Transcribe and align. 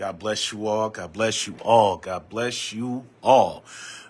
God 0.00 0.18
bless 0.18 0.50
you 0.50 0.66
all. 0.66 0.88
God 0.88 1.12
bless 1.12 1.46
you 1.46 1.56
all. 1.60 1.98
God 1.98 2.30
bless 2.30 2.72
you 2.72 3.04
all. 3.22 3.62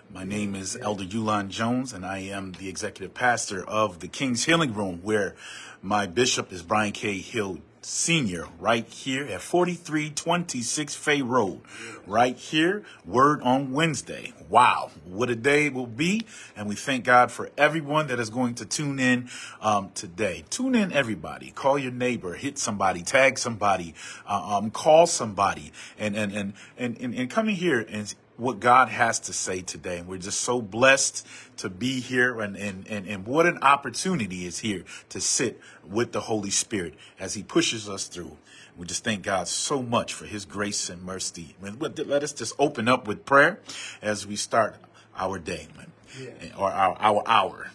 My 0.09 0.23
name 0.23 0.55
is 0.55 0.77
Elder 0.81 1.03
Yulon 1.03 1.49
Jones, 1.49 1.91
and 1.91 2.05
I 2.05 2.19
am 2.19 2.53
the 2.53 2.69
executive 2.69 3.13
pastor 3.13 3.61
of 3.65 3.99
the 3.99 4.07
King's 4.07 4.45
Healing 4.45 4.73
Room, 4.73 5.01
where 5.03 5.35
my 5.81 6.07
bishop 6.07 6.53
is 6.53 6.61
Brian 6.63 6.93
K. 6.93 7.17
Hill 7.17 7.57
Sr., 7.83 8.47
right 8.59 8.87
here 8.87 9.25
at 9.25 9.41
4326 9.41 10.93
Fay 10.93 11.21
Road, 11.23 11.61
right 12.05 12.37
here, 12.37 12.83
Word 13.05 13.41
on 13.41 13.71
Wednesday. 13.71 14.33
Wow, 14.49 14.91
what 15.05 15.31
a 15.31 15.35
day 15.35 15.65
it 15.65 15.73
will 15.73 15.87
be. 15.87 16.25
And 16.55 16.69
we 16.69 16.75
thank 16.75 17.05
God 17.05 17.31
for 17.31 17.49
everyone 17.57 18.07
that 18.07 18.19
is 18.19 18.29
going 18.29 18.55
to 18.55 18.65
tune 18.65 18.99
in 18.99 19.29
um, 19.61 19.89
today. 19.95 20.45
Tune 20.51 20.75
in, 20.75 20.91
everybody. 20.93 21.49
Call 21.51 21.79
your 21.79 21.91
neighbor, 21.91 22.35
hit 22.35 22.59
somebody, 22.59 23.01
tag 23.01 23.39
somebody, 23.39 23.95
uh, 24.27 24.57
um, 24.57 24.69
call 24.69 25.07
somebody, 25.07 25.71
and, 25.97 26.15
and, 26.15 26.31
and, 26.33 26.53
and, 26.77 26.97
and, 26.99 27.15
and 27.15 27.29
coming 27.29 27.55
here 27.55 27.85
and 27.89 28.13
what 28.37 28.59
God 28.59 28.89
has 28.89 29.19
to 29.21 29.33
say 29.33 29.61
today. 29.61 29.99
And 29.99 30.07
we're 30.07 30.17
just 30.17 30.41
so 30.41 30.61
blessed 30.61 31.27
to 31.57 31.69
be 31.69 31.99
here 31.99 32.39
and, 32.41 32.55
and, 32.55 32.87
and, 32.87 33.07
and 33.07 33.25
what 33.25 33.45
an 33.45 33.59
opportunity 33.61 34.45
is 34.45 34.59
here 34.59 34.83
to 35.09 35.21
sit 35.21 35.59
with 35.87 36.11
the 36.11 36.21
Holy 36.21 36.49
Spirit 36.49 36.95
as 37.19 37.33
he 37.33 37.43
pushes 37.43 37.87
us 37.87 38.07
through. 38.07 38.37
We 38.77 38.87
just 38.87 39.03
thank 39.03 39.23
God 39.23 39.47
so 39.47 39.81
much 39.83 40.13
for 40.13 40.25
his 40.25 40.45
grace 40.45 40.89
and 40.89 41.03
mercy. 41.03 41.55
Let 41.61 42.23
us 42.23 42.33
just 42.33 42.53
open 42.57 42.87
up 42.87 43.07
with 43.07 43.25
prayer 43.25 43.59
as 44.01 44.25
we 44.25 44.35
start 44.35 44.75
our 45.15 45.37
day 45.37 45.67
or 46.57 46.71
our, 46.71 46.97
our 46.99 47.23
hour. 47.27 47.71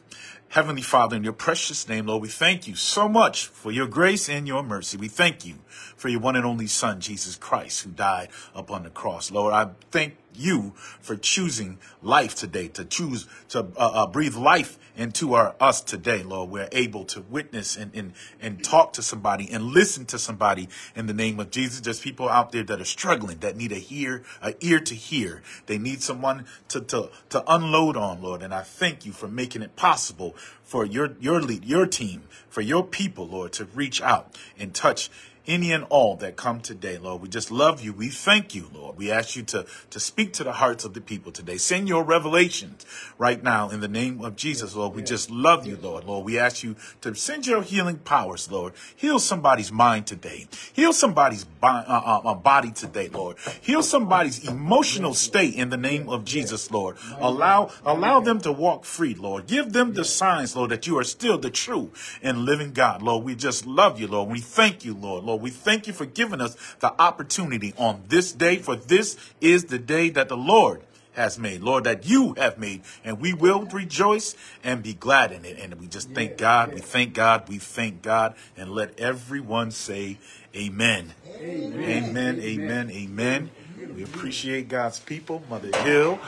Heavenly 0.48 0.82
Father, 0.82 1.16
in 1.16 1.24
your 1.24 1.32
precious 1.32 1.88
name, 1.88 2.06
Lord, 2.06 2.22
we 2.22 2.28
thank 2.28 2.66
you 2.66 2.76
so 2.76 3.08
much 3.08 3.46
for 3.46 3.70
your 3.70 3.86
grace 3.86 4.28
and 4.28 4.46
your 4.46 4.62
mercy. 4.62 4.96
We 4.96 5.08
thank 5.08 5.44
you 5.44 5.56
for 5.96 6.08
your 6.08 6.20
one 6.20 6.36
and 6.36 6.46
only 6.46 6.66
Son, 6.66 7.00
Jesus 7.00 7.36
Christ, 7.36 7.82
who 7.82 7.90
died 7.90 8.28
upon 8.54 8.84
the 8.84 8.90
cross. 8.90 9.30
Lord, 9.30 9.52
I 9.52 9.70
thank 9.90 10.16
you 10.38 10.72
for 11.00 11.16
choosing 11.16 11.78
life 12.02 12.34
today, 12.34 12.68
to 12.68 12.84
choose 12.84 13.26
to 13.50 13.60
uh, 13.60 13.64
uh, 13.76 14.06
breathe 14.06 14.36
life 14.36 14.78
into 14.96 15.34
our 15.34 15.54
us 15.60 15.80
today, 15.80 16.22
Lord. 16.22 16.50
We're 16.50 16.68
able 16.72 17.04
to 17.06 17.20
witness 17.22 17.76
and, 17.76 17.94
and, 17.94 18.12
and 18.40 18.64
talk 18.64 18.92
to 18.94 19.02
somebody 19.02 19.50
and 19.50 19.64
listen 19.64 20.06
to 20.06 20.18
somebody 20.18 20.68
in 20.94 21.06
the 21.06 21.12
name 21.12 21.38
of 21.40 21.50
Jesus. 21.50 21.80
There's 21.80 22.00
people 22.00 22.28
out 22.28 22.52
there 22.52 22.64
that 22.64 22.80
are 22.80 22.84
struggling, 22.84 23.38
that 23.38 23.56
need 23.56 23.72
a 23.72 23.76
hear, 23.76 24.22
a 24.42 24.54
ear 24.60 24.80
to 24.80 24.94
hear. 24.94 25.42
They 25.66 25.78
need 25.78 26.02
someone 26.02 26.46
to, 26.68 26.80
to, 26.80 27.10
to 27.30 27.44
unload 27.46 27.96
on, 27.96 28.22
Lord. 28.22 28.42
And 28.42 28.54
I 28.54 28.62
thank 28.62 29.04
you 29.04 29.12
for 29.12 29.28
making 29.28 29.62
it 29.62 29.76
possible 29.76 30.34
for 30.62 30.84
your, 30.84 31.14
your 31.20 31.40
lead, 31.40 31.64
your 31.64 31.86
team, 31.86 32.24
for 32.48 32.60
your 32.60 32.84
people, 32.84 33.26
Lord, 33.26 33.52
to 33.54 33.66
reach 33.66 34.02
out 34.02 34.36
and 34.58 34.74
touch 34.74 35.10
any 35.46 35.72
and 35.72 35.84
all 35.84 36.16
that 36.16 36.36
come 36.36 36.60
today, 36.60 36.98
Lord. 36.98 37.22
We 37.22 37.28
just 37.28 37.50
love 37.50 37.82
you. 37.82 37.92
We 37.92 38.08
thank 38.08 38.54
you, 38.54 38.68
Lord. 38.72 38.96
We 38.96 39.10
ask 39.10 39.36
you 39.36 39.42
to, 39.44 39.66
to 39.90 40.00
speak 40.00 40.32
to 40.34 40.44
the 40.44 40.52
hearts 40.52 40.84
of 40.84 40.94
the 40.94 41.00
people 41.00 41.32
today. 41.32 41.56
Send 41.56 41.88
your 41.88 42.04
revelations 42.04 42.84
right 43.18 43.42
now 43.42 43.70
in 43.70 43.80
the 43.80 43.88
name 43.88 44.22
of 44.22 44.36
Jesus, 44.36 44.74
Lord. 44.74 44.94
We 44.94 45.02
just 45.02 45.30
love 45.30 45.66
you, 45.66 45.76
Lord. 45.76 46.04
Lord, 46.04 46.24
we 46.24 46.38
ask 46.38 46.62
you 46.62 46.76
to 47.00 47.14
send 47.14 47.46
your 47.46 47.62
healing 47.62 47.98
powers, 47.98 48.50
Lord. 48.50 48.74
Heal 48.96 49.18
somebody's 49.18 49.72
mind 49.72 50.06
today. 50.06 50.46
Heal 50.72 50.92
somebody's 50.92 51.46
uh, 51.62 51.66
uh, 51.66 52.20
uh, 52.24 52.34
body 52.34 52.70
today, 52.70 53.08
Lord. 53.08 53.36
Heal 53.60 53.82
somebody's 53.82 54.46
emotional 54.46 55.14
state 55.14 55.54
in 55.54 55.70
the 55.70 55.76
name 55.76 56.08
of 56.08 56.24
Jesus, 56.24 56.70
Lord. 56.70 56.96
Allow, 57.18 57.70
allow 57.84 58.20
them 58.20 58.40
to 58.40 58.52
walk 58.52 58.84
free, 58.84 59.14
Lord. 59.14 59.46
Give 59.46 59.72
them 59.72 59.94
the 59.94 60.04
signs, 60.04 60.56
Lord, 60.56 60.70
that 60.70 60.86
you 60.86 60.98
are 60.98 61.04
still 61.04 61.38
the 61.38 61.50
true 61.50 61.90
and 62.22 62.38
living 62.38 62.72
God, 62.72 63.02
Lord. 63.02 63.24
We 63.24 63.34
just 63.34 63.66
love 63.66 64.00
you, 64.00 64.06
Lord. 64.06 64.30
We 64.30 64.40
thank 64.40 64.84
you, 64.84 64.94
Lord. 64.94 65.24
Lord, 65.24 65.35
Lord. 65.36 65.42
We 65.42 65.50
thank 65.50 65.86
you 65.86 65.92
for 65.92 66.06
giving 66.06 66.40
us 66.40 66.56
the 66.80 66.92
opportunity 67.00 67.74
on 67.76 68.02
this 68.08 68.32
day, 68.32 68.56
for 68.56 68.76
this 68.76 69.16
is 69.40 69.66
the 69.66 69.78
day 69.78 70.08
that 70.10 70.28
the 70.28 70.36
Lord 70.36 70.82
has 71.12 71.38
made, 71.38 71.62
Lord, 71.62 71.84
that 71.84 72.06
you 72.06 72.34
have 72.34 72.58
made, 72.58 72.82
and 73.02 73.20
we 73.20 73.32
will 73.32 73.64
rejoice 73.64 74.36
and 74.62 74.82
be 74.82 74.92
glad 74.92 75.32
in 75.32 75.44
it. 75.46 75.58
And 75.58 75.74
we 75.80 75.86
just 75.86 76.10
thank 76.10 76.36
God, 76.36 76.74
we 76.74 76.80
thank 76.80 77.14
God, 77.14 77.48
we 77.48 77.58
thank 77.58 78.02
God, 78.02 78.34
and 78.56 78.70
let 78.70 78.98
everyone 79.00 79.70
say 79.70 80.18
amen. 80.54 81.14
Amen, 81.40 81.80
amen, 81.80 82.40
amen. 82.40 82.90
amen. 82.90 83.50
We 83.94 84.02
appreciate 84.02 84.68
God's 84.68 84.98
people, 85.00 85.42
Mother 85.48 85.74
Hill, 85.78 86.18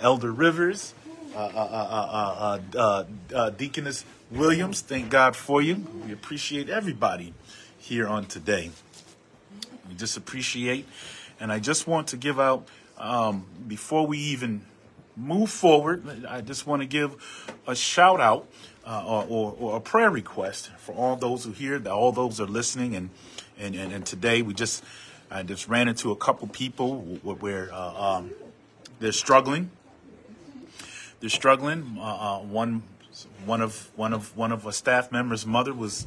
Elder 0.00 0.32
Rivers, 0.32 0.94
uh, 1.34 1.40
uh, 1.40 2.60
uh, 2.74 3.04
uh, 3.34 3.50
Deaconess 3.50 4.06
Williams. 4.30 4.80
Thank 4.80 5.10
God 5.10 5.36
for 5.36 5.60
you. 5.60 5.86
We 6.06 6.12
appreciate 6.12 6.70
everybody 6.70 7.34
here 7.88 8.06
on 8.06 8.26
today. 8.26 8.70
We 9.88 9.94
just 9.94 10.18
appreciate, 10.18 10.86
and 11.40 11.50
I 11.50 11.58
just 11.58 11.86
want 11.86 12.08
to 12.08 12.18
give 12.18 12.38
out, 12.38 12.68
um, 12.98 13.46
before 13.66 14.06
we 14.06 14.18
even 14.18 14.60
move 15.16 15.48
forward, 15.48 16.26
I 16.28 16.42
just 16.42 16.66
want 16.66 16.82
to 16.82 16.86
give 16.86 17.16
a 17.66 17.74
shout 17.74 18.20
out 18.20 18.46
uh, 18.84 19.02
or, 19.06 19.24
or, 19.26 19.56
or, 19.58 19.76
a 19.78 19.80
prayer 19.80 20.10
request 20.10 20.70
for 20.76 20.94
all 20.94 21.16
those 21.16 21.44
who 21.44 21.52
hear, 21.52 21.78
that 21.78 21.90
all 21.90 22.12
those 22.12 22.38
are 22.42 22.46
listening. 22.46 22.94
And, 22.94 23.08
and, 23.58 23.74
and, 23.74 23.90
and 23.90 24.04
today 24.04 24.42
we 24.42 24.52
just, 24.52 24.84
I 25.30 25.42
just 25.42 25.66
ran 25.66 25.88
into 25.88 26.10
a 26.10 26.16
couple 26.16 26.46
people 26.48 27.00
where 27.22 27.72
uh, 27.72 28.16
um, 28.16 28.32
they're 29.00 29.12
struggling. 29.12 29.70
They're 31.20 31.30
struggling. 31.30 31.96
Uh, 31.98 32.02
uh, 32.02 32.38
one, 32.40 32.82
one 33.46 33.62
of 33.62 33.90
one 33.96 34.12
of 34.12 34.36
one 34.36 34.52
of 34.52 34.66
a 34.66 34.72
staff 34.72 35.10
member's 35.10 35.46
mother 35.46 35.72
was 35.72 36.06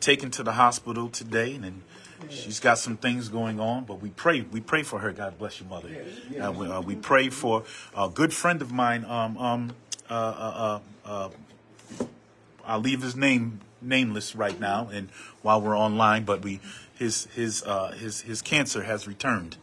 taken 0.00 0.30
to 0.32 0.42
the 0.42 0.52
hospital 0.52 1.08
today, 1.08 1.54
and 1.54 1.82
she's 2.28 2.60
got 2.60 2.78
some 2.78 2.96
things 2.96 3.28
going 3.28 3.60
on. 3.60 3.84
But 3.84 4.00
we 4.00 4.10
pray, 4.10 4.42
we 4.42 4.60
pray 4.60 4.82
for 4.82 4.98
her. 5.00 5.12
God 5.12 5.38
bless 5.38 5.60
you, 5.60 5.66
mother. 5.66 5.88
Uh, 6.40 6.52
we, 6.52 6.66
uh, 6.66 6.80
we, 6.80 6.96
pray 6.96 7.28
for 7.28 7.64
a 7.96 8.08
good 8.08 8.32
friend 8.32 8.62
of 8.62 8.72
mine. 8.72 9.04
Um, 9.04 9.36
um, 9.38 9.72
uh, 10.08 10.12
uh, 10.14 10.80
uh, 11.04 11.28
uh, 12.00 12.04
I'll 12.64 12.80
leave 12.80 13.02
his 13.02 13.16
name 13.16 13.60
nameless 13.80 14.34
right 14.34 14.58
now, 14.58 14.88
and 14.92 15.08
while 15.42 15.60
we're 15.60 15.78
online, 15.78 16.24
but 16.24 16.42
we 16.42 16.60
his 16.94 17.26
his 17.34 17.64
his 17.96 18.22
his 18.22 18.42
cancer 18.42 18.82
has 18.82 19.06
returned, 19.06 19.56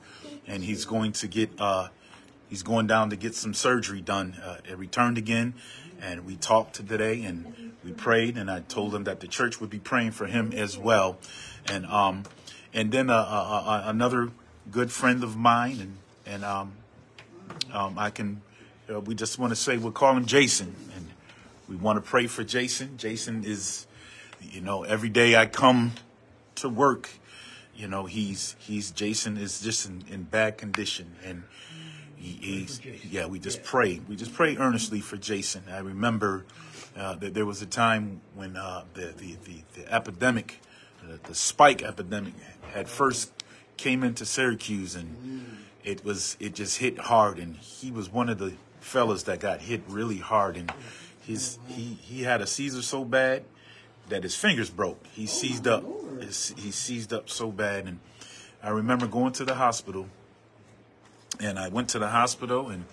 and 0.48 0.64
he's 0.64 0.86
going 0.86 1.12
to 1.14 1.28
get 1.28 1.52
he's 2.50 2.64
going 2.64 2.88
down 2.88 3.10
to 3.10 3.16
get 3.16 3.36
some 3.36 3.54
surgery 3.54 4.02
done. 4.02 4.36
it 4.68 4.78
returned 4.78 5.18
again, 5.18 5.54
and 6.02 6.26
we 6.26 6.36
talked 6.36 6.76
today, 6.76 7.24
and 7.24 7.74
we 7.84 7.92
prayed, 7.92 8.38
and 8.38 8.50
I 8.50 8.62
told 8.62 8.94
him 8.94 9.06
that 9.06 9.20
the 9.20 9.28
church 9.28 9.60
would 9.60 9.70
be 9.70 9.80
praying 9.80 10.12
for 10.12 10.26
him 10.26 10.54
as 10.54 10.78
well. 10.78 11.18
And 11.68 11.86
um, 11.86 12.24
and 12.74 12.92
then 12.92 13.10
uh, 13.10 13.16
uh, 13.16 13.64
uh, 13.66 13.84
another 13.86 14.30
good 14.72 14.92
friend 14.92 15.24
of 15.24 15.36
mine, 15.36 15.80
and 15.80 15.98
and 16.26 16.46
um, 16.46 16.74
um, 17.72 17.98
I 17.98 18.10
can, 18.10 18.42
uh, 18.92 19.00
we 19.00 19.16
just 19.16 19.40
want 19.40 19.52
to 19.52 19.56
say 19.56 19.78
we'll 19.78 19.92
call 19.92 20.16
him 20.16 20.26
Jason, 20.26 20.76
and 20.96 21.08
we 21.68 21.76
want 21.76 22.04
to 22.04 22.08
pray 22.08 22.28
for 22.28 22.44
Jason. 22.44 22.98
Jason 22.98 23.44
is, 23.44 23.88
you 24.42 24.62
know, 24.62 24.84
every 24.84 25.10
day 25.10 25.36
I 25.36 25.46
come 25.46 25.94
to 26.56 26.70
work, 26.70 27.10
you 27.76 27.88
know, 27.88 28.06
he's 28.06 28.56
he's 28.60 28.92
Jason 28.92 29.38
is 29.38 29.62
just 29.62 29.88
in, 29.88 30.04
in 30.10 30.24
bad 30.24 30.58
condition, 30.58 31.16
and 31.24 31.44
he, 32.18 32.68
yeah. 33.10 33.26
We 33.28 33.40
just 33.40 33.64
pray, 33.64 34.02
we 34.08 34.16
just 34.16 34.34
pray 34.34 34.58
earnestly 34.58 35.02
for 35.02 35.18
Jason. 35.18 35.64
I 35.72 35.80
remember 35.80 36.46
uh, 36.98 37.16
that 37.16 37.34
there 37.34 37.46
was 37.46 37.62
a 37.62 37.66
time 37.66 38.22
when 38.34 38.58
uh, 38.58 38.84
the, 38.94 39.14
the, 39.18 39.38
the, 39.46 39.64
the, 39.76 39.94
epidemic, 39.94 40.62
uh, 41.04 41.18
the 41.24 41.36
spice 41.36 41.84
epidemic, 41.84 42.34
had 42.74 42.90
first 42.90 43.32
came 43.78 44.04
into 44.04 44.26
Syracuse, 44.26 44.96
and 44.96 45.60
it 45.84 46.04
was 46.04 46.38
it 46.40 46.56
just 46.56 46.80
hit 46.80 46.98
hard, 46.98 47.38
and 47.38 47.56
he 47.58 47.92
was 47.92 48.10
one 48.10 48.30
of 48.30 48.40
the 48.40 48.54
fellas 48.80 49.24
that 49.24 49.40
got 49.40 49.62
hit 49.62 49.84
really 49.88 50.18
hard, 50.18 50.58
and 50.58 50.72
his 51.22 51.60
he 51.68 51.98
he 52.02 52.24
had 52.24 52.42
a 52.42 52.48
seizure 52.48 52.82
so 52.82 53.06
bad 53.06 53.44
that 54.10 54.24
his 54.24 54.36
fingers 54.36 54.70
broke. 54.70 55.06
He 55.08 55.26
seized 55.26 55.68
up, 55.68 55.84
he 56.22 56.72
seized 56.72 57.14
up 57.14 57.30
so 57.30 57.52
bad, 57.52 57.86
and 57.86 58.00
I 58.64 58.70
remember 58.70 59.08
going 59.08 59.34
to 59.34 59.46
the 59.46 59.56
hospital, 59.56 60.08
and 61.40 61.60
I 61.60 61.70
went 61.70 61.90
to 61.90 62.00
the 62.00 62.10
hospital, 62.10 62.70
and 62.70 62.86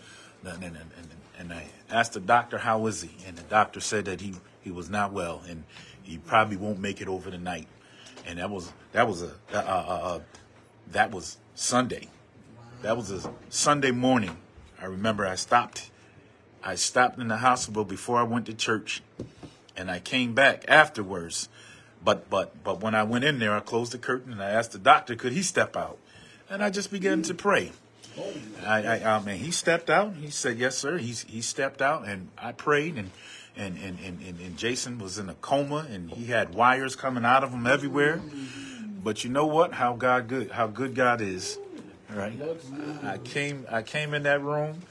and, 0.44 0.62
and, 0.62 0.76
and, 0.76 1.08
and 1.38 1.52
I 1.52 1.64
asked 1.90 2.12
the 2.12 2.20
doctor 2.20 2.58
how 2.58 2.78
was 2.78 3.02
he, 3.02 3.10
and 3.26 3.36
the 3.36 3.42
doctor 3.42 3.80
said 3.80 4.04
that 4.06 4.20
he 4.20 4.34
he 4.62 4.70
was 4.70 4.90
not 4.90 5.12
well, 5.12 5.42
and 5.48 5.64
he 6.02 6.18
probably 6.18 6.56
won't 6.56 6.80
make 6.80 7.00
it 7.00 7.08
over 7.08 7.30
the 7.30 7.38
night. 7.38 7.68
And 8.26 8.38
that 8.38 8.50
was 8.50 8.72
that 8.92 9.06
was 9.06 9.22
a 9.22 10.20
that 10.92 11.10
was 11.10 11.38
Sunday. 11.54 12.08
That 12.82 12.96
was 12.96 13.10
a 13.10 13.30
Sunday 13.48 13.90
morning. 13.90 14.36
I 14.80 14.86
remember 14.86 15.26
I 15.26 15.36
stopped. 15.36 15.90
I 16.62 16.74
stopped 16.76 17.18
in 17.18 17.28
the 17.28 17.38
hospital 17.38 17.84
before 17.84 18.18
I 18.18 18.22
went 18.22 18.46
to 18.46 18.54
church, 18.54 19.02
and 19.76 19.90
I 19.90 20.00
came 20.00 20.34
back 20.34 20.64
afterwards. 20.68 21.48
But 22.04 22.28
but 22.28 22.62
but 22.62 22.80
when 22.80 22.94
I 22.94 23.02
went 23.02 23.24
in 23.24 23.38
there, 23.38 23.54
I 23.54 23.60
closed 23.60 23.92
the 23.92 23.98
curtain 23.98 24.32
and 24.32 24.42
I 24.42 24.50
asked 24.50 24.72
the 24.72 24.78
doctor, 24.78 25.16
could 25.16 25.32
he 25.32 25.42
step 25.42 25.76
out? 25.76 25.98
And 26.50 26.62
I 26.62 26.68
just 26.68 26.90
began 26.90 27.22
to 27.22 27.34
pray. 27.34 27.72
I, 28.66 28.82
I, 28.82 29.16
I 29.16 29.20
mean, 29.20 29.36
he 29.36 29.50
stepped 29.50 29.90
out. 29.90 30.14
He 30.14 30.30
said, 30.30 30.58
"Yes, 30.58 30.76
sir." 30.76 30.98
He 30.98 31.12
he 31.12 31.40
stepped 31.42 31.82
out, 31.82 32.06
and 32.06 32.28
I 32.38 32.52
prayed, 32.52 32.96
and 32.96 33.10
and 33.56 33.76
and 33.76 33.98
and, 34.00 34.40
and 34.40 34.56
Jason 34.56 34.98
was 34.98 35.18
in 35.18 35.28
a 35.28 35.34
coma, 35.34 35.86
and 35.90 36.10
he 36.10 36.26
had 36.26 36.54
wires 36.54 36.96
coming 36.96 37.24
out 37.24 37.44
of 37.44 37.50
him 37.50 37.66
everywhere. 37.66 38.20
But 39.02 39.24
you 39.24 39.30
know 39.30 39.46
what? 39.46 39.74
How 39.74 39.94
God 39.94 40.28
good, 40.28 40.50
how 40.50 40.66
good 40.66 40.94
God 40.94 41.20
is. 41.20 41.58
Right. 42.10 42.38
I 43.02 43.18
came. 43.18 43.66
I 43.70 43.82
came 43.82 44.14
in 44.14 44.22
that 44.22 44.40
room 44.40 44.82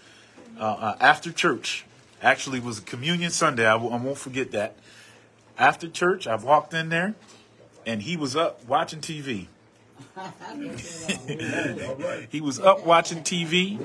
uh, 0.59 0.63
uh, 0.63 0.97
after 0.99 1.31
church. 1.31 1.85
Actually, 2.21 2.59
was 2.59 2.79
communion 2.79 3.31
Sunday. 3.31 3.65
I 3.65 3.73
w- 3.73 3.91
I 3.91 3.97
won't 3.97 4.17
forget 4.17 4.51
that. 4.51 4.75
After 5.57 5.87
church, 5.89 6.25
I 6.27 6.35
walked 6.35 6.73
in 6.73 6.89
there, 6.89 7.15
and 7.85 8.01
he 8.01 8.17
was 8.17 8.35
up 8.35 8.65
watching 8.65 8.99
TV. 8.99 9.47
he 12.29 12.41
was 12.41 12.59
up 12.59 12.85
watching 12.85 13.19
TV, 13.19 13.79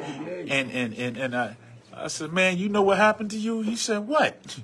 and 0.50 0.70
and 0.70 0.94
and 0.94 1.16
and 1.16 1.36
I, 1.36 1.56
I 1.94 2.08
said, 2.08 2.32
"Man, 2.32 2.58
you 2.58 2.68
know 2.68 2.82
what 2.82 2.98
happened 2.98 3.30
to 3.30 3.38
you?" 3.38 3.62
He 3.62 3.76
said, 3.76 4.06
"What?" 4.06 4.58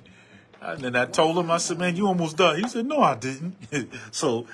And 0.61 0.81
then 0.81 0.95
I 0.95 1.05
told 1.05 1.37
him, 1.37 1.51
I 1.51 1.57
said, 1.57 1.79
"Man, 1.79 1.95
you 1.95 2.07
almost 2.07 2.37
died. 2.37 2.59
He 2.59 2.67
said, 2.67 2.85
"No, 2.85 3.01
I 3.01 3.15
didn't." 3.15 3.55
so 4.11 4.45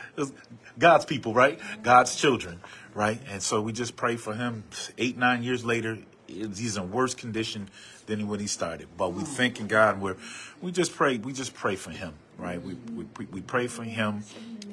God's 0.79 1.05
people, 1.05 1.33
right? 1.33 1.59
God's 1.83 2.15
children, 2.15 2.61
right? 2.93 3.19
And 3.29 3.43
so 3.43 3.61
we 3.61 3.73
just 3.73 3.95
pray 3.95 4.15
for 4.15 4.33
him. 4.33 4.63
Eight, 4.97 5.17
nine 5.17 5.43
years 5.43 5.65
later, 5.65 5.97
he's 6.27 6.77
in 6.77 6.91
worse 6.91 7.13
condition 7.13 7.69
than 8.05 8.27
when 8.27 8.39
he 8.39 8.47
started. 8.47 8.87
But 8.97 9.13
we 9.13 9.23
thanking 9.23 9.67
God. 9.67 10.01
We're 10.01 10.17
we 10.61 10.71
just 10.71 10.95
pray. 10.95 11.17
We 11.17 11.33
just 11.33 11.53
pray 11.53 11.75
for 11.75 11.91
him, 11.91 12.13
right? 12.37 12.61
We 12.61 12.75
we 12.95 13.25
we 13.25 13.41
pray 13.41 13.67
for 13.67 13.83
him 13.83 14.23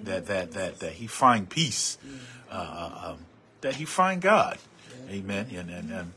that 0.05 0.27
that 0.27 0.53
that 0.53 0.81
that 0.81 0.93
he 0.93 1.07
find 1.07 1.49
peace, 1.49 1.99
uh, 2.51 2.55
uh, 2.55 3.11
um, 3.11 3.19
that 3.61 3.77
he 3.77 3.85
find 3.85 4.21
God, 4.21 4.59
Amen. 5.11 5.49
And, 5.55 5.71
and 5.71 5.91
and 5.91 6.13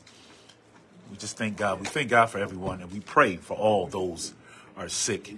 we 1.10 1.18
just 1.18 1.38
thank 1.38 1.58
God. 1.58 1.80
We 1.80 1.86
thank 1.86 2.10
God 2.10 2.28
for 2.28 2.40
everyone, 2.40 2.82
and 2.82 2.92
we 2.92 3.00
pray 3.00 3.38
for 3.38 3.56
all 3.56 3.88
those 3.88 4.34
are 4.78 4.90
sick. 4.90 5.36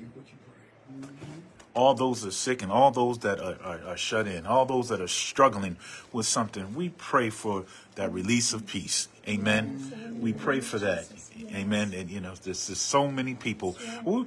All 1.76 1.96
those 1.96 2.22
that 2.22 2.28
are 2.28 2.32
sick 2.32 2.62
and 2.62 2.72
all 2.72 2.92
those 2.92 3.20
that 3.20 3.40
are, 3.40 3.58
are, 3.64 3.80
are 3.88 3.98
shut 3.98 4.28
in, 4.28 4.46
all 4.46 4.66
those 4.66 4.90
that 4.90 5.02
are 5.02 5.08
struggling 5.08 5.78
with 6.12 6.28
something, 6.28 6.76
we 6.76 6.90
pray 6.90 7.32
for 7.32 7.66
that 7.96 8.14
release 8.14 8.54
of 8.54 8.68
peace. 8.68 9.08
Amen. 9.28 10.20
We 10.22 10.34
pray 10.34 10.60
for 10.60 10.80
that. 10.80 11.08
Amen. 11.54 11.94
And 11.94 12.10
you 12.10 12.20
know, 12.20 12.34
there's 12.44 12.60
so 12.60 13.10
many 13.10 13.36
people. 13.36 13.78
We, 14.04 14.26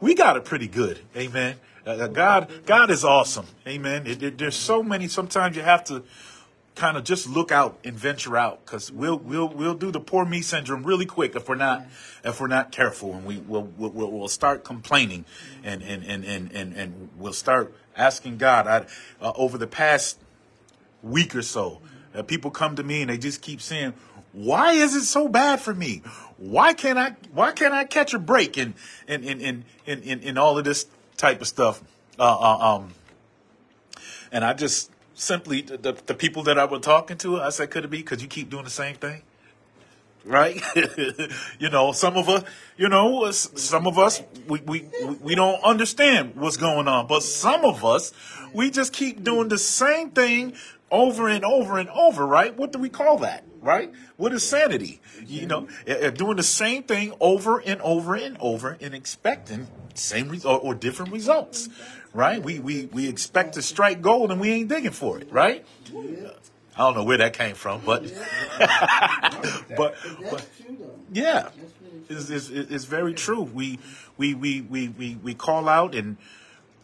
we 0.00 0.14
got 0.14 0.36
it 0.36 0.44
pretty 0.44 0.68
good. 0.68 1.00
Amen. 1.16 1.56
Uh, 1.86 2.06
God, 2.08 2.50
God 2.64 2.90
is 2.90 3.04
awesome. 3.04 3.46
Amen. 3.66 4.06
It, 4.06 4.22
it, 4.22 4.38
there's 4.38 4.56
so 4.56 4.82
many. 4.82 5.06
Sometimes 5.08 5.56
you 5.56 5.62
have 5.62 5.84
to 5.84 6.02
kind 6.74 6.96
of 6.96 7.04
just 7.04 7.28
look 7.28 7.52
out 7.52 7.78
and 7.84 7.94
venture 7.94 8.36
out 8.36 8.64
because 8.64 8.90
we'll 8.90 9.18
we'll 9.18 9.48
we'll 9.48 9.74
do 9.74 9.90
the 9.90 10.00
poor 10.00 10.24
me 10.24 10.42
syndrome 10.42 10.82
really 10.82 11.06
quick 11.06 11.36
if 11.36 11.48
we're 11.48 11.54
not 11.54 11.84
if 12.24 12.40
we're 12.40 12.48
not 12.48 12.72
careful 12.72 13.14
and 13.14 13.24
we 13.24 13.38
will 13.38 13.70
we'll, 13.78 13.90
we'll, 13.90 14.10
we'll 14.10 14.28
start 14.28 14.64
complaining 14.64 15.24
and 15.62 15.82
and, 15.82 16.02
and 16.04 16.24
and 16.24 16.50
and 16.52 16.72
and 16.72 17.10
we'll 17.16 17.32
start 17.32 17.72
asking 17.96 18.38
God 18.38 18.66
I, 18.66 18.86
uh, 19.24 19.32
over 19.36 19.56
the 19.56 19.68
past 19.68 20.18
week 21.02 21.36
or 21.36 21.42
so 21.42 21.80
uh, 22.12 22.22
people 22.22 22.50
come 22.50 22.74
to 22.74 22.82
me 22.82 23.02
and 23.02 23.10
they 23.10 23.18
just 23.18 23.40
keep 23.40 23.60
saying 23.60 23.94
why 24.34 24.72
is 24.72 24.94
it 24.94 25.04
so 25.04 25.28
bad 25.28 25.60
for 25.60 25.72
me 25.72 26.02
why 26.36 26.74
can't 26.74 26.98
I 26.98 27.16
why 27.32 27.52
can't 27.52 27.72
I 27.72 27.84
catch 27.84 28.12
a 28.12 28.18
break 28.18 28.58
and 28.58 28.74
and 29.08 29.24
and 29.24 29.40
and 29.40 29.64
and, 29.86 30.24
and, 30.24 30.38
all 30.38 30.58
of 30.58 30.64
this 30.64 30.86
type 31.16 31.40
of 31.40 31.46
stuff 31.46 31.82
uh, 32.18 32.22
uh 32.22 32.74
um 32.74 32.94
and 34.32 34.44
I 34.44 34.52
just 34.52 34.90
simply 35.14 35.62
the, 35.62 35.96
the 36.06 36.14
people 36.14 36.42
that 36.44 36.58
I 36.58 36.64
was 36.64 36.80
talking 36.80 37.16
to, 37.18 37.40
I 37.40 37.50
said, 37.50 37.70
could 37.70 37.84
it 37.84 37.90
be 37.90 37.98
because 37.98 38.20
you 38.20 38.28
keep 38.28 38.50
doing 38.50 38.64
the 38.64 38.70
same 38.70 38.96
thing? 38.96 39.22
Right? 40.24 40.60
you 41.58 41.70
know, 41.70 41.92
some 41.92 42.16
of 42.16 42.28
us, 42.28 42.44
you 42.76 42.88
know, 42.88 43.30
some 43.30 43.86
of 43.86 43.98
us, 43.98 44.22
we, 44.48 44.60
we, 44.60 44.88
we 45.20 45.34
don't 45.34 45.62
understand 45.62 46.34
what's 46.36 46.56
going 46.56 46.88
on, 46.88 47.06
but 47.06 47.22
some 47.22 47.64
of 47.64 47.84
us, 47.84 48.12
we 48.52 48.70
just 48.70 48.92
keep 48.92 49.22
doing 49.22 49.48
the 49.48 49.58
same 49.58 50.10
thing 50.10 50.54
over 50.90 51.28
and 51.28 51.44
over 51.44 51.78
and 51.78 51.90
over, 51.90 52.26
right? 52.26 52.56
What 52.56 52.72
do 52.72 52.78
we 52.78 52.88
call 52.88 53.18
that? 53.18 53.44
Right? 53.64 53.90
What 54.18 54.34
is 54.34 54.46
sanity? 54.46 55.00
You 55.26 55.46
know, 55.46 55.68
doing 56.14 56.36
the 56.36 56.42
same 56.42 56.82
thing 56.82 57.14
over 57.18 57.58
and 57.60 57.80
over 57.80 58.14
and 58.14 58.36
over 58.38 58.76
and 58.78 58.94
expecting 58.94 59.66
same 59.94 60.28
re- 60.28 60.40
or, 60.44 60.58
or 60.58 60.74
different 60.74 61.12
results, 61.12 61.68
right? 62.12 62.42
We, 62.42 62.58
we, 62.58 62.86
we 62.86 63.08
expect 63.08 63.54
to 63.54 63.62
strike 63.62 64.02
gold 64.02 64.30
and 64.30 64.40
we 64.40 64.50
ain't 64.50 64.68
digging 64.68 64.90
for 64.90 65.18
it, 65.18 65.32
right? 65.32 65.64
I 66.76 66.78
don't 66.78 66.96
know 66.96 67.04
where 67.04 67.18
that 67.18 67.32
came 67.34 67.54
from, 67.54 67.82
but, 67.86 68.02
but, 68.58 69.94
but, 70.30 70.46
yeah, 71.12 71.50
it's, 72.08 72.30
it's, 72.30 72.50
it's 72.50 72.84
very 72.84 73.14
true. 73.14 73.42
We, 73.42 73.78
we, 74.16 74.34
we, 74.34 74.60
we, 74.60 74.88
we, 74.88 75.14
we 75.22 75.34
call 75.34 75.68
out 75.68 75.94
and 75.94 76.16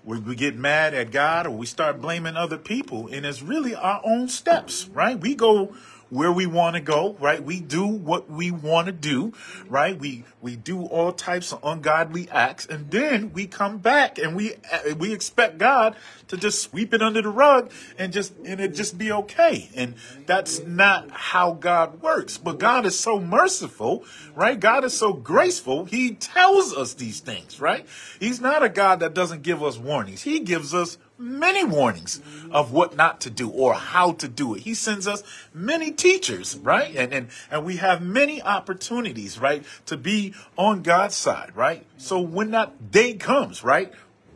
we, 0.04 0.18
we 0.20 0.36
get 0.36 0.56
mad 0.56 0.94
at 0.94 1.10
God 1.10 1.46
or 1.46 1.50
we 1.50 1.66
start 1.66 2.00
blaming 2.00 2.36
other 2.36 2.56
people 2.56 3.08
and 3.08 3.26
it's 3.26 3.42
really 3.42 3.74
our 3.74 4.00
own 4.04 4.28
steps, 4.28 4.88
right? 4.88 5.18
We 5.18 5.34
go 5.34 5.74
where 6.10 6.32
we 6.32 6.46
want 6.46 6.74
to 6.74 6.80
go, 6.80 7.16
right? 7.20 7.42
We 7.42 7.60
do 7.60 7.86
what 7.86 8.30
we 8.30 8.50
want 8.50 8.86
to 8.86 8.92
do, 8.92 9.32
right? 9.68 9.98
We 9.98 10.24
we 10.40 10.56
do 10.56 10.84
all 10.84 11.12
types 11.12 11.52
of 11.52 11.60
ungodly 11.62 12.28
acts, 12.30 12.66
and 12.66 12.90
then 12.90 13.32
we 13.32 13.46
come 13.46 13.78
back 13.78 14.18
and 14.18 14.36
we 14.36 14.54
uh, 14.72 14.94
we 14.98 15.12
expect 15.12 15.58
God 15.58 15.96
to 16.28 16.36
just 16.36 16.62
sweep 16.62 16.92
it 16.92 17.02
under 17.02 17.22
the 17.22 17.28
rug 17.28 17.70
and 17.98 18.12
just 18.12 18.34
and 18.44 18.60
it 18.60 18.74
just 18.74 18.98
be 18.98 19.12
okay. 19.12 19.70
And 19.74 19.94
that's 20.26 20.60
not 20.60 21.10
how 21.10 21.52
God 21.52 22.02
works. 22.02 22.36
But 22.36 22.58
God 22.58 22.86
is 22.86 22.98
so 22.98 23.20
merciful, 23.20 24.04
right? 24.34 24.58
God 24.58 24.84
is 24.84 24.96
so 24.96 25.12
graceful. 25.12 25.84
He 25.84 26.14
tells 26.14 26.74
us 26.74 26.94
these 26.94 27.20
things, 27.20 27.60
right? 27.60 27.86
He's 28.18 28.40
not 28.40 28.62
a 28.62 28.68
God 28.68 29.00
that 29.00 29.14
doesn't 29.14 29.42
give 29.42 29.62
us 29.62 29.78
warnings. 29.78 30.22
He 30.22 30.40
gives 30.40 30.74
us 30.74 30.98
many 31.20 31.62
warnings 31.62 32.20
of 32.50 32.72
what 32.72 32.96
not 32.96 33.20
to 33.20 33.30
do 33.30 33.50
or 33.50 33.74
how 33.74 34.12
to 34.12 34.26
do 34.26 34.54
it. 34.54 34.62
He 34.62 34.74
sends 34.74 35.06
us 35.06 35.22
many 35.52 35.92
teachers, 35.92 36.56
right? 36.58 36.96
And, 36.96 37.12
and, 37.12 37.28
and 37.50 37.64
we 37.64 37.76
have 37.76 38.02
many 38.02 38.42
opportunities, 38.42 39.38
right? 39.38 39.62
To 39.86 39.96
be 39.96 40.34
on 40.56 40.82
God's 40.82 41.14
side, 41.14 41.52
right? 41.54 41.86
So 41.98 42.20
when 42.20 42.52
that 42.52 42.90
day 42.90 43.14
comes, 43.14 43.62
right? 43.62 43.92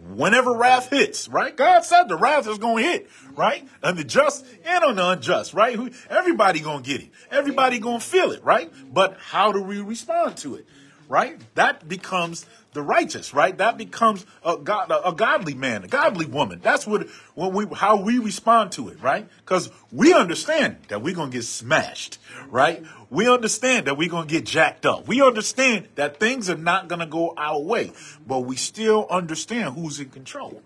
Whenever 0.06 0.54
wrath 0.54 0.90
hits, 0.90 1.28
right? 1.28 1.56
God 1.56 1.82
said 1.84 2.08
the 2.08 2.16
wrath 2.16 2.46
is 2.46 2.58
going 2.58 2.84
to 2.84 2.90
hit, 2.90 3.08
right? 3.34 3.66
On 3.82 3.96
the 3.96 4.04
just 4.04 4.44
and 4.66 4.84
on 4.84 4.96
the 4.96 5.08
unjust, 5.08 5.54
right? 5.54 5.78
Everybody 6.10 6.60
going 6.60 6.82
to 6.82 6.90
get 6.90 7.00
it. 7.00 7.10
Everybody 7.30 7.78
going 7.78 8.00
to 8.00 8.04
feel 8.04 8.30
it, 8.32 8.44
right? 8.44 8.70
But 8.92 9.16
how 9.18 9.50
do 9.50 9.62
we 9.62 9.80
respond 9.80 10.36
to 10.38 10.56
it? 10.56 10.66
Right? 11.08 11.38
That 11.54 11.88
becomes 11.88 12.46
the 12.74 12.82
righteous, 12.82 13.32
right? 13.32 13.56
That 13.56 13.78
becomes 13.78 14.26
a 14.44 14.56
god, 14.56 14.92
a, 15.04 15.12
godly 15.12 15.54
man, 15.54 15.84
a 15.84 15.88
godly 15.88 16.26
woman. 16.26 16.60
That's 16.62 16.86
what 16.86 17.06
when 17.34 17.52
we 17.52 17.66
how 17.74 18.02
we 18.02 18.18
respond 18.18 18.72
to 18.72 18.88
it, 18.88 19.00
right? 19.00 19.26
Because 19.38 19.70
we 19.92 20.12
understand 20.12 20.78
that 20.88 21.00
we're 21.00 21.14
gonna 21.14 21.30
get 21.30 21.44
smashed, 21.44 22.18
right? 22.48 22.84
We 23.10 23.28
understand 23.28 23.86
that 23.86 23.96
we're 23.96 24.10
gonna 24.10 24.26
get 24.26 24.44
jacked 24.44 24.84
up. 24.84 25.06
We 25.06 25.22
understand 25.22 25.88
that 25.94 26.18
things 26.18 26.50
are 26.50 26.56
not 26.56 26.88
gonna 26.88 27.06
go 27.06 27.32
our 27.36 27.60
way, 27.60 27.92
but 28.26 28.40
we 28.40 28.56
still 28.56 29.06
understand 29.08 29.74
who's 29.74 30.00
in 30.00 30.10
control 30.10 30.60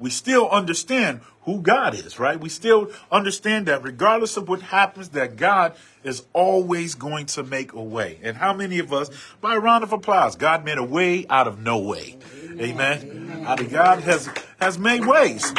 we 0.00 0.10
still 0.10 0.48
understand 0.48 1.20
who 1.42 1.60
God 1.60 1.94
is, 1.94 2.18
right? 2.18 2.40
We 2.40 2.48
still 2.48 2.90
understand 3.12 3.66
that 3.66 3.82
regardless 3.82 4.36
of 4.36 4.48
what 4.48 4.62
happens, 4.62 5.10
that 5.10 5.36
God 5.36 5.74
is 6.02 6.24
always 6.32 6.94
going 6.94 7.26
to 7.26 7.42
make 7.42 7.72
a 7.72 7.82
way. 7.82 8.18
And 8.22 8.36
how 8.36 8.52
many 8.52 8.78
of 8.78 8.92
us, 8.92 9.10
by 9.40 9.54
a 9.54 9.60
round 9.60 9.84
of 9.84 9.92
applause, 9.92 10.36
God 10.36 10.64
made 10.64 10.78
a 10.78 10.84
way 10.84 11.26
out 11.28 11.46
of 11.46 11.60
no 11.60 11.78
way. 11.78 12.16
Amen. 12.58 12.60
Amen. 12.60 13.46
Amen. 13.46 13.68
God 13.68 14.00
has 14.00 14.28
has 14.58 14.78
made 14.78 15.04
ways. 15.04 15.52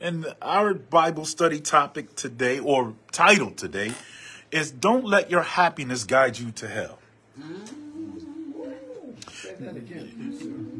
And 0.00 0.26
our 0.40 0.74
Bible 0.74 1.24
study 1.24 1.60
topic 1.60 2.14
today, 2.14 2.58
or 2.58 2.94
title 3.10 3.50
today, 3.50 3.92
is 4.50 4.70
Don't 4.70 5.04
Let 5.04 5.30
Your 5.30 5.42
Happiness 5.42 6.04
Guide 6.04 6.38
You 6.38 6.52
to 6.52 6.68
Hell. 6.68 6.98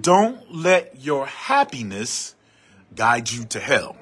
Don't 0.01 0.55
let 0.55 1.01
your 1.01 1.27
happiness 1.27 2.35
guide 2.95 3.31
you 3.31 3.45
to 3.47 3.61
hell. 3.61 3.97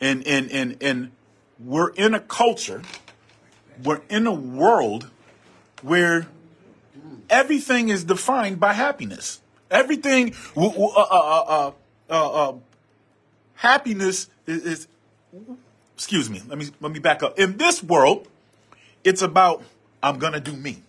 And, 0.00 0.26
and, 0.26 0.50
and, 0.50 0.82
and 0.82 1.12
we're 1.58 1.90
in 1.90 2.14
a 2.14 2.20
culture, 2.20 2.82
we're 3.82 4.02
in 4.08 4.26
a 4.26 4.32
world 4.32 5.10
where 5.82 6.26
everything 7.30 7.88
is 7.88 8.04
defined 8.04 8.58
by 8.58 8.72
happiness. 8.72 9.40
Everything, 9.70 10.34
uh, 10.56 10.66
uh, 10.66 11.72
uh, 12.10 12.52
happiness 13.54 14.28
is, 14.46 14.64
is, 14.64 14.88
excuse 15.94 16.28
me, 16.28 16.42
let 16.48 16.58
me, 16.58 16.68
let 16.80 16.92
me 16.92 16.98
back 16.98 17.22
up. 17.22 17.38
In 17.38 17.56
this 17.56 17.82
world, 17.82 18.28
it's 19.04 19.22
about, 19.22 19.62
I'm 20.02 20.18
to 20.34 20.40
do 20.40 20.52
me, 20.52 20.82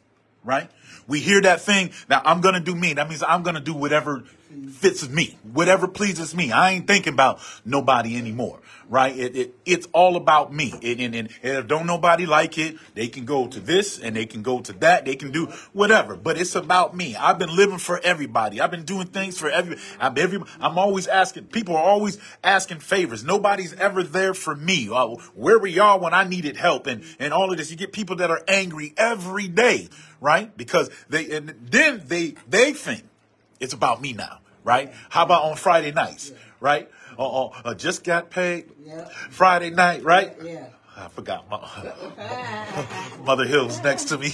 right? 0.44 0.70
We 1.08 1.20
hear 1.20 1.42
that 1.42 1.62
thing. 1.62 1.92
Now 2.10 2.22
I'm 2.26 2.42
going 2.42 2.56
to 2.56 2.62
do 2.62 2.76
me. 2.76 2.94
That 2.94 3.10
means 3.10 3.24
I'm 3.24 3.44
going 3.44 3.56
to 3.56 3.62
do 3.62 3.74
whatever 3.74 4.24
fits 4.72 5.08
me, 5.10 5.38
whatever 5.52 5.88
pleases 5.88 6.36
me. 6.36 6.52
I 6.52 6.72
ain't 6.72 6.88
thinking 6.88 7.14
about 7.14 7.40
nobody 7.66 8.18
anymore, 8.18 8.60
right? 8.90 9.16
It, 9.18 9.36
it 9.36 9.56
it's 9.66 9.88
all 9.94 10.16
about 10.16 10.54
me. 10.54 10.74
It, 10.82 11.00
and, 11.00 11.16
and, 11.16 11.30
and 11.42 11.58
if 11.58 11.68
don't 11.68 11.86
nobody 11.86 12.26
like 12.26 12.58
it, 12.58 12.78
they 12.94 13.08
can 13.08 13.26
go 13.26 13.48
to 13.48 13.60
this 13.60 14.00
and 14.00 14.16
they 14.16 14.26
can 14.26 14.44
go 14.44 14.60
to 14.62 14.74
that. 14.74 15.06
They 15.06 15.16
can 15.16 15.32
do 15.32 15.48
whatever, 15.72 16.16
but 16.16 16.38
it's 16.38 16.56
about 16.56 16.96
me. 16.96 17.16
I've 17.16 17.40
been 17.40 17.56
living 17.56 17.78
for 17.78 18.00
everybody. 18.04 18.62
I've 18.62 18.72
been 18.72 18.86
doing 18.86 19.08
things 19.08 19.40
for 19.40 19.50
every. 19.50 19.78
I'm 20.00 20.18
every. 20.18 20.42
I'm 20.60 20.78
always 20.78 21.08
asking. 21.08 21.46
People 21.46 21.76
are 21.76 21.84
always 21.84 22.18
asking 22.44 22.80
favors. 22.80 23.24
Nobody's 23.24 23.74
ever 23.74 24.04
there 24.04 24.34
for 24.34 24.56
me. 24.56 24.90
Uh, 24.92 25.16
where 25.34 25.58
were 25.60 25.68
y'all 25.68 26.00
when 26.00 26.14
I 26.14 26.26
needed 26.26 26.58
help? 26.58 26.88
And 26.88 27.04
and 27.20 27.34
all 27.34 27.52
of 27.52 27.58
this. 27.58 27.72
You 27.72 27.78
get 27.78 27.92
people 27.92 28.18
that 28.18 28.30
are 28.30 28.42
angry 28.48 28.94
every 28.98 29.48
day, 29.48 29.90
right? 30.24 30.56
Because 30.58 30.90
they 31.10 31.30
and 31.30 31.50
then 31.62 32.02
they 32.08 32.34
they 32.48 32.74
think 32.74 33.04
it's 33.60 33.74
about 33.74 34.02
me 34.02 34.14
now 34.14 34.40
right? 34.64 34.92
How 35.10 35.24
about 35.24 35.44
on 35.44 35.56
Friday 35.58 35.92
nights, 35.92 36.32
right? 36.60 36.90
Uh, 37.18 37.46
uh, 37.48 37.74
just 37.76 38.04
got 38.04 38.30
paid 38.30 38.66
Friday 39.30 39.70
night, 39.70 40.04
right? 40.04 40.36
Yeah. 40.44 40.66
I 40.96 41.08
forgot. 41.08 41.50
My, 41.50 41.58
Mother 43.26 43.46
Hill's 43.46 43.82
next 43.82 44.06
to 44.06 44.18
me. 44.20 44.28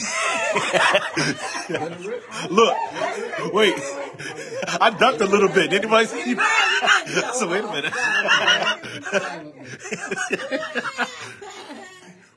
Look, 2.49 2.75
wait. 3.53 3.75
I 4.81 4.93
ducked 4.99 5.21
a 5.21 5.25
little 5.25 5.47
bit. 5.47 5.71
Anybody 5.71 6.07
see? 6.07 6.35
so 7.33 7.47
wait 7.49 7.63
a 7.63 7.71
minute 7.71 7.93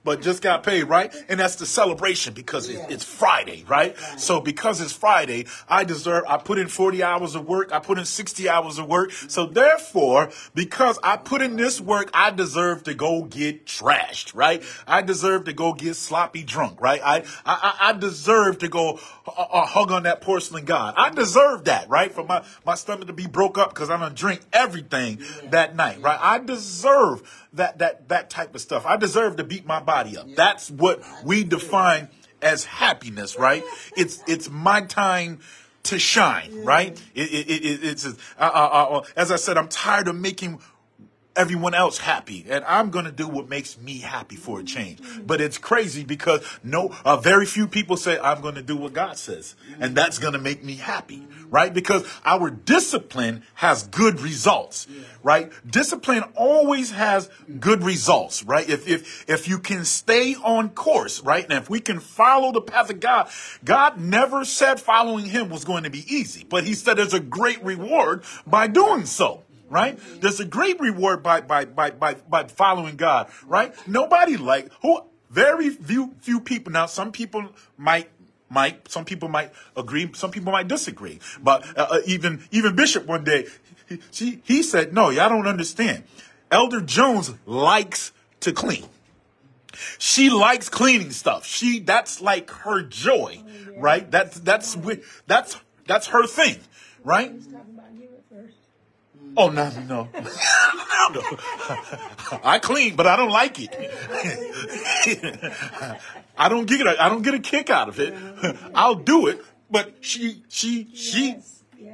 but 0.05 0.23
just 0.23 0.43
got 0.43 0.63
paid, 0.63 0.85
right? 0.85 1.15
And 1.29 1.39
that's 1.39 1.57
the 1.57 1.67
celebration 1.67 2.35
because 2.35 2.69
yeah. 2.69 2.87
it's 2.89 3.05
Friday, 3.05 3.65
right? 3.69 3.97
right? 3.99 4.21
So 4.21 4.41
because 4.41 4.81
it's 4.81 4.93
Friday, 4.93 5.47
I 5.69 5.85
deserve, 5.85 6.25
I 6.29 6.37
put 6.39 6.59
in 6.59 6.69
40 6.69 7.03
hours 7.03 7.35
of 7.35 7.47
work, 7.47 7.73
I 7.73 7.79
put 7.79 7.99
in 7.99 8.05
60 8.05 8.49
hours 8.49 8.79
of 8.79 8.87
work. 8.87 9.13
So 9.13 9.47
therefore, 9.47 10.31
because 10.55 10.99
I 11.03 11.17
put 11.17 11.43
in 11.43 11.57
this 11.57 11.81
work, 11.81 12.11
I 12.15 12.31
deserve 12.31 12.85
to 12.85 12.95
go 12.95 13.25
get 13.25 13.67
trashed, 13.67 14.35
right? 14.35 14.63
I 14.87 15.03
deserve 15.03 15.45
to 15.45 15.53
go 15.53 15.73
get 15.73 15.95
sloppy 15.97 16.43
drunk, 16.43 16.81
right? 16.81 17.01
I, 17.05 17.25
I, 17.45 17.77
I 17.81 17.93
deserve 17.93 18.59
to 18.59 18.69
go 18.69 18.99
uh, 19.27 19.31
uh, 19.31 19.67
hug 19.67 19.91
on 19.93 20.05
that 20.05 20.21
porcelain 20.21 20.65
god. 20.65 20.95
I 20.97 21.11
deserve 21.11 21.65
that, 21.65 21.89
right? 21.89 22.13
For 22.13 22.25
my, 22.25 22.45
my 22.65 22.75
stomach 22.75 23.07
to 23.07 23.13
be 23.13 23.27
broke 23.27 23.59
up 23.59 23.71
because 23.71 23.91
I'm 23.91 24.01
going 24.01 24.11
to 24.11 24.17
drink 24.17 24.41
everything 24.53 25.21
that 25.51 25.77
night, 25.77 26.01
right? 26.01 26.19
I 26.21 26.39
deserve 26.39 27.23
that 27.55 27.79
that 27.79 28.09
that 28.09 28.31
type 28.31 28.55
of 28.55 28.61
stuff. 28.61 28.85
I 28.87 28.97
deserve 28.97 29.37
to 29.37 29.45
beat 29.45 29.67
my 29.67 29.81
body 29.81 30.17
up. 30.17 30.27
That's 30.35 30.71
what 30.71 31.03
we 31.25 31.45
define 31.45 32.09
as 32.41 32.65
happiness, 32.65 33.39
right? 33.39 33.63
It's 33.97 34.23
it's 34.27 34.51
my 34.51 34.83
time 34.83 35.41
to 35.85 35.99
shine, 35.99 36.65
right? 36.65 37.01
It, 37.15 37.31
it, 37.31 37.51
it, 37.51 37.85
it's 37.85 38.07
uh, 38.07 38.13
uh, 38.39 38.45
uh, 38.45 39.03
as 39.17 39.33
I 39.33 39.37
said, 39.37 39.59
I'm 39.59 39.69
tired 39.69 40.09
of 40.09 40.17
making 40.17 40.61
everyone 41.37 41.75
else 41.75 41.99
happy 41.99 42.45
and 42.49 42.65
i'm 42.65 42.91
going 42.91 43.05
to 43.05 43.13
do 43.13 43.27
what 43.29 43.49
makes 43.49 43.79
me 43.79 43.99
happy 43.99 44.37
for 44.37 44.61
a 44.61 44.65
change 44.65 45.01
but 45.27 45.41
it's 45.41 45.59
crazy 45.59 46.05
because 46.05 46.45
no 46.63 46.95
uh, 47.05 47.17
very 47.17 47.47
few 47.47 47.67
people 47.67 47.97
say 47.97 48.19
i'm 48.21 48.41
going 48.41 48.55
to 48.55 48.63
do 48.63 48.77
what 48.77 48.93
god 48.93 49.17
says 49.17 49.55
and 49.81 49.97
that's 49.97 50.19
going 50.19 50.33
to 50.35 50.39
make 50.39 50.63
me 50.63 50.75
happy 50.75 51.27
right? 51.53 51.73
Because 51.73 52.05
our 52.25 52.51
discipline 52.51 53.45
has 53.55 53.87
good 53.87 54.21
results, 54.21 54.89
right? 55.23 55.53
Discipline 55.71 56.25
always 56.35 56.91
has 56.93 57.29
good 57.61 57.85
results, 57.85 58.43
right? 58.43 58.69
If, 58.69 58.89
if, 58.89 59.29
if 59.29 59.47
you 59.47 59.59
can 59.59 59.85
stay 59.85 60.35
on 60.35 60.71
course, 60.71 61.21
right? 61.21 61.45
And 61.45 61.53
if 61.53 61.69
we 61.69 61.79
can 61.79 62.01
follow 62.01 62.53
the 62.53 62.63
path 62.63 62.89
of 62.89 63.01
God, 63.01 63.29
God 63.65 64.01
never 64.01 64.47
said 64.47 64.81
following 64.81 65.27
him 65.27 65.51
was 65.51 65.65
going 65.65 65.85
to 65.85 65.91
be 65.91 66.07
easy, 66.13 66.45
but 66.49 66.65
he 66.65 66.73
said 66.73 66.97
there's 66.97 67.15
a 67.15 67.21
great 67.21 67.63
reward 67.63 68.25
by 68.47 68.67
doing 68.67 69.05
so 69.05 69.45
right? 69.73 69.99
There's 70.21 70.39
a 70.39 70.45
great 70.45 70.79
reward 70.79 71.23
by 71.23 71.41
by 71.41 71.65
by 71.65 71.91
by 71.91 72.15
by 72.15 72.45
following 72.45 72.97
God, 72.97 73.29
right? 73.47 73.75
Nobody 73.89 74.37
like 74.37 74.71
who 74.83 75.03
very 75.31 75.71
few 75.71 76.15
few 76.21 76.41
people. 76.41 76.73
Now, 76.73 76.87
some 76.87 77.11
people 77.11 77.49
might 77.77 78.11
might 78.51 78.89
some 78.89 79.05
people 79.05 79.29
might 79.29 79.53
agree 79.77 80.11
some 80.15 80.31
people 80.31 80.53
might 80.53 80.69
disagree. 80.69 81.19
But 81.43 81.67
uh, 81.77 81.89
uh 81.91 82.01
even 82.07 82.45
even 82.51 82.77
bishop 82.77 83.07
one 83.07 83.25
day 83.25 83.47
he, 83.89 83.99
he, 84.13 84.43
he 84.45 84.63
said 84.63 84.93
no 84.93 85.11
y'all 85.11 85.29
don't 85.31 85.47
understand. 85.47 86.05
Elder 86.51 86.83
jones 86.83 87.33
likes 87.47 88.13
to 88.41 88.53
clean. 88.53 88.85
She 89.99 90.29
likes 90.29 90.69
cleaning 90.69 91.13
stuff. 91.13 91.47
She 91.47 91.81
that's 91.81 92.21
like 92.21 92.51
her 92.51 92.83
joy 92.83 93.43
right? 93.77 94.11
That's 94.11 94.39
that's 94.41 94.77
that's 95.27 95.57
that's 95.87 96.07
her 96.09 96.27
thing 96.27 96.57
right 97.05 97.33
Oh 99.37 99.49
no, 99.49 99.71
no, 99.71 100.09
no. 100.09 100.09
I 102.43 102.59
clean, 102.63 102.97
but 102.97 103.07
I 103.07 103.17
don't 103.17 103.31
like 103.31 103.59
it. 103.59 103.75
I 106.37 106.49
don't 106.49 106.67
get 106.67 106.87
a, 106.87 107.03
I 107.03 107.09
don't 107.09 107.23
get 107.23 107.35
a 107.35 107.39
kick 107.39 107.71
out 107.71 107.89
of 107.89 107.99
it. 107.99 108.15
I'll 108.75 108.95
do 108.95 109.29
it, 109.29 109.43
but 109.71 109.95
she, 110.01 110.43
she, 110.49 110.89
she. 110.95 111.37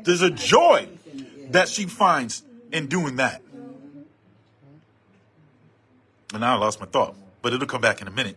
There's 0.03 0.23
a 0.23 0.31
joy 0.31 0.89
that 1.51 1.69
she 1.69 1.87
finds 1.87 2.43
in 2.73 2.87
doing 2.87 3.17
that. 3.17 3.43
And 6.33 6.41
now 6.41 6.57
I 6.57 6.59
lost 6.59 6.81
my 6.81 6.87
thought, 6.87 7.15
but 7.41 7.53
it'll 7.53 7.67
come 7.67 7.81
back 7.81 8.03
in 8.03 8.09
a 8.09 8.11
minute. 8.11 8.37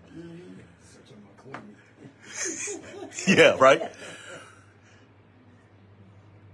yeah, 3.27 3.57
right. 3.59 3.91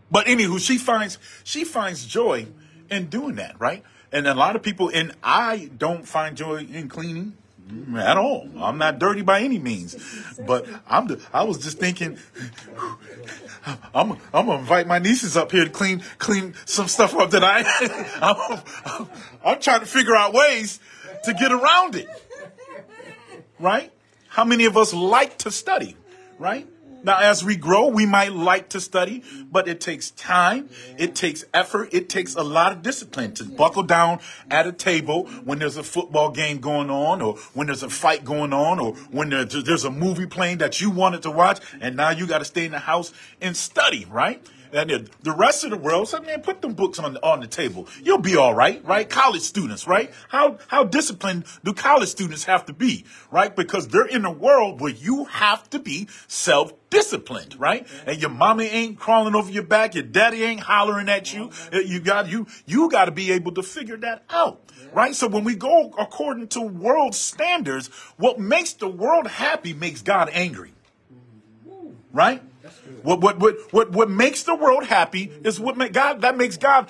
But 0.10 0.26
anywho, 0.28 0.60
she 0.60 0.78
finds 0.78 1.18
she 1.44 1.64
finds 1.64 2.06
joy 2.06 2.48
in 2.90 3.08
doing 3.08 3.36
that, 3.36 3.60
right? 3.60 3.84
And 4.12 4.28
a 4.28 4.34
lot 4.34 4.56
of 4.56 4.64
people, 4.64 4.90
and 4.94 5.14
I 5.22 5.70
don't 5.78 6.08
find 6.08 6.38
joy 6.38 6.66
in 6.72 6.88
cleaning 6.88 7.38
at 7.98 8.18
all. 8.18 8.50
I'm 8.58 8.78
not 8.78 9.00
dirty 9.00 9.22
by 9.22 9.42
any 9.42 9.60
means, 9.60 9.96
but 10.46 10.66
I'm. 10.88 11.08
The, 11.08 11.22
I 11.34 11.44
was 11.44 11.58
just 11.58 11.78
thinking, 11.78 12.18
I'm. 13.94 14.14
I'm 14.34 14.46
gonna 14.46 14.60
invite 14.60 14.88
my 14.88 15.00
nieces 15.00 15.36
up 15.36 15.52
here 15.52 15.66
to 15.66 15.70
clean 15.70 16.04
clean 16.20 16.54
some 16.66 16.88
stuff 16.88 17.14
up 17.16 17.32
that 17.32 17.44
I. 17.44 17.64
I'm, 18.22 18.62
I'm, 18.86 19.10
I'm 19.44 19.60
trying 19.60 19.82
to 19.82 19.86
figure 19.86 20.16
out 20.16 20.34
ways 20.34 20.80
to 21.26 21.34
get 21.34 21.52
around 21.52 21.96
it. 21.96 22.08
Right? 23.60 23.92
How 24.30 24.46
many 24.46 24.66
of 24.66 24.78
us 24.78 24.94
like 24.94 25.40
to 25.40 25.52
study? 25.52 25.98
Right? 26.40 26.68
Now, 27.04 27.20
as 27.20 27.44
we 27.44 27.56
grow, 27.56 27.88
we 27.88 28.06
might 28.06 28.34
like 28.34 28.70
to 28.70 28.80
study, 28.80 29.24
but 29.52 29.68
it 29.68 29.80
takes 29.80 30.12
time, 30.12 30.70
it 30.98 31.16
takes 31.16 31.46
effort, 31.54 31.90
it 31.94 32.10
takes 32.10 32.36
a 32.36 32.44
lot 32.44 32.72
of 32.72 32.82
discipline 32.82 33.34
to 33.36 33.44
buckle 33.46 33.84
down 33.84 34.20
at 34.50 34.68
a 34.68 34.72
table 34.72 35.28
when 35.44 35.60
there's 35.60 35.78
a 35.78 35.84
football 35.84 36.32
game 36.32 36.60
going 36.60 36.90
on, 36.90 37.22
or 37.22 37.38
when 37.54 37.68
there's 37.68 37.84
a 37.84 37.90
fight 37.90 38.26
going 38.26 38.54
on, 38.54 38.80
or 38.80 38.94
when 39.12 39.30
there's 39.30 39.86
a 39.86 39.92
movie 39.92 40.26
playing 40.26 40.58
that 40.58 40.82
you 40.82 40.90
wanted 40.90 41.22
to 41.24 41.32
watch, 41.32 41.60
and 41.80 41.96
now 41.96 42.10
you 42.10 42.28
got 42.28 42.40
to 42.40 42.46
stay 42.46 42.66
in 42.66 42.72
the 42.72 42.80
house 42.80 43.14
and 43.42 43.56
study, 43.56 44.06
right? 44.10 44.46
And 44.74 45.10
the 45.22 45.32
rest 45.32 45.64
of 45.64 45.72
the 45.72 45.78
world 45.78 46.10
said, 46.10 46.26
man, 46.26 46.42
put 46.42 46.62
them 46.62 46.74
books 46.74 47.00
on 47.00 47.14
the, 47.14 47.26
on 47.26 47.40
the 47.40 47.48
table. 47.48 47.88
You'll 48.04 48.18
be 48.18 48.36
all 48.36 48.54
right, 48.54 48.84
right? 48.86 49.10
College 49.10 49.42
students, 49.42 49.88
right? 49.88 50.12
How, 50.30 50.58
how 50.68 50.84
disciplined 50.84 51.46
do 51.64 51.74
college 51.74 52.10
students 52.10 52.44
have 52.46 52.66
to 52.66 52.74
be, 52.74 53.06
right? 53.32 53.56
Because 53.56 53.88
they're 53.88 54.06
in 54.06 54.26
a 54.26 54.32
world 54.32 54.82
where 54.82 54.92
you 54.92 55.26
have 55.26 55.70
to 55.72 55.80
be 55.80 56.08
self 56.28 56.74
disciplined, 56.90 57.60
right? 57.60 57.88
And 58.06 58.20
your 58.20 58.30
mommy 58.30 58.66
ain't 58.66 59.00
crawling 59.00 59.36
over 59.36 59.52
your 59.52 59.64
back. 59.64 59.96
Your 59.96 60.04
daddy 60.04 60.44
ain't 60.44 60.62
hollering 60.62 61.10
at 61.10 61.34
you. 61.34 61.52
Uh, 61.74 61.80
you 61.80 62.00
got, 62.00 62.30
you, 62.30 62.48
you 62.66 62.90
got 62.90 63.06
to 63.06 63.12
be 63.12 63.32
able 63.32 63.54
to 63.54 63.64
figure 63.64 63.98
that 63.98 64.24
out, 64.30 64.62
right? 64.94 65.16
So 65.16 65.28
when 65.28 65.44
we 65.44 65.56
go 65.56 65.94
according 65.98 66.48
to 66.50 66.62
world 66.62 67.16
standards, 67.16 67.88
what 68.18 68.40
makes 68.40 68.74
the 68.74 68.88
world 68.88 69.28
happy 69.28 69.74
makes 69.74 70.02
God 70.02 70.30
angry, 70.32 70.74
right? 72.12 72.42
What, 73.04 73.22
what, 73.22 73.40
what, 73.40 73.56
what, 73.72 73.92
what 73.92 74.10
makes 74.10 74.44
the 74.44 74.56
world 74.56 74.86
happy 74.86 75.32
is 75.44 75.60
what 75.60 75.78
make 75.78 75.94
God, 75.94 76.22
that 76.22 76.38
makes 76.38 76.58
God 76.58 76.90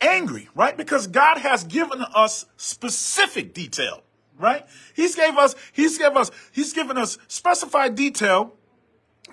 angry, 0.00 0.48
right? 0.54 0.76
Because 0.76 1.06
God 1.06 1.38
has 1.38 1.64
given 1.64 2.02
us 2.14 2.46
specific 2.56 3.54
detail, 3.54 4.02
right? 4.38 4.66
He's 4.94 5.14
gave 5.16 5.36
us, 5.36 5.54
he's 5.72 5.98
gave 5.98 6.16
us, 6.16 6.30
he's 6.52 6.72
given 6.72 6.98
us 6.98 7.18
specified 7.28 7.94
detail 7.94 8.54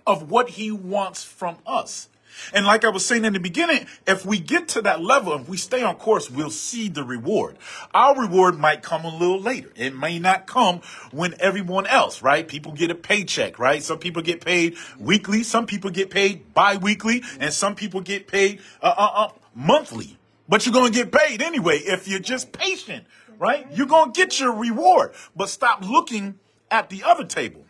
of 0.08 0.32
what 0.32 0.52
he 0.52 0.72
wants 0.72 1.24
from 1.24 1.58
us. 1.66 2.10
And 2.54 2.66
like 2.66 2.86
I 2.86 2.90
was 2.90 3.06
saying 3.06 3.26
in 3.26 3.34
the 3.34 3.40
beginning, 3.40 3.86
if 4.08 4.26
we 4.26 4.40
get 4.40 4.68
to 4.70 4.82
that 4.84 5.02
level, 5.02 5.34
if 5.36 5.48
we 5.48 5.58
stay 5.58 5.84
on 5.84 5.96
course, 5.96 6.30
we'll 6.30 6.50
see 6.50 6.90
the 6.90 7.04
reward. 7.04 7.58
Our 7.94 8.22
reward 8.22 8.58
might 8.58 8.82
come 8.82 9.06
a 9.06 9.16
little 9.16 9.40
later. 9.40 9.70
It 9.76 9.96
may 9.96 10.20
not 10.20 10.48
come 10.48 10.82
when 11.12 11.36
everyone 11.40 11.88
else, 11.88 12.22
right? 12.22 12.48
People 12.48 12.74
get 12.74 12.92
a 12.92 12.96
paycheck, 12.96 13.60
right? 13.60 13.82
Some 13.82 14.00
people 14.00 14.22
get 14.22 14.44
paid 14.44 14.78
weekly, 15.00 15.44
some 15.44 15.66
people 15.66 15.90
get 15.90 16.10
paid 16.10 16.54
bi-weekly, 16.54 17.24
and 17.40 17.54
some 17.54 17.76
people 17.76 18.02
get 18.02 18.28
paid 18.28 18.60
uh, 18.82 18.94
uh, 18.98 19.12
uh, 19.14 19.30
monthly. 19.56 20.18
But 20.48 20.66
you're 20.66 20.74
going 20.74 20.92
to 20.92 20.98
get 20.98 21.12
paid 21.12 21.42
anyway 21.42 21.78
if 21.78 22.08
you're 22.08 22.20
just 22.20 22.52
patient, 22.52 23.06
right? 23.40 23.66
You're 23.74 23.88
going 23.88 24.12
to 24.12 24.20
get 24.20 24.40
your 24.40 24.54
reward. 24.54 25.14
But 25.36 25.50
stop 25.50 25.82
looking 25.82 26.40
at 26.70 26.90
the 26.90 27.04
other 27.04 27.24
table. 27.24 27.66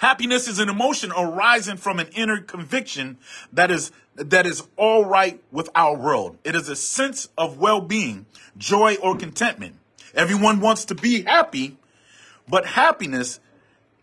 Happiness 0.00 0.48
is 0.48 0.58
an 0.58 0.68
emotion 0.68 1.12
arising 1.16 1.76
from 1.76 1.98
an 1.98 2.08
inner 2.08 2.40
conviction 2.40 3.18
that 3.52 3.70
is 3.70 3.92
that 4.16 4.46
is 4.46 4.66
all 4.76 5.04
right 5.04 5.40
with 5.52 5.68
our 5.74 5.96
world. 5.96 6.36
It 6.44 6.56
is 6.56 6.68
a 6.68 6.76
sense 6.76 7.28
of 7.38 7.58
well-being, 7.58 8.26
joy 8.56 8.96
or 8.96 9.16
contentment. 9.16 9.76
Everyone 10.14 10.60
wants 10.60 10.84
to 10.86 10.94
be 10.94 11.22
happy, 11.22 11.76
but 12.48 12.66
happiness 12.66 13.38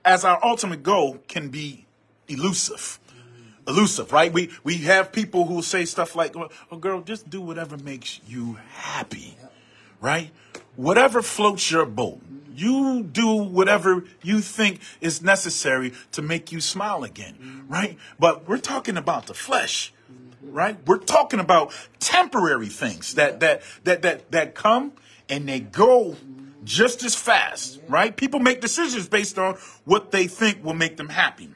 as 0.06 0.24
our 0.24 0.40
ultimate 0.44 0.84
goal 0.84 1.20
can 1.28 1.50
be 1.50 1.86
elusive. 2.28 3.00
Elusive, 3.68 4.12
right? 4.12 4.32
We 4.32 4.52
we 4.64 4.78
have 4.80 5.12
people 5.12 5.46
who 5.48 5.62
say 5.62 5.86
stuff 5.86 6.16
like, 6.16 6.36
"Oh, 6.36 6.78
girl, 6.78 7.02
just 7.02 7.30
do 7.30 7.42
whatever 7.42 7.78
makes 7.78 8.22
you 8.28 8.60
happy." 8.70 9.38
Right? 10.00 10.30
Whatever 10.76 11.24
floats 11.24 11.72
your 11.72 11.86
boat. 11.86 12.22
You 12.56 13.04
do 13.04 13.36
whatever 13.36 14.06
you 14.24 14.40
think 14.40 14.80
is 15.02 15.22
necessary 15.22 15.94
to 16.14 16.22
make 16.22 16.52
you 16.52 16.62
smile 16.62 17.04
again, 17.04 17.66
right? 17.68 17.98
But 18.20 18.48
we're 18.48 18.58
talking 18.58 18.98
about 18.98 19.28
the 19.28 19.34
flesh, 19.34 19.94
right? 20.42 20.78
We're 20.88 20.98
talking 21.00 21.40
about 21.40 21.74
temporary 22.00 22.70
things 22.70 23.16
that 23.16 23.40
that 23.42 23.62
that 23.84 24.02
that 24.04 24.32
that 24.32 24.56
come 24.56 24.94
and 25.30 25.48
they 25.48 25.60
go 25.60 26.16
just 26.64 27.04
as 27.04 27.16
fast, 27.16 27.80
right? 27.88 28.16
People 28.16 28.40
make 28.40 28.62
decisions 28.62 29.08
based 29.08 29.38
on 29.38 29.56
what 29.86 30.12
they 30.12 30.28
think 30.28 30.64
will 30.64 30.74
make 30.74 30.98
them 30.98 31.10
happy. 31.10 31.50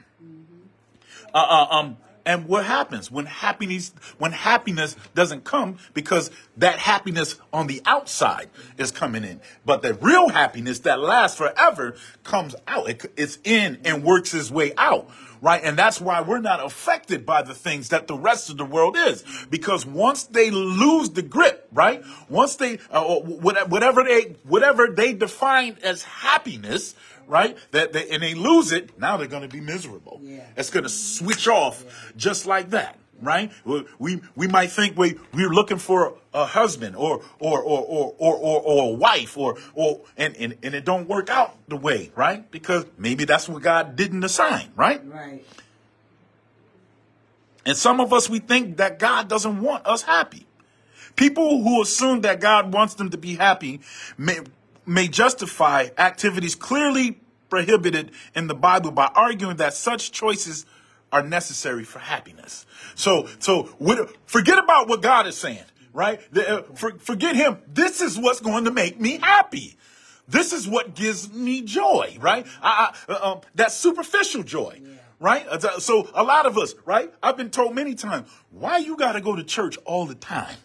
Uh, 1.32 1.66
uh, 1.70 1.74
um, 1.74 1.96
and 2.24 2.46
what 2.46 2.64
happens 2.64 3.10
when 3.10 3.26
happiness 3.26 3.92
when 4.18 4.32
happiness 4.32 4.96
doesn't 5.14 5.44
come 5.44 5.78
because 5.94 6.30
that 6.56 6.78
happiness 6.78 7.38
on 7.52 7.66
the 7.66 7.82
outside 7.86 8.48
is 8.78 8.90
coming 8.90 9.24
in, 9.24 9.40
but 9.64 9.82
the 9.82 9.94
real 9.94 10.28
happiness 10.28 10.80
that 10.80 11.00
lasts 11.00 11.36
forever 11.38 11.96
comes 12.24 12.54
out. 12.66 12.88
It, 12.88 13.12
it's 13.16 13.38
in 13.44 13.78
and 13.84 14.04
works 14.04 14.34
its 14.34 14.50
way 14.50 14.72
out 14.76 15.10
right? 15.42 15.62
And 15.64 15.78
that's 15.78 16.00
why 16.00 16.20
we're 16.20 16.40
not 16.40 16.64
affected 16.64 17.24
by 17.24 17.42
the 17.42 17.54
things 17.54 17.88
that 17.90 18.06
the 18.06 18.16
rest 18.16 18.50
of 18.50 18.56
the 18.56 18.64
world 18.64 18.96
is, 18.96 19.24
because 19.50 19.86
once 19.86 20.24
they 20.24 20.50
lose 20.50 21.10
the 21.10 21.22
grip, 21.22 21.68
right? 21.72 22.02
Once 22.28 22.56
they 22.56 22.78
uh, 22.90 23.02
whatever 23.04 24.04
they 24.04 24.36
whatever 24.44 24.88
they 24.88 25.12
define 25.12 25.76
as 25.82 26.02
happiness, 26.02 26.94
right? 27.30 27.56
That 27.70 27.92
they, 27.92 28.08
and 28.10 28.22
they 28.22 28.34
lose 28.34 28.72
it, 28.72 28.98
now 28.98 29.16
they're 29.16 29.28
going 29.28 29.42
to 29.42 29.48
be 29.48 29.60
miserable. 29.60 30.20
Yeah. 30.22 30.44
It's 30.56 30.70
going 30.70 30.82
to 30.82 30.90
switch 30.90 31.48
off 31.48 31.84
yeah. 31.84 31.92
just 32.16 32.44
like 32.44 32.70
that, 32.70 32.98
right? 33.22 33.52
We 33.98 34.20
we 34.34 34.48
might 34.48 34.70
think 34.70 34.98
we 34.98 35.16
we're 35.32 35.50
looking 35.50 35.78
for 35.78 36.14
a 36.34 36.44
husband 36.44 36.96
or 36.96 37.22
or 37.38 37.62
or 37.62 37.80
or 37.80 38.14
or, 38.18 38.36
or, 38.36 38.60
or 38.60 38.92
a 38.92 38.94
wife 38.94 39.38
or 39.38 39.56
or 39.74 40.00
and, 40.16 40.36
and 40.36 40.56
and 40.62 40.74
it 40.74 40.84
don't 40.84 41.08
work 41.08 41.30
out 41.30 41.56
the 41.68 41.76
way, 41.76 42.10
right? 42.16 42.50
Because 42.50 42.84
maybe 42.98 43.24
that's 43.24 43.48
what 43.48 43.62
God 43.62 43.96
didn't 43.96 44.24
assign, 44.24 44.68
right? 44.74 45.00
Right. 45.06 45.46
And 47.64 47.76
some 47.76 48.00
of 48.00 48.12
us 48.12 48.28
we 48.28 48.40
think 48.40 48.78
that 48.78 48.98
God 48.98 49.28
doesn't 49.28 49.60
want 49.60 49.86
us 49.86 50.02
happy. 50.02 50.46
People 51.16 51.62
who 51.62 51.82
assume 51.82 52.22
that 52.22 52.40
God 52.40 52.72
wants 52.72 52.94
them 52.94 53.10
to 53.10 53.18
be 53.18 53.36
happy 53.36 53.80
may 54.18 54.40
may 54.86 55.06
justify 55.06 55.88
activities 55.98 56.54
clearly 56.54 57.19
prohibited 57.50 58.12
in 58.34 58.46
the 58.46 58.54
Bible 58.54 58.92
by 58.92 59.10
arguing 59.14 59.56
that 59.56 59.74
such 59.74 60.12
choices 60.12 60.64
are 61.12 61.22
necessary 61.22 61.84
for 61.84 61.98
happiness. 61.98 62.64
So, 62.94 63.28
so 63.40 63.64
forget 64.26 64.58
about 64.58 64.88
what 64.88 65.02
God 65.02 65.26
is 65.26 65.36
saying, 65.36 65.64
right? 65.92 66.20
Uh, 66.34 66.62
forget 66.98 67.36
Him. 67.36 67.58
This 67.66 68.00
is 68.00 68.18
what's 68.18 68.40
going 68.40 68.64
to 68.64 68.70
make 68.70 69.00
me 69.00 69.18
happy. 69.18 69.76
This 70.28 70.52
is 70.52 70.68
what 70.68 70.94
gives 70.94 71.32
me 71.32 71.62
joy, 71.62 72.16
right? 72.20 72.46
I, 72.62 72.94
I, 73.08 73.12
uh, 73.12 73.32
um, 73.32 73.40
that 73.56 73.72
superficial 73.72 74.44
joy. 74.44 74.80
Yeah 74.82 74.94
right? 75.20 75.46
Uh, 75.46 75.78
so 75.78 76.08
a 76.14 76.24
lot 76.24 76.46
of 76.46 76.58
us, 76.58 76.74
right? 76.84 77.12
I've 77.22 77.36
been 77.36 77.50
told 77.50 77.74
many 77.74 77.94
times, 77.94 78.28
why 78.50 78.78
you 78.78 78.96
got 78.96 79.12
to 79.12 79.20
go 79.20 79.36
to 79.36 79.44
church 79.44 79.78
all 79.84 80.06
the 80.06 80.14
time? 80.14 80.56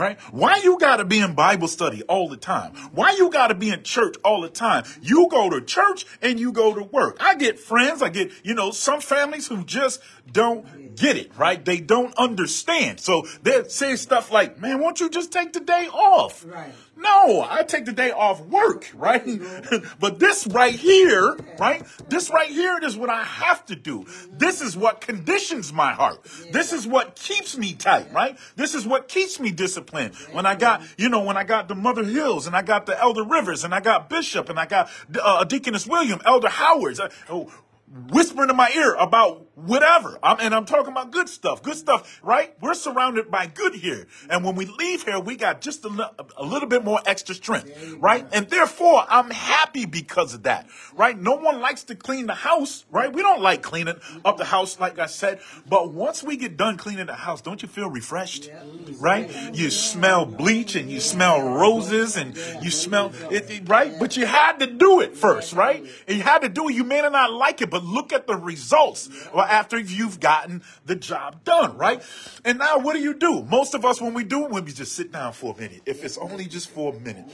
Right? 0.00 0.18
Why 0.32 0.60
you 0.64 0.78
got 0.78 0.96
to 0.96 1.04
be 1.04 1.18
in 1.18 1.34
Bible 1.34 1.68
study 1.68 2.02
all 2.04 2.28
the 2.28 2.36
time? 2.36 2.72
Why 2.92 3.10
you 3.12 3.30
got 3.30 3.48
to 3.48 3.54
be 3.54 3.70
in 3.70 3.82
church 3.82 4.16
all 4.24 4.40
the 4.40 4.48
time? 4.48 4.84
You 5.02 5.28
go 5.30 5.50
to 5.50 5.60
church 5.60 6.06
and 6.22 6.40
you 6.40 6.52
go 6.52 6.74
to 6.74 6.82
work. 6.82 7.18
I 7.20 7.34
get 7.34 7.58
friends, 7.58 8.02
I 8.02 8.08
get, 8.08 8.32
you 8.42 8.54
know, 8.54 8.70
some 8.70 9.00
families 9.00 9.46
who 9.46 9.62
just 9.64 10.00
don't 10.32 10.66
get 10.96 11.16
it, 11.16 11.36
right? 11.36 11.64
They 11.64 11.78
don't 11.78 12.14
understand. 12.16 13.00
So 13.00 13.26
they 13.42 13.64
say 13.64 13.96
stuff 13.96 14.30
like, 14.30 14.60
man, 14.60 14.80
won't 14.80 15.00
you 15.00 15.10
just 15.10 15.32
take 15.32 15.52
the 15.52 15.60
day 15.60 15.88
off? 15.92 16.44
Right. 16.46 16.72
No, 16.96 17.46
I 17.48 17.62
take 17.62 17.86
the 17.86 17.92
day 17.92 18.10
off 18.10 18.42
work, 18.42 18.90
right? 18.94 19.24
but 20.00 20.18
this 20.18 20.46
right 20.46 20.74
here, 20.74 21.34
right? 21.58 21.82
This 22.08 22.30
right 22.30 22.50
here 22.50 22.78
is 22.82 22.94
what 22.94 23.08
I 23.08 23.22
have 23.22 23.64
to 23.66 23.76
do. 23.76 24.04
This 24.30 24.60
is 24.60 24.76
what 24.76 25.00
conditions 25.00 25.72
my 25.72 25.92
heart. 25.92 26.22
This 26.52 26.74
is 26.74 26.86
what 26.86 27.16
keeps 27.16 27.56
me 27.56 27.72
tight, 27.72 28.12
right? 28.12 28.38
This 28.56 28.74
is 28.74 28.86
what 28.86 29.08
keeps 29.08 29.40
me 29.40 29.50
disciplined. 29.50 30.14
When 30.32 30.44
I 30.44 30.54
got, 30.54 30.82
you 30.98 31.08
know, 31.08 31.22
when 31.22 31.38
I 31.38 31.44
got 31.44 31.68
the 31.68 31.74
Mother 31.74 32.04
Hills 32.04 32.46
and 32.46 32.54
I 32.54 32.62
got 32.62 32.84
the 32.84 33.00
Elder 33.00 33.24
Rivers 33.24 33.64
and 33.64 33.74
I 33.74 33.80
got 33.80 34.10
Bishop 34.10 34.50
and 34.50 34.58
I 34.58 34.66
got 34.66 34.90
uh, 35.22 35.44
Deaconess 35.44 35.86
William, 35.86 36.20
Elder 36.26 36.50
Howards, 36.50 37.00
uh, 37.00 37.08
oh, 37.30 37.50
whispering 37.90 38.50
in 38.50 38.56
my 38.56 38.70
ear 38.70 38.94
about 38.94 39.46
whatever. 39.56 40.18
I'm, 40.22 40.38
and 40.40 40.54
I'm 40.54 40.64
talking 40.64 40.92
about 40.92 41.10
good 41.10 41.28
stuff, 41.28 41.62
good 41.62 41.76
stuff, 41.76 42.20
right? 42.22 42.54
We're 42.60 42.74
surrounded 42.74 43.30
by 43.30 43.46
good 43.46 43.74
here. 43.74 44.06
And 44.28 44.44
when 44.44 44.54
we 44.54 44.66
leave 44.66 45.02
here, 45.02 45.18
we 45.18 45.36
got 45.36 45.60
just 45.60 45.84
a, 45.84 46.12
a 46.36 46.44
little 46.44 46.68
bit 46.68 46.84
more 46.84 47.00
extra 47.04 47.34
strength, 47.34 47.96
right? 47.98 48.26
And 48.32 48.48
therefore, 48.48 49.04
I'm 49.08 49.30
happy 49.30 49.86
because 49.86 50.34
of 50.34 50.44
that, 50.44 50.68
right? 50.94 51.18
No 51.18 51.34
one 51.34 51.60
likes 51.60 51.84
to 51.84 51.94
clean 51.96 52.26
the 52.26 52.34
house, 52.34 52.84
right? 52.90 53.12
We 53.12 53.22
don't 53.22 53.42
like 53.42 53.62
cleaning 53.62 53.96
up 54.24 54.36
the 54.36 54.44
house, 54.44 54.78
like 54.78 54.98
I 54.98 55.06
said. 55.06 55.40
But 55.68 55.92
once 55.92 56.22
we 56.22 56.36
get 56.36 56.56
done 56.56 56.76
cleaning 56.76 57.06
the 57.06 57.14
house, 57.14 57.40
don't 57.40 57.60
you 57.60 57.68
feel 57.68 57.90
refreshed, 57.90 58.50
right? 59.00 59.30
You 59.52 59.70
smell 59.70 60.26
bleach 60.26 60.76
and 60.76 60.90
you 60.90 61.00
smell 61.00 61.42
roses 61.42 62.16
and 62.16 62.36
you 62.62 62.70
smell 62.70 63.12
it, 63.30 63.68
right? 63.68 63.98
But 63.98 64.16
you 64.16 64.26
had 64.26 64.60
to 64.60 64.66
do 64.66 65.00
it 65.00 65.16
first, 65.16 65.54
right? 65.54 65.84
And 66.06 66.16
you 66.16 66.22
had 66.22 66.42
to 66.42 66.48
do 66.48 66.68
it. 66.68 66.74
You 66.74 66.84
may 66.84 67.00
not 67.00 67.32
like 67.32 67.60
it, 67.60 67.70
but 67.70 67.79
look 67.80 68.12
at 68.12 68.26
the 68.26 68.36
results 68.36 69.08
after 69.34 69.78
you've 69.78 70.20
gotten 70.20 70.62
the 70.86 70.94
job 70.94 71.44
done, 71.44 71.76
right? 71.76 72.02
And 72.44 72.58
now 72.58 72.78
what 72.78 72.94
do 72.94 73.00
you 73.00 73.14
do? 73.14 73.42
Most 73.42 73.74
of 73.74 73.84
us, 73.84 74.00
when 74.00 74.14
we 74.14 74.24
do 74.24 74.44
it, 74.44 74.52
we 74.52 74.62
just 74.62 74.92
sit 74.92 75.12
down 75.12 75.32
for 75.32 75.54
a 75.54 75.60
minute. 75.60 75.82
If 75.86 76.04
it's 76.04 76.18
only 76.18 76.46
just 76.46 76.70
for 76.70 76.94
a 76.94 77.00
minute, 77.00 77.26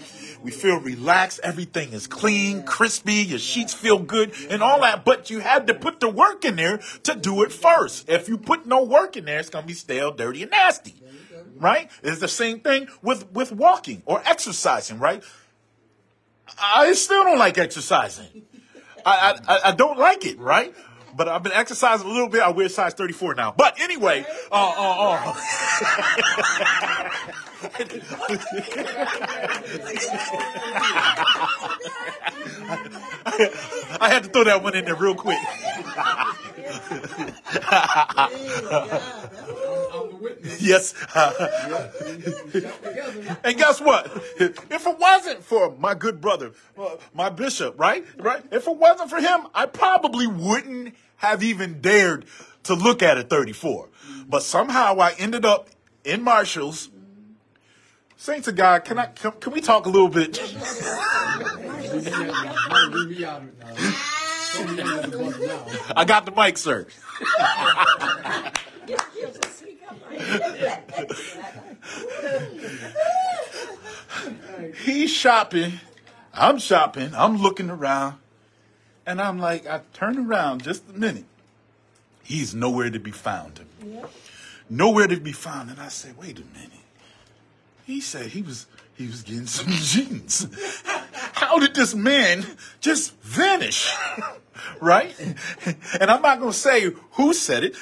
we 0.42 0.50
feel 0.50 0.80
relaxed. 0.80 1.40
Everything 1.42 1.92
is 1.92 2.06
clean, 2.06 2.62
crispy. 2.62 3.14
Your 3.14 3.38
sheets 3.38 3.74
feel 3.74 3.98
good 3.98 4.32
and 4.50 4.62
all 4.62 4.80
that. 4.80 5.04
But 5.04 5.30
you 5.30 5.40
had 5.40 5.66
to 5.66 5.74
put 5.74 6.00
the 6.00 6.08
work 6.08 6.44
in 6.44 6.56
there 6.56 6.78
to 7.04 7.14
do 7.14 7.42
it 7.42 7.52
first. 7.52 8.08
If 8.08 8.28
you 8.28 8.38
put 8.38 8.66
no 8.66 8.82
work 8.82 9.16
in 9.16 9.24
there, 9.24 9.38
it's 9.38 9.50
going 9.50 9.64
to 9.64 9.66
be 9.66 9.74
stale, 9.74 10.12
dirty, 10.12 10.42
and 10.42 10.50
nasty, 10.50 10.94
right? 11.56 11.90
It's 12.02 12.20
the 12.20 12.28
same 12.28 12.60
thing 12.60 12.88
with, 13.02 13.30
with 13.32 13.52
walking 13.52 14.02
or 14.06 14.22
exercising, 14.24 14.98
right? 14.98 15.22
I 16.60 16.92
still 16.92 17.24
don't 17.24 17.38
like 17.38 17.58
exercising. 17.58 18.44
I, 19.06 19.38
I, 19.46 19.60
I 19.66 19.72
don't 19.72 19.98
like 19.98 20.26
it, 20.26 20.38
right? 20.38 20.74
But 21.14 21.28
I've 21.28 21.42
been 21.42 21.52
exercising 21.52 22.06
a 22.06 22.12
little 22.12 22.28
bit. 22.28 22.42
I 22.42 22.50
wear 22.50 22.68
size 22.68 22.92
34 22.92 23.36
now. 23.36 23.54
But 23.56 23.80
anyway, 23.80 24.26
uh, 24.50 24.74
uh, 24.76 25.12
uh. 25.12 25.34
I 34.00 34.08
had 34.10 34.24
to 34.24 34.28
throw 34.28 34.44
that 34.44 34.62
one 34.62 34.76
in 34.76 34.84
there 34.84 34.94
real 34.94 35.14
quick. 35.14 35.38
yes. 40.60 40.94
and 43.44 43.56
guess 43.56 43.80
what? 43.80 44.10
If 44.38 44.86
it 44.86 44.98
wasn't 44.98 45.42
for 45.42 45.74
my 45.76 45.94
good 45.94 46.20
brother, 46.20 46.52
uh, 46.78 46.96
my 47.14 47.28
bishop, 47.28 47.78
right? 47.78 48.04
Right? 48.18 48.42
If 48.50 48.66
it 48.66 48.76
wasn't 48.76 49.10
for 49.10 49.20
him, 49.20 49.46
I 49.54 49.66
probably 49.66 50.26
wouldn't 50.26 50.94
have 51.16 51.42
even 51.42 51.80
dared 51.80 52.26
to 52.64 52.74
look 52.74 53.02
at 53.02 53.18
a 53.18 53.22
34. 53.22 53.88
But 54.28 54.42
somehow 54.42 54.98
I 54.98 55.12
ended 55.18 55.44
up 55.44 55.68
in 56.04 56.22
Marshall's. 56.22 56.90
Saints 58.18 58.48
of 58.48 58.56
God, 58.56 58.84
can 58.84 58.98
I 58.98 59.06
can, 59.06 59.32
can 59.32 59.52
we 59.52 59.60
talk 59.60 59.84
a 59.84 59.90
little 59.90 60.08
bit? 60.08 60.40
I 65.94 66.04
got 66.06 66.24
the 66.24 66.32
mic, 66.34 66.56
sir. 66.56 66.86
He's 74.84 75.10
shopping. 75.10 75.80
I'm 76.32 76.58
shopping. 76.58 77.12
I'm 77.14 77.38
looking 77.38 77.70
around. 77.70 78.18
And 79.06 79.20
I'm 79.20 79.38
like, 79.38 79.66
I 79.66 79.80
turn 79.92 80.18
around 80.18 80.64
just 80.64 80.88
a 80.88 80.92
minute. 80.92 81.24
He's 82.22 82.54
nowhere 82.54 82.90
to 82.90 82.98
be 82.98 83.12
found. 83.12 83.60
Nowhere 84.68 85.06
to 85.06 85.20
be 85.20 85.32
found. 85.32 85.70
And 85.70 85.80
I 85.80 85.88
say, 85.88 86.10
wait 86.18 86.38
a 86.38 86.44
minute. 86.44 86.70
He 87.84 88.00
said 88.00 88.26
he 88.26 88.42
was 88.42 88.66
he 88.96 89.06
was 89.06 89.22
getting 89.22 89.46
some 89.46 89.68
jeans. 89.70 90.48
How 91.34 91.58
did 91.60 91.74
this 91.74 91.94
man 91.94 92.44
just 92.80 93.16
vanish? 93.20 93.94
right? 94.80 95.14
And 96.00 96.10
I'm 96.10 96.22
not 96.22 96.38
going 96.38 96.52
to 96.52 96.58
say 96.58 96.92
who 97.12 97.32
said 97.32 97.64
it. 97.64 97.76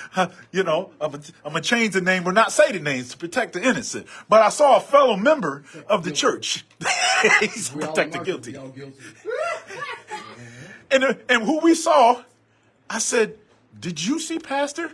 You 0.53 0.63
know, 0.63 0.91
I'm 1.01 1.13
going 1.13 1.23
to 1.55 1.61
change 1.61 1.95
the 1.95 2.01
name 2.01 2.27
or 2.27 2.33
not 2.33 2.53
say 2.53 2.73
the 2.73 2.81
names 2.81 3.11
to 3.11 3.17
protect 3.17 3.55
the 3.55 3.63
innocent. 3.63 4.07
But 4.29 4.43
I 4.43 4.49
saw 4.49 4.77
a 4.77 4.81
fellow 4.81 5.17
member 5.17 5.65
of 5.89 6.05
the 6.05 6.13
church. 6.13 6.65
He's 7.41 7.71
protect 7.71 8.13
the 8.13 8.19
guilty. 8.19 8.53
Guilty. 8.53 8.93
And, 10.91 11.03
uh, 11.03 11.15
and 11.29 11.43
who 11.43 11.61
we 11.61 11.75
saw, 11.75 12.23
I 12.89 12.99
said, 12.99 13.37
Did 13.79 14.05
you 14.05 14.21
see 14.21 14.39
Pastor? 14.39 14.93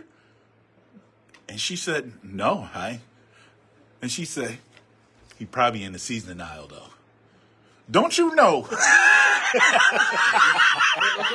And 1.47 1.59
she 1.59 1.75
said, 1.75 2.13
No, 2.23 2.69
I. 2.73 3.01
And 4.01 4.11
she 4.11 4.25
said, 4.25 4.57
He 5.37 5.45
probably 5.45 5.83
in 5.83 5.93
the 5.93 5.99
seasoning 5.99 6.41
aisle 6.41 6.67
though. 6.67 6.90
Don't 7.89 8.17
you 8.17 8.35
know? 8.35 8.67
Let's 8.69 8.85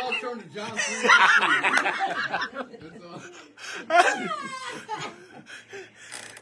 all 0.02 0.12
turn 0.20 0.38
to 0.38 0.48
John 0.54 0.76
3. 0.76 1.08
That's 3.88 4.04
all. 4.04 4.26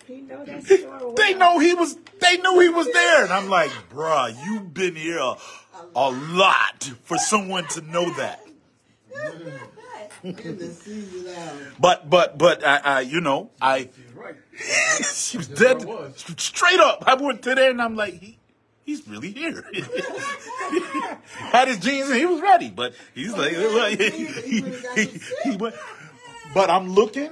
He 0.06 0.20
know 0.20 0.44
that 0.44 0.64
story 0.64 0.84
well. 0.84 1.14
They 1.14 1.34
know 1.34 1.58
he 1.58 1.72
was. 1.74 1.96
They 2.20 2.36
knew 2.36 2.60
he 2.60 2.68
was 2.68 2.92
there, 2.92 3.24
and 3.24 3.32
I'm 3.32 3.48
like, 3.48 3.70
bruh, 3.90 4.36
you've 4.44 4.74
been 4.74 4.96
here 4.96 5.18
a, 5.18 5.36
a 5.96 6.10
lot 6.10 6.92
for 7.04 7.16
someone 7.16 7.66
to 7.68 7.80
know 7.80 8.12
that. 8.14 8.44
In 10.22 10.58
the 10.58 10.68
season 10.68 11.34
out. 11.34 11.54
But 11.80 12.10
but 12.10 12.36
but 12.36 12.62
I, 12.66 12.76
I 12.84 13.00
you 13.00 13.20
know 13.20 13.50
I 13.60 13.88
He's 14.56 15.28
she 15.28 15.36
was 15.38 15.48
dead 15.48 15.84
straight 16.38 16.80
up. 16.80 17.04
I 17.06 17.14
went 17.14 17.42
to 17.42 17.54
there 17.54 17.70
and 17.70 17.82
I'm 17.82 17.96
like 17.96 18.20
he. 18.20 18.38
He's 18.84 19.06
really 19.08 19.30
here. 19.30 19.64
Had 21.36 21.68
his 21.68 21.78
jeans 21.78 22.10
and 22.10 22.18
he 22.18 22.26
was 22.26 22.40
ready, 22.40 22.70
but 22.70 22.94
he's 23.14 23.32
like, 23.32 23.52
he, 23.98 24.26
he, 24.26 25.20
he, 25.44 25.56
went. 25.56 25.74
But 26.52 26.68
I'm 26.68 26.90
looking, 26.90 27.30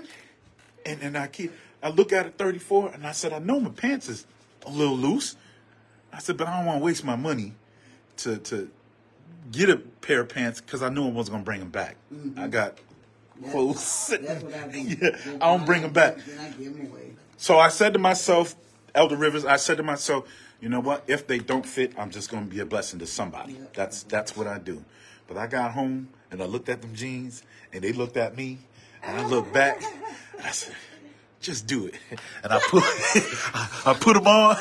and 0.87 1.17
I 1.17 1.27
keep. 1.27 1.53
I 1.83 1.91
look 1.91 2.13
at 2.13 2.27
it 2.27 2.39
34, 2.39 2.93
and 2.95 3.07
I 3.07 3.13
said, 3.13 3.33
I 3.33 3.39
know 3.39 3.61
my 3.61 3.71
pants 3.71 4.09
is 4.09 4.25
a 4.65 4.71
little 4.71 4.97
loose. 4.97 5.37
I 6.13 6.21
said, 6.21 6.37
but 6.37 6.47
I 6.47 6.57
don't 6.57 6.67
want 6.67 6.81
to 6.81 6.85
waste 6.85 7.05
my 7.05 7.17
money 7.17 7.55
to 8.19 8.39
to 8.39 8.71
get 9.51 9.69
a 9.69 9.77
pair 9.77 10.21
of 10.21 10.29
pants 10.29 10.61
because 10.61 10.83
I 10.83 10.89
knew 10.89 11.07
I 11.07 11.11
wasn't 11.11 11.35
gonna 11.35 11.45
bring 11.45 11.61
them 11.61 11.71
back. 11.71 11.97
I 12.37 12.49
got 12.49 12.79
clothes. 13.51 14.09
That's 14.09 14.45
I 14.45 14.69
do. 14.73 14.79
yeah, 14.79 15.17
I 15.41 15.57
don't 15.57 15.67
bring 15.67 15.83
them 15.83 15.93
back. 15.93 16.19
I 16.41 16.49
give 16.51 16.77
them 16.77 16.87
away. 16.91 17.13
So 17.37 17.59
I 17.59 17.69
said 17.69 17.93
to 17.95 17.99
myself, 17.99 18.55
Elder 18.95 19.17
Rivers, 19.17 19.45
I 19.45 19.57
said 19.57 19.79
to 19.79 19.83
myself, 19.83 20.29
you 20.63 20.69
know 20.69 20.81
what? 20.81 21.03
If 21.09 21.27
they 21.27 21.41
don't 21.41 21.67
fit, 21.67 21.93
I'm 21.99 22.11
just 22.11 22.31
gonna 22.31 22.47
be 22.47 22.61
a 22.61 22.65
blessing 22.65 23.01
to 23.01 23.07
somebody. 23.07 23.55
Yeah. 23.55 23.65
That's 23.75 24.05
that's 24.05 24.37
what 24.37 24.47
I 24.47 24.59
do. 24.59 24.85
But 25.27 25.37
I 25.37 25.49
got 25.49 25.73
home 25.73 26.09
and 26.31 26.41
I 26.41 26.47
looked 26.47 26.69
at 26.69 26.81
them 26.81 26.95
jeans 26.95 27.43
and 27.73 27.83
they 27.83 27.93
looked 27.93 28.17
at 28.17 28.37
me 28.37 28.59
and 29.03 29.21
I 29.21 29.27
looked 29.27 29.53
back. 29.53 29.83
I 30.43 30.53
said, 30.53 30.75
just 31.41 31.67
do 31.67 31.87
it. 31.87 31.95
And 32.45 32.53
I 32.53 32.61
put 32.61 32.85
I 33.87 33.97
put 33.99 34.15
them 34.15 34.29
on. 34.29 34.57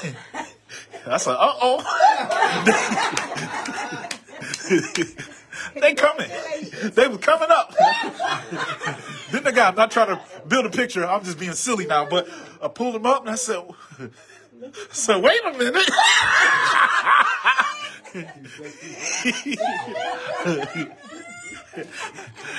I 1.06 1.18
said, 1.18 1.36
uh 1.38 1.54
oh. 1.62 1.84
they 5.82 5.94
coming. 5.94 6.30
They 6.96 7.08
was 7.08 7.20
coming 7.20 7.50
up. 7.52 7.76
then 9.32 9.44
the 9.44 9.52
guy, 9.52 9.68
I'm 9.68 9.76
not 9.76 9.92
trying 9.92 10.08
to 10.08 10.20
build 10.48 10.66
a 10.66 10.70
picture. 10.72 11.06
I'm 11.06 11.24
just 11.24 11.38
being 11.38 11.54
silly 11.54 11.86
now. 11.86 12.08
But 12.10 12.28
I 12.60 12.70
pulled 12.70 12.96
him 12.96 13.06
up 13.06 13.22
and 13.22 13.30
I 13.30 13.36
said, 13.36 13.64
so 14.92 15.20
wait 15.20 15.42
a 15.46 15.52
minute. 15.58 15.90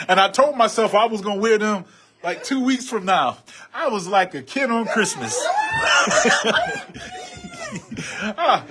and 0.08 0.20
I 0.20 0.28
told 0.30 0.56
myself 0.56 0.94
I 0.94 1.06
was 1.06 1.20
to 1.36 1.40
wear 1.40 1.58
them 1.58 1.84
like 2.22 2.44
two 2.44 2.64
weeks 2.64 2.88
from 2.88 3.04
now. 3.04 3.38
I 3.74 3.88
was 3.88 4.06
like 4.06 4.34
a 4.34 4.42
kid 4.42 4.70
on 4.70 4.86
Christmas. 4.86 5.38
Ah, 8.24 8.66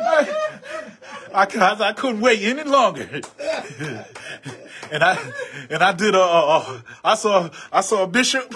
I, 0.00 0.52
I, 1.32 1.46
I, 1.46 1.88
I 1.88 1.92
couldn't 1.94 2.20
wait 2.20 2.42
any 2.42 2.62
longer. 2.62 3.22
And 4.94 5.02
I 5.02 5.18
and 5.70 5.82
I 5.82 5.92
did 5.92 6.14
a, 6.14 6.20
a, 6.20 6.58
a 6.58 6.84
I 7.04 7.14
saw 7.16 7.50
I 7.72 7.80
saw 7.80 8.04
a 8.04 8.06
bishop 8.06 8.54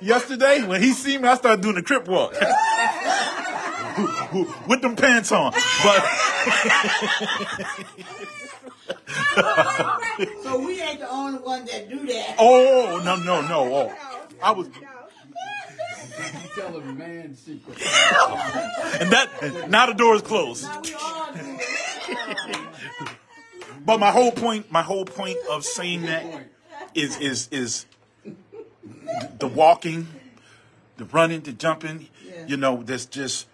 yesterday 0.00 0.62
when 0.66 0.82
he 0.82 0.92
seen 0.92 1.22
me 1.22 1.28
I 1.28 1.34
started 1.36 1.62
doing 1.62 1.76
the 1.76 1.82
crip 1.82 2.06
walk 2.06 2.32
with 4.68 4.82
them 4.82 4.94
pants 4.96 5.32
on. 5.32 5.52
But 5.82 6.04
So 10.42 10.58
we 10.58 10.80
ain't 10.80 11.00
the 11.00 11.08
only 11.10 11.38
one 11.40 11.64
that 11.66 11.88
do 11.88 12.06
that. 12.06 12.36
oh 12.38 13.00
no 13.04 13.16
no 13.16 13.40
no 13.40 13.74
oh 13.74 13.92
I 14.42 14.50
was 14.52 14.68
You 14.68 14.74
tell 16.54 16.76
a 16.76 16.80
man 16.82 17.34
secret. 17.34 17.78
and 19.00 19.10
that 19.10 19.68
now 19.70 19.86
the 19.86 19.94
door 19.94 20.14
is 20.16 20.22
closed. 20.22 20.66
But 23.86 24.00
my 24.00 24.10
whole 24.10 24.32
point 24.32 24.70
my 24.70 24.82
whole 24.82 25.04
point 25.04 25.38
of 25.48 25.64
saying 25.64 26.02
that 26.02 26.24
is 26.92 27.18
is 27.18 27.48
is 27.52 27.86
the 29.38 29.46
walking, 29.46 30.08
the 30.96 31.04
running, 31.04 31.40
the 31.40 31.52
jumping. 31.52 32.08
Yeah. 32.24 32.46
You 32.48 32.56
know, 32.56 32.82
that's 32.82 33.06
just 33.06 33.46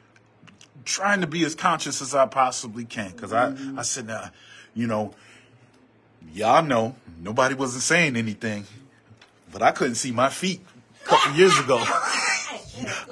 trying 0.87 1.21
to 1.21 1.27
be 1.27 1.45
as 1.45 1.55
conscious 1.55 2.01
as 2.01 2.15
I 2.15 2.27
possibly 2.27 2.87
can. 2.87 3.11
Because 3.11 3.35
I 3.35 3.51
mm-hmm. 3.51 3.79
I 3.79 3.83
said 3.83 4.07
now, 4.07 4.31
you 4.75 4.87
know, 4.87 5.15
y'all 6.33 6.65
know 6.65 6.97
nobody 7.21 7.55
wasn't 7.55 7.83
saying 7.83 8.17
anything, 8.17 8.65
but 9.53 9.61
I 9.61 9.71
couldn't 9.71 9.97
see 9.97 10.13
my 10.13 10.31
feet 10.31 10.63
a 11.05 11.09
couple 11.09 11.35
years 11.35 11.59
ago. 11.59 11.77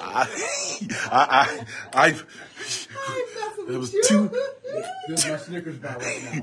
I 0.01 0.27
I 1.11 1.67
I, 1.93 2.09
I 2.09 2.17
it 3.69 3.79
was 3.79 3.95
two. 4.07 4.31
This 5.09 5.25
is 5.25 5.31
my 5.31 5.37
Snickers 5.39 5.79
bar 5.79 5.99
right 5.99 6.43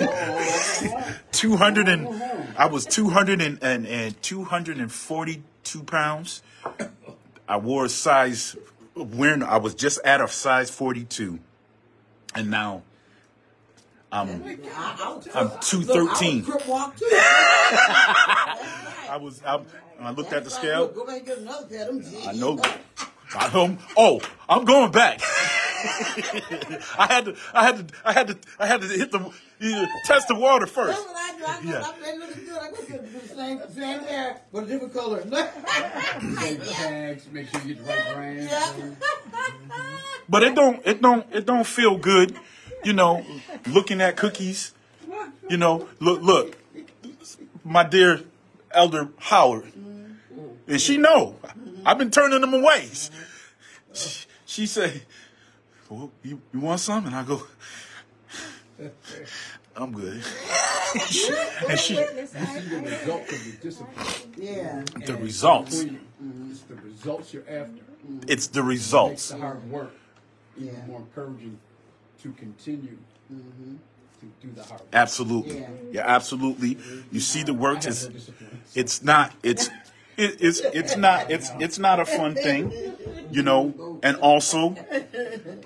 now. 0.00 1.14
200 1.32 1.88
and 1.88 2.06
I 2.58 2.66
was 2.66 2.84
200 2.84 3.40
and, 3.40 3.58
and, 3.62 3.86
and 3.86 4.22
242 4.22 5.82
pounds. 5.84 6.42
I 7.48 7.56
wore 7.56 7.86
a 7.86 7.88
size 7.88 8.56
when 8.94 9.42
I 9.42 9.56
was 9.56 9.74
just 9.74 10.00
at 10.04 10.20
a 10.20 10.28
size 10.28 10.70
42 10.70 11.38
and 12.34 12.50
now 12.50 12.82
I'm 14.12 14.28
oh 14.28 15.16
was, 15.16 15.28
I'm 15.34 15.50
213. 15.60 16.34
I 16.34 16.36
was 16.36 16.46
crip 16.46 16.68
walk 16.68 16.96
too. 16.96 17.08
Oh 17.16 19.06
I 19.10 19.16
was 19.16 19.42
I, 19.44 19.60
I 20.00 20.10
looked 20.10 20.32
at 20.32 20.44
the 20.44 20.50
scale. 20.50 20.82
look, 20.82 20.94
Go 20.94 21.06
back 21.06 21.18
and 21.18 21.26
get 21.26 21.38
another 21.38 21.66
pair 21.66 21.88
of 21.88 22.02
them 22.02 22.02
jeans. 22.02 22.26
I 22.26 22.32
know. 22.32 22.60
I 23.36 23.52
know. 23.52 23.76
Oh, 23.96 24.20
I'm 24.48 24.64
going 24.64 24.90
back. 24.92 25.20
I 26.98 27.06
had 27.10 27.24
to. 27.26 27.36
I 27.52 27.64
had 27.64 27.88
to. 27.88 27.94
I 28.04 28.12
had 28.12 28.28
to. 28.28 28.38
I 28.58 28.66
had 28.66 28.80
to 28.80 28.88
hit 28.88 29.10
the 29.10 29.18
uh, 29.20 29.86
test 30.04 30.28
the 30.28 30.34
water 30.34 30.64
That's 30.66 30.74
first. 30.74 31.06
what 31.06 31.16
I 31.16 31.38
do. 31.38 31.44
I 31.44 31.62
go, 31.62 31.68
Yeah. 31.70 31.82
I'm 31.84 32.02
been 32.02 32.20
looking 32.20 32.44
good. 32.44 32.58
I 32.58 32.70
go 32.70 32.76
do 32.76 33.18
the 33.20 33.28
same, 33.28 33.60
same 33.74 34.00
hair, 34.00 34.40
but 34.52 34.64
a 34.64 34.66
different 34.66 34.94
color. 34.94 35.20
Take 36.40 36.64
tags, 36.64 37.26
make 37.30 37.48
sure 37.48 37.60
you 37.62 37.74
get 37.74 37.84
the 37.84 37.92
right 37.92 38.14
brand. 38.14 38.96
But 40.28 40.42
it 40.42 40.54
don't. 40.54 40.80
It 40.86 41.02
don't. 41.02 41.26
It 41.34 41.44
don't 41.44 41.66
feel 41.66 41.98
good. 41.98 42.34
You 42.82 42.94
know, 42.94 43.24
looking 43.66 44.00
at 44.00 44.16
cookies. 44.16 44.72
You 45.50 45.58
know, 45.58 45.86
look. 46.00 46.22
Look. 46.22 46.56
My 47.62 47.82
dear 47.82 48.20
Elder 48.70 49.08
Howard, 49.18 49.72
and 50.66 50.80
she 50.80 50.96
know. 50.96 51.36
I've 51.84 51.98
been 51.98 52.10
turning 52.10 52.40
them 52.40 52.54
away. 52.54 52.88
She, 53.92 54.26
she 54.46 54.66
say, 54.66 55.02
well, 55.88 56.10
you, 56.22 56.40
you 56.52 56.60
want 56.60 56.80
some? 56.80 57.06
And 57.06 57.14
I 57.14 57.22
go, 57.24 57.42
I'm 59.76 59.92
good. 59.92 60.14
and 60.94 61.78
she, 61.78 61.96
Witness, 61.96 62.30
See 62.30 62.60
the 62.68 62.80
results 62.82 63.32
of 63.32 63.44
the 63.44 63.58
discipline. 63.60 64.32
yeah. 64.36 64.82
the 65.06 65.16
results. 65.16 65.82
Between- 65.82 66.00
mm-hmm. 66.22 66.50
It's 66.50 66.60
the 66.62 66.74
results 66.76 67.32
you're 67.34 67.42
after. 67.48 67.80
It's 68.28 68.46
the 68.48 68.62
Makes 68.62 68.68
results. 68.68 69.28
the 69.30 69.38
hard 69.38 69.70
work 69.70 69.92
even 70.56 70.74
Yeah. 70.74 70.86
more 70.86 71.00
encouraging 71.00 71.58
to 72.22 72.32
continue 72.32 72.96
to 73.28 73.34
do 74.40 74.52
the 74.54 74.62
hard 74.62 74.80
work. 74.80 74.88
Absolutely. 74.92 75.58
Yeah. 75.60 75.68
Yeah, 75.92 76.04
absolutely. 76.06 76.78
You 77.10 77.20
see 77.20 77.42
the 77.42 77.54
work 77.54 77.74
works. 77.84 77.86
have 77.86 77.94
It's, 77.94 78.04
no 78.04 78.10
discipline. 78.12 78.60
it's 78.74 79.02
not, 79.02 79.32
it's, 79.42 79.68
it, 80.16 80.36
it's, 80.40 80.60
it's 80.60 80.96
not, 80.96 81.30
it's, 81.30 81.50
it's 81.58 81.78
not 81.78 82.00
a 82.00 82.04
fun 82.04 82.34
thing, 82.34 82.72
you 83.30 83.42
know, 83.42 83.98
and 84.02 84.16
also, 84.18 84.76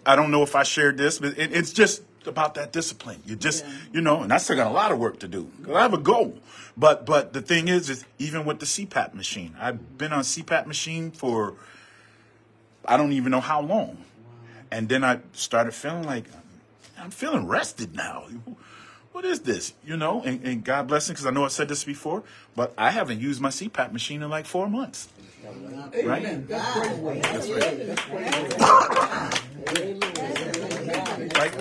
I 0.07 0.17
don't 0.17 0.31
know 0.31 0.43
if 0.43 0.55
I 0.55 0.63
shared 0.63 0.99
this, 0.99 1.19
but 1.19 1.39
it, 1.39 1.53
it's 1.53 1.73
just 1.73 2.03
about 2.27 2.55
that 2.55 2.73
discipline. 2.73 3.23
You 3.27 3.37
just, 3.37 3.65
you 3.93 4.01
know, 4.01 4.23
and 4.23 4.33
I 4.33 4.39
still 4.39 4.57
got 4.57 4.67
a 4.67 4.75
lot 4.75 4.93
of 4.93 4.99
work 4.99 5.21
to 5.21 5.29
do. 5.29 5.51
I 5.73 5.83
have 5.83 5.95
a 5.95 5.99
goal. 5.99 6.39
But, 6.77 7.07
but 7.07 7.33
the 7.33 7.43
thing 7.43 7.67
is, 7.67 7.91
is 7.91 8.05
even 8.19 8.45
with 8.45 8.61
the 8.61 8.67
CPAP 8.67 9.13
machine, 9.15 9.57
I've 9.59 9.99
been 9.99 10.13
on 10.13 10.23
CPAP 10.23 10.67
machine 10.67 11.11
for, 11.11 11.55
I 12.85 12.97
don't 12.97 13.13
even 13.13 13.33
know 13.33 13.41
how 13.41 13.61
long. 13.61 14.05
And 14.71 14.89
then 14.89 15.03
I 15.03 15.21
started 15.33 15.73
feeling 15.75 16.05
like, 16.05 16.27
I'm 16.97 17.11
feeling 17.11 17.49
rested 17.49 17.97
now. 17.97 18.27
What 19.19 19.25
what 19.25 19.33
is 19.33 19.41
this? 19.41 19.75
You 19.85 19.97
know, 19.97 20.23
and, 20.23 20.45
and 20.45 20.63
God 20.63 20.87
bless 20.87 21.09
him 21.09 21.15
because 21.15 21.27
I 21.27 21.31
know 21.31 21.45
I 21.45 21.49
said 21.49 21.67
this 21.67 21.83
before, 21.83 22.23
but 22.55 22.73
I 22.79 22.93
haven't 22.93 23.19
used 23.19 23.41
my 23.41 23.49
CPAP 23.49 23.91
machine 23.91 24.23
in 24.23 24.31
like 24.31 24.47
four 24.47 24.69
months. 24.69 25.09
Right? 26.05 26.25
Amen. 26.25 26.47
That's. 26.49 26.73
That's 26.77 27.51
right. 27.51 27.85
That's 27.85 28.03
praise. 28.03 28.33
Right? 31.35 31.53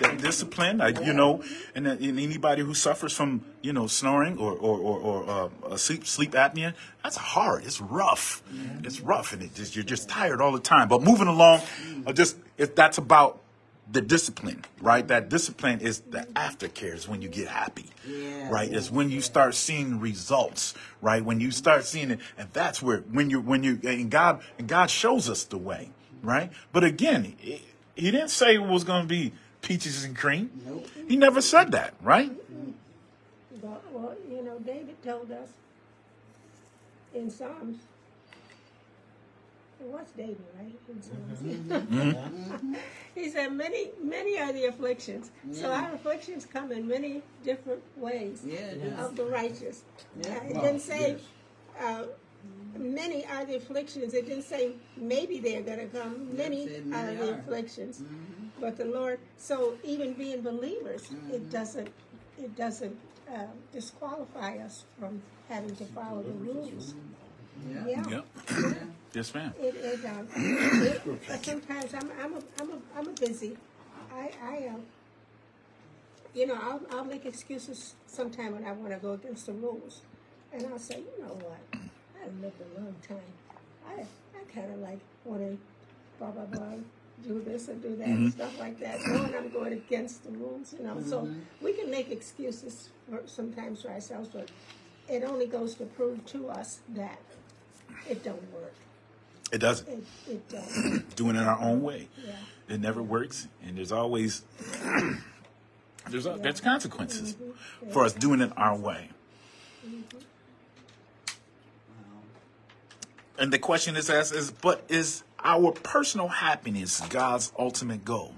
That 0.00 0.18
discipline, 0.22 0.80
I, 0.80 0.88
you 1.04 1.12
know, 1.12 1.42
and, 1.74 1.86
and 1.86 2.18
anybody 2.18 2.62
who 2.62 2.72
suffers 2.72 3.12
from, 3.12 3.44
you 3.60 3.74
know, 3.74 3.86
snoring 3.86 4.38
or 4.38 4.52
or 4.52 4.78
or, 4.78 4.98
or 5.00 5.28
uh, 5.28 5.50
uh, 5.66 5.76
sleep 5.76 6.06
sleep 6.06 6.32
apnea, 6.32 6.72
that's 7.02 7.16
hard. 7.18 7.66
It's 7.66 7.82
rough. 7.82 8.42
It's 8.82 9.02
rough, 9.02 9.34
and 9.34 9.42
it 9.42 9.54
just 9.54 9.76
you're 9.76 9.84
just 9.84 10.08
tired 10.08 10.40
all 10.40 10.52
the 10.52 10.60
time. 10.60 10.88
But 10.88 11.02
moving 11.02 11.28
along, 11.28 11.60
uh, 12.06 12.14
just 12.14 12.38
if 12.56 12.74
that's 12.74 12.96
about 12.96 13.42
the 13.90 14.00
discipline, 14.00 14.64
right? 14.80 15.06
That 15.08 15.28
discipline 15.28 15.80
is 15.80 16.00
the 16.00 16.20
aftercare 16.34 16.94
is 16.94 17.06
when 17.06 17.20
you 17.22 17.28
get 17.28 17.48
happy, 17.48 17.86
Yeah. 18.06 18.50
right? 18.50 18.72
Is 18.72 18.90
when 18.90 19.10
you 19.10 19.20
start 19.20 19.54
seeing 19.54 20.00
results, 20.00 20.74
right? 21.02 21.24
When 21.24 21.40
you 21.40 21.50
start 21.50 21.84
seeing 21.84 22.10
it, 22.10 22.20
and 22.38 22.48
that's 22.52 22.82
where 22.82 22.98
when 23.00 23.30
you 23.30 23.40
when 23.40 23.62
you 23.62 23.78
and 23.84 24.10
God 24.10 24.42
and 24.58 24.66
God 24.66 24.90
shows 24.90 25.28
us 25.28 25.44
the 25.44 25.58
way, 25.58 25.90
right? 26.22 26.50
But 26.72 26.82
again, 26.84 27.34
he, 27.38 27.62
he 27.94 28.10
didn't 28.10 28.30
say 28.30 28.54
it 28.54 28.62
was 28.62 28.84
going 28.84 29.02
to 29.02 29.08
be 29.08 29.32
peaches 29.60 30.02
and 30.04 30.16
cream. 30.16 30.50
Nope. 30.66 30.86
He 31.08 31.16
never 31.16 31.40
said 31.42 31.72
that, 31.72 31.94
right? 32.02 32.32
Well, 33.62 33.80
well, 33.92 34.14
you 34.30 34.42
know, 34.42 34.58
David 34.58 35.02
told 35.02 35.30
us 35.30 35.48
in 37.14 37.30
Psalms. 37.30 37.78
It 39.84 39.90
was 39.90 40.06
David, 40.16 40.40
right? 40.58 40.78
In 40.88 41.02
Psalms. 41.02 42.74
he 43.14 43.28
said, 43.30 43.52
"Many, 43.52 43.90
many 44.02 44.38
are 44.38 44.52
the 44.52 44.64
afflictions. 44.66 45.30
So 45.52 45.70
our 45.70 45.92
afflictions 45.94 46.46
come 46.46 46.72
in 46.72 46.88
many 46.88 47.22
different 47.44 47.82
ways 47.96 48.42
Yeah, 48.46 49.04
of 49.04 49.14
the 49.16 49.24
righteous. 49.26 49.82
Yeah. 50.22 50.30
Uh, 50.30 50.48
it 50.48 50.54
didn't 50.54 50.80
say 50.80 51.12
yes. 51.12 51.20
uh, 51.80 52.04
many 52.78 53.26
are 53.26 53.44
the 53.44 53.56
afflictions. 53.56 54.14
It 54.14 54.26
didn't 54.26 54.44
say 54.44 54.72
maybe 54.96 55.38
they're 55.38 55.62
going 55.62 55.80
to 55.80 55.86
come. 55.86 56.34
Many, 56.36 56.66
said 56.66 56.82
are 56.86 56.88
many 56.90 57.16
the 57.16 57.32
are. 57.34 57.38
afflictions. 57.40 58.02
But 58.60 58.76
the 58.78 58.86
Lord, 58.86 59.18
so 59.36 59.74
even 59.84 60.14
being 60.14 60.40
believers, 60.40 61.10
it 61.30 61.50
doesn't, 61.50 61.88
it 62.38 62.56
doesn't 62.56 62.96
uh, 63.30 63.46
disqualify 63.72 64.56
us 64.58 64.84
from 64.98 65.20
having 65.50 65.76
to 65.76 65.84
follow 65.86 66.22
the 66.22 66.32
rules. 66.32 66.94
Yeah. 67.68 68.02
Yeah. 68.08 68.74
Yep. 69.14 69.24
Yes, 69.26 69.34
ma'am. 69.34 69.54
It, 69.60 69.74
it, 69.76 70.04
um, 70.06 70.28
it, 70.36 71.02
but 71.28 71.44
sometimes 71.44 71.94
I'm, 71.94 72.10
I'm 72.20 72.34
a, 72.34 72.42
I'm 72.60 72.70
a, 72.70 72.98
I'm 72.98 73.08
a 73.08 73.12
busy. 73.12 73.56
I, 74.12 74.30
I, 74.42 74.68
um, 74.68 74.82
you 76.34 76.46
know, 76.46 76.58
I'll, 76.60 76.80
I'll 76.90 77.04
make 77.04 77.24
excuses 77.24 77.94
sometime 78.06 78.52
when 78.52 78.64
I 78.64 78.72
want 78.72 78.92
to 78.92 78.98
go 78.98 79.12
against 79.12 79.46
the 79.46 79.52
rules, 79.52 80.02
and 80.52 80.66
I'll 80.66 80.78
say, 80.78 80.98
you 80.98 81.24
know 81.24 81.32
what, 81.34 81.60
I've 82.22 82.40
lived 82.40 82.60
a 82.60 82.80
long 82.80 82.94
time. 83.06 83.18
I, 83.88 84.00
I 84.02 84.52
kind 84.52 84.72
of 84.72 84.80
like 84.80 84.98
want 85.24 85.42
to, 85.42 85.58
blah 86.18 86.32
blah 86.32 86.46
blah, 86.46 86.74
do 87.24 87.40
this 87.42 87.68
and 87.68 87.80
do 87.82 87.94
that 87.96 88.08
and 88.08 88.32
stuff 88.32 88.58
like 88.58 88.80
that, 88.80 88.98
knowing 89.06 89.34
I'm 89.36 89.50
going 89.50 89.72
against 89.74 90.24
the 90.24 90.30
rules. 90.30 90.74
You 90.76 90.84
know, 90.86 91.00
so 91.00 91.28
we 91.62 91.72
can 91.72 91.88
make 91.90 92.10
excuses 92.10 92.88
for, 93.08 93.22
sometimes 93.26 93.82
for 93.82 93.90
ourselves, 93.90 94.28
but 94.32 94.50
it 95.08 95.22
only 95.22 95.46
goes 95.46 95.74
to 95.76 95.84
prove 95.84 96.24
to 96.26 96.48
us 96.48 96.80
that 96.90 97.18
it 98.10 98.24
don't 98.24 98.52
work. 98.52 98.74
It 99.54 99.58
doesn't. 99.58 99.88
It, 99.88 100.04
it 100.28 100.48
don't. 100.48 101.16
Doing 101.16 101.36
it 101.36 101.46
our 101.46 101.60
own 101.60 101.80
way. 101.82 102.08
Yeah. 102.26 102.32
It 102.74 102.80
never 102.80 103.00
works, 103.00 103.46
and 103.64 103.76
there's 103.78 103.92
always 103.92 104.42
there's 106.10 106.26
a, 106.26 106.36
there's 106.40 106.60
consequences 106.60 107.34
mm-hmm. 107.34 107.90
for 107.92 108.04
us 108.04 108.14
doing 108.14 108.40
it 108.40 108.50
our 108.56 108.76
way. 108.76 109.10
Mm-hmm. 109.86 110.18
And 113.38 113.52
the 113.52 113.58
question 113.60 113.94
is 113.96 114.10
asked 114.10 114.34
is, 114.34 114.50
but 114.50 114.82
is 114.88 115.22
our 115.44 115.70
personal 115.70 116.28
happiness 116.28 117.00
God's 117.02 117.52
ultimate 117.56 118.04
goal? 118.04 118.34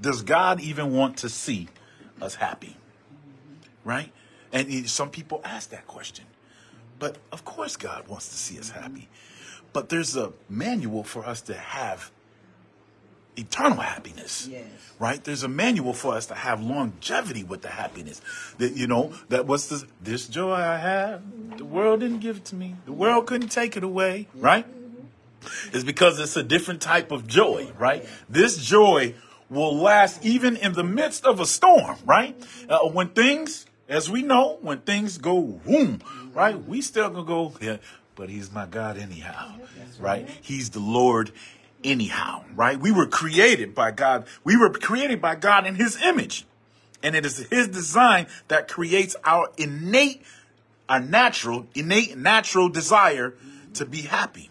Does 0.00 0.22
God 0.22 0.60
even 0.60 0.92
want 0.92 1.16
to 1.18 1.30
see 1.30 1.68
us 2.20 2.34
happy? 2.34 2.76
Mm-hmm. 2.76 3.88
Right? 3.88 4.12
And 4.52 4.90
some 4.90 5.08
people 5.08 5.40
ask 5.44 5.70
that 5.70 5.86
question. 5.86 6.26
But 6.98 7.16
of 7.30 7.44
course, 7.44 7.76
God 7.76 8.06
wants 8.08 8.28
to 8.28 8.36
see 8.36 8.58
us 8.58 8.70
happy. 8.70 9.08
But 9.72 9.88
there's 9.88 10.16
a 10.16 10.32
manual 10.48 11.04
for 11.04 11.24
us 11.24 11.40
to 11.42 11.54
have 11.54 12.10
eternal 13.36 13.78
happiness. 13.78 14.48
Yes. 14.50 14.66
Right? 14.98 15.22
There's 15.22 15.42
a 15.42 15.48
manual 15.48 15.94
for 15.94 16.14
us 16.14 16.26
to 16.26 16.34
have 16.34 16.62
longevity 16.62 17.44
with 17.44 17.62
the 17.62 17.68
happiness. 17.68 18.20
That 18.58 18.76
you 18.76 18.86
know, 18.86 19.12
that 19.28 19.46
what's 19.46 19.68
this 19.68 19.84
this 20.00 20.28
joy 20.28 20.52
I 20.52 20.76
have, 20.76 21.22
the 21.58 21.64
world 21.64 22.00
didn't 22.00 22.20
give 22.20 22.38
it 22.38 22.44
to 22.46 22.54
me. 22.54 22.76
The 22.84 22.92
world 22.92 23.26
couldn't 23.26 23.48
take 23.48 23.76
it 23.76 23.84
away, 23.84 24.28
right? 24.34 24.66
It's 25.72 25.84
because 25.84 26.20
it's 26.20 26.36
a 26.36 26.42
different 26.42 26.80
type 26.80 27.10
of 27.10 27.26
joy, 27.26 27.72
right? 27.78 28.06
This 28.28 28.58
joy 28.64 29.14
will 29.50 29.76
last 29.76 30.24
even 30.24 30.56
in 30.56 30.72
the 30.72 30.84
midst 30.84 31.24
of 31.24 31.40
a 31.40 31.46
storm, 31.46 31.96
right? 32.04 32.36
Uh, 32.68 32.88
when 32.88 33.08
things, 33.08 33.66
as 33.88 34.08
we 34.08 34.22
know, 34.22 34.58
when 34.62 34.78
things 34.78 35.18
go 35.18 35.42
boom, 35.42 36.00
right? 36.32 36.62
We 36.64 36.80
still 36.80 37.10
gonna 37.10 37.24
go, 37.24 37.52
yeah, 37.60 37.78
but 38.22 38.30
he's 38.30 38.52
my 38.52 38.66
God 38.66 38.98
anyhow, 38.98 39.56
right? 39.98 40.28
He's 40.40 40.70
the 40.70 40.78
Lord 40.78 41.32
anyhow, 41.82 42.44
right? 42.54 42.78
We 42.78 42.92
were 42.92 43.08
created 43.08 43.74
by 43.74 43.90
God. 43.90 44.26
We 44.44 44.56
were 44.56 44.70
created 44.70 45.20
by 45.20 45.34
God 45.34 45.66
in 45.66 45.74
his 45.74 46.00
image. 46.00 46.46
And 47.02 47.16
it 47.16 47.26
is 47.26 47.38
his 47.48 47.66
design 47.66 48.28
that 48.46 48.68
creates 48.68 49.16
our 49.24 49.48
innate, 49.58 50.22
our 50.88 51.00
natural, 51.00 51.66
innate, 51.74 52.16
natural 52.16 52.68
desire 52.68 53.34
to 53.74 53.84
be 53.84 54.02
happy. 54.02 54.50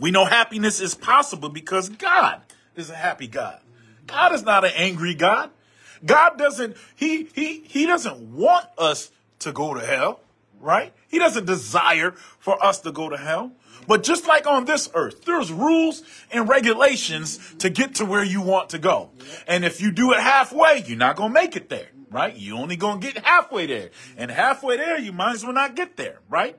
We 0.00 0.12
know 0.12 0.24
happiness 0.24 0.80
is 0.80 0.94
possible 0.94 1.48
because 1.48 1.88
God 1.88 2.40
is 2.76 2.88
a 2.88 2.94
happy 2.94 3.26
God. 3.26 3.58
God 4.06 4.32
is 4.32 4.44
not 4.44 4.64
an 4.64 4.70
angry 4.76 5.14
God. 5.14 5.50
God 6.06 6.38
doesn't 6.38 6.76
he 6.94 7.24
he 7.34 7.64
he 7.66 7.84
doesn't 7.84 8.32
want 8.32 8.66
us 8.78 9.10
to 9.40 9.50
go 9.50 9.74
to 9.74 9.84
hell, 9.84 10.20
right? 10.64 10.92
He 11.08 11.18
doesn't 11.18 11.46
desire 11.46 12.12
for 12.38 12.62
us 12.64 12.80
to 12.80 12.92
go 12.92 13.08
to 13.08 13.16
hell. 13.16 13.52
But 13.86 14.02
just 14.02 14.26
like 14.26 14.46
on 14.46 14.64
this 14.64 14.90
earth, 14.94 15.24
there's 15.24 15.52
rules 15.52 16.02
and 16.32 16.48
regulations 16.48 17.38
to 17.58 17.68
get 17.68 17.96
to 17.96 18.04
where 18.04 18.24
you 18.24 18.40
want 18.40 18.70
to 18.70 18.78
go. 18.78 19.10
And 19.46 19.64
if 19.64 19.80
you 19.80 19.92
do 19.92 20.12
it 20.12 20.20
halfway, 20.20 20.82
you're 20.86 20.96
not 20.96 21.16
going 21.16 21.30
to 21.30 21.34
make 21.34 21.54
it 21.54 21.68
there, 21.68 21.88
right? 22.10 22.34
You 22.34 22.56
only 22.56 22.76
going 22.76 23.00
to 23.00 23.12
get 23.12 23.24
halfway 23.24 23.66
there. 23.66 23.90
And 24.16 24.30
halfway 24.30 24.78
there, 24.78 24.98
you 24.98 25.12
might 25.12 25.34
as 25.34 25.44
well 25.44 25.52
not 25.52 25.76
get 25.76 25.96
there, 25.96 26.20
right? 26.30 26.56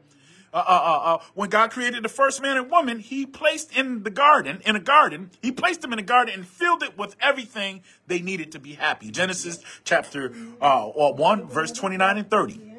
uh, 0.55 0.63
uh, 0.65 0.71
uh, 0.71 1.15
uh, 1.15 1.17
when 1.33 1.49
God 1.49 1.69
created 1.69 2.01
the 2.01 2.09
first 2.09 2.41
man 2.41 2.55
and 2.55 2.71
woman, 2.71 2.99
He 2.99 3.25
placed 3.25 3.75
in 3.75 4.03
the 4.03 4.09
garden, 4.09 4.61
in 4.65 4.77
a 4.77 4.79
garden, 4.79 5.31
He 5.41 5.51
placed 5.51 5.81
them 5.81 5.91
in 5.91 5.99
a 5.99 6.03
garden 6.03 6.33
and 6.33 6.47
filled 6.47 6.81
it 6.81 6.97
with 6.97 7.17
everything 7.19 7.83
they 8.07 8.21
needed 8.21 8.53
to 8.53 8.59
be 8.59 8.73
happy. 8.73 9.11
Genesis 9.11 9.59
chapter 9.83 10.33
uh, 10.61 10.87
uh, 10.87 11.11
one, 11.11 11.47
verse 11.47 11.73
twenty 11.73 11.97
nine 11.97 12.17
and 12.17 12.29
thirty. 12.29 12.74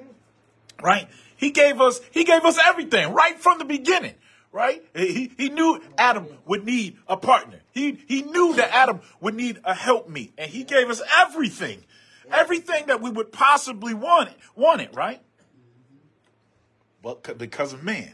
Right? 0.83 1.09
He 1.37 1.51
gave 1.51 1.81
us, 1.81 2.01
He 2.11 2.25
gave 2.25 2.45
us 2.45 2.59
everything 2.65 3.12
right 3.12 3.39
from 3.39 3.59
the 3.59 3.65
beginning. 3.65 4.15
Right? 4.53 4.83
He, 4.95 5.31
he 5.37 5.51
knew 5.51 5.83
Adam 5.99 6.27
would 6.47 6.65
need 6.65 6.97
a 7.07 7.17
partner. 7.19 7.59
He 7.73 7.99
he 8.09 8.23
knew 8.23 8.55
that 8.55 8.71
Adam 8.75 9.01
would 9.21 9.35
need 9.35 9.61
a 9.65 9.75
helpmeet, 9.75 10.33
and 10.39 10.51
He 10.51 10.65
gave 10.65 10.89
us 10.89 11.03
everything, 11.19 11.85
everything 12.33 12.87
that 12.87 13.03
we 13.03 13.11
would 13.11 13.33
possibly 13.33 13.93
want 13.93 14.31
it, 14.31 14.37
want 14.55 14.81
it. 14.81 14.95
Right? 14.95 15.21
but 17.03 17.39
because 17.39 17.73
of 17.73 17.85
man, 17.85 18.12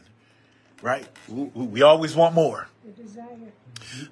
right? 0.81 1.07
We, 1.27 1.43
we 1.65 1.81
always 1.81 2.15
want 2.15 2.35
more. 2.35 2.67
The 2.85 2.91
desire. 3.03 3.37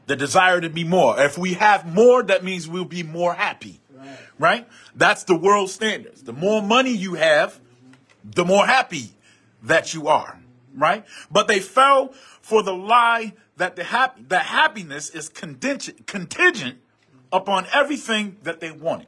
The 0.07 0.15
desire 0.15 0.61
to 0.61 0.69
be 0.69 0.83
more. 0.83 1.19
If 1.19 1.37
we 1.37 1.53
have 1.53 1.85
more, 1.93 2.23
that 2.23 2.43
means 2.43 2.67
we'll 2.67 2.85
be 2.85 3.03
more 3.03 3.33
happy, 3.33 3.79
Right. 3.95 4.17
right? 4.39 4.67
That's 4.95 5.23
the 5.25 5.35
world 5.35 5.69
standards. 5.69 6.23
The 6.23 6.33
more 6.33 6.61
money 6.63 6.91
you 6.91 7.13
have, 7.13 7.59
the 8.23 8.45
more 8.45 8.65
happy 8.65 9.11
that 9.63 9.93
you 9.93 10.07
are, 10.07 10.39
right? 10.75 11.05
But 11.29 11.47
they 11.47 11.59
fell 11.59 12.13
for 12.41 12.63
the 12.63 12.73
lie 12.73 13.33
that 13.57 13.75
the 13.75 13.83
hap- 13.83 14.29
that 14.29 14.45
happiness 14.45 15.09
is 15.09 15.29
contingent, 15.29 16.07
contingent 16.07 16.79
upon 17.31 17.67
everything 17.73 18.37
that 18.43 18.59
they 18.59 18.71
wanted. 18.71 19.07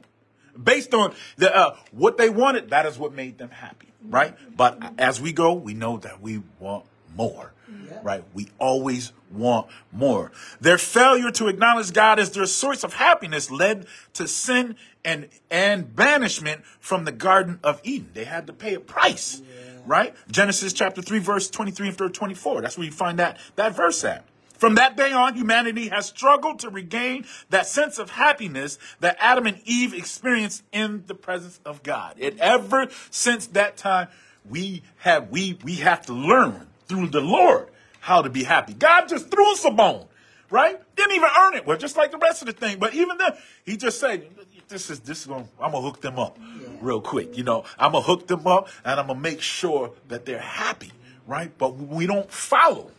Based 0.62 0.94
on 0.94 1.14
the 1.36 1.54
uh, 1.54 1.76
what 1.90 2.16
they 2.16 2.30
wanted, 2.30 2.70
that 2.70 2.86
is 2.86 2.96
what 2.98 3.12
made 3.12 3.38
them 3.38 3.50
happy, 3.50 3.88
right? 4.08 4.36
But 4.56 4.80
as 4.98 5.20
we 5.20 5.32
go, 5.32 5.52
we 5.54 5.74
know 5.74 5.96
that 5.98 6.20
we 6.20 6.42
want 6.60 6.84
more, 7.16 7.52
right? 8.02 8.24
We 8.34 8.48
always 8.58 9.12
want 9.30 9.66
more. 9.92 10.30
Their 10.60 10.78
failure 10.78 11.30
to 11.32 11.48
acknowledge 11.48 11.92
God 11.92 12.18
as 12.18 12.30
their 12.30 12.46
source 12.46 12.84
of 12.84 12.94
happiness 12.94 13.50
led 13.50 13.86
to 14.14 14.28
sin 14.28 14.76
and 15.04 15.28
and 15.50 15.94
banishment 15.94 16.64
from 16.80 17.04
the 17.04 17.12
Garden 17.12 17.58
of 17.64 17.80
Eden. 17.84 18.10
They 18.14 18.24
had 18.24 18.46
to 18.46 18.52
pay 18.52 18.74
a 18.74 18.80
price, 18.80 19.42
right? 19.86 20.14
Genesis 20.30 20.72
chapter 20.72 21.02
three, 21.02 21.18
verse 21.18 21.50
twenty-three 21.50 21.88
and 21.88 21.96
verse 21.96 22.12
twenty-four. 22.12 22.62
That's 22.62 22.78
where 22.78 22.86
you 22.86 22.92
find 22.92 23.18
that 23.18 23.38
that 23.56 23.74
verse 23.74 24.04
at. 24.04 24.24
From 24.56 24.76
that 24.76 24.96
day 24.96 25.12
on, 25.12 25.34
humanity 25.34 25.88
has 25.88 26.06
struggled 26.06 26.60
to 26.60 26.70
regain 26.70 27.26
that 27.50 27.66
sense 27.66 27.98
of 27.98 28.10
happiness 28.10 28.78
that 29.00 29.16
Adam 29.18 29.46
and 29.46 29.60
Eve 29.64 29.92
experienced 29.92 30.62
in 30.72 31.02
the 31.06 31.14
presence 31.14 31.58
of 31.66 31.82
God. 31.82 32.16
And 32.20 32.38
ever 32.38 32.86
since 33.10 33.48
that 33.48 33.76
time, 33.76 34.08
we 34.48 34.82
have 34.98 35.28
we 35.28 35.58
we 35.64 35.74
have 35.76 36.06
to 36.06 36.14
learn 36.14 36.68
through 36.86 37.08
the 37.08 37.20
Lord 37.20 37.68
how 38.04 38.20
to 38.20 38.28
be 38.28 38.44
happy. 38.44 38.74
God 38.74 39.08
just 39.08 39.30
threw 39.30 39.50
us 39.52 39.64
a 39.64 39.70
bone, 39.70 40.04
right? 40.50 40.78
Didn't 40.94 41.12
even 41.12 41.30
earn 41.40 41.54
it. 41.54 41.66
Well, 41.66 41.78
just 41.78 41.96
like 41.96 42.10
the 42.10 42.18
rest 42.18 42.42
of 42.42 42.46
the 42.46 42.52
thing. 42.52 42.78
But 42.78 42.92
even 42.92 43.16
then, 43.16 43.32
he 43.64 43.78
just 43.78 43.98
said, 43.98 44.28
"This 44.68 44.90
is 44.90 45.00
this 45.00 45.22
is 45.22 45.26
going. 45.26 45.48
I'm 45.58 45.72
gonna 45.72 45.80
hook 45.80 46.02
them 46.02 46.18
up 46.18 46.38
real 46.82 47.00
quick. 47.00 47.34
You 47.38 47.44
know, 47.44 47.64
I'm 47.78 47.92
gonna 47.92 48.04
hook 48.04 48.26
them 48.26 48.46
up, 48.46 48.68
and 48.84 49.00
I'm 49.00 49.06
gonna 49.06 49.18
make 49.18 49.40
sure 49.40 49.92
that 50.08 50.26
they're 50.26 50.38
happy, 50.38 50.92
right? 51.26 51.50
But 51.56 51.76
we 51.76 52.06
don't 52.06 52.30
follow." 52.30 52.90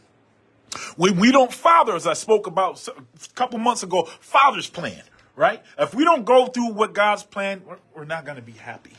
When 0.98 1.18
we 1.18 1.32
don't 1.32 1.54
father, 1.54 1.96
as 1.96 2.08
I 2.08 2.14
spoke 2.14 2.48
about 2.48 2.86
a 2.88 2.94
couple 3.36 3.60
months 3.60 3.84
ago, 3.84 4.10
Father's 4.20 4.70
plan, 4.70 5.04
right? 5.36 5.62
If 5.78 5.94
we 5.94 6.04
don't 6.04 6.26
go 6.26 6.48
through 6.48 6.74
what 6.74 6.94
God's 6.94 7.24
plan, 7.24 7.62
we're, 7.66 7.78
we're 7.96 8.06
not 8.06 8.26
to 8.26 8.42
be 8.42 8.54
happy. 8.54 8.94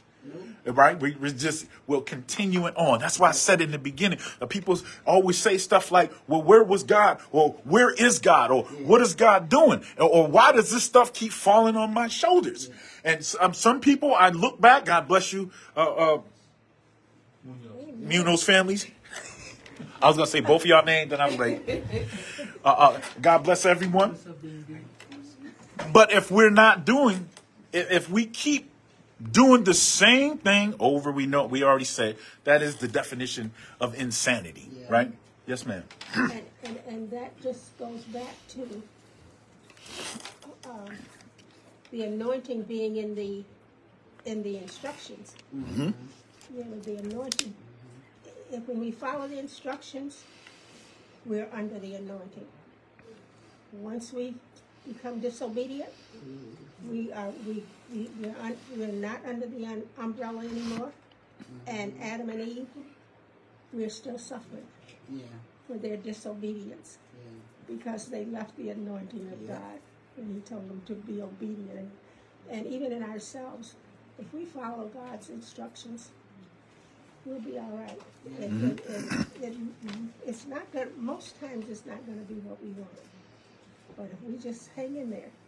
Right? 0.65 0.99
We, 0.99 1.15
we 1.15 1.33
just 1.33 1.67
will 1.87 2.01
continue 2.01 2.67
it 2.67 2.77
on. 2.77 2.99
That's 2.99 3.21
why 3.21 3.29
I 3.29 3.33
said 3.33 3.61
in 3.61 3.71
the 3.71 3.79
beginning, 3.79 4.19
uh, 4.41 4.47
people 4.47 4.81
always 5.07 5.39
say 5.39 5.59
stuff 5.59 5.93
like, 5.93 6.13
well, 6.27 6.43
where 6.43 6.65
was 6.65 6.83
God? 6.83 7.21
Or 7.31 7.51
where 7.63 7.91
is 7.91 8.19
God? 8.19 8.51
Or 8.51 8.65
what 8.65 9.01
is 9.01 9.15
God 9.15 9.49
doing? 9.49 9.85
Or, 9.97 10.09
or 10.09 10.27
why 10.27 10.51
does 10.51 10.73
this 10.73 10.83
stuff 10.83 11.13
keep 11.13 11.33
falling 11.33 11.77
on 11.77 11.95
my 11.95 12.09
shoulders? 12.09 12.69
And 13.05 13.37
um, 13.39 13.55
some 13.55 13.81
people, 13.81 14.13
I 14.15 14.31
look 14.31 14.61
back, 14.61 14.87
God 14.87 15.07
bless 15.07 15.33
you, 15.33 15.53
uh, 15.77 15.93
uh, 15.93 16.21
Munoz 18.01 18.43
families. 18.43 18.87
I 20.03 20.09
was 20.09 20.17
gonna 20.17 20.27
say 20.27 20.41
both 20.41 20.63
of 20.63 20.67
y'all 20.67 20.85
names, 20.85 21.13
and 21.13 21.23
I'm 21.23 21.37
like, 21.37 21.85
uh, 22.65 22.69
uh, 22.69 23.01
God 23.21 23.39
bless 23.45 23.65
everyone. 23.65 24.17
But 25.93 26.13
if 26.13 26.31
we're 26.31 26.51
not 26.51 26.85
doing, 26.85 27.29
if 27.73 28.11
we 28.11 28.27
keep 28.27 28.71
doing 29.33 29.65
the 29.65 29.75
same 29.75 30.39
thing 30.39 30.75
over, 30.79 31.11
we 31.11 31.27
know 31.27 31.47
we 31.47 31.63
already 31.63 31.85
said 31.85 32.17
that 32.45 32.63
is 32.63 32.77
the 32.77 32.89
definition 32.89 33.53
of 33.81 33.95
insanity, 33.99 34.69
Yeah. 34.73 34.87
right? 34.89 35.13
Yes, 35.47 35.65
ma'am. 35.65 35.85
And, 36.15 36.43
and, 36.65 36.79
and 36.89 37.11
that 37.11 37.41
just 37.41 37.77
goes 37.79 38.03
back 38.05 38.35
to, 38.49 38.83
um, 40.69 40.87
the 41.93 42.03
anointing 42.03 42.63
being 42.63 42.97
in 42.97 43.15
the, 43.15 43.45
in 44.25 44.43
the 44.43 44.59
instructions. 44.59 45.35
You 45.53 46.65
know, 46.65 46.79
the 46.81 46.97
anointing, 46.97 47.55
if 48.53 48.67
when 48.69 48.81
we 48.81 48.91
follow 48.91 49.29
the 49.29 49.39
instructions, 49.39 50.25
we're 51.25 51.49
under 51.53 51.79
the 51.79 51.95
anointing. 51.95 52.47
Once 53.73 54.13
we 54.13 54.35
become 54.87 55.21
disobedient, 55.21 55.91
we 56.91 57.13
are, 57.13 57.31
we, 57.47 57.63
we, 57.93 58.09
we're, 58.21 58.35
un, 58.43 58.57
we're 58.77 58.87
not 58.89 59.21
under 59.27 59.47
the 59.47 59.65
un, 59.67 59.83
umbrella 59.99 60.41
anymore. 60.41 60.93
Mm-hmm. 61.43 61.69
And 61.77 61.95
Adam 62.03 62.31
and 62.31 62.41
Eve, 62.41 62.67
we're 63.73 63.91
still 63.91 64.19
suffering 64.19 64.67
Yeah, 65.11 65.25
for 65.67 65.77
their 65.79 65.97
disobedience 65.97 66.99
yeah. 67.15 67.75
because 67.77 68.07
they 68.07 68.25
left 68.25 68.57
the 68.57 68.71
anointing 68.71 69.29
of 69.33 69.41
Yeah. 69.43 69.55
God 69.59 69.79
and 70.17 70.35
He 70.35 70.41
told 70.41 70.69
them 70.69 70.83
to 70.87 70.95
be 70.95 71.21
obedient. 71.21 71.71
And, 71.79 71.91
and 72.51 72.67
even 72.67 72.93
in 72.93 73.03
ourselves, 73.03 73.75
if 74.19 74.33
we 74.33 74.45
follow 74.47 74.89
God's 74.89 75.29
instructions, 75.29 76.09
we'll 77.27 77.41
be 77.41 77.59
all 77.59 77.71
right. 77.85 78.01
It, 78.41 78.51
it, 78.51 78.81
it, 78.89 79.43
it, 79.43 79.57
it's 80.27 80.47
not 80.47 80.71
going 80.73 80.89
most 80.97 81.39
times 81.41 81.69
it's 81.69 81.85
not 81.85 82.05
going 82.07 82.19
to 82.19 82.25
be 82.33 82.41
what 82.41 82.63
we 82.63 82.71
want. 82.71 82.89
But 83.97 84.11
if 84.13 84.23
we 84.29 84.39
just 84.39 84.71
hang 84.77 84.97
in 84.97 85.11
there, 85.11 85.21
a- 85.21 85.46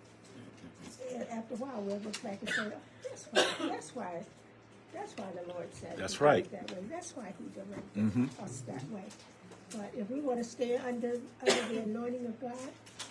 after 1.31 1.55
a 1.55 1.57
while 1.59 1.81
we'll 1.83 1.99
look 1.99 2.23
back 2.23 2.39
and 2.41 2.51
say, 2.51 2.63
oh, 2.67 2.73
that's 3.09 3.27
why, 3.31 3.69
that's 3.69 3.97
why, 3.97 4.23
that's 4.95 5.17
why 5.17 5.27
the 5.35 5.53
Lord 5.53 5.69
said 5.73 5.97
That's 5.97 6.15
it 6.15 6.21
right. 6.21 6.51
that 6.53 6.71
way. 6.71 6.79
That's 6.91 7.17
why 7.17 7.33
He 7.39 7.45
directed 7.55 7.97
mm-hmm. 7.97 8.45
us 8.45 8.63
that 8.67 8.89
way. 8.91 9.05
But 9.71 9.93
if 9.97 10.11
we 10.11 10.21
want 10.21 10.39
to 10.39 10.45
stay 10.45 10.77
under 10.77 11.19
under 11.41 11.63
the 11.69 11.81
anointing 11.83 12.27
of 12.27 12.41
God, 12.41 12.57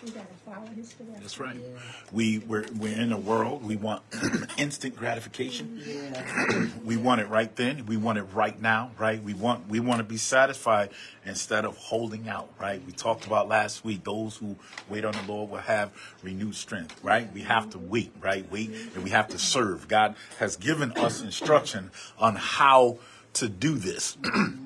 we 0.03 0.11
got 0.11 0.27
to 0.29 0.35
follow 0.51 0.67
His 0.67 0.93
direction. 0.93 1.21
That's 1.21 1.39
right. 1.39 1.55
Yeah. 1.55 1.79
We 2.11 2.39
we're, 2.39 2.65
we're 2.77 2.95
in 2.95 3.11
a 3.11 3.17
world. 3.17 3.63
We 3.63 3.75
want 3.75 4.03
instant 4.57 4.95
gratification. 4.95 5.81
Yeah, 5.85 6.67
We 6.83 6.97
want 6.97 7.21
it 7.21 7.29
right 7.29 7.53
then. 7.55 7.85
We 7.85 7.97
want 7.97 8.17
it 8.17 8.25
right 8.33 8.59
now, 8.61 8.91
right? 8.97 9.21
We 9.21 9.33
want 9.33 9.67
we 9.67 9.79
want 9.79 9.99
to 9.99 10.03
be 10.03 10.17
satisfied 10.17 10.91
instead 11.25 11.65
of 11.65 11.77
holding 11.77 12.29
out, 12.29 12.49
right? 12.59 12.81
We 12.85 12.91
talked 12.91 13.25
about 13.25 13.47
last 13.47 13.83
week. 13.83 14.03
Those 14.03 14.37
who 14.37 14.55
wait 14.89 15.03
on 15.03 15.13
the 15.13 15.23
Lord 15.27 15.49
will 15.49 15.57
have 15.57 15.91
renewed 16.21 16.55
strength, 16.55 17.03
right? 17.03 17.31
We 17.33 17.41
have 17.41 17.69
to 17.71 17.79
wait, 17.79 18.11
right? 18.21 18.49
Wait, 18.51 18.69
and 18.93 19.03
we 19.03 19.09
have 19.11 19.27
to 19.29 19.39
serve. 19.39 19.87
God 19.87 20.15
has 20.39 20.57
given 20.57 20.91
us 20.93 21.21
instruction 21.21 21.91
on 22.19 22.35
how 22.35 22.99
to 23.33 23.49
do 23.49 23.75
this. 23.75 24.17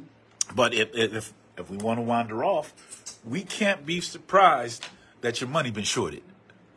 but 0.55 0.73
if 0.73 0.93
if 0.93 1.33
if 1.57 1.69
we 1.69 1.77
want 1.77 1.99
to 1.99 2.03
wander 2.03 2.43
off, 2.43 2.73
we 3.23 3.43
can't 3.43 3.85
be 3.85 4.01
surprised 4.01 4.85
that 5.21 5.41
your 5.41 5.49
money 5.49 5.71
been 5.71 5.83
shorted, 5.83 6.23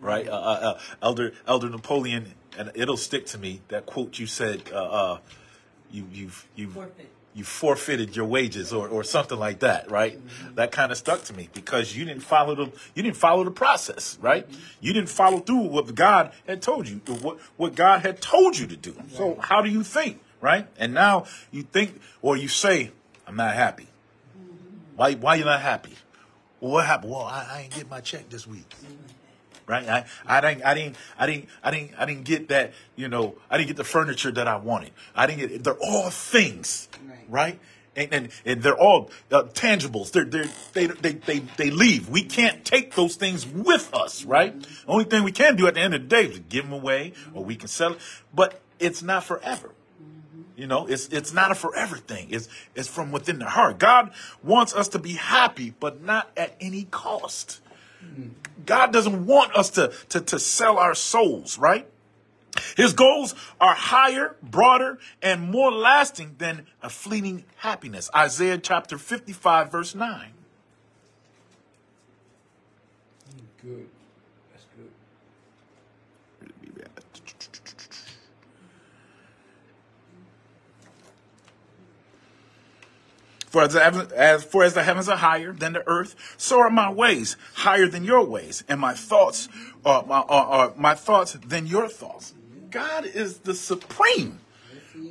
right? 0.00 0.28
Uh, 0.28 0.33
uh, 0.33 0.74
uh, 0.74 0.78
Elder 1.02 1.33
Elder 1.46 1.68
Napoleon, 1.70 2.35
and 2.59 2.70
it'll 2.74 2.96
stick 2.96 3.26
to 3.26 3.38
me 3.38 3.61
that 3.68 3.87
quote 3.87 4.18
you 4.18 4.26
said. 4.26 4.62
Uh, 4.72 4.76
uh, 4.76 5.18
you 5.90 6.07
you've 6.12 6.46
you 6.57 6.70
Forfeit. 6.70 7.11
you 7.35 7.44
forfeited 7.44 8.16
your 8.16 8.24
wages 8.26 8.72
or, 8.72 8.88
or 8.88 9.04
something 9.04 9.38
like 9.38 9.61
that, 9.61 9.90
right? 9.90 10.18
That 10.57 10.72
kind 10.72 10.90
of 10.90 10.98
stuck 10.98 11.22
to 11.24 11.33
me 11.35 11.48
because 11.54 11.96
you 11.96 12.04
didn't 12.04 12.22
follow 12.22 12.54
the 12.54 12.72
you 12.94 13.02
didn't 13.02 13.16
follow 13.16 13.44
the 13.44 13.52
process, 13.52 14.18
right? 14.20 14.46
You 14.80 14.92
didn't 14.92 15.09
follow 15.09 15.38
through 15.38 15.68
what 15.68 15.94
God 15.94 16.33
had 16.46 16.62
told 16.62 16.88
you, 16.88 17.00
what 17.22 17.38
what 17.57 17.76
God 17.76 18.02
had 18.02 18.20
told 18.20 18.59
you 18.59 18.66
to 18.66 18.76
do. 18.76 18.94
So 19.12 19.38
how 19.40 19.62
do 19.62 19.70
you 19.70 19.85
think, 19.85 20.20
right? 20.40 20.66
And 20.78 20.94
now 20.94 21.26
you 21.52 21.62
think 21.62 22.00
or 22.22 22.37
you 22.37 22.48
say, 22.48 22.90
I'm 23.26 23.37
not 23.37 23.54
happy. 23.54 23.87
Why 24.96 25.14
why 25.14 25.37
you 25.37 25.44
not 25.44 25.61
happy? 25.61 25.94
Well, 26.64 26.72
what 26.72 26.87
happened? 26.87 27.12
Well, 27.12 27.20
I, 27.20 27.46
I 27.46 27.61
ain't 27.64 27.74
get 27.74 27.90
my 27.90 28.00
check 28.00 28.31
this 28.31 28.46
week. 28.46 28.64
Right? 29.66 29.87
I, 29.87 30.07
I 30.24 30.40
didn't 30.40 30.64
I 30.64 30.72
didn't 30.72 30.96
I 31.18 31.27
didn't 31.27 31.48
I 31.62 31.70
didn't 31.70 31.90
I 31.98 32.07
didn't 32.07 32.24
get 32.24 32.48
that, 32.48 32.72
you 32.96 33.07
know, 33.07 33.35
I 33.50 33.59
didn't 33.59 33.66
get 33.66 33.77
the 33.77 33.85
furniture 33.85 34.31
that 34.31 34.48
I 34.48 34.57
wanted. 34.57 34.92
I 35.14 35.27
didn't 35.27 35.40
get 35.40 35.62
they're 35.62 35.77
all 35.79 36.09
things. 36.09 36.88
Right. 37.07 37.18
Right? 37.29 37.61
And, 37.96 38.14
and, 38.14 38.29
and 38.46 38.62
they're 38.62 38.79
all 38.79 39.11
uh, 39.31 39.42
tangibles. 39.53 40.11
They're, 40.11 40.24
they're, 40.24 40.48
they, 40.72 40.87
they, 40.87 41.12
they, 41.12 41.38
they 41.59 41.70
leave. 41.70 42.09
We 42.09 42.24
can't 42.24 42.64
take 42.64 42.94
those 42.94 43.16
things 43.16 43.46
with 43.46 43.94
us, 43.94 44.24
right? 44.24 44.55
Only 44.88 45.05
thing 45.05 45.22
we 45.22 45.33
can 45.33 45.57
do 45.57 45.66
at 45.66 45.74
the 45.74 45.81
end 45.81 45.94
of 45.94 46.00
the 46.00 46.09
day 46.09 46.24
is 46.24 46.40
give 46.48 46.64
them 46.64 46.72
away 46.72 47.12
or 47.35 47.44
we 47.44 47.57
can 47.57 47.68
sell 47.68 47.92
it. 47.92 47.98
But 48.35 48.62
it's 48.81 49.03
not 49.03 49.22
forever. 49.24 49.70
You 50.56 50.66
know, 50.66 50.86
it's 50.86 51.08
it's 51.08 51.32
not 51.32 51.50
a 51.50 51.54
forever 51.54 51.96
thing. 51.96 52.28
It's 52.30 52.48
it's 52.74 52.88
from 52.88 53.10
within 53.10 53.38
the 53.38 53.48
heart. 53.48 53.78
God 53.78 54.12
wants 54.42 54.74
us 54.74 54.88
to 54.88 54.98
be 54.98 55.14
happy, 55.14 55.74
but 55.80 56.02
not 56.02 56.30
at 56.36 56.56
any 56.60 56.84
cost. 56.84 57.60
God 58.64 58.92
doesn't 58.92 59.26
want 59.26 59.54
us 59.56 59.70
to 59.70 59.92
to, 60.10 60.20
to 60.20 60.38
sell 60.38 60.78
our 60.78 60.94
souls, 60.94 61.58
right? 61.58 61.88
His 62.76 62.92
goals 62.92 63.34
are 63.60 63.74
higher, 63.74 64.36
broader, 64.40 65.00
and 65.20 65.50
more 65.50 65.72
lasting 65.72 66.36
than 66.38 66.66
a 66.82 66.88
fleeting 66.88 67.44
happiness. 67.56 68.08
Isaiah 68.14 68.58
chapter 68.58 68.96
55, 68.96 69.72
verse 69.72 69.92
9. 69.92 70.34
good. 73.64 73.88
That's 74.52 74.66
good. 74.76 74.90
For 83.54 83.62
as, 83.62 83.72
the 83.74 84.12
as 84.16 84.42
for 84.42 84.64
as 84.64 84.74
the 84.74 84.82
heavens 84.82 85.08
are 85.08 85.16
higher 85.16 85.52
than 85.52 85.74
the 85.74 85.86
earth, 85.86 86.34
so 86.36 86.58
are 86.58 86.70
my 86.70 86.90
ways 86.90 87.36
higher 87.54 87.86
than 87.86 88.02
your 88.02 88.24
ways, 88.24 88.64
and 88.68 88.80
my 88.80 88.94
thoughts 88.94 89.48
are 89.84 90.04
my, 90.04 90.22
are, 90.22 90.46
are 90.46 90.72
my 90.76 90.96
thoughts 90.96 91.34
than 91.34 91.68
your 91.68 91.86
thoughts. 91.86 92.34
God 92.72 93.06
is 93.06 93.38
the 93.38 93.54
supreme, 93.54 94.40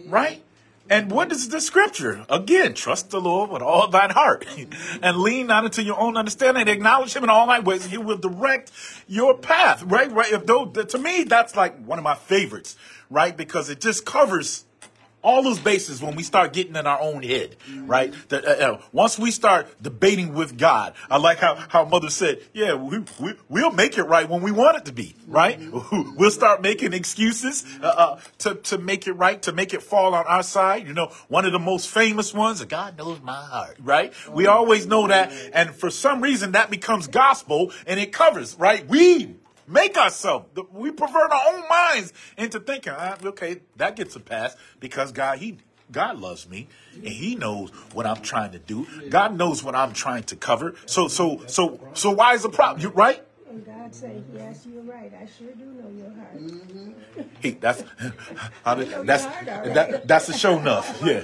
right? 0.07 0.43
And 0.89 1.09
what 1.09 1.31
is 1.31 1.47
the 1.47 1.61
scripture? 1.61 2.25
Again, 2.29 2.73
trust 2.73 3.11
the 3.11 3.21
Lord 3.21 3.49
with 3.49 3.61
all 3.61 3.87
thine 3.87 4.09
heart, 4.09 4.45
and 5.01 5.17
lean 5.19 5.47
not 5.47 5.63
into 5.63 5.81
your 5.81 5.97
own 5.97 6.17
understanding. 6.17 6.67
Acknowledge 6.67 7.15
Him 7.15 7.23
in 7.23 7.29
all 7.29 7.47
thy 7.47 7.61
ways, 7.61 7.85
He 7.85 7.97
will 7.97 8.17
direct 8.17 8.73
your 9.07 9.37
path. 9.37 9.83
Right, 9.83 10.11
right. 10.11 10.33
If 10.33 10.45
though 10.47 10.65
to 10.65 10.97
me, 10.97 11.23
that's 11.23 11.55
like 11.55 11.81
one 11.85 11.97
of 11.97 12.03
my 12.03 12.15
favorites, 12.15 12.75
right? 13.09 13.37
Because 13.37 13.69
it 13.69 13.79
just 13.79 14.05
covers 14.05 14.65
all 15.23 15.41
those 15.41 15.59
bases 15.59 16.01
when 16.01 16.15
we 16.15 16.23
start 16.23 16.53
getting 16.53 16.75
in 16.75 16.85
our 16.85 16.99
own 16.99 17.23
head, 17.23 17.55
right? 17.85 18.13
That, 18.29 18.45
uh, 18.45 18.49
uh, 18.49 18.81
once 18.91 19.17
we 19.17 19.31
start 19.31 19.67
debating 19.81 20.33
with 20.33 20.57
God, 20.57 20.93
I 21.09 21.17
like 21.17 21.39
how, 21.39 21.55
how 21.55 21.85
mother 21.85 22.09
said, 22.09 22.41
yeah, 22.53 22.75
we, 22.75 22.99
we, 23.19 23.33
we'll 23.49 23.71
make 23.71 23.97
it 23.97 24.03
right 24.03 24.27
when 24.29 24.41
we 24.41 24.51
want 24.51 24.77
it 24.77 24.85
to 24.85 24.93
be, 24.93 25.15
right? 25.27 25.59
We'll 26.15 26.31
start 26.31 26.61
making 26.61 26.93
excuses, 26.93 27.65
uh, 27.81 27.85
uh, 27.85 28.19
to, 28.39 28.55
to 28.55 28.77
make 28.77 29.07
it 29.07 29.13
right, 29.13 29.41
to 29.43 29.51
make 29.51 29.73
it 29.73 29.81
fall 29.81 30.13
on 30.13 30.25
our 30.27 30.43
side. 30.43 30.87
You 30.87 30.93
know, 30.93 31.07
one 31.27 31.45
of 31.45 31.51
the 31.51 31.59
most 31.59 31.89
famous 31.89 32.33
ones, 32.33 32.63
God 32.65 32.97
knows 32.97 33.19
my 33.21 33.33
heart, 33.33 33.77
right? 33.81 34.13
We 34.29 34.47
always 34.47 34.85
know 34.85 35.07
that. 35.07 35.31
And 35.53 35.71
for 35.71 35.89
some 35.89 36.21
reason 36.21 36.53
that 36.53 36.69
becomes 36.69 37.07
gospel 37.07 37.71
and 37.87 37.99
it 37.99 38.11
covers, 38.11 38.55
right? 38.59 38.87
We 38.87 39.35
make 39.67 39.97
ourselves. 39.97 40.45
We 40.71 40.91
pervert 40.91 41.31
our 41.31 41.53
own 41.53 41.67
minds 41.69 42.13
into 42.37 42.59
thinking, 42.59 42.93
ah, 42.95 43.17
okay, 43.23 43.61
that 43.77 43.95
gets 43.95 44.15
a 44.15 44.19
pass 44.19 44.55
because 44.79 45.11
God, 45.11 45.39
He 45.39 45.57
God 45.91 46.17
loves 46.19 46.49
me 46.49 46.67
and 46.95 47.07
He 47.07 47.35
knows 47.35 47.69
what 47.93 48.05
I'm 48.05 48.21
trying 48.21 48.51
to 48.51 48.59
do. 48.59 48.87
God 49.09 49.37
knows 49.37 49.63
what 49.63 49.75
I'm 49.75 49.93
trying 49.93 50.23
to 50.23 50.35
cover. 50.35 50.75
So 50.85 51.07
so 51.07 51.43
so 51.47 51.79
so 51.93 52.11
why 52.11 52.33
is 52.33 52.43
the 52.43 52.49
problem? 52.49 52.81
You 52.81 52.89
right? 52.89 53.23
And 53.49 53.65
God 53.65 53.93
say, 53.93 54.23
yes, 54.33 54.65
you're 54.65 54.81
right. 54.81 55.13
I 55.13 55.27
sure 55.27 55.53
do 55.53 55.65
know 55.65 55.89
your 55.89 56.11
heart. 56.15 57.29
Hey, 57.39 57.51
that's 57.51 57.83
that's 58.65 59.25
that, 59.25 60.07
that's 60.07 60.29
a 60.29 60.33
show 60.33 60.57
enough. 60.57 61.01
Yeah, 61.05 61.21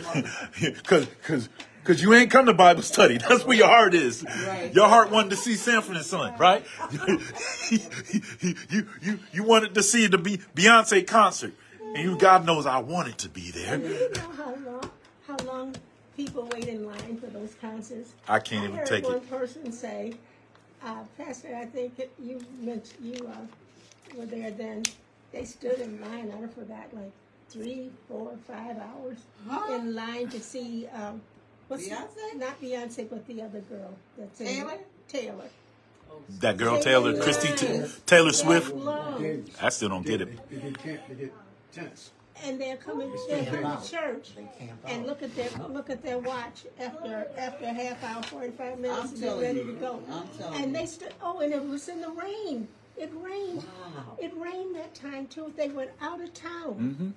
because 0.62 1.06
because. 1.06 1.50
Cause 1.90 2.04
you 2.04 2.14
ain't 2.14 2.30
come 2.30 2.46
to 2.46 2.54
Bible 2.54 2.84
study. 2.84 3.18
That's 3.30 3.44
where 3.46 3.58
your 3.58 3.66
heart 3.66 3.96
is. 3.96 4.24
Right. 4.46 4.72
Your 4.76 4.88
heart 4.88 5.10
wanted 5.10 5.32
to 5.32 5.36
see 5.38 5.56
Sanford 5.56 5.96
and 5.96 6.06
Son, 6.06 6.38
right? 6.38 6.64
you, 6.92 7.20
you, 8.70 8.88
you, 9.02 9.20
you 9.34 9.44
wanted 9.44 9.74
to 9.74 9.82
see 9.82 10.06
the 10.06 10.20
Be- 10.20 10.38
Beyonce 10.56 11.08
concert, 11.08 11.52
and 11.96 12.04
you, 12.04 12.16
God 12.16 12.46
knows, 12.46 12.68
I 12.68 12.78
wanted 12.78 13.18
to 13.18 13.30
be 13.30 13.50
there. 13.50 13.74
And 13.74 13.84
you 13.86 14.12
know 14.12 14.32
how 14.38 14.54
long, 14.54 14.92
how 15.26 15.38
long 15.48 15.76
people 16.16 16.48
wait 16.54 16.68
in 16.68 16.86
line 16.86 17.18
for 17.18 17.26
those 17.26 17.56
concerts? 17.56 18.14
I 18.28 18.38
can't 18.38 18.66
even 18.66 18.78
heard 18.78 18.86
take 18.86 19.04
one 19.06 19.16
it. 19.16 19.32
One 19.32 19.40
person 19.40 19.72
say, 19.72 20.14
uh, 20.86 21.06
Pastor, 21.18 21.56
I 21.56 21.66
think 21.66 21.96
that 21.96 22.12
you 22.22 22.40
meant 22.60 22.94
you 23.02 23.16
uh, 23.28 24.16
were 24.16 24.28
there 24.28 24.52
then. 24.52 24.84
They 25.32 25.44
stood 25.44 25.80
in 25.80 26.00
line. 26.02 26.32
I 26.32 26.46
forgot 26.54 26.94
like 26.94 27.12
three, 27.50 27.90
four, 28.08 28.38
five 28.48 28.78
hours 28.78 29.18
Huh? 29.48 29.74
in 29.74 29.96
line 29.96 30.28
to 30.30 30.40
see 30.40 30.86
um, 30.94 31.20
what's 31.70 31.88
Beyonce? 31.88 32.36
not 32.36 32.62
Beyonce, 32.62 33.10
but 33.10 33.26
the 33.28 33.42
other 33.42 33.62
girl. 33.62 33.94
That's 34.18 34.38
Taylor? 34.38 34.78
Taylor. 35.08 35.46
That 36.42 36.58
girl 36.58 36.80
Taylor, 36.82 37.18
Christy 37.22 37.56
T- 37.56 37.86
Taylor 38.06 38.34
Swift. 38.34 38.74
I 39.62 39.70
still 39.70 39.90
don't 39.90 40.06
get 40.06 40.22
it. 40.22 40.50
They 40.50 40.58
get 40.58 40.78
camp, 40.78 41.02
they 41.08 41.16
get 41.16 41.34
tents. 41.72 42.12
and 42.44 42.60
they're 42.60 42.78
coming, 42.78 43.12
they 43.30 43.46
come 43.46 43.82
to 43.82 43.90
church 43.90 44.32
and 44.86 45.06
look 45.06 45.22
at 45.24 45.36
their 45.36 45.50
look 45.70 45.90
at 45.90 46.02
their 46.04 46.18
watch 46.20 46.66
after 46.80 47.28
after 47.38 47.66
a 47.66 47.74
half 47.74 48.04
hour, 48.04 48.24
forty 48.24 48.52
five 48.52 48.80
minutes, 48.80 49.12
and 49.14 49.22
they're 49.24 49.38
ready 49.40 49.64
to 49.66 49.74
go. 49.74 50.02
And 50.54 50.76
they 50.76 50.86
stood. 50.88 51.14
Oh, 51.22 51.40
and 51.40 51.54
it 51.54 51.64
was 51.64 51.88
in 51.90 52.02
the 52.02 52.10
rain. 52.10 52.68
It 52.98 53.12
rained. 53.16 53.64
Wow. 53.64 54.18
It 54.20 54.34
rained 54.36 54.76
that 54.76 54.94
time 54.94 55.28
too. 55.28 55.54
They 55.56 55.70
went 55.70 55.92
out 56.02 56.20
of 56.22 56.34
town 56.34 56.74
Mm-hmm. 56.76 57.10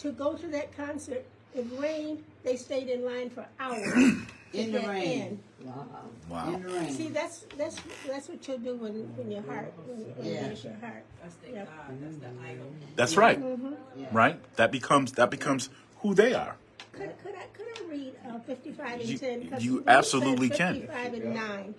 To 0.00 0.12
go 0.12 0.34
to 0.34 0.46
that 0.48 0.76
concert. 0.76 1.24
It 1.54 1.66
rained. 1.76 2.22
They 2.44 2.56
stayed 2.56 2.88
in 2.88 3.04
line 3.04 3.30
for 3.30 3.46
hours. 3.58 3.92
In 4.52 4.72
the 4.72 4.80
rain. 4.80 5.38
in. 5.60 5.66
Wow. 5.68 5.86
Wow. 6.28 6.54
In 6.54 6.62
the 6.64 6.68
rain. 6.70 6.90
See, 6.92 7.06
that's 7.08 7.46
that's 7.56 7.76
that's 8.04 8.28
what 8.28 8.48
you'll 8.48 8.58
do 8.58 8.74
when, 8.74 8.94
when 9.16 9.30
your 9.30 9.42
heart 9.42 9.72
when, 9.86 9.98
when 10.16 10.26
Yeah. 10.26 10.42
there's 10.42 10.64
your 10.64 10.72
heart. 10.80 11.04
That's 11.22 11.36
the 11.36 11.50
Yeah. 11.52 11.64
God. 11.66 12.00
That's 12.02 12.16
the 12.16 12.26
idol. 12.48 12.66
That's 12.96 13.16
right, 13.16 13.38
yeah. 13.96 14.06
right? 14.10 14.56
That 14.56 14.72
becomes 14.72 15.12
that 15.12 15.30
becomes 15.30 15.70
who 15.98 16.14
they 16.14 16.34
are. 16.34 16.56
Could, 16.90 17.12
could 17.22 17.34
I 17.36 17.44
could 17.56 17.66
I 17.78 17.88
read 17.88 18.14
uh, 18.28 18.40
fifty 18.40 18.72
five 18.72 18.98
and 19.00 19.08
You- 19.08 19.18
ten? 19.18 19.48
'Cause 19.48 19.62
you 19.62 19.84
absolutely 19.86 20.48
said 20.48 20.56
can. 20.58 20.74
Fifty 20.80 20.86
five 20.88 21.14
and 21.14 21.32
nine. 21.34 21.74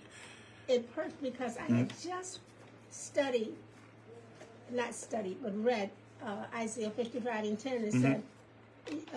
It 0.66 0.88
hurt 0.96 1.12
because 1.20 1.58
I 1.58 1.66
Mm-hmm. 1.68 2.08
just 2.08 2.40
studied, 2.90 3.52
not 4.70 4.94
studied, 4.94 5.42
but 5.42 5.52
read 5.62 5.90
uh, 6.24 6.44
Isaiah 6.56 6.90
fifty 6.90 7.20
five 7.20 7.44
and 7.44 7.58
ten. 7.58 7.82
Mm-hmm. 7.82 7.96
It 7.96 8.00
said, 8.02 8.22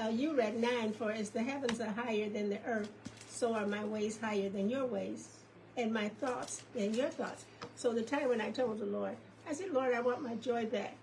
uh, 0.05 0.09
"You 0.09 0.35
read 0.35 0.59
nine 0.59 0.93
for 0.93 1.11
as 1.11 1.29
the 1.29 1.41
heavens 1.43 1.79
are 1.81 1.91
higher 1.91 2.29
than 2.29 2.49
the 2.49 2.59
earth, 2.65 2.89
so 3.29 3.53
are 3.53 3.65
my 3.67 3.83
ways 3.85 4.19
higher 4.21 4.49
than 4.49 4.69
your 4.69 4.85
ways, 4.85 5.29
and 5.77 5.93
my 5.93 6.09
thoughts 6.09 6.63
than 6.73 6.93
your 6.93 7.09
thoughts." 7.09 7.45
So 7.75 7.93
the 7.93 8.03
time 8.03 8.29
when 8.29 8.41
I 8.41 8.51
told 8.51 8.79
the 8.79 8.85
Lord, 8.85 9.15
I 9.49 9.53
said, 9.53 9.71
"Lord, 9.71 9.93
I 9.93 10.01
want 10.01 10.21
my 10.21 10.35
joy 10.35 10.65
back." 10.65 10.95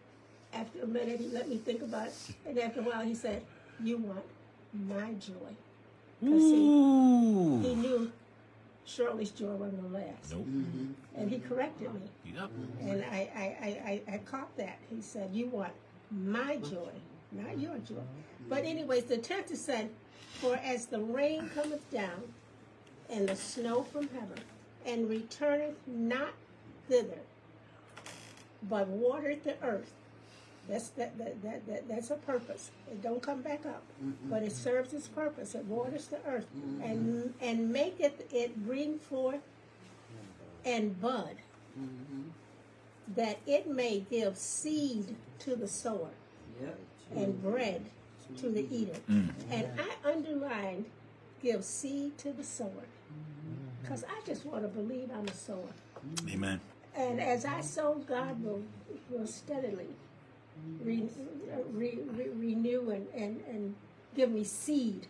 After 0.54 0.82
a 0.82 0.86
minute, 0.86 1.18
he 1.18 1.28
let 1.28 1.48
me 1.48 1.56
think 1.56 1.80
about 1.82 2.08
it, 2.08 2.14
and 2.46 2.58
after 2.58 2.80
a 2.80 2.82
while, 2.82 3.00
he 3.02 3.14
said, 3.14 3.42
"You 3.82 3.96
want 3.98 4.24
my 4.72 5.12
joy." 5.14 5.54
'Cause 6.20 6.40
he, 6.42 7.68
he 7.68 7.74
knew 7.74 8.12
Shirley's 8.84 9.30
joy 9.30 9.54
wasn't 9.54 9.82
gonna 9.82 10.04
last, 10.06 10.30
Nope. 10.30 10.46
and 11.16 11.28
he 11.30 11.38
corrected 11.40 11.92
me, 11.94 12.00
Yep. 12.32 12.50
and 12.80 13.04
I, 13.10 13.28
I, 13.34 13.42
I, 13.42 14.00
I, 14.10 14.14
I 14.14 14.18
caught 14.18 14.56
that. 14.56 14.78
He 14.88 15.00
said, 15.00 15.30
"You 15.32 15.46
want 15.46 15.72
my 16.12 16.56
joy, 16.56 16.92
not 17.32 17.58
your 17.58 17.78
joy." 17.78 18.04
But 18.48 18.64
anyways, 18.64 19.04
the 19.04 19.18
tenth 19.18 19.56
said, 19.56 19.90
"For 20.40 20.56
as 20.56 20.86
the 20.86 21.00
rain 21.00 21.50
cometh 21.54 21.88
down, 21.90 22.34
and 23.08 23.28
the 23.28 23.36
snow 23.36 23.82
from 23.82 24.08
heaven, 24.08 24.38
and 24.84 25.08
returneth 25.08 25.76
not 25.86 26.34
thither, 26.88 27.20
but 28.68 28.88
watereth 28.88 29.44
the 29.44 29.56
earth." 29.62 29.92
That's 30.68 30.88
that, 30.90 31.18
that, 31.18 31.42
that, 31.42 31.66
that 31.66 31.88
that's 31.88 32.10
a 32.10 32.16
purpose. 32.16 32.70
It 32.90 33.02
don't 33.02 33.20
come 33.20 33.42
back 33.42 33.66
up, 33.66 33.82
mm-hmm. 34.02 34.30
but 34.30 34.42
it 34.42 34.52
serves 34.52 34.92
its 34.92 35.08
purpose. 35.08 35.54
It 35.54 35.64
waters 35.64 36.06
the 36.06 36.18
earth 36.26 36.46
mm-hmm. 36.56 36.82
and 36.82 37.34
and 37.40 37.72
maketh 37.72 38.32
it 38.32 38.64
bring 38.64 38.98
forth 38.98 39.40
and 40.64 41.00
bud, 41.00 41.36
mm-hmm. 41.78 42.28
That 43.16 43.38
it 43.46 43.68
may 43.68 44.00
give 44.10 44.36
seed 44.36 45.16
to 45.40 45.56
the 45.56 45.68
sower 45.68 46.10
Yep. 46.62 46.78
and 47.16 47.42
bread 47.42 47.82
to 48.38 48.48
the 48.48 48.66
eater. 48.74 48.98
Mm. 49.10 49.30
And 49.50 49.68
I 49.78 50.08
underlined 50.08 50.86
give 51.42 51.64
seed 51.64 52.16
to 52.18 52.32
the 52.32 52.44
sower 52.44 52.68
mm-hmm. 52.68 53.82
because 53.82 54.04
I 54.04 54.24
just 54.24 54.46
want 54.46 54.62
to 54.62 54.68
believe 54.68 55.10
I'm 55.14 55.26
a 55.26 55.34
sower. 55.34 55.74
Mm-hmm. 56.06 56.28
Amen. 56.30 56.60
And 56.94 57.20
as 57.20 57.44
I 57.44 57.60
sow, 57.60 57.94
God 58.06 58.42
will, 58.44 58.62
will 59.10 59.26
steadily 59.26 59.88
re, 60.82 61.08
re, 61.72 61.98
re, 62.12 62.28
renew 62.28 62.90
and, 62.90 63.06
and, 63.14 63.42
and 63.48 63.74
give 64.14 64.30
me 64.30 64.44
seed 64.44 65.06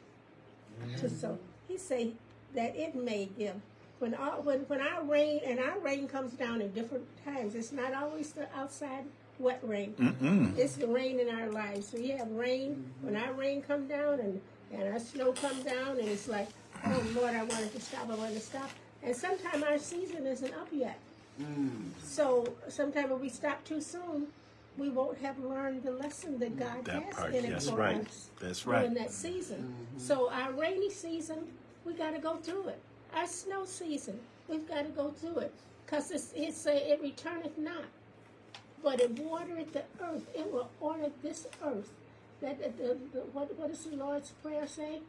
to 0.96 1.06
mm-hmm. 1.06 1.16
sow. 1.16 1.38
He 1.68 1.76
say 1.76 2.12
that 2.54 2.76
it 2.76 2.94
may 2.94 3.28
give. 3.36 3.56
When 4.02 4.14
our, 4.14 4.40
when, 4.40 4.62
when 4.62 4.80
our 4.80 5.04
rain, 5.04 5.42
and 5.46 5.60
our 5.60 5.78
rain 5.78 6.08
comes 6.08 6.32
down 6.32 6.60
in 6.60 6.72
different 6.72 7.04
times, 7.24 7.54
it's 7.54 7.70
not 7.70 7.94
always 7.94 8.32
the 8.32 8.48
outside 8.52 9.04
wet 9.38 9.60
rain. 9.62 9.94
Mm-mm. 9.96 10.58
It's 10.58 10.74
the 10.74 10.88
rain 10.88 11.20
in 11.20 11.28
our 11.28 11.48
lives. 11.52 11.92
We 11.92 12.08
have 12.08 12.28
rain, 12.32 12.84
when 13.02 13.14
our 13.14 13.32
rain 13.32 13.62
come 13.62 13.86
down 13.86 14.18
and, 14.18 14.40
and 14.72 14.92
our 14.92 14.98
snow 14.98 15.30
come 15.30 15.62
down 15.62 16.00
and 16.00 16.08
it's 16.08 16.26
like, 16.26 16.48
oh 16.84 17.00
Lord, 17.14 17.32
I 17.36 17.44
wanted 17.44 17.72
to 17.76 17.80
stop, 17.80 18.10
I 18.10 18.16
wanted 18.16 18.34
to 18.34 18.40
stop. 18.40 18.70
And 19.04 19.14
sometimes 19.14 19.62
our 19.62 19.78
season 19.78 20.26
isn't 20.26 20.52
up 20.54 20.66
yet. 20.72 20.98
Mm. 21.40 21.90
So 22.02 22.52
sometimes 22.68 23.12
if 23.12 23.20
we 23.20 23.28
stop 23.28 23.62
too 23.62 23.80
soon, 23.80 24.26
we 24.76 24.88
won't 24.88 25.18
have 25.18 25.38
learned 25.38 25.84
the 25.84 25.92
lesson 25.92 26.40
that 26.40 26.58
God 26.58 26.84
That 26.86 27.04
has 27.04 27.14
part, 27.14 27.34
in 27.36 27.44
it 27.44 27.50
that's 27.50 27.70
for 27.70 27.76
right. 27.76 28.04
us 28.04 28.30
That's 28.40 28.66
right. 28.66 28.92
that 28.94 29.12
season. 29.12 29.58
Mm-hmm. 29.58 30.00
So 30.00 30.28
our 30.28 30.50
rainy 30.50 30.90
season, 30.90 31.46
we 31.84 31.92
got 31.92 32.14
to 32.14 32.18
go 32.18 32.34
through 32.34 32.66
it. 32.66 32.80
Our 33.14 33.26
snow 33.26 33.64
season, 33.64 34.20
we've 34.48 34.68
got 34.68 34.82
to 34.84 34.90
go 34.90 35.10
through 35.10 35.38
it, 35.40 35.54
cause 35.86 36.10
it's, 36.10 36.32
it 36.34 36.54
say 36.54 36.78
it 36.90 37.00
returneth 37.02 37.58
not, 37.58 37.84
but 38.82 39.00
it 39.00 39.18
watereth 39.18 39.72
the 39.72 39.84
earth. 40.02 40.26
It 40.34 40.52
will 40.52 40.70
order 40.80 41.10
this 41.22 41.46
earth. 41.64 41.90
That 42.40 42.60
that- 42.60 42.78
the, 42.78 42.96
the, 43.12 43.20
what 43.32 43.56
what 43.58 43.70
does 43.70 43.84
the 43.84 43.96
Lord's 43.96 44.30
prayer 44.42 44.66
say 44.66 45.00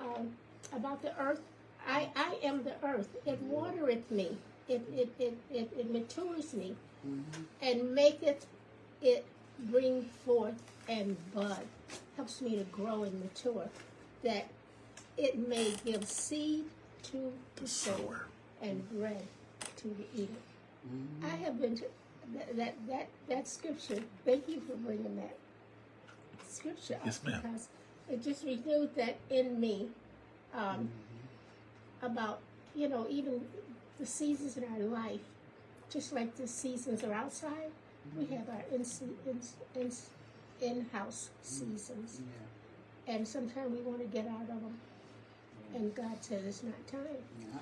um, 0.00 0.32
about 0.72 1.02
the 1.02 1.18
earth? 1.20 1.40
I 1.88 2.10
I 2.16 2.36
am 2.42 2.64
the 2.64 2.74
earth. 2.84 3.08
It 3.26 3.40
watereth 3.42 4.10
me. 4.10 4.36
It 4.68 4.82
it 4.94 5.10
it 5.18 5.38
it, 5.52 5.72
it 5.78 5.90
matures 5.92 6.54
me, 6.54 6.74
and 7.62 7.94
maketh 7.94 8.46
it 9.02 9.26
bring 9.70 10.04
forth 10.26 10.60
and 10.88 11.16
bud. 11.34 11.66
Helps 12.16 12.40
me 12.42 12.56
to 12.56 12.64
grow 12.64 13.04
and 13.04 13.20
mature. 13.20 13.68
That 14.24 14.46
it 15.18 15.48
may 15.48 15.74
give 15.84 16.06
seed 16.08 16.64
to 17.04 17.32
the 17.56 17.68
sower 17.68 18.26
and 18.62 18.88
bread 18.90 19.26
to 19.76 19.88
the 19.88 20.22
eater. 20.22 20.32
Mm. 20.88 21.24
I 21.24 21.36
have 21.44 21.60
been 21.60 21.76
to, 21.76 21.84
that, 22.34 22.56
that 22.56 22.74
that 22.88 23.08
that 23.28 23.48
scripture. 23.48 24.00
Thank 24.24 24.48
you 24.48 24.60
for 24.60 24.76
bringing 24.76 25.16
that 25.16 25.36
scripture 26.48 26.94
up 26.94 27.00
Yes, 27.04 27.20
ma'am. 27.24 27.40
because 27.42 27.68
it 28.10 28.22
just 28.22 28.44
renewed 28.44 28.94
that 28.96 29.16
in 29.30 29.60
me 29.60 29.88
um, 30.54 30.62
mm-hmm. 30.62 32.06
about 32.06 32.40
you 32.74 32.88
know 32.88 33.06
even 33.08 33.40
the 33.98 34.06
seasons 34.06 34.56
in 34.56 34.64
our 34.64 34.80
life, 34.80 35.20
just 35.90 36.12
like 36.12 36.36
the 36.36 36.48
seasons 36.48 37.04
are 37.04 37.12
outside, 37.12 37.70
we 38.16 38.24
mm-hmm. 38.24 38.36
have 38.36 38.48
our 38.48 38.64
in 38.72 38.84
in 39.26 39.40
in 39.80 39.92
in 40.60 40.86
house 40.92 41.30
mm-hmm. 41.30 41.72
seasons. 41.76 42.20
and 43.06 43.28
sometimes 43.28 43.70
we 43.70 43.82
want 43.82 44.00
to 44.00 44.06
get 44.06 44.26
out 44.26 44.42
of 44.42 44.48
them. 44.48 44.78
And 45.74 45.92
God 45.94 46.16
said, 46.20 46.42
it's 46.46 46.62
not 46.62 46.86
time. 46.86 47.02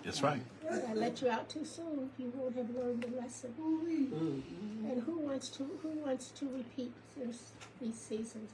That's 0.04 0.22
right. 0.22 0.42
If 0.70 0.88
I 0.88 0.92
let 0.92 1.22
you 1.22 1.30
out 1.30 1.48
too 1.48 1.64
soon, 1.64 2.10
you 2.18 2.30
won't 2.36 2.54
have 2.56 2.68
learned 2.70 3.02
the 3.02 3.20
lesson. 3.20 3.54
Mm-hmm. 3.58 4.90
And 4.90 5.02
who 5.02 5.18
wants 5.18 5.48
to 5.50 5.64
who 5.82 5.88
wants 6.04 6.28
to 6.32 6.48
repeat 6.48 6.92
this, 7.16 7.52
these 7.80 7.94
seasons? 7.94 8.50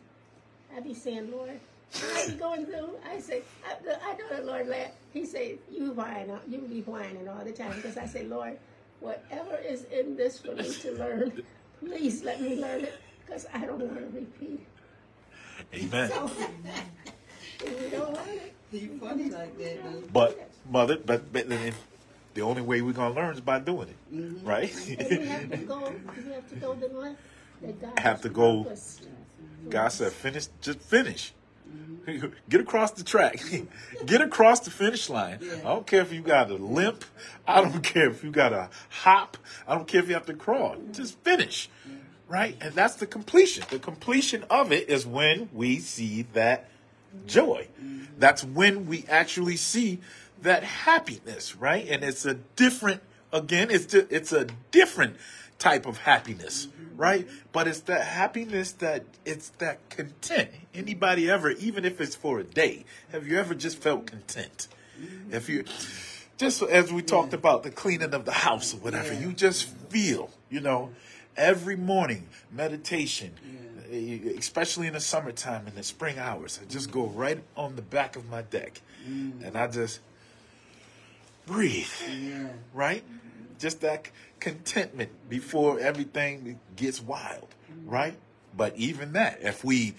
I 0.77 0.81
be 0.81 0.95
saying, 0.95 1.33
Lord, 1.33 1.59
I 2.15 2.27
be 2.29 2.35
going 2.35 2.67
through. 2.67 2.91
I 3.11 3.19
say, 3.19 3.43
I, 3.67 3.75
I 4.07 4.17
know 4.17 4.37
the 4.37 4.43
Lord. 4.43 4.69
Laugh. 4.69 4.93
He 5.13 5.25
say, 5.25 5.59
you 5.71 5.91
whine, 5.93 6.31
you 6.49 6.59
be 6.59 6.83
whining 6.83 7.29
all 7.29 7.45
the 7.45 7.53
time 7.53 7.75
because 7.77 7.97
I 7.97 8.07
say, 8.07 8.25
Lord, 8.25 8.59
whatever 9.01 9.57
is 9.57 9.85
in 9.85 10.17
this 10.17 10.39
for 10.39 10.55
me 10.55 10.71
to 10.71 10.93
learn, 10.93 11.43
please 11.81 12.23
let 12.23 12.41
me 12.41 12.61
learn 12.61 12.83
it 12.83 12.95
because 13.25 13.47
I 13.53 13.65
don't 13.65 13.81
want 13.81 13.99
to 13.99 14.19
repeat. 14.19 14.67
Amen. 15.75 16.11
So 16.11 16.31
if 17.65 17.83
we 17.83 17.91
don't 17.91 18.13
learn 18.15 18.29
it, 18.29 18.55
Funny 18.71 19.31
like 19.31 19.57
that, 19.59 19.85
though. 19.85 20.03
But 20.13 20.51
mother, 20.71 20.99
but, 21.05 21.33
but 21.33 21.49
then 21.49 21.73
the 22.35 22.43
only 22.43 22.63
way 22.63 22.83
we're 22.83 22.93
gonna 22.93 23.15
learn 23.15 23.35
is 23.35 23.41
by 23.41 23.59
doing 23.61 23.89
it, 23.89 23.97
we 24.13 24.49
right? 24.49 24.69
have 24.71 25.51
to 25.51 25.57
go. 25.59 25.93
We 26.17 26.33
have 26.33 26.49
to 26.51 26.55
go 26.57 26.75
the 26.75 27.17
that 27.63 27.81
God 27.81 27.99
Have 27.99 28.21
to 28.23 28.29
go- 28.29 28.67
God 29.71 29.89
said, 29.89 30.13
finish, 30.13 30.47
just 30.61 30.81
finish. 30.81 31.33
Get 32.49 32.61
across 32.61 32.93
the 32.93 33.05
track. 33.05 33.43
Get 34.07 34.21
across 34.23 34.61
the 34.61 34.71
finish 34.71 35.11
line. 35.11 35.41
I 35.43 35.69
don't 35.69 35.87
care 35.87 36.01
if 36.01 36.13
you 36.13 36.23
got 36.23 36.51
a 36.51 36.55
limp. 36.55 37.05
I 37.47 37.61
don't 37.61 37.83
care 37.83 38.09
if 38.09 38.25
you 38.25 38.31
got 38.31 38.53
a 38.55 38.71
hop. 38.89 39.37
I 39.67 39.75
don't 39.75 39.87
care 39.87 40.01
if 40.01 40.09
you 40.09 40.15
have 40.15 40.27
to 40.27 40.35
crawl. 40.35 40.77
Just 40.93 41.19
finish. 41.21 41.69
Right? 42.27 42.57
And 42.61 42.75
that's 42.75 42.95
the 42.95 43.07
completion. 43.07 43.65
The 43.71 43.79
completion 43.79 44.45
of 44.49 44.73
it 44.73 44.89
is 44.89 45.07
when 45.07 45.49
we 45.53 45.79
see 45.81 46.23
that 46.33 46.71
joy. 47.27 47.69
That's 48.19 48.43
when 48.45 48.87
we 48.87 49.05
actually 49.09 49.57
see 49.57 50.01
that 50.43 50.63
happiness, 50.65 51.57
right? 51.57 51.87
And 51.89 52.03
it's 52.03 52.25
a 52.27 52.35
different, 52.57 53.03
again, 53.33 53.71
it's 53.71 53.87
di- 53.87 54.07
it's 54.11 54.33
a 54.33 54.47
different 54.71 55.17
type 55.59 55.87
of 55.87 55.99
happiness, 55.99 56.69
right? 56.97 57.27
But 57.53 57.67
it's 57.69 57.81
that 57.81 58.03
happiness 58.07 58.73
that 58.73 59.05
it's 59.25 59.51
that 59.59 59.89
content. 59.91 60.51
Anybody 60.75 61.29
ever, 61.31 61.51
even 61.53 61.85
if 61.85 62.01
it's 62.01 62.15
for 62.15 62.39
a 62.41 62.45
day, 62.45 62.85
have 63.13 63.27
you 63.27 63.39
ever 63.39 63.55
just 63.55 63.79
felt 63.79 64.07
content? 64.07 64.69
If 65.31 65.49
you, 65.49 65.65
just 66.39 66.63
as 66.63 66.93
we 66.93 67.03
talked 67.03 67.33
about 67.35 67.63
the 67.63 67.71
cleaning 67.71 68.15
of 68.15 68.25
the 68.25 68.33
house 68.33 68.75
or 68.75 68.79
whatever, 68.79 69.13
Yeah. 69.13 69.21
you 69.21 69.33
just 69.33 69.69
feel, 69.91 70.31
you 70.51 70.61
know, 70.61 70.91
every 71.37 71.77
morning 71.77 72.29
meditation, 72.53 73.33
eh, 73.45 73.68
especially 73.91 74.87
in 74.87 74.93
the 74.93 75.01
summertime 75.01 75.67
in 75.67 75.75
the 75.75 75.83
spring 75.83 76.19
hours, 76.19 76.61
I 76.63 76.67
just 76.67 76.91
go 76.91 77.07
right 77.07 77.43
on 77.57 77.77
the 77.77 77.83
back 77.83 78.17
of 78.17 78.29
my 78.29 78.43
deck 78.43 78.81
mm. 79.09 79.45
and 79.45 79.57
I 79.57 79.67
just 79.69 80.01
breathe, 81.47 81.87
Yeah. 82.09 82.49
right? 82.75 83.03
Just 83.59 83.81
that 83.81 84.11
contentment 84.41 85.11
before 85.29 85.81
everything 85.81 86.61
gets 86.77 87.03
wild, 87.03 87.49
mm. 87.73 87.91
right? 87.91 88.15
But 88.57 88.77
even 88.77 89.13
that, 89.15 89.39
if 89.43 89.65
we 89.65 89.95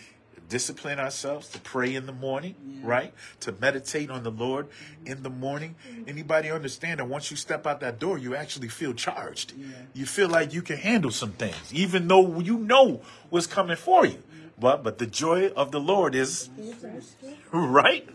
discipline 0.50 1.00
ourselves 1.00 1.48
to 1.50 1.60
pray 1.60 1.96
in 1.96 2.06
the 2.06 2.12
morning, 2.12 2.56
right? 2.84 3.14
To 3.42 3.52
meditate 3.54 4.10
on 4.10 4.24
the 4.24 4.32
Lord 4.32 4.68
in 5.06 5.24
the 5.24 5.30
morning. 5.30 5.76
Anybody 6.08 6.50
understand 6.52 7.00
that 7.00 7.06
once 7.08 7.32
you 7.32 7.38
step 7.38 7.66
out 7.68 7.80
that 7.82 8.00
door, 8.00 8.18
you 8.18 8.36
actually 8.36 8.68
feel 8.68 8.94
charged. 8.94 9.54
You 9.94 10.06
feel 10.06 10.28
like 10.30 10.54
you 10.54 10.62
can 10.62 10.78
handle 10.78 11.12
some 11.12 11.32
things, 11.34 11.74
even 11.74 12.08
though 12.08 12.40
you 12.40 12.58
know 12.58 13.02
what's 13.30 13.48
coming 13.48 13.78
for 13.78 14.06
you. 14.06 14.22
But 14.60 14.84
but 14.84 14.98
the 14.98 15.06
joy 15.08 15.48
of 15.56 15.72
the 15.72 15.80
Lord 15.80 16.16
is 16.16 16.50
Yes, 16.58 16.84
our 16.84 17.02
strength. 17.02 17.38
right. 17.54 18.06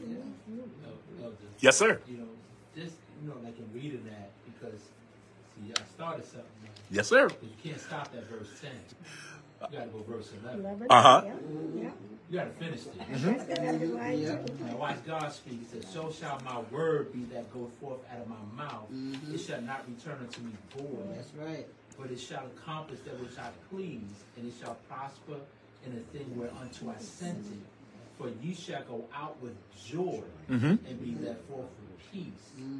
No, 0.47 0.65
no, 1.23 1.31
just, 1.31 1.63
Yes, 1.65 1.77
sir. 1.79 2.01
You 2.07 2.19
know, 2.19 2.29
just 2.77 2.97
you 3.23 3.29
know, 3.29 3.37
like 3.43 3.57
in 3.59 3.65
reading 3.73 4.05
that 4.11 4.29
because 4.45 4.79
see, 4.81 5.73
I 5.73 5.83
started 5.97 6.25
something, 6.27 6.71
Yes, 6.91 7.09
sir. 7.09 7.29
you 7.43 7.49
can't 7.63 7.81
stop 7.81 8.11
at 8.15 8.29
verse 8.29 8.49
ten. 8.61 8.73
You 9.73 9.79
gotta 9.79 9.91
go 9.91 10.03
verse 10.07 10.29
eleven. 10.43 10.61
Eleven. 10.61 10.87
Uh-huh. 10.91 11.23
Yeah. 11.81 11.91
Yeah. 12.35 12.45
You 12.45 12.49
gotta 12.51 12.65
finish 12.65 12.81
it. 12.87 12.95
That's 13.11 13.23
what 13.49 13.59
I've 13.61 13.81
been 13.81 13.97
writing 13.97 14.23
Yeah. 14.23 14.67
Now 14.67 14.77
watch 14.77 15.05
God 15.07 15.33
speak. 15.33 15.61
He 15.61 15.67
said, 15.67 15.85
"So 15.89 16.11
shall 16.11 16.41
my 16.45 16.61
word 16.71 17.13
be 17.13 17.25
that 17.35 17.53
goes 17.53 17.71
forth 17.81 18.01
out 18.13 18.21
of 18.23 18.29
my 18.29 18.65
mouth. 18.65 18.89
It 19.33 19.39
shall 19.39 19.61
not 19.63 19.85
return 19.89 20.19
unto 20.21 20.41
me 20.43 20.53
void, 20.77 21.17
That's 21.17 21.33
right. 21.35 21.67
but 21.99 22.11
it 22.11 22.19
shall 22.21 22.47
accomplish 22.47 23.01
that 23.05 23.19
which 23.21 23.39
I 23.39 23.51
please, 23.71 24.25
and 24.37 24.47
it 24.47 24.55
shall 24.61 24.77
prosper 24.89 25.37
in 25.87 25.95
the 25.95 26.01
thing 26.19 26.37
whereunto 26.37 26.91
I 26.97 27.01
sent 27.01 27.39
it. 27.47 27.59
For 28.19 28.31
you 28.43 28.55
shall 28.55 28.83
go 28.85 29.05
out 29.15 29.41
with 29.43 29.55
joy 29.77 30.23
Mhm. 30.49 30.79
and 30.89 31.03
be 31.03 31.17
led 31.25 31.37
forth 31.49 31.67
with 32.05 32.13
peace. 32.13 32.25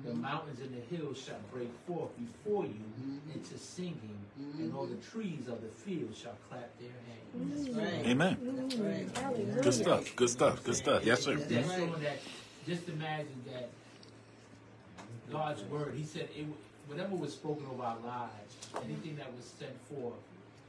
The 0.05 0.11
mm-hmm. 0.11 0.21
mountains 0.21 0.61
and 0.61 0.71
the 0.75 0.97
hills 0.97 1.23
shall 1.23 1.41
break 1.53 1.71
forth 1.87 2.11
before 2.19 2.65
you 2.65 2.71
mm-hmm. 2.71 3.33
into 3.33 3.59
singing, 3.59 4.19
and 4.59 4.75
all 4.75 4.87
the 4.87 4.95
mm-hmm. 4.95 5.19
trees 5.19 5.49
of 5.49 5.61
the 5.61 5.69
field 5.69 6.15
shall 6.17 6.37
clap 6.49 6.71
their 6.79 6.91
hands. 6.91 7.67
That's 7.67 7.77
right. 7.77 8.07
Amen. 8.07 8.37
That's 8.43 8.77
right. 8.77 9.19
Hallelujah. 9.19 9.63
Good 9.63 9.75
stuff. 9.75 10.17
Good 10.17 10.31
stuff. 10.31 10.65
Good 10.65 10.77
stuff. 10.77 11.05
Yes, 11.05 11.23
sir. 11.23 11.37
That's 11.37 11.69
Right. 11.69 11.79
showing 11.79 12.03
that. 12.03 12.19
Just 12.67 12.89
imagine 12.89 13.45
that 13.53 13.69
God's 15.31 15.63
word. 15.65 15.95
He 15.95 16.05
said, 16.05 16.29
it, 16.35 16.47
whatever 16.87 17.15
was 17.15 17.33
spoken 17.35 17.67
over 17.67 17.83
our 17.83 17.99
lives, 18.05 18.57
anything 18.85 19.17
that 19.17 19.35
was 19.35 19.45
sent 19.45 19.73
forth, 19.89 20.15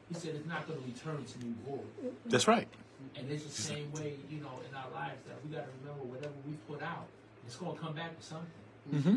He 0.10 0.16
said 0.16 0.36
it's 0.36 0.48
not 0.48 0.68
going 0.68 0.80
to 0.80 0.86
return 0.86 1.26
to 1.26 1.40
me 1.40 1.54
void. 1.68 2.14
That's 2.28 2.48
right. 2.48 2.68
And 3.16 3.32
it's 3.32 3.44
the 3.44 3.50
same 3.50 3.92
way, 3.94 4.14
you 4.30 4.40
know, 4.40 4.60
in 4.68 4.76
our 4.76 4.90
lives 4.94 5.18
that 5.28 5.38
we 5.44 5.56
got 5.56 5.66
to 5.66 5.72
remember 5.82 6.06
whatever 6.06 6.34
we 6.46 6.54
put 6.68 6.84
out, 6.84 7.08
it's 7.46 7.56
going 7.56 7.76
to 7.76 7.82
come 7.82 7.94
back 7.94 8.16
with 8.16 8.26
something. 8.26 8.48
Mm-hmm. 8.94 9.16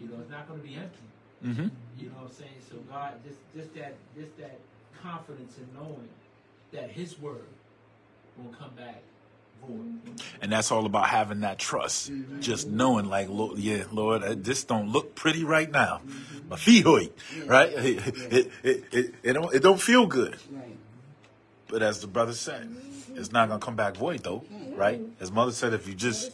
You 0.00 0.08
know, 0.08 0.20
it's 0.20 0.30
not 0.30 0.48
going 0.48 0.60
to 0.60 0.66
be 0.66 0.74
empty. 0.74 0.98
Mm-hmm. 1.44 1.68
You 1.98 2.08
know 2.08 2.14
what 2.16 2.30
I'm 2.30 2.32
saying? 2.32 2.60
So 2.70 2.76
God, 2.90 3.14
just 3.26 3.38
just 3.54 3.74
that 3.74 3.94
just 4.16 4.36
that 4.38 4.58
confidence 5.02 5.56
in 5.58 5.66
knowing 5.74 6.08
that 6.72 6.90
His 6.90 7.18
word 7.18 7.48
will 8.36 8.52
come 8.52 8.70
back 8.76 9.02
void. 9.66 10.00
And 10.40 10.52
that's 10.52 10.70
all 10.70 10.86
about 10.86 11.08
having 11.08 11.40
that 11.40 11.58
trust. 11.58 12.10
Just 12.40 12.68
knowing, 12.68 13.06
like, 13.06 13.28
Lord, 13.28 13.58
yeah, 13.58 13.84
Lord, 13.92 14.22
uh, 14.22 14.34
this 14.36 14.64
don't 14.64 14.90
look 14.90 15.14
pretty 15.14 15.44
right 15.44 15.70
now. 15.70 16.00
My 16.48 16.56
feet 16.56 16.84
hurt, 16.84 17.12
right? 17.46 17.70
It, 17.80 18.06
it, 18.32 18.50
it, 18.62 18.84
it, 18.92 19.14
it, 19.22 19.32
don't, 19.32 19.54
it 19.54 19.62
don't 19.62 19.80
feel 19.80 20.06
good. 20.06 20.36
Right. 20.50 20.76
But 21.68 21.82
as 21.82 22.00
the 22.00 22.06
brother 22.06 22.32
said, 22.32 22.74
it's 23.14 23.32
not 23.32 23.48
going 23.48 23.60
to 23.60 23.64
come 23.64 23.76
back 23.76 23.96
void, 23.96 24.22
though, 24.22 24.44
right? 24.74 25.00
As 25.20 25.30
mother 25.30 25.52
said, 25.52 25.72
if 25.72 25.86
you 25.86 25.94
just 25.94 26.32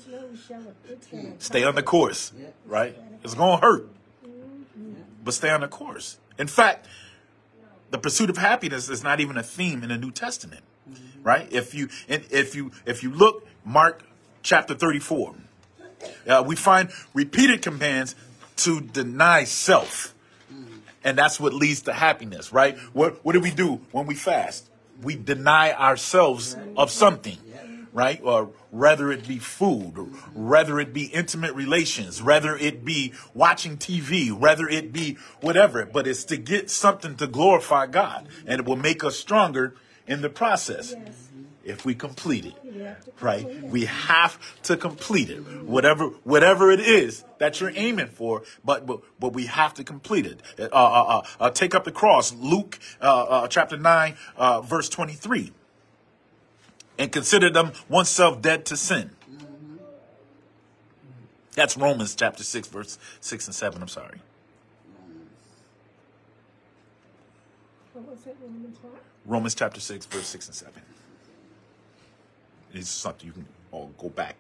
stay 1.39 1.65
on 1.65 1.75
the 1.75 1.83
course, 1.83 2.33
right? 2.67 2.97
It's 3.25 3.35
going 3.35 3.59
to 3.61 3.67
hurt, 3.67 3.89
but 5.25 5.35
stay 5.35 5.51
on 5.51 5.61
the 5.61 5.69
course. 5.69 6.19
In 6.39 6.47
fact, 6.47 6.87
the 7.91 7.99
pursuit 7.99 8.31
of 8.31 8.37
happiness 8.37 8.89
is 8.89 9.03
not 9.03 9.21
even 9.21 9.37
a 9.37 9.43
theme 9.43 9.83
in 9.83 9.89
the 9.89 9.97
New 9.97 10.11
Testament, 10.11 10.63
right? 11.23 11.51
If 11.53 11.75
you 11.75 11.89
if 12.09 12.55
you 12.55 12.73
if 12.85 13.03
you 13.03 13.11
look 13.11 13.47
Mark 13.65 14.03
chapter 14.43 14.75
34, 14.75 15.35
uh, 16.29 16.45
we 16.47 16.57
find 16.57 16.91
repeated 17.15 17.63
commands 17.63 18.15
to 18.57 18.81
deny 18.81 19.45
self. 19.45 20.15
And 21.05 21.17
that's 21.17 21.39
what 21.39 21.55
leads 21.55 21.83
to 21.83 21.93
happiness, 21.93 22.53
right? 22.53 22.77
What 22.93 23.25
what 23.25 23.33
do 23.33 23.41
we 23.41 23.53
do 23.53 23.81
when 23.93 24.07
we 24.07 24.15
fast? 24.17 24.69
We 25.03 25.15
deny 25.15 25.73
ourselves 25.73 26.57
of 26.77 26.91
something, 26.91 27.39
right? 27.97 28.21
Or 28.23 28.51
whether 28.71 29.11
it 29.11 29.27
be 29.27 29.39
food, 29.39 29.95
or 29.97 30.05
whether 30.35 30.79
it 30.79 30.93
be 30.93 31.05
intimate 31.07 31.55
relations, 31.55 32.23
whether 32.23 32.55
it 32.55 32.85
be 32.85 33.15
watching 33.33 33.79
TV, 33.79 34.31
whether 34.31 34.69
it 34.69 34.93
be 34.93 35.17
whatever, 35.41 35.87
but 35.87 36.07
it's 36.07 36.23
to 36.25 36.37
get 36.37 36.69
something 36.71 37.17
to 37.17 37.27
glorify 37.27 37.87
God 37.87 38.29
and 38.47 38.61
it 38.61 38.67
will 38.67 38.77
make 38.77 39.03
us 39.03 39.19
stronger 39.19 39.75
in 40.07 40.21
the 40.21 40.29
process 40.29 40.95
Yes. 40.97 41.29
if 41.65 41.85
we 41.87 41.95
complete 41.95 42.45
it 42.45 42.55
right 43.21 43.45
it. 43.47 43.65
we 43.65 43.87
have 43.87 44.39
to 44.63 44.77
complete 44.77 45.31
it 45.31 45.39
whatever 45.65 46.05
whatever 46.23 46.71
it 46.71 46.79
is 46.79 47.25
that 47.39 47.59
you're 47.61 47.73
aiming 47.75 48.07
for 48.07 48.43
but 48.65 48.87
but, 48.87 49.01
but 49.19 49.33
we 49.33 49.47
have 49.47 49.75
to 49.75 49.83
complete 49.83 50.27
it 50.27 50.39
uh, 50.61 50.69
uh, 50.71 51.05
uh, 51.19 51.23
uh, 51.41 51.51
take 51.51 51.75
up 51.75 51.83
the 51.85 51.91
cross 51.91 52.33
luke 52.35 52.79
uh, 53.01 53.25
uh, 53.25 53.49
chapter 53.49 53.77
9 53.77 54.15
uh, 54.37 54.61
verse 54.61 54.89
23 54.89 55.53
and 56.99 57.13
consider 57.13 57.51
them 57.51 57.73
oneself 57.89 58.41
dead 58.43 58.65
to 58.67 58.77
sin. 58.77 59.11
That's 61.55 61.77
romans 61.77 62.15
chapter 62.15 62.45
6 62.45 62.69
verse 62.69 62.99
6 63.21 63.47
and 63.47 63.55
7 63.55 63.81
i'm 63.83 63.89
sorry. 63.89 64.21
What 67.95 68.09
was 68.09 68.27
it, 68.27 68.37
Romans 68.43 68.77
what? 68.83 69.03
romans 69.25 69.55
chapter 69.55 69.81
6 69.81 70.07
verse 70.07 70.27
6 70.27 70.47
and 70.49 70.55
7 70.55 70.73
it's 72.75 72.91
something 72.91 73.27
you 73.27 73.33
can 73.33 73.47
all 73.73 73.91
go 73.99 74.11
back 74.11 74.37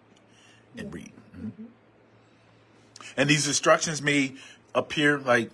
and 0.76 0.92
read. 0.92 1.10
Mhm. 1.34 1.66
And 3.16 3.30
these 3.30 3.46
instructions 3.46 4.02
may 4.02 4.34
appear 4.74 5.18
like 5.18 5.50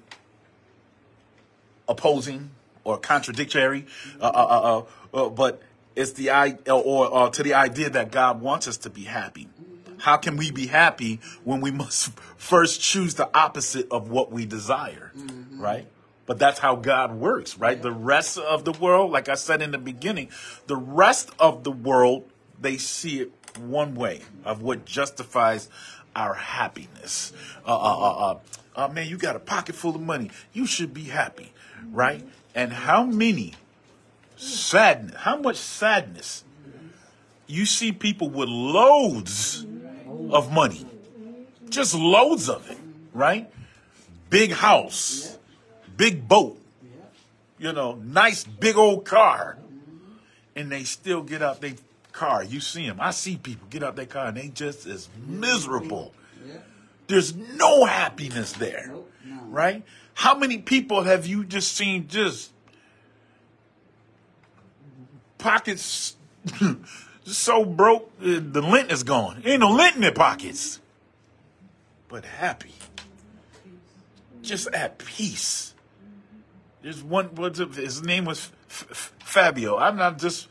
opposing 1.89 2.51
or 2.83 2.99
contradictory, 2.99 3.87
uh, 4.21 4.25
uh, 4.25 4.83
uh, 5.15 5.17
uh, 5.27 5.29
but 5.29 5.63
it's 5.97 6.13
the 6.13 6.31
i 6.31 6.59
or, 6.67 7.07
or 7.07 7.31
to 7.31 7.43
the 7.43 7.55
idea 7.55 7.91
that 7.91 8.11
God 8.11 8.41
wants 8.41 8.69
us 8.69 8.77
to 8.79 8.91
be 8.91 9.05
happy. 9.05 9.49
How 9.99 10.17
can 10.17 10.37
we 10.37 10.51
be 10.51 10.67
happy 10.67 11.21
when 11.45 11.61
we 11.61 11.71
must 11.71 12.11
first 12.37 12.81
choose 12.81 13.15
the 13.15 13.31
opposite 13.37 13.87
of 13.91 14.11
what 14.11 14.33
we 14.33 14.47
desire, 14.47 15.13
right? 15.53 15.87
But 16.27 16.39
that's 16.39 16.59
how 16.59 16.77
God 16.77 17.15
works, 17.15 17.59
right? 17.59 17.81
The 17.81 17.93
rest 17.93 18.39
of 18.39 18.65
the 18.65 18.73
world, 18.73 19.13
like 19.13 19.29
I 19.29 19.35
said 19.35 19.61
in 19.63 19.71
the 19.71 19.79
beginning, 19.79 20.31
the 20.67 20.77
rest 20.77 21.31
of 21.39 21.65
the 21.65 21.71
world, 21.71 22.29
they 22.61 22.79
see 22.79 23.21
it 23.21 23.33
one 23.59 23.95
way 23.95 24.23
of 24.45 24.63
what 24.63 24.85
justifies 24.85 25.69
our 26.15 26.35
happiness. 26.35 27.33
Uh, 27.67 27.77
uh, 27.77 27.99
uh, 27.99 28.31
uh, 28.31 28.39
uh, 28.77 28.89
man, 28.89 29.09
you 29.09 29.17
got 29.17 29.37
a 29.37 29.41
pocket 29.41 29.75
full 29.75 29.95
of 29.95 30.01
money. 30.01 30.31
You 30.53 30.67
should 30.67 30.95
be 30.95 31.05
happy, 31.05 31.53
right? 31.91 32.25
And 32.55 32.73
how 32.73 33.05
many 33.05 33.55
sadness, 34.43 35.17
how 35.17 35.37
much 35.37 35.57
sadness 35.57 36.45
you 37.47 37.67
see 37.67 37.93
people 37.93 38.29
with 38.31 38.49
loads 38.49 39.67
of 40.31 40.53
money, 40.53 40.87
just 41.69 41.95
loads 41.95 42.49
of 42.49 42.69
it, 42.71 42.79
right? 43.13 43.51
Big 44.31 44.53
house, 44.53 45.39
big 45.97 46.27
boat, 46.27 46.59
you 47.59 47.73
know, 47.73 47.95
nice 48.03 48.45
big 48.45 48.77
old 48.77 49.05
car, 49.05 49.59
and 50.57 50.71
they 50.71 50.85
still 50.85 51.23
get 51.23 51.43
out 51.43 51.61
their 51.61 51.75
car. 52.13 52.45
You 52.45 52.61
see 52.61 52.87
them. 52.87 52.99
I 53.01 53.11
see 53.11 53.37
people 53.37 53.67
get 53.71 53.83
out 53.83 53.97
their 53.97 54.07
car 54.07 54.27
and 54.27 54.37
they 54.37 54.49
just 54.49 54.87
as 54.87 55.09
miserable. 55.27 56.15
There's 57.07 57.35
no 57.35 57.85
happiness 57.85 58.53
there, 58.53 58.93
right? 59.49 59.83
How 60.15 60.35
many 60.35 60.59
people 60.59 61.03
have 61.03 61.27
you 61.27 61.45
just 61.45 61.73
seen 61.73 62.09
just 62.09 62.52
pockets 65.43 66.17
so 67.25 67.65
broke 67.65 68.11
the 68.19 68.63
lint 68.63 68.91
is 68.91 69.03
gone. 69.03 69.43
Ain't 69.45 69.61
no 69.61 69.71
lint 69.71 69.97
in 69.97 70.03
their 70.03 70.13
pockets, 70.13 70.81
but 72.09 72.25
happy, 72.25 72.75
just 74.43 74.69
at 74.69 74.99
peace. 74.99 75.75
There's 76.83 77.03
one. 77.03 77.27
What's 77.35 77.59
his 77.59 78.03
name 78.03 78.25
was 78.25 78.51
F- 78.69 78.87
F- 78.91 79.13
Fabio. 79.21 79.77
I'm 79.79 79.97
not 79.97 80.19
just, 80.19 80.49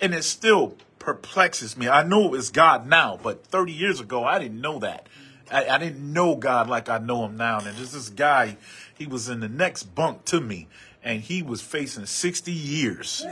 and 0.00 0.14
it 0.14 0.24
still 0.24 0.74
perplexes 0.98 1.76
me. 1.76 1.88
I 1.88 2.02
know 2.02 2.34
it's 2.34 2.50
God 2.50 2.86
now, 2.88 3.18
but 3.22 3.44
30 3.46 3.72
years 3.72 4.00
ago 4.00 4.24
I 4.24 4.38
didn't 4.38 4.60
know 4.60 4.80
that. 4.80 5.06
I, 5.50 5.66
I 5.68 5.78
didn't 5.78 6.12
know 6.12 6.34
God 6.34 6.68
like 6.68 6.88
I 6.88 6.98
know 6.98 7.24
Him 7.24 7.36
now. 7.36 7.58
And 7.58 7.66
there's 7.66 7.92
this 7.92 8.08
guy. 8.08 8.56
He 8.92 9.06
was 9.06 9.28
in 9.28 9.40
the 9.40 9.48
next 9.48 9.84
bunk 9.94 10.24
to 10.26 10.40
me, 10.40 10.66
and 11.04 11.22
he 11.22 11.42
was 11.42 11.62
facing 11.62 12.06
60 12.06 12.50
years. 12.50 13.24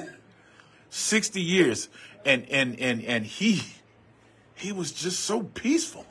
60 0.91 1.41
years 1.41 1.89
and 2.25 2.49
and 2.51 2.79
and 2.81 3.03
and 3.05 3.27
he 3.27 3.63
he 4.55 4.73
was 4.73 4.93
just 4.93 5.21
so 5.21 5.43
peaceful. 5.43 6.07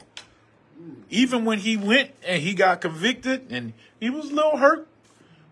Even 1.10 1.46
when 1.46 1.60
he 1.60 1.78
went 1.78 2.12
and 2.26 2.42
he 2.42 2.54
got 2.54 2.82
convicted 2.82 3.48
and 3.50 3.74
he 4.00 4.10
was 4.10 4.32
a 4.32 4.34
little 4.34 4.58
hurt 4.58 4.88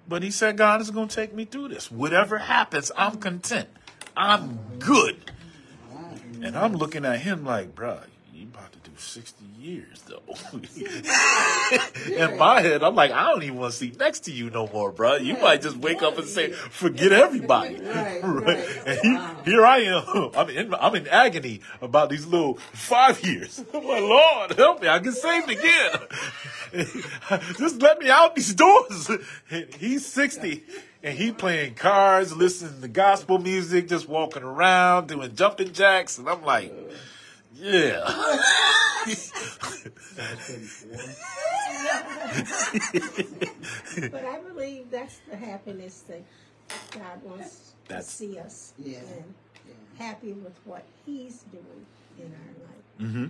but 0.08 0.22
he 0.22 0.30
said 0.30 0.58
god 0.58 0.82
is 0.82 0.92
going 0.92 1.08
to 1.08 1.16
take 1.16 1.34
me 1.34 1.46
through 1.46 1.70
this. 1.70 1.92
Whatever 1.92 2.38
happens 2.38 2.92
i'm 2.98 3.18
content. 3.18 3.70
I'm 4.16 4.60
good. 4.80 5.32
And 6.42 6.58
i'm 6.58 6.74
looking 6.74 7.06
at 7.06 7.20
him 7.20 7.46
like 7.46 7.76
bruh 7.76 8.04
you 8.34 8.48
about 8.48 8.72
to 8.74 8.80
do 8.80 8.92
60 8.98 9.46
years 9.60 10.04
though 10.08 10.22
in 12.14 12.38
my 12.38 12.62
head 12.62 12.84
i'm 12.84 12.96
like 12.96 13.12
i 13.12 13.30
don't 13.30 13.44
even 13.44 13.58
want 13.58 13.72
to 13.72 13.78
see 13.78 13.94
next 14.00 14.22
to 14.22 14.32
you 14.32 14.50
no 14.50 14.68
more 14.68 14.92
bruh 14.92 15.24
you 15.24 15.38
might 15.38 15.62
just 15.62 15.78
wake 15.78 16.02
up 16.02 16.18
and 16.18 16.28
say 16.28 16.52
forget 16.52 17.12
everybody 17.12 17.80
Right, 17.80 18.24
right. 18.24 18.68
and 18.86 19.00
he, 19.02 19.52
here 19.52 19.66
I 19.66 19.80
am. 19.80 20.32
I'm 20.36 20.50
in, 20.50 20.74
I'm 20.74 20.96
in 20.96 21.08
agony 21.08 21.62
about 21.82 22.10
these 22.10 22.26
little 22.26 22.56
five 22.72 23.24
years. 23.24 23.64
I'm 23.74 23.86
like, 23.86 24.02
Lord, 24.02 24.52
help 24.54 24.82
me. 24.82 24.88
I 24.88 25.00
get 25.00 25.14
saved 25.14 25.50
again. 25.50 25.92
Just 27.58 27.82
let 27.82 28.00
me 28.00 28.10
out 28.10 28.36
these 28.36 28.54
doors. 28.54 29.10
And 29.50 29.74
He's 29.76 30.06
60 30.06 30.64
and 31.04 31.18
he 31.18 31.32
playing 31.32 31.76
cards, 31.76 32.36
listening 32.36 32.82
to 32.82 32.88
gospel 32.88 33.38
music, 33.38 33.90
just 33.90 34.08
walking 34.08 34.44
around, 34.44 35.08
doing 35.08 35.36
jumping 35.36 35.74
jacks. 35.74 36.18
And 36.18 36.30
I'm 36.30 36.44
like, 36.44 36.74
yeah. 37.64 38.04
But 44.12 44.26
I 44.26 44.40
believe 44.48 44.90
that's 44.92 45.20
the 45.30 45.38
happiness 45.38 46.04
that 46.08 46.24
God 46.92 47.24
wants 47.24 47.74
That's- 47.88 48.06
to 48.08 48.12
see 48.12 48.40
us 48.40 48.74
Yeah. 48.78 49.00
in, 49.00 49.34
Yeah. 49.68 49.74
happy 49.98 50.34
with 50.34 50.58
what 50.66 50.84
He's 51.06 51.44
doing 51.52 51.86
in 52.20 52.34
our 52.34 52.54
life, 52.68 52.86
hmm 52.98 53.26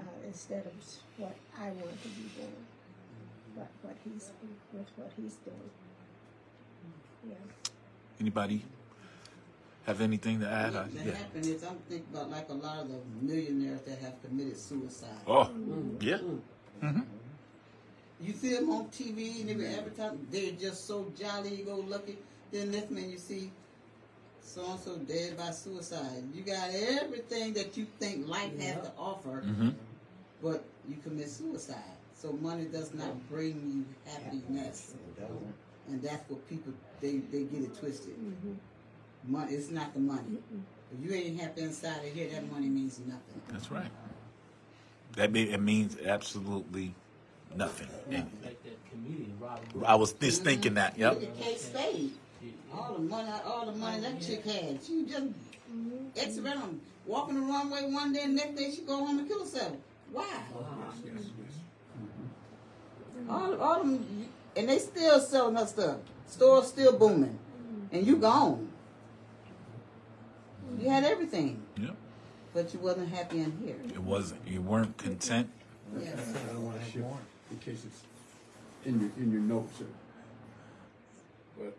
uh, 0.00 0.26
instead 0.26 0.66
of 0.66 0.72
what 1.16 1.34
I 1.58 1.70
want 1.70 2.02
to 2.02 2.08
be 2.08 2.28
doing, 2.36 2.66
but 3.56 3.68
what 3.82 3.96
He's 4.04 4.30
with 4.72 4.88
what 4.96 5.10
He's 5.16 5.36
doing. 5.44 5.70
Yeah. 7.28 7.34
Anybody 8.20 8.64
have 9.88 10.00
anything 10.02 10.40
to 10.40 10.48
add? 10.48 10.74
What 10.74 10.82
Uh, 10.82 10.88
that 10.94 11.06
yeah. 11.06 11.14
happened 11.14 11.46
is 11.46 11.64
I'm 11.64 11.78
thinking 11.88 12.08
about 12.12 12.30
like 12.30 12.48
a 12.50 12.54
lot 12.54 12.78
of 12.80 12.88
the 12.92 13.00
millionaires 13.22 13.80
that 13.82 13.98
have 14.00 14.22
committed 14.22 14.56
suicide. 14.56 15.24
Oh, 15.26 15.50
yeah. 16.00 16.18
You 18.20 18.32
see 18.34 18.54
them 18.54 18.68
on 18.70 18.86
TV 18.90 19.40
and 19.40 19.48
they 19.48 19.54
were 19.56 19.64
advertising. 19.78 20.26
They're 20.30 20.52
just 20.52 20.86
so 20.86 21.10
jolly 21.18 21.62
go 21.64 21.76
lucky. 21.76 22.18
Then 22.52 22.70
next 22.72 22.90
man 22.90 23.08
you 23.10 23.18
see 23.18 23.50
so 24.42 24.64
and 24.72 24.80
so 24.80 24.96
dead 24.96 25.36
by 25.36 25.50
suicide. 25.52 26.22
You 26.34 26.42
got 26.42 26.68
everything 26.74 27.52
that 27.54 27.76
you 27.76 27.86
think 28.00 28.26
life 28.28 28.58
has 28.60 28.82
to 28.86 28.92
offer, 28.98 29.40
hmm 29.40 29.70
but 30.42 30.62
you 30.88 30.96
commit 31.02 31.28
suicide. 31.28 31.96
So 32.14 32.32
money 32.32 32.64
does 32.64 32.92
not 32.94 33.12
bring 33.28 33.54
you 33.74 33.84
happiness, 34.12 34.94
and 35.88 36.02
that's 36.02 36.28
what 36.28 36.46
people 36.48 36.72
they 37.00 37.18
they 37.32 37.44
get 37.44 37.62
it 37.62 37.74
twisted. 37.78 38.16
Money, 39.24 39.54
it's 39.54 39.70
not 39.70 39.92
the 39.94 40.00
money. 40.00 40.38
If 40.92 41.04
you 41.04 41.14
ain't 41.14 41.40
happy 41.40 41.62
inside 41.62 42.04
of 42.04 42.12
here, 42.14 42.28
that 42.30 42.50
money 42.50 42.68
means 42.68 43.00
nothing. 43.00 43.42
That's 43.48 43.70
right. 43.70 43.90
That 45.16 45.32
mean, 45.32 45.48
it 45.48 45.60
means 45.60 45.96
absolutely 46.04 46.94
nothing. 47.54 47.88
And 48.10 48.30
Like 48.42 48.62
that 48.62 48.90
comedian, 48.90 49.36
Robin. 49.40 49.84
I 49.84 49.94
was 49.96 50.12
just 50.12 50.44
thinking 50.44 50.74
that. 50.74 50.98
Yep. 50.98 51.14
Look 51.14 51.22
at 51.24 51.40
Kate 51.40 51.60
Spade. 51.60 52.12
All 52.72 52.94
the 52.94 53.00
money, 53.00 53.30
all 53.44 53.66
the 53.66 53.72
money 53.72 54.00
that 54.00 54.20
chick 54.20 54.44
had. 54.44 54.78
She 54.84 55.04
just 55.04 55.24
mm-hmm. 55.24 56.06
ex 56.16 56.38
around, 56.38 56.80
walking 57.06 57.34
the 57.34 57.40
runway 57.40 57.90
one 57.90 58.12
day, 58.12 58.22
and 58.22 58.36
next 58.36 58.56
day 58.56 58.70
she 58.70 58.82
go 58.82 58.96
home 58.98 59.18
and 59.18 59.28
kill 59.28 59.40
herself. 59.40 59.72
Why? 60.12 60.24
Mm-hmm. 63.16 63.30
All, 63.30 63.60
all 63.60 63.78
them, 63.82 64.28
and 64.56 64.68
they 64.68 64.78
still 64.78 65.18
selling 65.20 65.56
her 65.56 65.66
stuff. 65.66 65.96
Stores 66.26 66.68
still 66.68 66.96
booming, 66.96 67.38
mm-hmm. 67.38 67.96
and 67.96 68.06
you 68.06 68.16
gone. 68.16 68.67
You 70.80 70.88
had 70.90 71.04
everything, 71.04 71.62
Yep. 71.76 71.96
but 72.54 72.72
you 72.74 72.80
wasn't 72.80 73.08
happy 73.08 73.40
in 73.40 73.56
here. 73.64 73.76
It 73.88 74.02
wasn't. 74.02 74.46
You 74.46 74.60
weren't 74.62 74.96
content. 74.98 75.48
Yes. 75.98 76.18
I 76.50 76.52
don't 76.52 76.64
want 76.64 76.78
to 76.78 76.84
shift 76.90 77.06
in 77.50 77.58
case 77.58 77.84
it's 77.84 78.02
in 78.84 79.00
your, 79.00 79.10
in 79.16 79.32
your 79.32 79.40
notes. 79.40 79.80
uh, 79.80 79.84
But, 81.58 81.76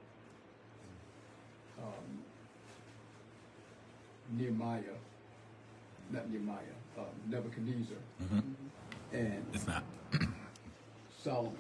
um, 1.84 2.20
Nehemiah, 4.38 4.82
not 6.12 6.30
Nehemiah, 6.30 6.58
uh, 6.98 7.02
Nebuchadnezzar 7.30 7.98
and 9.14 9.46
It's 9.54 9.66
not. 9.68 9.84
Solomon. 11.24 11.56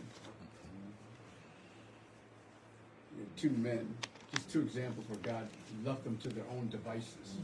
You 3.15 3.21
know, 3.23 3.27
Two 3.37 3.49
men, 3.51 3.95
just 4.33 4.51
two 4.51 4.61
examples 4.61 5.07
where 5.09 5.19
God 5.19 5.47
left 5.83 6.03
them 6.03 6.17
to 6.17 6.29
their 6.29 6.43
own 6.51 6.69
devices. 6.69 7.35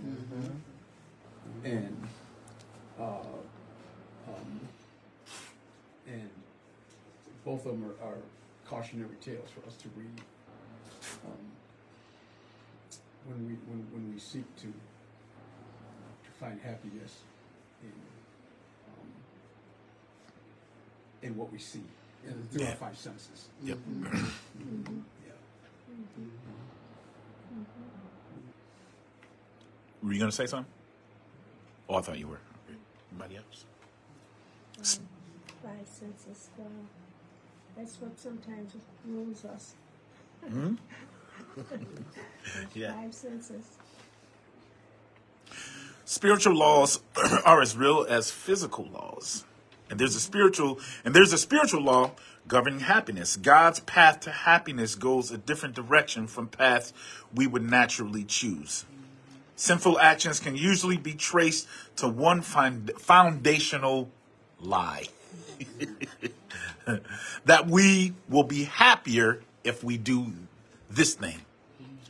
And, 1.64 2.08
uh, 3.00 3.04
um, 4.28 4.60
and 6.08 6.30
both 7.44 7.66
of 7.66 7.72
them 7.74 7.86
are, 8.02 8.08
are 8.08 8.18
cautionary 8.68 9.16
tales 9.22 9.50
for 9.50 9.68
us 9.68 9.76
to 9.78 9.90
read. 9.96 10.22
Um, 11.26 11.32
when 13.28 13.48
we, 13.48 13.54
when, 13.68 13.88
when 13.92 14.14
we 14.14 14.20
seek 14.20 14.46
to, 14.58 14.68
to 14.68 16.32
find 16.40 16.60
happiness 16.62 17.18
in, 17.82 17.92
um, 18.90 19.08
in 21.24 21.36
what 21.36 21.52
we 21.52 21.58
see, 21.60 21.84
and 22.28 22.52
through 22.52 22.64
our 22.64 22.70
Yeah. 22.70 22.76
five 22.76 22.98
senses. 22.98 23.48
Yep. 23.64 23.78
Yeah. 24.60 25.32
Were 30.06 30.14
you 30.14 30.20
gonna 30.20 30.32
say 30.32 30.45
something? 30.45 30.72
Oh, 31.89 31.95
I 31.95 32.01
thought 32.01 32.20
you 32.20 32.28
were. 32.28 32.39
Anybody 33.12 33.38
else? 33.38 33.66
Five 35.64 35.88
senses. 35.88 36.49
Uh, 36.60 36.64
that's 37.76 37.99
what 37.99 38.20
sometimes 38.20 38.76
rules 39.06 39.45
us. 39.45 39.74
Hmm? 40.47 40.76
Yeah. 42.76 42.93
Five 42.93 43.14
senses. 43.14 43.66
spiritual 46.03 46.56
laws 46.56 46.99
are 47.45 47.62
as 47.62 47.76
real 47.76 48.06
as 48.08 48.30
physical 48.30 48.86
laws. 48.86 49.45
And 49.89 49.99
there's 49.99 50.16
a 50.16 50.20
spiritual 50.20 50.80
and 51.03 51.16
there's 51.16 51.34
a 51.34 51.38
spiritual 51.38 51.82
law 51.82 52.12
governing 52.47 52.82
happiness. 52.82 53.38
God's 53.38 53.80
path 53.80 54.20
to 54.22 54.32
happiness 54.32 54.93
goes 54.93 55.32
a 55.32 55.38
different 55.38 55.74
direction 55.76 56.28
from 56.28 56.47
paths 56.47 56.93
we 57.34 57.47
would 57.47 57.64
naturally 57.64 58.24
choose. 58.24 58.86
Sinful 59.56 59.99
actions 59.99 60.39
can 60.39 60.56
usually 60.56 60.97
be 60.97 61.14
traced 61.14 61.68
to 61.97 62.08
one 62.08 62.41
found- 62.41 62.91
foundational 62.97 64.10
lie. 64.60 65.06
that 67.45 67.68
we 67.68 68.14
will 68.30 68.43
be 68.43 68.66
happier 68.66 69.41
if 69.64 69.84
we 69.84 69.97
do 69.97 70.34
this 70.89 71.16
thing. 71.16 71.41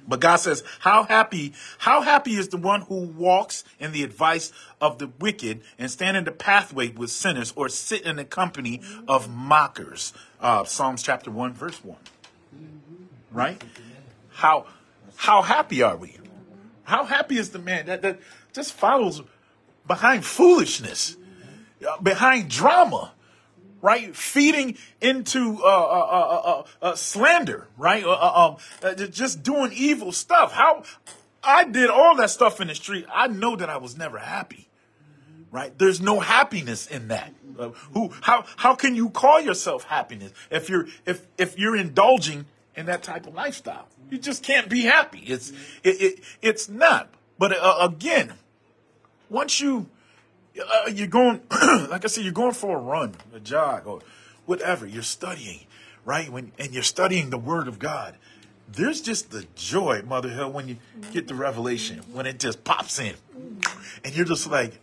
But 0.07 0.19
God 0.19 0.35
says, 0.35 0.63
how 0.79 1.03
happy, 1.03 1.53
how 1.79 2.01
happy 2.01 2.35
is 2.35 2.49
the 2.49 2.57
one 2.57 2.81
who 2.81 3.01
walks 3.01 3.63
in 3.79 3.91
the 3.91 4.03
advice 4.03 4.51
of 4.79 4.99
the 4.99 5.09
wicked 5.19 5.61
and 5.79 5.89
stand 5.89 6.15
in 6.15 6.25
the 6.25 6.31
pathway 6.31 6.89
with 6.89 7.09
sinners 7.09 7.53
or 7.55 7.69
sit 7.69 8.03
in 8.03 8.17
the 8.17 8.25
company 8.25 8.81
of 9.07 9.29
mockers. 9.29 10.13
Uh, 10.39 10.63
Psalms 10.63 11.01
chapter 11.01 11.31
one, 11.31 11.53
verse 11.53 11.83
one. 11.83 11.97
Right? 13.31 13.61
How, 14.29 14.67
how 15.15 15.41
happy 15.41 15.81
are 15.81 15.97
we? 15.97 16.17
How 16.85 17.03
happy 17.03 17.37
is 17.37 17.49
the 17.49 17.59
man 17.59 17.87
that, 17.87 18.01
that 18.01 18.19
just 18.53 18.73
follows 18.73 19.21
behind 19.87 20.25
foolishness, 20.25 21.17
uh, 21.87 21.99
behind 22.01 22.49
drama, 22.49 23.11
right? 23.81 24.15
Feeding 24.15 24.77
into 25.01 25.59
uh, 25.63 25.67
uh, 25.67 26.07
uh, 26.09 26.41
uh, 26.49 26.63
uh, 26.81 26.95
slander, 26.95 27.67
right? 27.77 28.03
Uh, 28.03 28.11
uh, 28.11 28.47
um, 28.47 28.57
uh, 28.81 28.93
just 29.07 29.43
doing 29.43 29.71
evil 29.73 30.11
stuff. 30.11 30.53
How 30.53 30.83
I 31.43 31.65
did 31.65 31.89
all 31.89 32.15
that 32.15 32.31
stuff 32.31 32.59
in 32.59 32.67
the 32.67 32.75
street. 32.75 33.05
I 33.13 33.27
know 33.27 33.55
that 33.55 33.69
I 33.69 33.77
was 33.77 33.97
never 33.97 34.17
happy, 34.17 34.67
right? 35.51 35.77
There's 35.77 36.01
no 36.01 36.19
happiness 36.19 36.87
in 36.87 37.09
that. 37.09 37.33
Uh, 37.57 37.69
who? 37.93 38.11
How? 38.21 38.45
How 38.57 38.75
can 38.75 38.95
you 38.95 39.09
call 39.09 39.39
yourself 39.39 39.83
happiness 39.83 40.33
if 40.49 40.69
you're 40.69 40.87
if 41.05 41.27
if 41.37 41.57
you're 41.57 41.75
indulging 41.75 42.45
in 42.75 42.87
that 42.87 43.03
type 43.03 43.27
of 43.27 43.35
lifestyle? 43.35 43.87
You 44.09 44.17
just 44.17 44.43
can't 44.43 44.69
be 44.69 44.81
happy. 44.81 45.19
It's 45.19 45.51
it, 45.83 46.01
it 46.01 46.19
it's 46.41 46.69
not. 46.69 47.09
But 47.37 47.57
uh, 47.57 47.77
again, 47.81 48.33
once 49.29 49.59
you 49.59 49.87
uh, 50.59 50.89
you're 50.89 51.07
going 51.07 51.41
like 51.89 52.05
i 52.05 52.07
said 52.07 52.23
you're 52.23 52.31
going 52.31 52.53
for 52.53 52.77
a 52.77 52.79
run 52.79 53.13
a 53.33 53.39
jog 53.41 53.85
or 53.85 53.99
whatever 54.45 54.85
you're 54.85 55.03
studying 55.03 55.65
right 56.05 56.29
when 56.29 56.53
and 56.57 56.73
you're 56.73 56.81
studying 56.83 57.29
the 57.29 57.37
word 57.37 57.67
of 57.67 57.77
god 57.77 58.15
there's 58.71 59.01
just 59.01 59.31
the 59.31 59.45
joy 59.55 60.01
mother 60.07 60.29
hill 60.29 60.49
when 60.49 60.69
you 60.69 60.77
get 61.11 61.27
the 61.27 61.35
revelation 61.35 61.99
when 62.13 62.25
it 62.25 62.39
just 62.39 62.63
pops 62.63 62.99
in 62.99 63.15
and 64.05 64.15
you're 64.15 64.25
just 64.25 64.49
like 64.49 64.79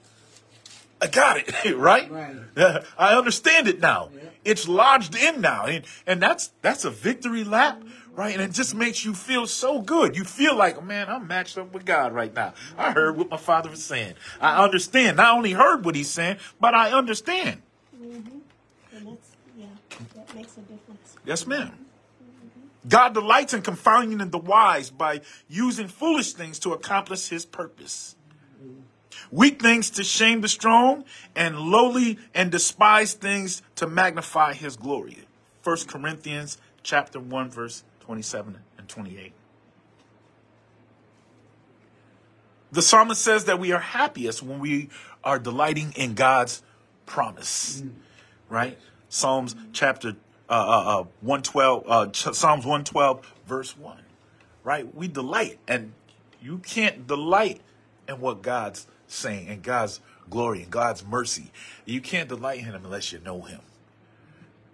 i 1.00 1.06
got 1.06 1.38
it 1.38 1.76
right 1.78 2.10
Right. 2.10 2.36
Yeah, 2.54 2.82
i 2.98 3.14
understand 3.16 3.66
it 3.66 3.80
now 3.80 4.10
Yeah. 4.14 4.24
it's 4.44 4.68
lodged 4.68 5.14
in 5.16 5.40
now 5.40 5.64
and, 5.64 5.86
and 6.06 6.20
that's 6.20 6.50
that's 6.60 6.84
a 6.84 6.90
victory 6.90 7.44
lap 7.44 7.82
right? 8.14 8.34
And 8.34 8.42
it 8.42 8.52
just 8.52 8.74
makes 8.74 9.04
you 9.04 9.14
feel 9.14 9.46
so 9.46 9.80
good. 9.80 10.16
You 10.16 10.24
feel 10.24 10.56
like 10.56 10.82
man 10.84 11.08
i'm 11.08 11.26
matched 11.26 11.58
up 11.58 11.72
with 11.72 11.84
god 11.84 12.12
right 12.12 12.34
now. 12.34 12.54
I 12.76 12.92
heard 12.92 13.16
what 13.16 13.30
my 13.30 13.36
father 13.36 13.70
was 13.70 13.84
saying. 13.84 14.14
I 14.40 14.62
understand. 14.62 15.16
Not 15.16 15.36
only 15.36 15.52
heard 15.52 15.84
what 15.84 15.94
he's 15.94 16.10
saying 16.10 16.38
but 16.60 16.74
i 16.74 16.90
understand. 16.90 17.62
Mm-hmm. 17.96 18.38
And 18.96 19.06
that's, 19.06 19.30
yeah, 19.56 19.66
that 20.14 20.34
makes 20.34 20.56
a 20.56 20.60
difference. 20.60 21.16
yes 21.24 21.46
ma'am. 21.46 21.72
God 22.88 23.14
delights 23.14 23.54
in 23.54 23.62
confounding 23.62 24.18
the 24.30 24.38
wise 24.38 24.90
by 24.90 25.20
using 25.48 25.86
foolish 25.86 26.32
things 26.32 26.58
to 26.60 26.72
accomplish 26.72 27.28
his 27.28 27.44
purpose. 27.44 28.16
Weak 29.30 29.62
things 29.62 29.88
to 29.90 30.04
shame 30.04 30.40
the 30.40 30.48
strong 30.48 31.04
and 31.36 31.58
lowly 31.58 32.18
and 32.34 32.50
despised 32.50 33.20
things 33.20 33.62
to 33.76 33.86
magnify 33.86 34.54
his 34.54 34.76
glory. 34.76 35.24
1 35.62 35.76
corinthians 35.86 36.58
chapter 36.82 37.20
1 37.20 37.50
verse 37.50 37.84
27 38.03 38.59
and 38.78 38.88
28 38.88 39.32
the 42.70 42.82
psalmist 42.82 43.22
says 43.22 43.46
that 43.46 43.59
we 43.59 43.72
are 43.72 43.80
happiest 43.80 44.42
when 44.42 44.59
we 44.59 44.88
are 45.24 45.38
delighting 45.38 45.92
in 45.96 46.14
god's 46.14 46.62
promise 47.07 47.82
right? 48.53 48.78
Psalms 49.09 49.57
chapter 49.72 50.16
uh, 50.48 50.53
uh, 50.53 51.00
uh, 51.00 51.05
112 51.22 51.84
uh, 51.88 52.12
psalms 52.12 52.64
112 52.64 53.32
verse 53.46 53.76
1 53.76 53.98
right? 54.62 54.94
We 54.94 55.09
delight 55.09 55.59
and 55.66 55.94
you 56.40 56.59
can't 56.59 57.07
delight 57.07 57.61
in 58.07 58.20
what 58.20 58.42
god's 58.42 58.86
saying 59.09 59.48
and 59.48 59.62
god's 59.62 60.00
glory 60.28 60.62
and 60.62 60.70
god's 60.70 61.05
mercy. 61.05 61.50
You 61.84 62.00
can't 62.00 62.28
delight 62.28 62.59
in 62.59 62.66
him 62.66 62.84
unless 62.84 63.12
you 63.12 63.18
know 63.20 63.40
him 63.42 63.61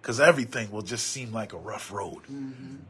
because 0.01 0.19
everything 0.19 0.71
will 0.71 0.81
just 0.81 1.07
seem 1.07 1.31
like 1.33 1.53
a 1.53 1.57
rough 1.57 1.91
road 1.91 2.21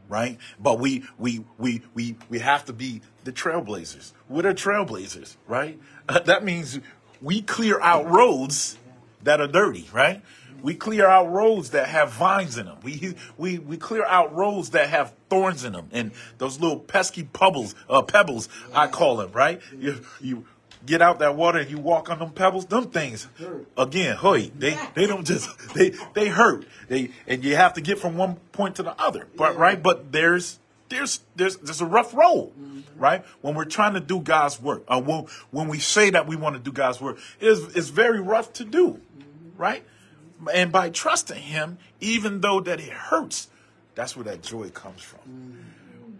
right? 0.08 0.38
But 0.58 0.78
we 0.78 1.04
we 1.18 1.44
we 1.58 1.82
we 1.94 2.16
we 2.28 2.38
have 2.40 2.64
to 2.66 2.72
be 2.72 3.02
the 3.24 3.32
trailblazers. 3.32 4.12
We're 4.28 4.42
the 4.42 4.54
trailblazers 4.54 5.36
right? 5.46 5.78
That 6.24 6.44
means 6.44 6.80
we 7.22 7.42
clear 7.42 7.80
out 7.80 8.08
roads 8.10 8.78
that 9.22 9.40
are 9.40 9.46
dirty 9.48 9.88
right? 9.92 10.22
We 10.62 10.74
clear 10.74 11.06
out 11.06 11.30
roads 11.32 11.70
that 11.70 11.88
have 11.88 12.12
vines 12.12 12.58
in 12.58 12.66
them 12.66 12.78
we 12.82 13.14
we 13.38 13.58
we 13.58 13.76
clear 13.76 14.04
out 14.04 14.34
roads 14.34 14.70
that 14.70 14.88
have 14.90 15.14
thorns 15.30 15.64
in 15.64 15.72
them 15.72 15.88
and 15.92 16.12
those 16.38 16.60
little 16.60 16.78
pesky 16.78 17.22
pebbles 17.22 17.74
uh 17.88 18.02
pebbles 18.02 18.48
i 18.74 18.86
call 18.86 19.16
them 19.16 19.32
right? 19.32 19.60
You 19.78 20.00
you 20.20 20.44
get 20.86 21.02
out 21.02 21.18
that 21.18 21.36
water 21.36 21.58
and 21.58 21.70
you 21.70 21.78
walk 21.78 22.10
on 22.10 22.18
them 22.18 22.30
pebbles 22.30 22.66
them 22.66 22.90
things 22.90 23.28
Hurt. 23.38 23.66
again 23.76 24.16
hey 24.16 24.50
they 24.56 24.78
they 24.94 25.06
don't 25.06 25.26
just 25.26 25.74
they 25.74 25.90
they 26.14 26.28
hurt. 26.28 26.66
They 26.88 27.10
and 27.26 27.44
you 27.44 27.56
have 27.56 27.74
to 27.74 27.80
get 27.80 27.98
from 27.98 28.16
one 28.16 28.36
point 28.52 28.76
to 28.76 28.82
the 28.82 29.00
other 29.00 29.26
but 29.36 29.56
right? 29.56 29.80
But 29.82 30.12
there's 30.12 30.58
there's 30.88 31.20
there's 31.36 31.56
there's 31.58 31.80
a 31.80 31.86
rough 31.86 32.14
road 32.14 32.52
mm-hmm. 32.58 32.80
right? 32.98 33.24
When 33.40 33.54
we're 33.54 33.64
trying 33.64 33.94
to 33.94 34.00
do 34.00 34.20
god's 34.20 34.60
work 34.60 34.84
uh, 34.88 35.00
when, 35.00 35.26
when 35.50 35.68
we 35.68 35.78
say 35.78 36.10
that 36.10 36.26
we 36.26 36.36
want 36.36 36.56
to 36.56 36.60
do 36.60 36.72
god's 36.72 37.00
work 37.00 37.18
it's, 37.40 37.76
it's 37.76 37.88
very 37.88 38.20
rough 38.20 38.52
to 38.54 38.64
do 38.64 38.92
mm-hmm. 38.92 39.60
right? 39.60 39.84
And 40.52 40.72
by 40.72 40.90
trusting 40.90 41.42
him 41.42 41.78
even 42.00 42.40
though 42.40 42.60
that 42.60 42.80
it 42.80 42.90
hurts 42.90 43.48
that's 43.94 44.16
where 44.16 44.24
that 44.24 44.42
joy 44.42 44.70
comes 44.70 45.02
from 45.02 45.20
mm-hmm. 45.20 45.59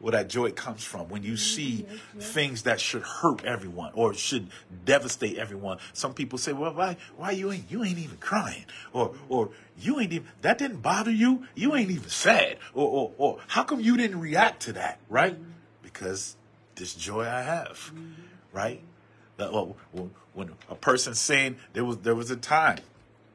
Where 0.00 0.12
that 0.12 0.28
joy 0.28 0.50
comes 0.50 0.82
from 0.82 1.08
when 1.08 1.22
you 1.22 1.34
mm-hmm, 1.34 1.36
see 1.36 1.86
things 2.18 2.62
that 2.62 2.80
should 2.80 3.02
hurt 3.02 3.44
everyone 3.44 3.92
or 3.94 4.14
should 4.14 4.48
devastate 4.84 5.38
everyone. 5.38 5.78
Some 5.92 6.14
people 6.14 6.38
say, 6.38 6.52
"Well, 6.52 6.74
why, 6.74 6.96
why 7.16 7.30
you 7.32 7.52
ain't 7.52 7.70
you 7.70 7.84
ain't 7.84 7.98
even 7.98 8.16
crying, 8.16 8.64
or 8.92 9.14
or 9.28 9.50
you 9.78 10.00
ain't 10.00 10.12
even 10.12 10.28
that 10.42 10.58
didn't 10.58 10.80
bother 10.80 11.10
you? 11.10 11.46
You 11.54 11.74
ain't 11.76 11.90
even 11.90 12.08
sad, 12.08 12.58
or 12.74 12.88
or, 12.88 13.12
or 13.18 13.38
how 13.46 13.62
come 13.62 13.80
you 13.80 13.96
didn't 13.96 14.20
react 14.20 14.62
to 14.62 14.72
that? 14.72 14.98
Right? 15.08 15.36
Because 15.82 16.36
this 16.74 16.94
joy 16.94 17.22
I 17.22 17.42
have, 17.42 17.92
mm-hmm. 17.94 18.12
right? 18.52 18.80
That, 19.36 19.48
uh, 19.48 19.52
well, 19.52 19.76
when 19.92 20.10
when 20.32 20.50
a 20.68 20.74
person 20.74 21.14
saying 21.14 21.56
there 21.74 21.84
was 21.84 21.98
there 21.98 22.14
was 22.14 22.30
a 22.30 22.36
time 22.36 22.80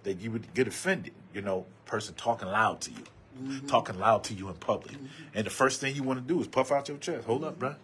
that 0.04 0.20
you 0.22 0.32
would 0.32 0.54
get 0.54 0.68
offended, 0.68 1.14
you 1.34 1.42
know, 1.42 1.66
person 1.86 2.16
talking 2.16 2.48
loud 2.48 2.82
to 2.82 2.92
you, 2.92 3.04
Mm-hmm. 3.36 3.68
talking 3.68 4.00
loud 4.00 4.24
to 4.26 4.34
you 4.34 4.48
in 4.48 4.54
public, 4.56 4.96
mm-hmm. 4.96 5.06
and 5.34 5.46
the 5.46 5.50
first 5.50 5.82
thing 5.82 5.94
you 5.94 6.04
want 6.04 6.26
to 6.26 6.34
do 6.34 6.40
is 6.40 6.48
puff 6.48 6.72
out 6.72 6.88
your 6.88 6.98
chest. 6.98 7.26
Hold 7.26 7.44
up, 7.44 7.60
bro. 7.60 7.76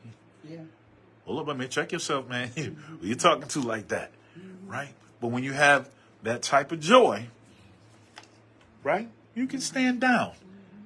Yeah. 0.50 0.60
Hold 1.26 1.50
up, 1.50 1.58
man. 1.58 1.68
Check 1.68 1.92
yourself, 1.92 2.30
man. 2.30 2.48
Who 2.56 2.62
you 2.62 2.72
mm-hmm. 2.72 3.14
talking 3.16 3.48
to 3.50 3.62
like 3.62 3.90
that, 3.90 4.12
right? 4.66 4.94
But 5.20 5.28
when 5.28 5.44
you 5.44 5.52
have 5.52 5.90
that 6.24 6.42
type 6.42 6.72
of 6.72 6.80
joy, 6.80 7.28
right, 8.82 9.10
you 9.36 9.46
can 9.46 9.60
stand 9.60 10.00
down, 10.00 10.32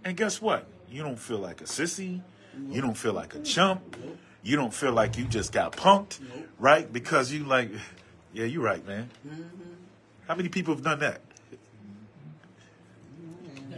and 0.03 0.18
guess 0.18 0.41
what? 0.41 0.66
You 0.89 1.03
don't 1.03 1.20
feel 1.20 1.39
like 1.39 1.61
a 1.61 1.66
sissy. 1.66 2.22
You 2.70 2.82
don't 2.82 2.97
feel 2.97 3.13
like 3.13 3.36
a 3.36 3.39
chump. 3.41 3.95
You 4.43 4.55
don't 4.55 4.74
feel 4.74 4.93
like 4.93 5.18
you 5.18 5.26
just 5.26 5.51
got 5.51 5.74
punked, 5.74 6.20
right? 6.59 6.91
Because 6.91 7.32
you 7.32 7.43
like, 7.43 7.70
yeah, 8.34 8.45
you're 8.45 8.63
right, 8.63 8.86
man. 8.86 9.09
How 10.28 10.36
many 10.36 10.49
people 10.49 10.74
have 10.74 10.84
done 10.84 10.99
that? 10.99 11.22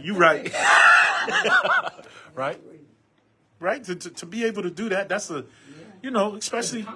You 0.02 0.14
right. 0.14 0.52
right? 2.34 2.60
Right? 3.60 3.84
To, 3.84 3.94
to, 3.94 4.10
to 4.10 4.26
be 4.26 4.44
able 4.44 4.62
to 4.62 4.70
do 4.70 4.88
that, 4.90 5.08
that's 5.08 5.30
a, 5.30 5.44
you 6.02 6.10
know, 6.10 6.36
especially, 6.36 6.86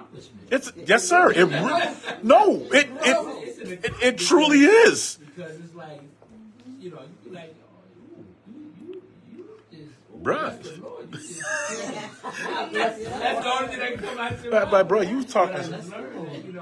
it's, 0.49 0.71
yes, 0.85 1.07
sir. 1.07 1.31
It, 1.31 1.49
no, 2.23 2.61
it, 2.71 2.89
it, 3.03 3.85
it, 3.85 3.93
it 4.01 4.17
truly 4.17 4.59
is. 4.65 5.17
because 5.35 5.55
it's 5.57 5.75
like, 5.75 6.01
you 6.79 6.91
know, 6.91 6.99
you 7.25 7.31
like, 7.33 7.53
oh, 8.95 8.95
oh, 10.13 10.17
Bruh. 10.23 10.61
bless 10.61 10.69
the 10.75 10.81
Lord, 10.81 11.07
you 11.11 11.17
just- 11.19 11.41
that's, 12.71 13.03
that's 13.03 13.43
the 13.43 13.51
only 13.53 13.67
thing 13.75 13.79
that 13.79 13.97
come 14.03 14.17
out 14.17 14.41
your 14.43 14.51
But, 14.51 14.71
but 14.71 14.87
bro, 14.87 15.01
you 15.01 15.23
talking 15.23 15.57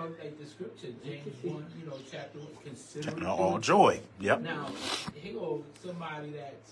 I 0.02 0.08
just 0.08 0.16
learned 0.16 0.16
that, 0.18 0.24
you 0.24 0.24
know, 0.24 0.24
like 0.24 0.40
the 0.40 0.46
scripture, 0.46 0.88
James 1.06 1.36
1, 1.44 1.66
you 1.80 1.86
know, 1.90 1.98
chapter 2.12 2.40
1, 2.40 2.48
consider 2.64 3.18
it 3.18 3.24
all 3.26 3.58
joy. 3.60 4.00
Yep. 4.20 4.42
Now, 4.42 4.68
here 5.16 5.34
goes 5.34 5.64
somebody 5.84 6.32
that's, 6.32 6.72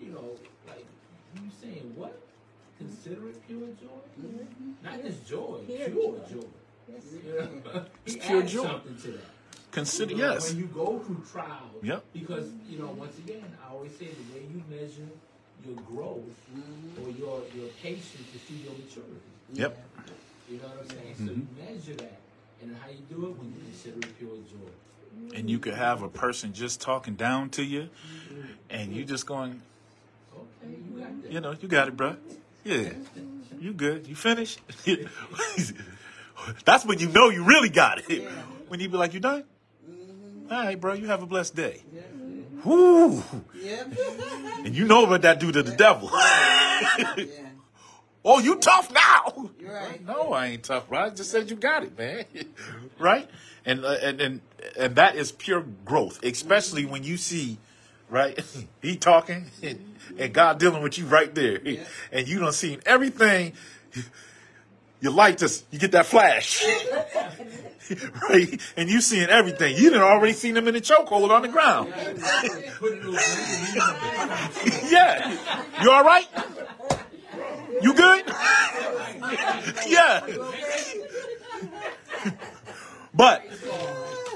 you 0.00 0.12
know, 0.12 0.30
like 0.66 0.86
you 1.36 1.50
saying 1.60 1.92
what? 1.96 2.18
Consider 2.78 3.28
it 3.28 3.46
pure 3.46 3.60
joy? 3.80 4.30
Not 4.82 5.02
just 5.02 5.26
joy, 5.28 5.60
Pure 5.66 5.88
pure 5.90 6.14
joy. 6.30 6.40
joy. 6.40 6.46
You 6.88 7.62
know? 7.64 7.84
It's 8.06 8.16
pure 8.26 8.42
adds 8.42 8.52
joy. 8.52 8.62
something 8.64 8.96
to 8.96 9.08
that. 9.12 9.24
Consider 9.70 10.12
You 10.12 10.18
know, 10.18 10.32
yes. 10.32 10.48
When 10.50 10.58
you 10.58 10.66
go 10.66 10.98
through 11.00 11.22
trials, 11.30 11.82
Yep. 11.82 12.04
because 12.12 12.50
you 12.68 12.78
know, 12.78 12.88
once 12.88 13.16
again, 13.18 13.44
I 13.64 13.72
always 13.72 13.92
say 13.96 14.06
the 14.06 14.34
way 14.34 14.44
you 14.52 14.62
measure 14.68 15.08
your 15.64 15.76
growth 15.86 16.24
Mm-hmm. 16.50 17.04
or 17.06 17.10
your 17.10 17.42
your 17.54 17.68
patience 17.80 18.26
is 18.34 18.40
through 18.42 18.56
your 18.56 18.72
maturity. 18.72 19.30
Yep. 19.54 19.78
You 20.50 20.56
know 20.56 20.62
what 20.68 20.78
I'm 20.82 20.88
saying? 20.90 21.14
So 21.18 21.24
you 21.32 21.46
measure 21.56 21.94
that, 21.94 22.18
and 22.62 22.76
how 22.76 22.88
you 22.88 22.98
do 23.08 23.26
it 23.26 23.38
when 23.38 23.48
you 23.50 23.56
consider 23.64 23.98
it 23.98 24.18
pure 24.18 24.30
joy. 24.30 25.36
And 25.36 25.48
you 25.50 25.58
could 25.58 25.74
have 25.74 26.02
a 26.02 26.08
person 26.08 26.52
just 26.52 26.80
talking 26.80 27.14
down 27.14 27.50
to 27.50 27.62
you, 27.64 27.88
and 28.68 28.92
you 28.94 29.04
just 29.04 29.26
going, 29.26 29.60
Okay, 30.34 30.72
you 30.72 31.00
got 31.00 31.22
that. 31.22 31.32
you 31.32 31.40
know, 31.40 31.54
you 31.60 31.68
got 31.68 31.88
it, 31.88 31.96
bro. 31.96 32.16
Yeah, 32.64 32.90
you 33.58 33.72
good. 33.72 34.06
You 34.06 34.14
finished. 34.14 34.60
That's 36.64 36.84
when 36.84 36.98
you 36.98 37.08
know 37.08 37.28
you 37.30 37.44
really 37.44 37.68
got 37.68 38.10
it. 38.10 38.28
When 38.68 38.80
you 38.80 38.88
be 38.88 38.96
like, 38.96 39.14
you 39.14 39.20
done? 39.20 39.44
Mm-hmm. 39.88 40.52
All 40.52 40.64
right, 40.64 40.80
bro. 40.80 40.94
You 40.94 41.06
have 41.08 41.22
a 41.22 41.26
blessed 41.26 41.54
day. 41.56 41.82
Whoo! 42.64 43.22
Yep. 43.54 43.92
And 44.62 44.76
you 44.76 44.84
know 44.84 45.04
what 45.06 45.22
that 45.22 45.40
do 45.40 45.50
to 45.50 45.62
the 45.62 45.72
devil. 45.74 46.10
Yeah. 48.24 48.30
oh, 48.32 48.38
you 48.38 48.56
tough 48.56 48.92
now? 48.92 49.50
You're 49.58 49.72
right. 49.72 50.04
No, 50.04 50.32
I 50.32 50.46
ain't 50.48 50.62
tough, 50.62 50.88
bro. 50.88 50.98
I 51.00 51.10
just 51.10 51.30
said 51.30 51.50
you 51.50 51.56
got 51.56 51.82
it, 51.84 51.96
man. 51.96 52.24
right? 52.98 53.28
And, 53.64 53.84
uh, 53.84 53.96
and 54.02 54.20
and 54.20 54.40
and 54.78 54.96
that 54.96 55.16
is 55.16 55.32
pure 55.32 55.64
growth, 55.84 56.22
especially 56.22 56.84
when 56.84 57.04
you 57.04 57.16
see, 57.16 57.58
right? 58.08 58.42
he 58.82 58.96
talking 58.96 59.46
and, 59.62 59.94
and 60.18 60.32
God 60.32 60.58
dealing 60.58 60.82
with 60.82 60.98
you 60.98 61.06
right 61.06 61.34
there, 61.34 61.60
and 62.12 62.28
you 62.28 62.38
don't 62.38 62.54
see 62.54 62.78
everything. 62.86 63.52
Your 65.00 65.12
light 65.12 65.38
just 65.38 65.64
you 65.70 65.78
get 65.78 65.92
that 65.92 66.04
flash, 66.04 66.62
right? 68.28 68.60
And 68.76 68.90
you 68.90 69.00
seeing 69.00 69.30
everything. 69.30 69.76
You 69.76 69.84
didn't 69.84 70.02
already 70.02 70.34
seen 70.34 70.52
them 70.54 70.68
in 70.68 70.74
the 70.74 70.80
chokehold 70.82 71.30
on 71.30 71.40
the 71.42 71.48
ground. 71.48 71.90
Put 72.78 72.92
it 72.92 73.04
over 73.04 73.18
Yeah, 74.90 75.38
you 75.82 75.90
all 75.90 76.04
right? 76.04 76.28
You 77.82 77.94
good? 77.94 78.26
yeah. 79.86 80.26
But 83.14 83.42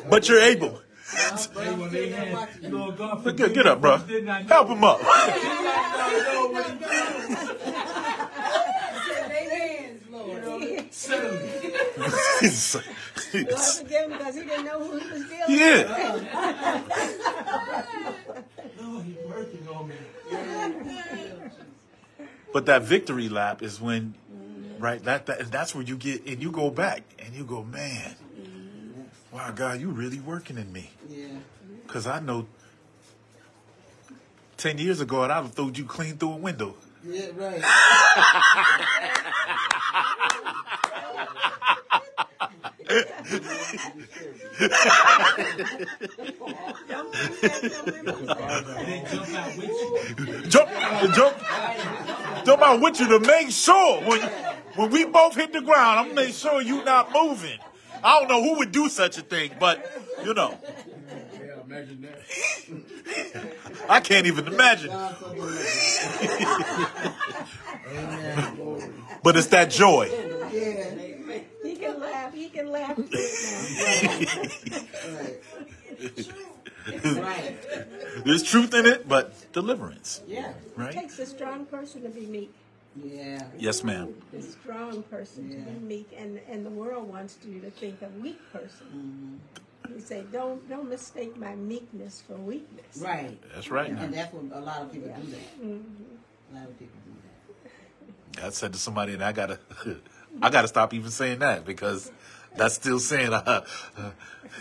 but 0.08 0.28
you're 0.28 0.40
able. 0.40 0.80
Hey, 1.10 1.72
when 1.74 1.90
they 1.92 2.08
had, 2.08 2.72
Lord 2.72 2.96
God, 2.96 3.36
Get, 3.36 3.54
get 3.54 3.66
up, 3.66 3.80
bro. 3.80 3.98
for 3.98 4.08
did 4.08 4.24
not 4.24 4.42
know. 4.42 4.48
Help 4.48 4.68
him 4.68 4.82
up. 4.84 4.98
Did 4.98 5.06
not 5.06 6.24
know 6.26 6.48
what 6.50 6.66
he 6.66 6.78
did. 10.76 10.92
Suddenly. 10.92 11.50
Lord 13.50 13.78
forgive 13.78 14.02
him 14.04 14.10
because 14.18 14.34
he 14.34 14.40
didn't 14.42 14.64
know 14.64 14.78
who 14.82 14.96
he 14.98 15.10
was 15.12 15.22
dealing 15.28 15.48
with. 15.48 15.60
yeah. 15.60 15.82
Lord, 18.80 19.06
you're 19.06 19.28
working 19.28 19.68
on 19.68 19.88
me. 19.88 19.94
But 22.54 22.66
that 22.66 22.82
victory 22.82 23.28
lap 23.28 23.64
is 23.64 23.80
when, 23.80 24.14
right? 24.78 25.02
That, 25.02 25.26
that 25.26 25.50
that's 25.50 25.74
where 25.74 25.82
you 25.82 25.96
get 25.96 26.24
and 26.24 26.40
you 26.40 26.52
go 26.52 26.70
back 26.70 27.02
and 27.18 27.34
you 27.34 27.44
go, 27.44 27.64
man, 27.64 28.14
wow, 29.32 29.50
God, 29.50 29.80
you 29.80 29.90
really 29.90 30.20
working 30.20 30.56
in 30.56 30.72
me. 30.72 30.92
Yeah. 31.10 31.26
Cause 31.88 32.06
I 32.06 32.20
know 32.20 32.46
ten 34.56 34.78
years 34.78 35.00
ago 35.00 35.24
I'd 35.24 35.32
have 35.32 35.52
thrown 35.52 35.74
you 35.74 35.84
clean 35.84 36.16
through 36.16 36.34
a 36.34 36.36
window. 36.36 36.76
Yeah, 37.04 37.26
right. 37.34 37.60
Jump 50.48 50.68
jump, 51.14 51.36
jump, 52.44 52.62
out 52.62 52.80
with 52.80 53.00
you 53.00 53.08
to 53.08 53.20
make 53.20 53.50
sure 53.50 54.02
when 54.02 54.20
when 54.74 54.90
we 54.90 55.04
both 55.06 55.34
hit 55.34 55.52
the 55.52 55.62
ground, 55.62 56.00
I'm 56.00 56.08
gonna 56.08 56.26
make 56.26 56.34
sure 56.34 56.60
you're 56.60 56.84
not 56.84 57.12
moving. 57.12 57.58
I 58.02 58.18
don't 58.18 58.28
know 58.28 58.42
who 58.42 58.58
would 58.58 58.72
do 58.72 58.88
such 58.90 59.16
a 59.16 59.22
thing, 59.22 59.52
but 59.58 59.90
you 60.24 60.34
know, 60.34 60.58
Yeah, 61.32 61.62
imagine 61.64 62.02
that. 62.02 63.52
I 63.88 64.00
can't 64.00 64.26
even 64.26 64.46
imagine. 64.46 64.90
But 69.24 69.38
it's 69.38 69.46
that 69.48 69.70
joy. 69.70 70.10
Yeah. 70.52 70.90
He 71.62 71.76
can 71.76 71.98
laugh. 71.98 72.34
He 72.34 72.43
can 72.54 72.70
laugh 72.70 72.96
through 72.96 73.08
it 73.10 74.68
now. 75.02 76.10
Right. 76.84 77.16
Right. 77.16 77.56
There's 78.24 78.42
truth 78.42 78.74
in 78.74 78.84
it, 78.84 79.08
but 79.08 79.52
deliverance, 79.52 80.20
Yeah. 80.26 80.52
It 80.78 80.92
takes 80.92 81.18
a 81.18 81.26
strong 81.26 81.64
person 81.66 82.02
to 82.02 82.10
be 82.10 82.26
meek. 82.26 82.52
Yeah. 83.02 83.42
Yes, 83.58 83.82
ma'am. 83.82 84.14
A 84.36 84.42
strong 84.42 85.02
person 85.04 85.48
to 85.50 85.56
be 85.56 85.78
meek, 85.80 86.10
and 86.16 86.40
and 86.48 86.64
the 86.64 86.70
world 86.70 87.08
wants 87.08 87.38
you 87.44 87.60
to 87.60 87.70
think 87.70 88.02
a 88.02 88.10
weak 88.20 88.38
person. 88.52 89.40
Mm-hmm. 89.86 89.94
You 89.94 90.00
say, 90.00 90.24
don't 90.30 90.68
don't 90.68 90.88
mistake 90.88 91.36
my 91.36 91.54
meekness 91.54 92.22
for 92.26 92.34
weakness. 92.34 92.98
Right. 92.98 93.38
That's 93.54 93.70
right. 93.70 93.90
And 93.90 94.12
that's 94.12 94.32
what 94.32 94.56
a 94.56 94.60
lot 94.60 94.82
of 94.82 94.92
people 94.92 95.08
do 95.08 95.30
that. 95.30 95.60
Mm-hmm. 95.60 96.54
A 96.54 96.58
lot 96.58 96.68
of 96.68 96.78
people 96.78 96.98
do 97.04 97.12
that. 98.34 98.46
I 98.46 98.50
said 98.50 98.72
to 98.74 98.78
somebody, 98.78 99.14
and 99.14 99.24
I 99.24 99.32
gotta, 99.32 99.58
I 100.42 100.50
gotta 100.50 100.68
stop 100.68 100.92
even 100.94 101.10
saying 101.10 101.38
that 101.40 101.64
because 101.64 102.10
that's 102.56 102.74
still 102.74 102.98
saying 102.98 103.32
uh, 103.32 103.64
uh, 103.96 104.10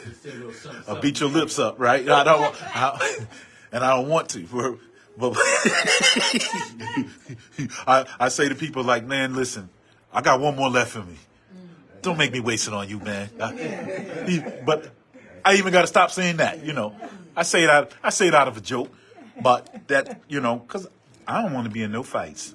Just 0.06 0.24
say 0.24 0.30
a 0.32 0.34
little 0.34 0.54
something, 0.54 0.84
uh, 0.96 1.00
beat 1.02 1.20
your 1.20 1.30
lips 1.30 1.60
up, 1.60 1.80
right? 1.80 2.08
I 2.10 2.24
don't, 2.24 2.56
I, 2.76 3.18
and 3.72 3.84
I 3.84 3.96
don't 3.96 4.10
want 4.10 4.30
to. 4.30 4.80
But 5.18 5.34
I, 7.88 8.06
I 8.20 8.30
say 8.30 8.50
to 8.50 8.56
people 8.56 8.84
like, 8.84 9.06
man, 9.06 9.36
listen, 9.36 9.70
I 10.12 10.22
got 10.22 10.40
one 10.40 10.56
more 10.56 10.70
left 10.70 10.92
for 10.92 11.04
me. 11.04 11.18
Don't 12.02 12.18
make 12.18 12.34
me 12.34 12.40
waste 12.40 12.68
it 12.68 12.74
on 12.74 12.90
you, 12.90 13.00
man. 13.00 13.30
I- 13.40 14.62
but 14.66 14.92
I 15.46 15.56
even 15.56 15.72
got 15.72 15.82
to 15.82 15.88
stop 15.88 16.12
saying 16.12 16.38
that. 16.38 16.66
You 16.66 16.74
know, 16.74 16.96
I 17.36 17.44
say 17.44 17.64
it 17.64 17.70
out. 17.70 17.94
I 18.04 18.10
say 18.10 18.28
it 18.28 18.34
out 18.36 18.48
of 18.48 18.58
a 18.58 18.62
joke, 18.62 18.92
but 19.42 19.88
that 19.88 20.22
you 20.28 20.40
know, 20.42 20.56
because 20.58 20.88
I 21.28 21.42
don't 21.42 21.54
want 21.54 21.66
to 21.66 21.72
be 21.72 21.84
in 21.84 21.92
no 21.92 22.04
fights. 22.04 22.54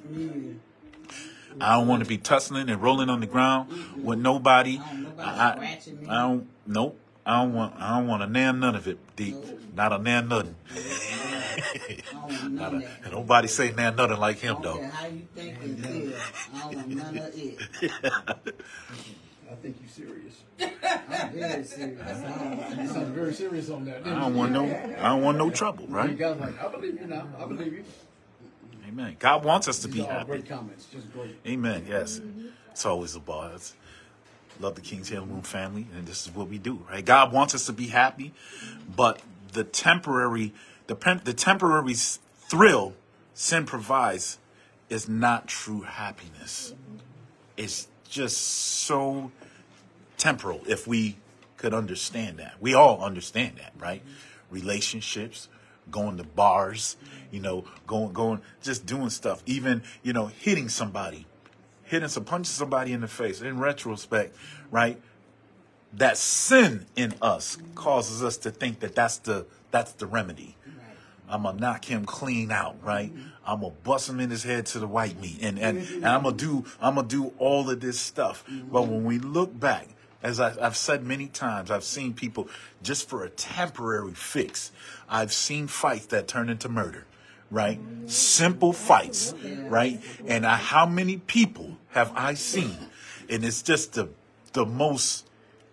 I 1.60 1.76
don't 1.76 1.88
want 1.88 2.02
to 2.02 2.08
be 2.08 2.18
tussling 2.18 2.68
and 2.68 2.80
rolling 2.82 3.08
on 3.10 3.20
the 3.20 3.26
ground 3.26 3.70
with 4.02 4.18
nobody. 4.18 4.78
I 4.78 4.92
don't 4.92 5.02
nobody 5.04 5.28
I, 5.28 5.90
me. 5.92 6.08
I 6.08 6.22
don't. 6.22 6.46
Nope. 6.66 6.98
I 7.26 7.42
don't 7.42 7.54
want. 7.54 7.74
I 7.78 7.98
don't 7.98 8.06
want 8.06 8.22
a 8.22 8.26
nan 8.26 8.60
none 8.60 8.74
of 8.74 8.86
it. 8.88 8.98
Deep. 9.16 9.36
Not 9.74 9.92
a 9.92 9.98
nan 9.98 10.28
nothing. 10.28 10.54
Don't 12.12 12.22
want 12.22 12.52
none. 12.52 12.84
Nobody 13.12 13.48
say 13.48 13.72
nan 13.72 13.96
nothing 13.96 14.18
like 14.18 14.38
him 14.38 14.56
though. 14.62 14.80
how 14.82 15.06
you 15.06 15.22
think 15.34 15.56
and 15.62 15.84
feel. 15.84 16.12
I 16.54 16.60
don't 16.72 16.76
want 16.76 16.88
none 16.88 17.18
of 17.18 17.32
it. 17.34 17.58
I 19.50 19.54
think 19.56 19.76
you're 19.80 19.88
serious. 19.88 20.44
I'm 20.60 21.30
very 21.32 21.64
serious. 21.64 22.00
I 22.00 22.38
don't- 22.38 22.80
You 22.80 22.86
sound 22.88 23.06
very 23.14 23.34
serious 23.34 23.70
on 23.70 23.84
that. 23.86 24.06
I 24.06 24.10
don't 24.20 24.34
want 24.34 24.52
no. 24.52 24.64
I 24.64 25.08
don't 25.08 25.22
want 25.22 25.38
no 25.38 25.50
trouble, 25.50 25.86
right? 25.88 26.04
You 26.04 26.10
right? 26.10 26.38
guys 26.38 26.40
like, 26.40 26.64
I 26.64 26.68
believe 26.70 27.00
you 27.00 27.06
now. 27.06 27.26
I 27.38 27.44
believe 27.46 27.72
you. 27.72 27.84
Amen. 28.88 29.16
God 29.18 29.44
wants 29.44 29.68
us 29.68 29.80
to 29.80 29.88
be 29.88 29.94
These 29.98 30.04
all 30.04 30.10
happy. 30.10 30.26
great 30.26 30.48
comments. 30.48 30.86
Just 30.86 31.12
great. 31.12 31.36
Amen. 31.46 31.84
Yes. 31.88 32.20
It's 32.70 32.86
always 32.86 33.14
a 33.14 33.20
buzz. 33.20 33.74
Love 34.60 34.74
the 34.74 34.80
King's 34.80 35.08
Healing 35.08 35.30
Room 35.30 35.42
family, 35.42 35.86
and 35.94 36.06
this 36.06 36.26
is 36.26 36.34
what 36.34 36.48
we 36.48 36.58
do, 36.58 36.82
right? 36.90 37.04
God 37.04 37.32
wants 37.32 37.54
us 37.54 37.66
to 37.66 37.72
be 37.72 37.88
happy, 37.88 38.32
but 38.96 39.20
the 39.52 39.62
temporary, 39.62 40.52
the 40.88 41.20
the 41.22 41.32
temporary 41.32 41.94
thrill 41.94 42.94
sin 43.34 43.66
provides 43.66 44.38
is 44.88 45.08
not 45.08 45.46
true 45.46 45.82
happiness. 45.82 46.74
It's 47.56 47.86
just 48.08 48.38
so 48.38 49.30
temporal. 50.16 50.62
If 50.66 50.88
we 50.88 51.18
could 51.56 51.74
understand 51.74 52.38
that, 52.38 52.54
we 52.60 52.74
all 52.74 53.00
understand 53.04 53.58
that, 53.58 53.72
right? 53.78 54.02
Relationships, 54.50 55.48
going 55.90 56.16
to 56.16 56.24
bars, 56.24 56.96
you 57.30 57.40
know, 57.40 57.64
going, 57.86 58.12
going, 58.12 58.40
just 58.62 58.86
doing 58.86 59.10
stuff, 59.10 59.42
even 59.46 59.82
you 60.02 60.12
know, 60.12 60.26
hitting 60.26 60.68
somebody 60.68 61.26
hitting 61.88 62.08
some 62.08 62.24
punching 62.24 62.44
somebody 62.44 62.92
in 62.92 63.00
the 63.00 63.08
face 63.08 63.40
in 63.40 63.58
retrospect 63.58 64.36
right? 64.70 65.00
That 65.94 66.18
sin 66.18 66.86
in 66.96 67.14
us 67.22 67.56
causes 67.74 68.22
us 68.22 68.36
to 68.38 68.50
think 68.50 68.80
that 68.80 68.94
that's 68.94 69.18
the 69.18 69.46
that's 69.70 69.92
the 69.92 70.06
remedy. 70.06 70.56
I'm 71.30 71.42
gonna 71.42 71.58
knock 71.58 71.84
him 71.84 72.04
clean 72.04 72.50
out 72.50 72.76
right? 72.82 73.10
Mm-hmm. 73.10 73.28
I'm 73.46 73.60
gonna 73.60 73.74
bust 73.84 74.08
him 74.08 74.20
in 74.20 74.30
his 74.30 74.42
head 74.42 74.66
to 74.66 74.78
the 74.78 74.86
white 74.86 75.20
meat 75.20 75.38
and 75.42 75.58
and, 75.58 75.78
mm-hmm. 75.78 75.96
and 75.96 76.06
i'm 76.06 76.22
gonna 76.22 76.36
do 76.36 76.64
i'm 76.80 76.94
gonna 76.94 77.08
do 77.08 77.32
all 77.38 77.68
of 77.70 77.80
this 77.80 77.98
stuff. 77.98 78.44
Mm-hmm. 78.46 78.68
But 78.70 78.82
when 78.82 79.04
we 79.04 79.18
look 79.18 79.58
back 79.58 79.88
as 80.22 80.40
I, 80.40 80.54
I've 80.60 80.76
said 80.76 81.04
many 81.04 81.28
times, 81.28 81.70
I've 81.70 81.84
seen 81.84 82.12
people 82.12 82.48
just 82.82 83.08
for 83.08 83.24
a 83.24 83.30
temporary 83.30 84.14
fix. 84.14 84.72
I've 85.08 85.32
seen 85.32 85.68
fights 85.68 86.06
that 86.06 86.26
turn 86.26 86.48
into 86.48 86.68
murder, 86.68 87.06
right? 87.50 87.80
Simple 88.06 88.72
fights, 88.72 89.34
right? 89.66 90.00
And 90.26 90.46
I, 90.46 90.56
how 90.56 90.86
many 90.86 91.18
people 91.18 91.76
have 91.90 92.12
I 92.14 92.34
seen? 92.34 92.76
And 93.28 93.44
it's 93.44 93.62
just 93.62 93.94
the 93.94 94.08
the 94.52 94.64
most 94.64 95.26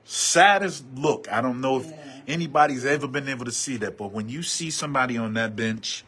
saddest 0.03 0.83
look. 0.95 1.31
I 1.31 1.41
don't 1.41 1.61
know 1.61 1.79
if 1.79 1.93
anybody's 2.27 2.85
ever 2.85 3.07
been 3.07 3.29
able 3.29 3.45
to 3.45 3.51
see 3.51 3.77
that, 3.77 3.97
but 3.97 4.11
when 4.11 4.27
you 4.29 4.43
see 4.43 4.69
somebody 4.69 5.17
on 5.17 5.33
that 5.35 5.55
bench 5.55 6.03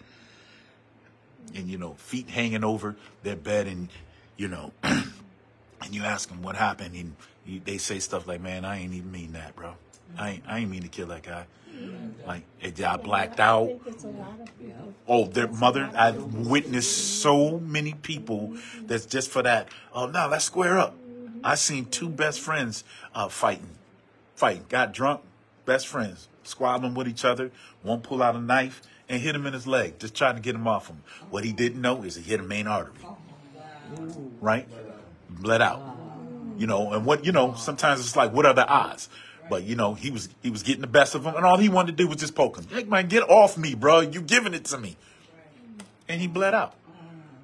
and 1.55 1.69
you 1.69 1.77
know 1.77 1.93
feet 1.93 2.29
hanging 2.29 2.63
over 2.63 2.95
their 3.23 3.35
bed 3.35 3.67
and 3.67 3.89
you 4.35 4.47
know 4.47 4.71
and 4.83 5.91
you 5.91 6.03
ask 6.03 6.29
them 6.29 6.41
what 6.41 6.55
happened 6.55 6.95
and 6.95 7.63
they 7.65 7.77
say 7.77 7.99
stuff 7.99 8.27
like 8.27 8.41
man 8.41 8.65
i 8.65 8.79
ain't 8.79 8.93
even 8.93 9.11
mean 9.11 9.33
that 9.33 9.55
bro 9.55 9.73
i 10.17 10.31
ain't, 10.31 10.43
I 10.47 10.59
ain't 10.59 10.69
mean 10.69 10.81
to 10.81 10.87
kill 10.87 11.07
that 11.07 11.23
guy 11.23 11.45
like 12.25 12.43
it, 12.61 12.81
i 12.83 12.97
blacked 12.97 13.39
out 13.39 13.79
oh 15.07 15.25
their 15.25 15.47
mother 15.47 15.89
i've 15.95 16.21
witnessed 16.35 17.21
so 17.21 17.59
many 17.59 17.93
people 17.93 18.55
that's 18.83 19.05
just 19.05 19.29
for 19.29 19.43
that 19.43 19.67
oh 19.93 20.05
no 20.07 20.27
let's 20.29 20.45
square 20.45 20.77
up 20.77 20.95
i 21.43 21.55
seen 21.55 21.85
two 21.85 22.09
best 22.09 22.39
friends 22.39 22.83
uh, 23.15 23.27
fighting 23.27 23.69
fighting 24.35 24.65
got 24.69 24.93
drunk 24.93 25.21
best 25.65 25.87
friends 25.87 26.27
squabbling 26.43 26.93
with 26.93 27.07
each 27.07 27.25
other 27.25 27.51
one 27.83 28.01
pull 28.01 28.21
out 28.23 28.35
a 28.35 28.39
knife 28.39 28.81
and 29.09 29.21
hit 29.21 29.35
him 29.35 29.45
in 29.45 29.53
his 29.53 29.67
leg 29.67 29.97
just 29.99 30.15
trying 30.15 30.35
to 30.35 30.41
get 30.41 30.55
him 30.55 30.67
off 30.67 30.87
him 30.87 31.01
what 31.29 31.43
he 31.43 31.51
didn't 31.53 31.81
know 31.81 32.03
is 32.03 32.15
he 32.15 32.21
hit 32.23 32.39
a 32.39 32.43
main 32.43 32.67
artery 32.67 32.93
right? 34.41 34.67
Bled 35.29 35.61
out. 35.61 35.97
You 36.57 36.65
know, 36.65 36.93
and 36.93 37.05
what 37.05 37.23
you 37.23 37.31
know, 37.31 37.53
sometimes 37.53 37.99
it's 37.99 38.15
like, 38.15 38.33
what 38.33 38.45
are 38.45 38.53
the 38.53 38.67
odds? 38.67 39.09
But 39.49 39.63
you 39.63 39.75
know, 39.75 39.93
he 39.93 40.11
was 40.11 40.29
he 40.41 40.49
was 40.49 40.63
getting 40.63 40.81
the 40.81 40.87
best 40.87 41.15
of 41.15 41.25
him, 41.25 41.35
and 41.35 41.45
all 41.45 41.57
he 41.57 41.69
wanted 41.69 41.97
to 41.97 42.03
do 42.03 42.07
was 42.07 42.17
just 42.17 42.35
poke 42.35 42.57
him. 42.57 42.67
Hey 42.69 42.83
man, 42.83 43.07
get 43.07 43.23
off 43.23 43.57
me, 43.57 43.75
bro! 43.75 44.01
You 44.01 44.21
giving 44.21 44.53
it 44.53 44.65
to 44.65 44.77
me, 44.77 44.97
and 46.07 46.21
he 46.21 46.27
bled 46.27 46.53
out. 46.53 46.73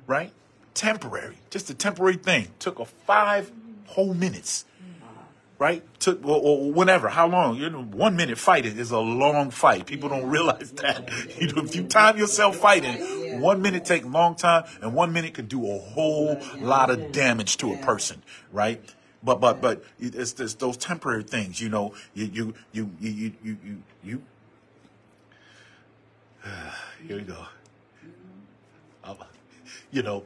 Right? 0.05 0.31
Temporary, 0.73 1.37
just 1.49 1.69
a 1.69 1.73
temporary 1.73 2.17
thing. 2.17 2.47
Took 2.59 2.79
a 2.79 2.85
five 2.85 3.51
whole 3.87 4.13
minutes. 4.13 4.65
Right? 5.59 5.83
Took 5.99 6.25
or, 6.25 6.41
or 6.41 6.71
whenever. 6.73 7.07
How 7.07 7.27
long? 7.27 7.55
You 7.55 7.69
know, 7.69 7.83
one 7.83 8.17
minute 8.17 8.37
fighting 8.37 8.77
is 8.77 8.91
a 8.91 8.99
long 8.99 9.49
fight. 9.49 9.85
People 9.85 10.09
don't 10.09 10.29
realize 10.29 10.71
that. 10.71 11.09
You 11.39 11.47
know, 11.47 11.63
if 11.63 11.75
you 11.75 11.83
time 11.83 12.17
yourself 12.17 12.57
fighting, 12.57 13.39
one 13.39 13.61
minute 13.61 13.85
take 13.85 14.03
long 14.05 14.35
time, 14.35 14.65
and 14.81 14.93
one 14.93 15.13
minute 15.13 15.33
could 15.35 15.47
do 15.47 15.71
a 15.71 15.77
whole 15.77 16.37
lot 16.59 16.89
of 16.89 17.11
damage 17.11 17.57
to 17.57 17.73
a 17.73 17.77
person. 17.77 18.23
Right? 18.51 18.83
But 19.23 19.39
but 19.39 19.61
but 19.61 19.83
it's, 19.99 20.39
it's 20.39 20.55
those 20.55 20.77
temporary 20.77 21.23
things. 21.23 21.61
You 21.61 21.69
know, 21.69 21.93
you 22.13 22.25
you 22.25 22.53
you 22.71 22.91
you 22.99 23.13
you 23.15 23.33
you 23.43 23.57
you. 23.63 23.83
you 24.03 24.21
here 27.07 27.17
we 27.17 27.23
go. 27.23 27.45
Um, 29.03 29.17
you 29.91 30.01
know, 30.03 30.23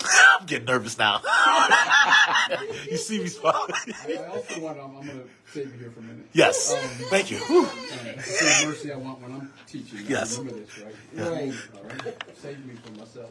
I'm 0.40 0.46
getting 0.46 0.66
nervous 0.66 0.98
now. 0.98 1.20
you 2.90 2.96
see 2.96 3.20
me 3.20 3.26
smiling. 3.28 3.72
I 4.06 4.24
also 4.26 4.60
want, 4.60 4.78
I'm, 4.78 4.96
I'm 4.96 5.06
gonna 5.06 5.22
save 5.52 5.72
you 5.72 5.78
here 5.78 5.90
for 5.90 6.00
a 6.00 6.02
minute. 6.02 6.26
Yes. 6.32 6.72
Um, 6.72 6.78
Thank 7.10 7.30
you. 7.30 7.38
Uh, 7.38 8.20
same 8.22 8.68
mercy 8.68 8.92
I 8.92 8.96
want 8.96 9.20
when 9.20 9.32
I'm 9.32 9.52
teaching. 9.66 9.98
I 9.98 10.02
Yes. 10.08 10.38
Remember 10.38 10.60
this, 10.60 10.78
right? 10.78 10.94
Right. 11.14 11.54
All 11.76 11.82
right. 11.84 12.14
Save 12.36 12.64
me 12.64 12.74
from 12.74 12.96
myself. 12.98 13.30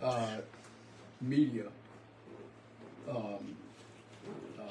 uh, 0.02 0.40
media. 1.20 1.64
Um, 3.08 3.56
uh, 4.58 4.62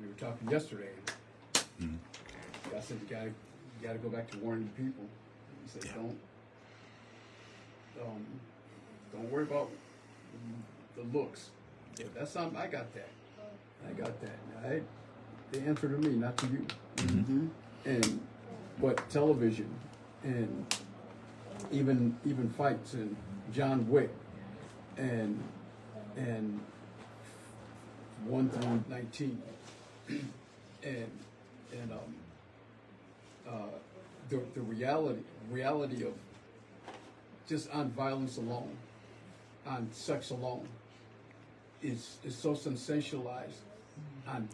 we 0.00 0.06
were 0.06 0.12
talking 0.18 0.48
yesterday. 0.50 0.90
I 1.80 2.80
said 2.80 2.98
you 3.02 3.08
gotta, 3.14 3.26
you 3.26 3.32
gotta 3.82 3.98
go 3.98 4.08
back 4.08 4.30
to 4.30 4.38
warning 4.38 4.70
the 4.76 4.82
people. 4.82 5.04
He 5.64 5.70
said, 5.70 5.84
Yeah. 5.86 5.92
don't, 6.02 6.18
um, 8.06 8.24
don't 9.12 9.30
worry 9.32 9.42
about 9.44 9.70
the 10.96 11.02
looks. 11.18 11.50
Yeah, 11.98 12.06
that's 12.14 12.30
something 12.30 12.56
I 12.56 12.68
got 12.68 12.92
that. 12.94 13.08
I 13.88 13.92
got 13.92 14.20
that. 14.20 14.38
I, 14.64 14.80
the 15.50 15.60
answer 15.62 15.88
to 15.88 15.96
me, 15.98 16.14
not 16.16 16.36
to 16.38 16.46
you. 16.46 17.50
And 17.84 18.20
but 18.80 19.08
television 19.10 19.68
and 20.22 20.66
even 21.72 22.16
even 22.24 22.48
fights 22.50 22.94
and 22.94 23.16
John 23.52 23.88
Wick. 23.88 24.10
And 24.96 25.42
and 26.16 26.60
one 28.24 28.48
through 28.50 28.84
nineteen. 28.88 29.42
And 30.84 31.10
and 31.72 31.90
um 31.90 32.14
uh 33.48 33.52
the 34.28 34.40
the 34.54 34.60
reality 34.60 35.22
reality 35.50 36.04
of 36.06 36.12
just 37.48 37.68
on 37.70 37.90
violence 37.90 38.36
alone, 38.36 38.76
on 39.66 39.88
sex 39.90 40.30
alone, 40.30 40.68
is 41.82 42.18
is 42.24 42.36
so 42.36 42.52
sensationalized 42.52 43.60
on 44.28 44.48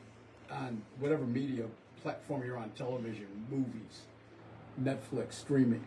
on 0.51 0.81
whatever 0.99 1.25
media 1.25 1.67
platform 2.03 2.43
you're 2.45 2.59
on, 2.59 2.71
television, 2.71 3.27
movies, 3.51 4.03
Netflix, 4.83 5.35
streaming, 5.35 5.85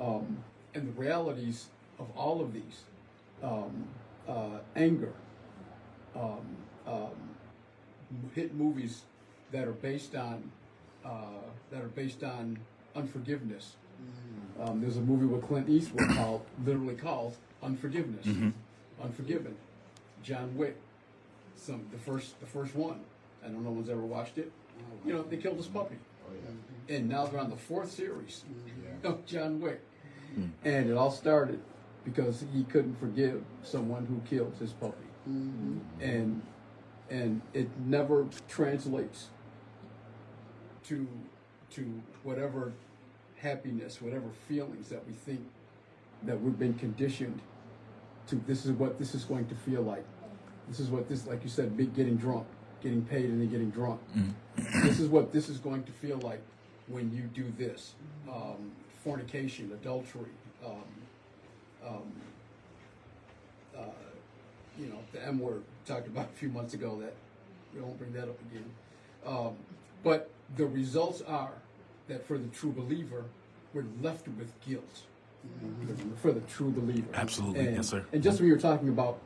um, 0.00 0.38
and 0.74 0.88
the 0.88 1.00
realities 1.00 1.68
of 1.98 2.06
all 2.16 2.40
of 2.40 2.52
these, 2.52 2.82
um, 3.42 3.86
uh, 4.28 4.58
anger, 4.74 5.12
um, 6.14 6.46
um, 6.86 7.10
hit 8.34 8.54
movies 8.54 9.02
that 9.52 9.66
are 9.68 9.72
based 9.72 10.14
on 10.14 10.50
uh, 11.04 11.10
that 11.70 11.82
are 11.82 11.88
based 11.88 12.24
on 12.24 12.58
unforgiveness. 12.94 13.76
Um, 14.60 14.80
there's 14.80 14.96
a 14.96 15.00
movie 15.00 15.26
with 15.26 15.46
Clint 15.46 15.68
Eastwood 15.68 16.08
called 16.16 16.42
literally 16.64 16.94
called 16.94 17.36
Unforgiveness, 17.62 18.26
Unforgiven. 19.02 19.56
John 20.22 20.56
Wick, 20.56 20.76
some 21.56 21.86
the 21.92 21.98
first 21.98 22.38
the 22.40 22.46
first 22.46 22.74
one. 22.74 23.00
I 23.44 23.48
don't 23.48 23.62
know 23.62 23.70
if 23.70 23.76
one's 23.76 23.90
ever 23.90 24.00
watched 24.00 24.38
it. 24.38 24.50
You 25.04 25.12
know 25.14 25.22
they 25.22 25.36
killed 25.36 25.56
his 25.56 25.66
puppy, 25.66 25.96
and 26.88 27.08
now 27.08 27.26
they're 27.26 27.40
on 27.40 27.50
the 27.50 27.56
fourth 27.56 27.90
series 27.92 28.44
of 29.04 29.24
John 29.26 29.60
Wick, 29.60 29.80
and 30.64 30.90
it 30.90 30.96
all 30.96 31.10
started 31.10 31.60
because 32.06 32.44
he 32.54 32.64
couldn't 32.64 32.98
forgive 32.98 33.42
someone 33.62 34.06
who 34.06 34.22
killed 34.30 34.54
his 34.58 34.72
puppy, 34.72 34.96
and 36.00 36.40
and 37.10 37.42
it 37.52 37.68
never 37.84 38.26
translates 38.48 39.28
to 40.84 41.06
to 41.70 42.02
whatever 42.22 42.72
happiness, 43.38 44.00
whatever 44.00 44.28
feelings 44.48 44.88
that 44.88 45.06
we 45.06 45.12
think 45.12 45.44
that 46.22 46.40
we've 46.40 46.58
been 46.58 46.74
conditioned 46.74 47.40
to. 48.28 48.36
This 48.46 48.64
is 48.64 48.72
what 48.72 48.98
this 48.98 49.14
is 49.14 49.24
going 49.24 49.46
to 49.48 49.54
feel 49.54 49.82
like. 49.82 50.04
This 50.68 50.80
is 50.80 50.88
what 50.90 51.08
this, 51.08 51.26
like 51.26 51.42
you 51.44 51.50
said, 51.50 51.76
big 51.76 51.94
getting 51.94 52.16
drunk, 52.16 52.46
getting 52.82 53.02
paid 53.04 53.26
and 53.26 53.40
then 53.40 53.50
getting 53.50 53.70
drunk. 53.70 54.00
This 54.84 55.00
is 55.00 55.08
what 55.08 55.32
this 55.32 55.48
is 55.48 55.58
going 55.58 55.84
to 55.84 55.92
feel 55.92 56.18
like 56.18 56.40
when 56.88 57.12
you 57.12 57.22
do 57.22 57.52
this. 57.58 57.94
Um, 58.32 58.72
fornication, 59.04 59.70
adultery, 59.72 60.30
um, 60.64 60.82
um, 61.86 62.12
uh, 63.76 63.82
you 64.78 64.86
know, 64.86 64.98
the 65.12 65.24
M 65.26 65.38
word 65.38 65.62
talked 65.86 66.06
about 66.06 66.26
a 66.34 66.38
few 66.38 66.48
months 66.48 66.74
ago 66.74 66.98
that 67.00 67.14
we 67.74 67.80
won't 67.80 67.98
bring 67.98 68.12
that 68.12 68.24
up 68.24 68.38
again. 68.50 68.70
Um, 69.26 69.56
but 70.02 70.30
the 70.56 70.66
results 70.66 71.22
are 71.22 71.52
that 72.08 72.26
for 72.26 72.38
the 72.38 72.48
true 72.48 72.72
believer, 72.72 73.24
we're 73.74 73.84
left 74.00 74.28
with 74.28 74.52
guilt. 74.66 75.02
For 76.22 76.32
the 76.32 76.40
true 76.40 76.70
believer, 76.70 77.06
Absolutely. 77.14 77.66
And- 77.66 77.76
Yes, 77.76 77.88
sir. 77.88 78.04
And 78.12 78.22
just 78.22 78.40
when 78.40 78.48
you're 78.48 78.58
talking 78.58 78.88
about 78.88 79.18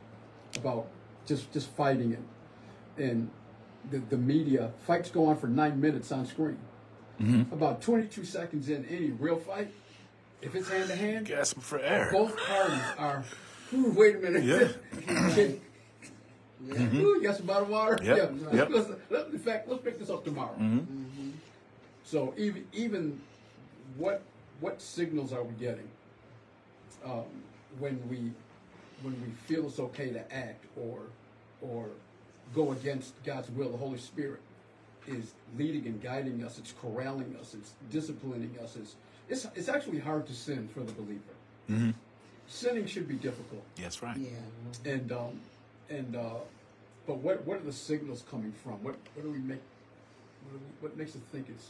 about 0.57 0.87
just 1.25 1.51
just 1.51 1.69
fighting 1.69 2.11
it, 2.11 3.03
and 3.03 3.29
the 3.89 3.99
the 4.09 4.17
media 4.17 4.71
fights 4.85 5.09
go 5.09 5.25
on 5.25 5.37
for 5.37 5.47
nine 5.47 5.79
minutes 5.81 6.11
on 6.11 6.25
screen. 6.27 6.59
Mm-hmm. 7.19 7.53
About 7.53 7.81
22 7.81 8.25
seconds 8.25 8.69
in 8.69 8.85
any 8.85 9.11
real 9.11 9.37
fight, 9.37 9.71
if 10.41 10.55
it's 10.55 10.69
hand 10.69 10.89
to 10.89 10.95
hand, 10.95 11.25
Gasping 11.27 11.61
for 11.63 11.79
air. 11.79 12.09
both 12.11 12.35
parties 12.37 12.81
are. 12.97 13.23
Wait 13.71 14.15
a 14.15 14.19
minute. 14.19 14.43
Yeah. 14.43 14.67
Yeah. 16.63 16.75
Mm-hmm. 16.75 16.97
Ooh, 16.99 17.15
you 17.15 17.23
got 17.23 17.37
some 17.37 17.47
bottled 17.47 17.69
water? 17.69 17.97
Yep, 18.03 18.33
Yeah. 18.51 18.53
yep. 18.53 18.69
Let's, 18.69 18.89
let, 19.09 19.27
in 19.29 19.39
fact, 19.39 19.67
let's 19.67 19.81
pick 19.83 19.97
this 19.97 20.11
up 20.11 20.23
tomorrow. 20.23 20.53
Mm-hmm. 20.53 20.77
Mm-hmm. 20.77 21.29
So 22.03 22.33
even 22.37 22.65
even 22.73 23.19
what 23.97 24.21
what 24.59 24.79
signals 24.81 25.33
are 25.33 25.43
we 25.43 25.53
getting 25.55 25.87
um, 27.03 27.23
when 27.79 27.99
we 28.09 28.31
when 29.01 29.19
we 29.23 29.31
feel 29.47 29.65
it's 29.65 29.79
okay 29.79 30.11
to 30.11 30.33
act 30.33 30.65
or 30.77 30.99
or 31.61 31.87
go 32.53 32.73
against 32.73 33.13
God's 33.23 33.49
will? 33.49 33.69
The 33.69 33.77
Holy 33.77 33.97
Spirit 33.97 34.41
is 35.07 35.33
leading 35.57 35.87
and 35.87 35.99
guiding 36.01 36.43
us. 36.43 36.59
It's 36.59 36.73
corralling 36.73 37.35
us. 37.41 37.55
It's 37.55 37.73
disciplining 37.89 38.55
us. 38.63 38.75
It's 38.75 38.95
it's, 39.31 39.47
it's 39.55 39.69
actually 39.69 39.99
hard 39.99 40.27
to 40.27 40.33
sin 40.33 40.67
for 40.73 40.81
the 40.81 40.91
believer. 40.91 41.93
Sinning 42.47 42.85
should 42.85 43.07
be 43.07 43.15
difficult. 43.15 43.63
That's 43.81 44.03
right. 44.03 44.17
Yeah. 44.17 44.91
And 44.91 45.11
um, 45.11 45.39
and 45.89 46.15
uh, 46.15 46.41
but 47.07 47.17
what 47.17 47.45
what 47.45 47.57
are 47.57 47.63
the 47.63 47.71
signals 47.71 48.23
coming 48.29 48.51
from? 48.51 48.83
What 48.83 48.95
what 49.13 49.23
do 49.23 49.31
we 49.31 49.39
make? 49.39 49.61
What, 50.43 50.53
we, 50.53 50.59
what 50.81 50.97
makes 50.97 51.15
us 51.15 51.21
think 51.31 51.47
it's 51.49 51.67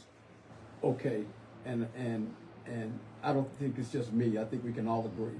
okay? 0.82 1.24
And 1.64 1.86
and 1.96 2.34
and 2.66 2.98
I 3.22 3.32
don't 3.32 3.50
think 3.58 3.78
it's 3.78 3.92
just 3.92 4.12
me. 4.12 4.38
I 4.38 4.44
think 4.44 4.64
we 4.64 4.72
can 4.72 4.88
all 4.88 5.06
agree 5.06 5.38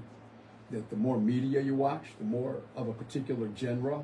that 0.71 0.89
the 0.89 0.95
more 0.95 1.19
media 1.19 1.61
you 1.61 1.75
watch, 1.75 2.05
the 2.19 2.25
more 2.25 2.55
of 2.75 2.87
a 2.87 2.93
particular 2.93 3.49
genre 3.57 4.03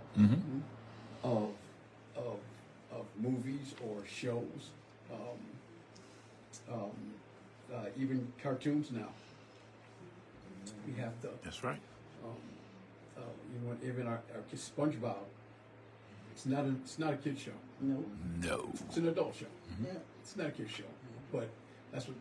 of, 1.24 1.49
of, 2.15 2.38
of 2.91 3.05
movies 3.17 3.74
or 3.84 4.03
shows, 4.05 4.72
um, 5.11 5.39
um, 6.72 6.91
uh, 7.74 7.86
even 7.97 8.32
cartoons 8.41 8.91
now. 8.91 9.07
We 10.88 10.93
have 11.01 11.20
to, 11.22 11.30
That's 11.43 11.63
right. 11.63 11.80
uh, 12.24 13.22
you 13.53 13.67
want, 13.67 13.80
even 13.84 14.07
our, 14.07 14.22
our 14.36 14.41
kid 14.49 14.59
SpongeBob, 14.59 15.15
it's 16.32 16.45
not 16.45 16.65
a, 16.65 16.70
it's 16.84 16.99
not 16.99 17.13
a 17.13 17.17
kid 17.17 17.38
show. 17.38 17.51
No. 17.82 18.03
No. 18.41 18.70
It's 18.88 18.97
an 18.97 19.07
adult 19.07 19.36
show. 19.36 19.45
Yeah. 19.84 19.91
It's 20.22 20.36
not 20.36 20.47
a 20.47 20.51
kid 20.51 20.70
show, 20.70 20.84
but 21.32 21.49
that's 21.91 22.07
what 22.07 22.17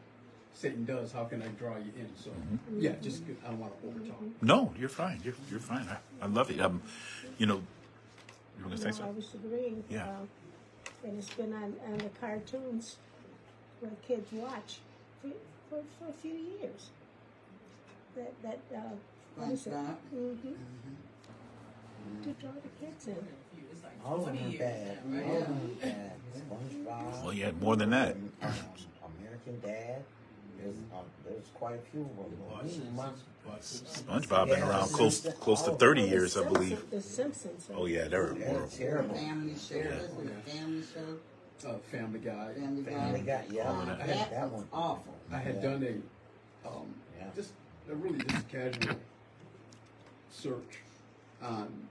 Satan 0.55 0.85
does. 0.85 1.13
How 1.13 1.25
can 1.25 1.43
I 1.43 1.47
draw 1.49 1.77
you 1.77 1.93
in? 1.99 2.09
So, 2.17 2.31
yeah, 2.79 2.93
just 3.03 3.23
I 3.45 3.51
don't 3.51 3.59
want 3.61 3.73
to 3.81 3.87
overtalk. 3.87 4.31
No, 4.43 4.73
you're 4.79 4.89
fine. 4.89 5.21
You're, 5.25 5.35
you're 5.51 5.61
fine. 5.61 5.87
I, 5.89 6.25
I 6.25 6.29
love 6.29 6.51
it. 6.51 6.61
Um, 6.61 6.81
you 7.39 7.47
know, 7.47 7.61
you 8.59 8.65
were 8.65 8.71
gonna 8.71 8.77
say 8.81 8.85
No, 8.85 8.91
I 8.91 8.99
something? 8.99 9.17
was 9.17 9.35
agreeing. 9.35 9.85
Yeah. 9.91 10.05
uh, 10.09 11.07
And 11.07 11.19
it's 11.19 11.33
been 11.35 11.53
on, 11.53 11.75
on 11.87 11.99
the 11.99 12.11
cartoons 12.21 12.97
where 13.81 13.93
kids 14.07 14.29
watch 14.33 14.79
for, 15.23 15.29
for, 15.71 15.83
for 15.99 16.09
a 16.09 16.13
few 16.13 16.33
years. 16.35 16.91
That, 18.17 18.33
that, 18.43 18.61
uh, 18.75 18.81
what 19.37 19.51
is 19.53 19.67
it? 19.67 19.73
SpongeBob. 19.73 19.97
Mm-hmm. 20.15 20.53
To 22.25 22.31
draw 22.41 22.51
the 22.53 22.87
kids 22.87 23.07
in. 23.09 23.17
All 24.05 24.17
of 24.17 24.25
them 24.27 24.37
bad. 24.59 24.99
All 25.07 25.37
of 25.37 25.47
them 25.47 25.77
bad. 25.81 26.13
SpongeBob. 26.37 27.23
Well, 27.25 27.33
you 27.33 27.45
had 27.45 27.61
more 27.61 27.77
than 27.77 27.91
that. 27.91 28.17
um, 28.43 28.53
American 29.21 29.61
Dad. 29.61 30.03
There's 30.59 30.77
um, 30.93 31.05
there's 31.25 31.47
quite 31.55 31.75
a 31.77 31.91
few 31.93 32.01
of 32.01 32.17
them. 32.17 33.13
SpongeBob 33.61 34.49
been 34.49 34.63
around 34.63 34.89
close 34.89 35.21
close 35.41 35.63
to 35.63 35.71
30 35.73 36.03
years, 36.03 36.37
I 36.37 36.43
believe. 36.49 36.91
The 36.91 37.01
Simpsons. 37.01 37.69
Oh 37.75 37.87
yeah, 37.87 38.09
they're 38.09 38.31
They're 38.35 38.49
horrible. 38.49 38.69
terrible. 38.69 39.15
Family 39.15 39.55
show. 39.55 39.77
What's 39.77 40.49
it? 40.49 40.53
Family 40.53 40.83
show. 40.83 41.19
Uh, 41.67 41.75
Family 41.91 42.21
Guy. 42.21 42.55
Family 42.55 42.83
Guy. 42.83 42.91
Family 42.93 43.21
Guy, 43.23 43.45
yeah. 43.51 43.69
Uh, 43.71 43.85
that. 43.85 44.07
that, 44.07 44.31
That 44.31 44.51
one. 44.51 44.69
awful. 44.73 45.15
I 45.33 45.39
had 45.39 45.57
Yeah. 45.57 45.63
done 45.63 45.83
a, 46.65 46.69
um, 46.69 46.95
Yeah. 47.19 47.27
just 47.35 47.51
a 47.91 47.95
really 47.95 48.19
just 48.19 48.49
casual 48.49 48.97
search 50.31 50.79
on 51.43 51.89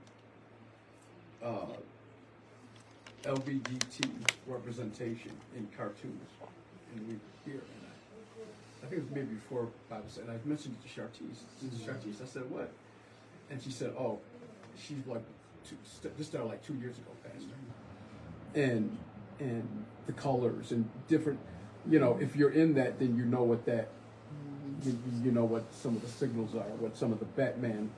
uh, 1.44 1.66
LGBT 3.24 4.10
representation 4.48 5.32
in 5.56 5.68
cartoons, 5.78 6.30
and 6.96 7.08
we 7.08 7.14
were 7.16 7.20
here. 7.46 7.62
And 7.62 7.88
I, 7.88 8.86
I 8.86 8.90
think 8.90 9.02
it 9.02 9.06
was 9.06 9.12
maybe 9.12 9.36
before 9.36 9.68
Bible 9.90 10.06
study. 10.10 10.28
And 10.30 10.40
I 10.40 10.48
mentioned 10.48 10.76
it 10.82 10.88
to 10.88 10.96
Chartice. 10.96 11.44
Mm-hmm. 11.64 12.24
I 12.24 12.26
said, 12.26 12.50
"What?" 12.50 12.72
And 13.50 13.62
she 13.62 13.72
said, 13.72 13.94
"Oh, 14.00 14.20
she's 14.78 15.06
like, 15.06 15.24
two, 15.68 15.76
st- 15.84 16.18
this 16.18 16.28
started 16.28 16.48
like 16.48 16.66
two 16.66 16.76
years 16.76 16.98
ago, 16.98 17.12
Pastor." 17.24 17.50
and 18.56 18.98
and 19.40 19.86
the 20.06 20.14
colors 20.14 20.72
and 20.72 20.90
different 21.08 21.40
you 21.90 22.00
know 22.00 22.18
if 22.22 22.36
you're 22.36 22.52
in 22.52 22.74
that 22.74 23.00
then 23.00 23.16
you 23.16 23.26
know 23.26 23.44
what 23.44 23.66
that 23.66 23.90
you, 24.84 24.98
you 25.24 25.32
know 25.32 25.46
what 25.46 25.64
some 25.74 25.96
of 25.96 26.02
the 26.02 26.08
signals 26.08 26.56
are 26.56 26.70
what 26.80 26.96
some 26.96 27.12
of 27.12 27.20
the 27.20 27.26
batman 27.26 27.90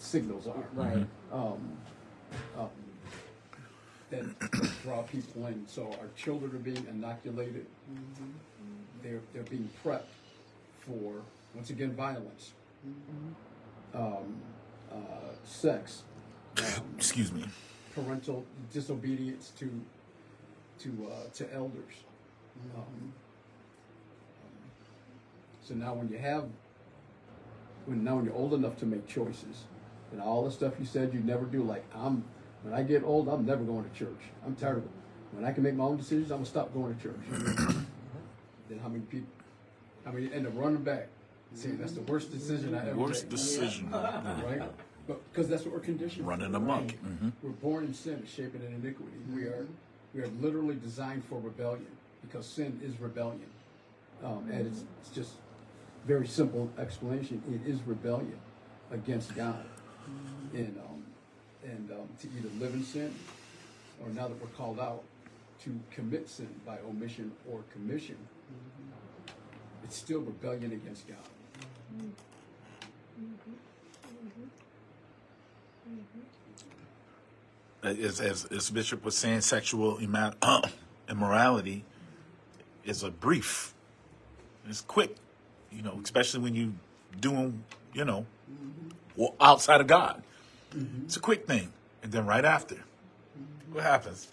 signals 0.00 0.46
are. 0.46 0.64
Right. 0.74 1.06
um, 1.32 1.76
um, 2.58 2.68
that 4.10 4.24
draw 4.82 5.02
people 5.02 5.46
in. 5.46 5.64
So 5.68 5.86
our 6.00 6.08
children 6.16 6.50
are 6.52 6.58
being 6.58 6.84
inoculated. 6.90 7.66
They're 9.02 9.20
they're 9.32 9.44
being 9.44 9.68
prepped 9.84 10.02
for 10.80 11.22
once 11.54 11.70
again 11.70 11.92
violence. 11.94 12.52
Um, 13.94 14.36
uh, 14.90 14.96
sex. 15.44 16.02
Um, 16.58 16.64
Excuse 16.96 17.32
me. 17.32 17.44
parental 17.94 18.44
disobedience 18.72 19.52
to 19.58 19.70
to 20.80 21.10
uh, 21.10 21.28
to 21.34 21.54
elders. 21.54 21.94
Um, 22.74 22.82
um, 22.82 23.12
so 25.62 25.74
now, 25.74 25.94
when 25.94 26.08
you 26.08 26.18
have, 26.18 26.44
when 27.86 28.04
now 28.04 28.16
when 28.16 28.24
you're 28.24 28.34
old 28.34 28.54
enough 28.54 28.76
to 28.78 28.86
make 28.86 29.06
choices, 29.06 29.64
and 30.12 30.20
all 30.20 30.44
the 30.44 30.50
stuff 30.50 30.74
you 30.78 30.86
said 30.86 31.12
you'd 31.14 31.26
never 31.26 31.44
do, 31.44 31.62
like 31.62 31.84
I'm, 31.94 32.24
when 32.62 32.74
I 32.74 32.82
get 32.82 33.04
old, 33.04 33.28
I'm 33.28 33.46
never 33.46 33.62
going 33.64 33.88
to 33.88 33.98
church. 33.98 34.20
I'm 34.44 34.56
tired 34.56 34.78
of 34.78 34.84
it. 34.84 34.90
When 35.32 35.44
I 35.44 35.52
can 35.52 35.62
make 35.62 35.74
my 35.74 35.84
own 35.84 35.96
decisions, 35.96 36.30
I'm 36.30 36.38
gonna 36.38 36.46
stop 36.46 36.74
going 36.74 36.94
to 36.94 37.02
church. 37.02 37.20
then 38.68 38.78
how 38.82 38.88
many 38.88 39.04
people, 39.04 39.28
how 40.04 40.12
many 40.12 40.32
end 40.32 40.46
up 40.46 40.52
running 40.56 40.82
back, 40.82 41.08
saying 41.54 41.78
that's 41.78 41.92
the 41.92 42.02
worst 42.02 42.32
decision 42.32 42.74
I 42.74 42.80
ever 42.80 42.86
made. 42.94 42.96
Worst 42.96 43.24
made. 43.24 43.30
decision. 43.30 43.90
right? 43.92 44.62
But 45.06 45.32
because 45.32 45.48
that's 45.48 45.64
what 45.64 45.74
we're 45.74 45.80
conditioned. 45.80 46.26
Running 46.26 46.54
amok. 46.54 46.90
hmm 46.92 47.30
We're 47.42 47.50
born 47.50 47.84
in 47.84 47.94
sin, 47.94 48.24
shaping 48.26 48.62
in 48.62 48.74
iniquity. 48.74 49.16
We 49.32 49.44
are 49.44 49.66
we 50.14 50.22
are 50.22 50.28
literally 50.40 50.74
designed 50.74 51.24
for 51.24 51.38
rebellion 51.40 51.86
because 52.22 52.46
sin 52.46 52.80
is 52.84 52.98
rebellion. 53.00 53.46
Um, 54.24 54.48
and 54.50 54.66
it's, 54.66 54.84
it's 55.00 55.10
just 55.14 55.32
very 56.06 56.26
simple 56.26 56.70
explanation. 56.78 57.42
It 57.50 57.70
is 57.70 57.80
rebellion 57.86 58.38
against 58.90 59.34
God, 59.34 59.64
and 60.52 60.78
um, 60.78 61.04
and 61.64 61.90
um, 61.90 62.08
to 62.20 62.28
either 62.36 62.48
live 62.58 62.74
in 62.74 62.84
sin, 62.84 63.14
or 64.02 64.10
now 64.10 64.28
that 64.28 64.40
we're 64.40 64.48
called 64.48 64.80
out 64.80 65.02
to 65.64 65.78
commit 65.90 66.28
sin 66.28 66.48
by 66.66 66.78
omission 66.88 67.32
or 67.50 67.60
commission, 67.72 68.16
it's 69.84 69.96
still 69.96 70.20
rebellion 70.20 70.72
against 70.72 71.06
God. 71.08 71.16
As, 77.82 78.20
as, 78.20 78.44
as 78.46 78.70
Bishop 78.70 79.04
was 79.04 79.16
saying, 79.16 79.40
sexual 79.40 79.98
immorality 81.08 81.84
is 82.84 83.02
a 83.02 83.10
brief. 83.10 83.74
It's 84.68 84.82
quick, 84.82 85.16
you 85.72 85.82
know, 85.82 85.98
especially 86.02 86.40
when 86.40 86.54
you 86.54 86.74
doing, 87.20 87.64
you 87.94 88.04
know, 88.04 88.26
outside 89.40 89.80
of 89.80 89.86
God. 89.86 90.22
Mm-hmm. 90.74 91.04
It's 91.04 91.16
a 91.16 91.20
quick 91.20 91.46
thing, 91.46 91.72
and 92.02 92.12
then 92.12 92.26
right 92.26 92.44
after, 92.44 92.76
what 93.72 93.82
happens? 93.82 94.28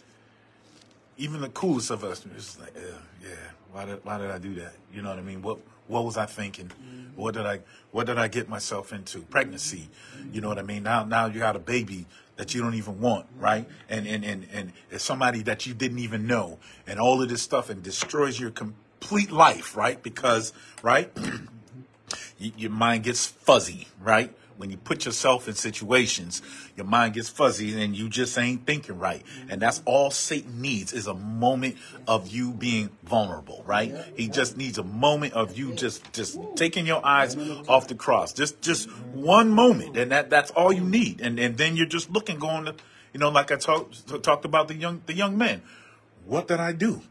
Even 1.17 1.41
the 1.41 1.49
coolest 1.49 1.89
of 1.89 2.03
us 2.03 2.23
is 2.25 2.59
like, 2.59 2.73
"Ugh, 2.77 3.01
yeah, 3.23 3.29
why 3.71 3.85
did 3.85 4.05
why 4.05 4.19
did 4.19 4.29
I 4.29 4.37
do 4.37 4.53
that? 4.55 4.73
You 4.93 5.01
know 5.01 5.09
what 5.09 5.17
I 5.17 5.23
mean? 5.23 5.41
What 5.41 5.57
what 5.87 6.05
was 6.05 6.15
I 6.15 6.27
thinking? 6.27 6.67
Mm-hmm. 6.67 7.19
What 7.19 7.33
did 7.33 7.47
I 7.47 7.61
what 7.91 8.05
did 8.05 8.19
I 8.19 8.27
get 8.27 8.47
myself 8.47 8.93
into? 8.93 9.21
Pregnancy, 9.21 9.89
mm-hmm. 10.15 10.33
you 10.33 10.41
know 10.41 10.47
what 10.47 10.59
I 10.59 10.63
mean? 10.63 10.83
Now 10.83 11.05
now 11.05 11.25
you 11.25 11.39
got 11.39 11.55
a 11.55 11.59
baby 11.59 12.05
that 12.37 12.55
you 12.55 12.61
don't 12.61 12.75
even 12.75 13.01
want, 13.01 13.25
right? 13.37 13.67
And 13.89 14.07
and 14.07 14.23
and 14.23 14.47
and 14.53 14.71
it's 14.89 15.03
somebody 15.03 15.41
that 15.43 15.65
you 15.65 15.73
didn't 15.73 15.99
even 15.99 16.25
know, 16.25 16.59
and 16.85 16.99
all 16.99 17.21
of 17.21 17.29
this 17.29 17.41
stuff, 17.41 17.69
and 17.69 17.83
destroys 17.83 18.39
your 18.39 18.51
complete 18.51 19.31
life, 19.31 19.75
right? 19.75 20.01
Because 20.01 20.53
right, 20.81 21.11
your 22.39 22.71
mind 22.71 23.03
gets 23.03 23.25
fuzzy, 23.25 23.87
right? 24.01 24.33
When 24.57 24.69
you 24.69 24.77
put 24.77 25.05
yourself 25.05 25.47
in 25.47 25.53
situations, 25.55 26.41
your 26.75 26.85
mind 26.85 27.13
gets 27.13 27.29
fuzzy 27.29 27.79
and 27.81 27.95
you 27.95 28.09
just 28.09 28.37
ain't 28.37 28.65
thinking 28.65 28.97
right. 28.97 29.23
And 29.49 29.61
that's 29.61 29.81
all 29.85 30.11
Satan 30.11 30.61
needs 30.61 30.93
is 30.93 31.07
a 31.07 31.13
moment 31.13 31.77
of 32.07 32.27
you 32.27 32.51
being 32.51 32.89
vulnerable, 33.03 33.63
right? 33.65 33.95
He 34.15 34.27
just 34.27 34.57
needs 34.57 34.77
a 34.77 34.83
moment 34.83 35.33
of 35.33 35.57
you 35.57 35.73
just 35.73 36.11
just 36.13 36.39
taking 36.55 36.85
your 36.85 37.05
eyes 37.05 37.37
off 37.67 37.87
the 37.87 37.95
cross. 37.95 38.33
Just 38.33 38.61
just 38.61 38.89
one 39.13 39.49
moment. 39.49 39.95
And 39.97 40.11
that 40.11 40.29
that's 40.29 40.51
all 40.51 40.73
you 40.73 40.83
need. 40.83 41.21
And 41.21 41.39
and 41.39 41.57
then 41.57 41.75
you're 41.75 41.85
just 41.85 42.11
looking 42.11 42.39
going 42.39 42.65
to, 42.65 42.75
you 43.13 43.19
know, 43.19 43.29
like 43.29 43.51
I 43.51 43.55
talked 43.55 44.23
talked 44.23 44.45
about 44.45 44.67
the 44.67 44.75
young 44.75 45.01
the 45.05 45.13
young 45.13 45.37
men. 45.37 45.61
What 46.25 46.47
did 46.47 46.59
I 46.59 46.73
do? 46.73 47.01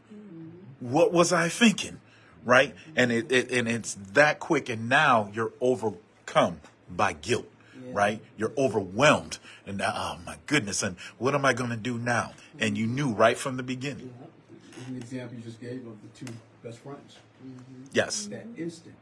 what 0.79 1.11
was 1.11 1.33
I 1.33 1.49
thinking? 1.49 1.99
Right? 2.43 2.73
And 2.95 3.11
it, 3.11 3.31
it 3.31 3.51
and 3.51 3.67
it's 3.67 3.95
that 4.13 4.39
quick 4.39 4.69
and 4.69 4.87
now 4.87 5.29
you're 5.33 5.51
overcome 5.59 6.61
by 6.89 7.13
guilt. 7.13 7.47
Right? 7.91 8.21
You're 8.37 8.51
overwhelmed. 8.57 9.39
And 9.65 9.77
now, 9.77 9.93
oh 9.95 10.19
my 10.25 10.37
goodness, 10.45 10.83
and 10.83 10.97
what 11.17 11.33
am 11.35 11.45
I 11.45 11.53
gonna 11.53 11.77
do 11.77 11.97
now? 11.97 12.33
And 12.59 12.77
you 12.77 12.85
knew 12.85 13.11
right 13.13 13.37
from 13.37 13.55
the 13.57 13.63
beginning. 13.63 14.13
An 14.87 14.97
example 14.97 15.37
you 15.37 15.43
just 15.43 15.59
gave 15.61 15.85
of 15.87 15.95
the 16.01 16.25
two 16.25 16.31
best 16.63 16.79
friends. 16.79 17.17
Yes. 17.93 18.25
That 18.27 18.45
instant, 18.57 18.95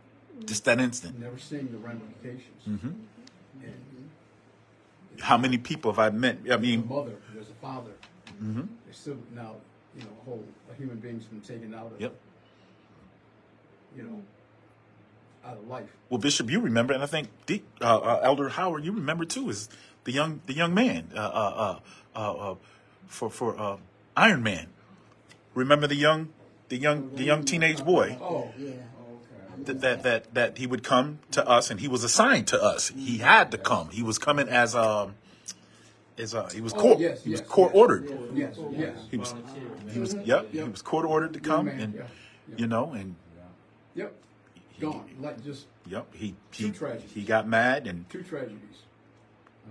Just 0.45 0.66
that 0.66 0.80
instant. 0.80 1.20
never 1.20 1.38
seeing 1.40 1.72
the 1.72 1.78
ramifications. 1.78 2.62
Mm-hmm. 2.68 2.88
And 3.64 5.22
How 5.22 5.38
many 5.38 5.57
people 5.57 5.91
have 5.91 5.99
I 5.99 6.10
met? 6.16 6.38
I 6.38 6.48
there's 6.49 6.56
a 6.56 6.60
mean, 6.60 6.88
mother, 6.88 7.16
there's 7.34 7.49
a 7.49 7.53
father. 7.53 7.91
mm-hmm. 8.41 8.62
They 8.62 8.91
still 8.94 9.18
now, 9.34 9.56
you 9.95 10.03
know, 10.03 10.10
a 10.22 10.26
whole 10.26 10.44
a 10.72 10.76
human 10.76 10.98
being's 10.98 11.26
been 11.26 11.41
taken 11.41 11.74
out 11.74 11.91
of, 11.94 12.02
Yep. 12.02 12.14
you 13.98 14.03
know, 14.03 14.22
out 15.46 15.58
of 15.58 15.68
life. 15.68 15.90
Well, 16.10 16.18
Bishop, 16.20 16.50
you 16.50 16.60
remember, 16.60 16.94
and 16.94 17.04
I 17.04 17.06
think 17.06 17.30
D, 17.46 17.64
uh, 17.82 17.98
uh, 17.98 18.20
Elder 18.24 18.50
Howard, 18.50 18.84
you 18.86 18.92
remember 18.92 19.26
too, 19.26 19.50
is 19.50 19.70
the 20.04 20.12
young 20.12 20.42
the 20.46 20.54
young 20.54 20.74
man 20.74 21.10
uh, 21.16 21.20
uh, 21.20 21.80
uh, 22.16 22.20
uh, 22.20 22.52
uh, 22.52 22.56
for 23.08 23.30
for 23.30 23.60
uh, 23.60 23.78
Iron 24.18 24.44
Man. 24.44 24.68
Remember 25.54 25.88
the 25.88 25.96
young 25.96 26.30
the 26.70 26.78
young 26.78 27.16
the 27.16 27.24
young 27.24 27.44
teenage 27.44 27.84
boy. 27.84 28.18
Oh, 28.22 28.52
Yeah. 28.58 28.72
that, 29.66 29.82
that 29.82 30.04
that 30.04 30.34
that 30.34 30.58
he 30.58 30.68
would 30.68 30.84
come 30.84 31.20
to 31.32 31.48
us, 31.48 31.70
and 31.72 31.80
he 31.80 31.88
was 31.88 32.04
assigned 32.04 32.48
to 32.48 32.62
us. 32.62 32.90
He 32.90 33.20
had 33.20 33.52
to 33.52 33.58
come. 33.58 33.90
He 33.90 34.04
was 34.04 34.18
coming 34.20 34.48
as 34.50 34.76
um 34.76 35.16
as 36.18 36.34
uh 36.36 36.50
he 36.50 36.62
was 36.62 36.74
Oh, 36.74 36.80
court 36.80 37.00
yes, 37.00 37.24
he 37.24 37.32
was 37.32 37.40
yes, 37.42 37.50
court 37.50 37.72
yes. 37.74 37.82
ordered. 37.82 38.04
Yes, 38.34 38.58
yes. 38.72 38.98
He 39.12 39.18
was 39.18 39.34
he 39.92 40.00
was 40.00 40.14
yep 40.26 40.52
he 40.52 40.62
was 40.64 40.82
court 40.82 41.06
ordered 41.06 41.34
to 41.34 41.40
come, 41.40 41.66
man, 41.68 41.80
and 41.80 41.94
yeah, 41.94 42.02
yeah. 42.50 42.56
you 42.58 42.68
know, 42.68 42.92
and 42.94 43.16
Yep. 43.96 44.14
Gone. 44.80 45.10
Like 45.22 45.44
just 45.44 45.68
yep 45.88 46.08
he 46.14 46.36
he 46.52 46.72
tragedies. 46.72 47.12
he 47.14 47.24
got 47.24 47.48
mad 47.48 47.88
and 47.88 48.10
two 48.10 48.24
tragedies. 48.24 48.60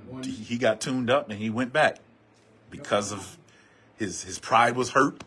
One, 0.09 0.23
he 0.23 0.33
he 0.33 0.59
got 0.59 0.81
tuned 0.81 1.11
up 1.11 1.31
and 1.31 1.39
he 1.39 1.51
went 1.51 1.73
back 1.73 1.99
because 2.71 3.13
of 3.13 3.39
his 3.97 4.23
his 4.25 4.39
pride 4.39 4.77
was 4.77 4.91
hurt. 4.91 5.23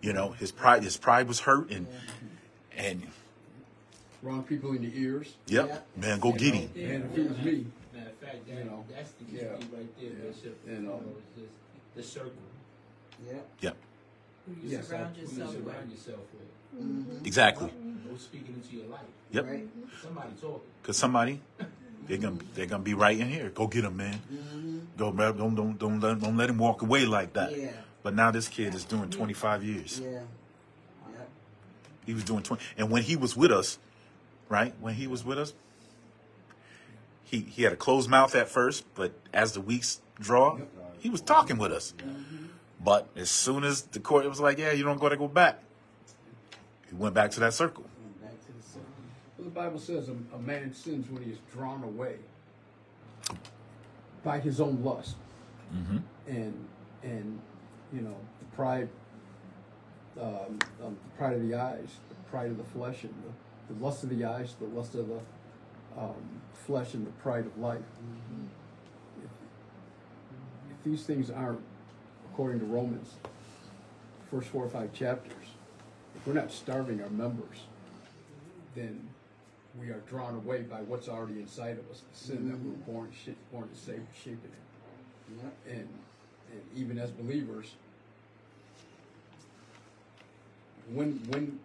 You 0.00 0.12
know, 0.12 0.30
his 0.32 0.52
pride 0.52 0.82
his 0.82 0.96
pride 0.96 1.28
was 1.28 1.40
hurt 1.40 1.70
and 1.70 1.86
and 2.76 3.06
wrong 4.22 4.42
people 4.42 4.72
in 4.72 4.82
the 4.82 4.92
ears. 4.98 5.34
yep, 5.46 5.68
Yeah. 5.68 6.00
man, 6.00 6.18
go 6.20 6.32
get 6.32 6.54
him. 6.54 6.70
And 6.74 7.04
if 7.04 7.18
it 7.18 7.28
was 7.28 7.38
me, 7.38 7.66
Matter 7.94 8.08
of 8.10 8.16
fact, 8.16 8.46
that, 8.48 8.58
You 8.58 8.64
know, 8.64 8.84
that's 8.90 9.10
the 9.12 9.24
key 9.24 9.36
yeah, 9.36 9.52
right 9.52 10.00
there, 10.00 10.10
yeah. 10.10 10.30
Bishop. 10.32 10.58
And, 10.66 10.76
You 10.82 10.88
know, 10.88 10.94
um, 10.94 11.14
just 11.38 11.52
the 11.94 12.02
circle. 12.02 12.32
Yep. 13.26 13.48
Yep, 13.60 13.76
Who 14.46 14.52
you 14.66 14.76
Yes, 14.76 14.88
surround 14.88 15.04
I- 15.04 15.08
Who 15.08 15.14
you 15.20 15.28
yourself 15.28 15.54
with. 15.54 15.64
surround 15.64 15.90
yourself 15.92 16.18
with. 16.32 16.48
Mm-hmm. 16.76 17.24
exactly. 17.26 17.70
Who's 18.10 18.22
speaking 18.22 18.54
into 18.62 18.76
your 18.76 18.86
life. 18.86 19.00
Yep, 19.32 19.46
Right. 19.46 19.68
Somebody 20.02 20.28
talking. 20.40 20.60
because 20.82 20.96
somebody 20.96 21.40
they're 22.06 22.18
gonna 22.18 22.38
they're 22.54 22.66
gonna 22.66 22.82
be 22.82 22.94
right 22.94 23.18
in 23.18 23.28
here. 23.28 23.48
Go 23.50 23.66
get 23.66 23.84
him, 23.84 23.96
man. 23.96 24.20
Go. 24.96 25.10
Don't 25.12 25.54
don't 25.54 25.78
don't 25.78 26.00
let, 26.00 26.20
don't 26.20 26.36
let 26.36 26.50
him 26.50 26.58
walk 26.58 26.82
away 26.82 27.06
like 27.06 27.32
that. 27.34 27.56
Yeah. 27.56 27.70
But 28.02 28.14
now 28.14 28.30
this 28.30 28.48
kid 28.48 28.74
is 28.74 28.84
doing 28.84 29.08
25 29.08 29.64
years. 29.64 30.00
Yeah. 30.02 30.10
Yep. 30.10 31.28
He 32.04 32.12
was 32.14 32.22
doing 32.24 32.42
20, 32.42 32.62
and 32.76 32.90
when 32.90 33.02
he 33.02 33.16
was 33.16 33.34
with 33.34 33.50
us, 33.50 33.78
right? 34.50 34.74
When 34.80 34.92
he 34.94 35.06
was 35.06 35.24
with 35.24 35.38
us, 35.38 35.54
he 37.24 37.40
he 37.40 37.62
had 37.62 37.72
a 37.72 37.76
closed 37.76 38.10
mouth 38.10 38.34
at 38.34 38.48
first, 38.48 38.84
but 38.94 39.12
as 39.32 39.52
the 39.52 39.60
weeks 39.62 40.00
draw, 40.20 40.58
he 40.98 41.08
was 41.08 41.22
talking 41.22 41.56
with 41.56 41.72
us. 41.72 41.94
But 42.78 43.08
as 43.16 43.30
soon 43.30 43.64
as 43.64 43.82
the 43.82 44.00
court 44.00 44.28
was 44.28 44.40
like, 44.40 44.58
"Yeah, 44.58 44.72
you 44.72 44.84
don't 44.84 45.00
got 45.00 45.08
to 45.08 45.16
go 45.16 45.28
back," 45.28 45.62
he 46.88 46.94
went 46.94 47.14
back 47.14 47.30
to 47.32 47.40
that 47.40 47.54
circle. 47.54 47.84
Back 48.22 48.40
to 48.46 48.52
the 48.52 48.62
circle. 48.62 48.86
well, 49.38 49.44
the 49.44 49.50
Bible 49.50 49.78
says 49.78 50.08
a, 50.08 50.16
a 50.34 50.38
man 50.38 50.72
sins 50.72 51.10
when 51.10 51.22
he 51.22 51.30
is 51.32 51.38
drawn 51.52 51.82
away 51.84 52.16
by 54.22 54.40
his 54.40 54.60
own 54.60 54.82
lust, 54.82 55.16
and 56.28 56.66
and 57.02 57.40
you 57.92 58.00
know 58.00 58.16
the 58.40 58.56
pride, 58.56 58.88
um, 60.20 60.58
um, 60.82 60.96
the 61.04 61.18
pride 61.18 61.34
of 61.34 61.46
the 61.46 61.54
eyes, 61.54 61.88
the 62.08 62.14
pride 62.30 62.50
of 62.50 62.56
the 62.56 62.64
flesh, 62.64 63.04
and 63.04 63.14
the, 63.24 63.74
the 63.74 63.84
lust 63.84 64.02
of 64.02 64.10
the 64.10 64.24
eyes, 64.24 64.54
the 64.60 64.66
lust 64.66 64.94
of 64.94 65.08
the 65.08 65.20
um, 65.98 66.14
flesh, 66.52 66.94
and 66.94 67.06
the 67.06 67.10
pride 67.12 67.46
of 67.46 67.58
life. 67.58 67.80
If, 69.22 69.30
if 70.70 70.84
these 70.84 71.04
things 71.04 71.30
aren't 71.30 71.60
according 72.32 72.60
to 72.60 72.66
Romans, 72.66 73.14
first 74.30 74.48
four 74.48 74.64
or 74.64 74.68
five 74.68 74.92
chapters, 74.92 75.43
if 76.24 76.28
we're 76.28 76.40
not 76.40 76.50
starving 76.50 77.02
our 77.02 77.10
members, 77.10 77.64
then 78.74 78.98
we 79.78 79.88
are 79.88 80.00
drawn 80.08 80.34
away 80.36 80.62
by 80.62 80.80
what's 80.80 81.06
already 81.06 81.38
inside 81.38 81.78
of 81.78 81.90
us, 81.90 82.02
the 82.10 82.18
sin 82.18 82.48
that 82.48 82.58
we 82.62 82.70
were 82.70 82.76
born, 82.76 83.12
shi- 83.12 83.34
born 83.52 83.68
to 83.68 83.76
save, 83.76 84.00
shaping 84.16 84.38
it. 84.44 85.42
Yep. 85.42 85.54
And, 85.68 85.88
and 86.50 86.62
even 86.74 86.98
as 86.98 87.10
believers, 87.10 87.74
when 90.94 91.12
when 91.28 91.58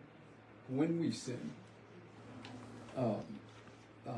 when 0.67 0.99
we 0.99 1.11
sin, 1.11 1.51
um, 2.97 3.23
uh, 4.05 4.11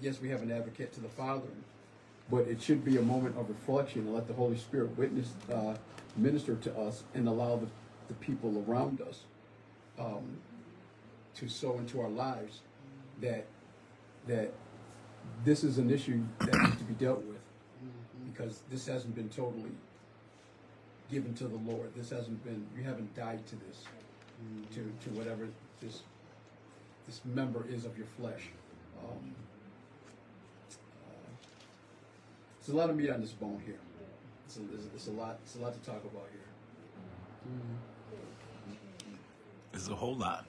yes, 0.00 0.20
we 0.20 0.28
have 0.28 0.42
an 0.42 0.52
advocate 0.52 0.92
to 0.92 1.00
the 1.00 1.08
Father, 1.08 1.48
but 2.30 2.46
it 2.46 2.62
should 2.62 2.84
be 2.84 2.98
a 2.98 3.02
moment 3.02 3.36
of 3.36 3.48
reflection 3.48 4.02
and 4.02 4.14
let 4.14 4.28
the 4.28 4.34
Holy 4.34 4.56
Spirit 4.56 4.96
witness, 4.96 5.32
uh, 5.52 5.74
minister 6.16 6.54
to 6.54 6.78
us, 6.78 7.02
and 7.14 7.26
allow 7.26 7.56
the, 7.56 7.66
the 8.06 8.14
people 8.14 8.64
around 8.68 9.00
us 9.00 9.22
um, 10.00 10.38
to 11.34 11.48
sow 11.48 11.78
into 11.78 12.00
our 12.00 12.08
lives 12.08 12.60
that 13.20 13.46
that 14.26 14.52
this 15.44 15.64
is 15.64 15.78
an 15.78 15.90
issue 15.90 16.22
that 16.40 16.54
needs 16.54 16.76
to 16.76 16.84
be 16.84 16.94
dealt 16.94 17.22
with 17.24 17.40
because 18.32 18.62
this 18.70 18.86
hasn't 18.86 19.14
been 19.14 19.28
totally 19.28 19.70
given 21.10 21.34
to 21.34 21.44
the 21.44 21.56
Lord. 21.56 21.92
This 21.94 22.10
hasn't 22.10 22.42
been 22.44 22.66
you 22.76 22.82
haven't 22.82 23.14
died 23.14 23.46
to 23.46 23.56
this 23.56 23.84
to 24.74 24.92
to 25.04 25.18
whatever 25.18 25.48
this 25.80 26.02
this 27.06 27.20
member 27.24 27.66
is 27.68 27.84
of 27.84 27.96
your 27.96 28.06
flesh. 28.18 28.48
Um, 29.02 29.34
uh, 31.08 31.30
there's 32.60 32.74
a 32.74 32.76
lot 32.76 32.90
of 32.90 32.96
meat 32.96 33.10
on 33.10 33.20
this 33.20 33.32
bone 33.32 33.60
here. 33.64 33.78
It's 34.46 34.58
a, 34.58 34.60
it's, 34.94 35.06
a 35.06 35.12
lot. 35.12 35.38
It's 35.44 35.56
a 35.56 35.60
lot 35.60 35.72
to 35.72 35.80
talk 35.80 36.02
about 36.04 36.28
here. 36.32 36.40
It's 39.80 39.88
a 39.88 39.94
whole 39.94 40.14
lot. 40.14 40.44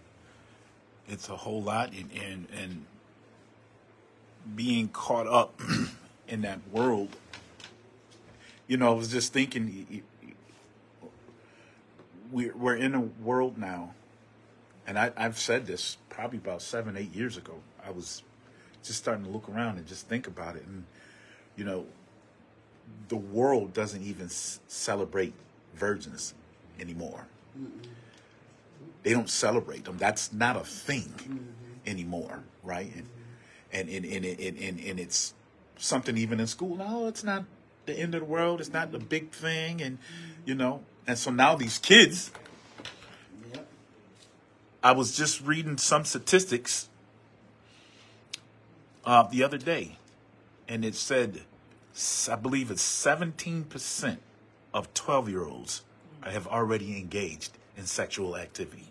It's 1.08 1.30
a 1.30 1.38
whole 1.38 1.64
lot, 1.64 1.94
and 1.94 2.12
and, 2.12 2.48
and 2.54 2.86
being 4.58 4.90
caught 4.90 5.26
up 5.26 5.58
in 6.28 6.42
that 6.42 6.60
world. 6.70 7.16
You 8.68 8.76
know, 8.76 8.92
I 8.92 8.94
was 8.94 9.10
just 9.10 9.32
thinking, 9.32 10.04
we're 12.30 12.54
we're 12.58 12.76
in 12.76 12.94
a 12.94 13.00
world 13.00 13.58
now, 13.58 13.94
and 14.86 15.00
I, 15.00 15.14
I've 15.16 15.40
said 15.40 15.66
this 15.66 15.96
probably 16.10 16.40
about 16.40 16.62
seven, 16.62 16.98
eight 16.98 17.16
years 17.16 17.38
ago. 17.38 17.54
I 17.86 17.92
was 17.92 18.24
just 18.84 19.00
starting 19.00 19.24
to 19.24 19.32
look 19.32 19.48
around 19.48 19.78
and 19.78 19.88
just 19.88 20.10
think 20.10 20.28
about 20.28 20.58
it, 20.58 20.64
and 20.64 20.84
you 21.56 21.64
know, 21.64 21.86
the 23.08 23.16
world 23.16 23.74
doesn't 23.74 24.04
even 24.04 24.28
celebrate 24.28 25.34
virgins 25.74 26.34
anymore 26.82 27.28
they 29.04 29.14
don't 29.14 29.30
celebrate 29.30 29.86
them. 29.86 29.98
That's 29.98 30.32
not 30.32 30.56
a 30.56 30.62
thing 30.62 31.54
anymore, 31.86 32.44
right? 32.64 32.92
And 32.96 33.08
and 33.72 33.90
and 33.90 34.06
and, 34.06 34.26
and, 34.26 34.58
and, 34.58 34.80
and 34.80 35.00
it's 35.00 35.34
something 35.78 36.18
even 36.18 36.40
in 36.40 36.48
school. 36.48 36.76
No, 36.76 37.08
it's 37.08 37.24
not 37.24 37.46
the 37.86 37.94
end 37.94 38.14
of 38.14 38.22
the 38.22 38.28
world. 38.28 38.60
It's 38.60 38.74
not 38.74 38.92
the 38.92 39.00
big 39.00 39.32
thing, 39.32 39.82
and 39.82 39.98
you 40.46 40.56
know. 40.56 40.84
And 41.08 41.18
so 41.18 41.32
now 41.32 41.56
these 41.56 41.80
kids. 41.80 42.32
Yep. 43.54 43.68
I 44.84 44.92
was 44.92 45.18
just 45.18 45.42
reading 45.42 45.78
some 45.78 46.06
statistics 46.06 46.90
uh, 49.04 49.24
the 49.24 49.44
other 49.44 49.58
day, 49.58 49.98
and 50.68 50.86
it 50.86 50.94
said, 50.94 51.42
I 52.30 52.36
believe 52.36 52.70
it's 52.70 52.84
seventeen 52.84 53.64
percent 53.64 54.20
of 54.74 54.94
twelve-year-olds 54.94 55.84
have 56.22 56.48
already 56.48 56.98
engaged 56.98 57.58
in 57.76 57.88
sexual 57.88 58.38
activity. 58.38 58.91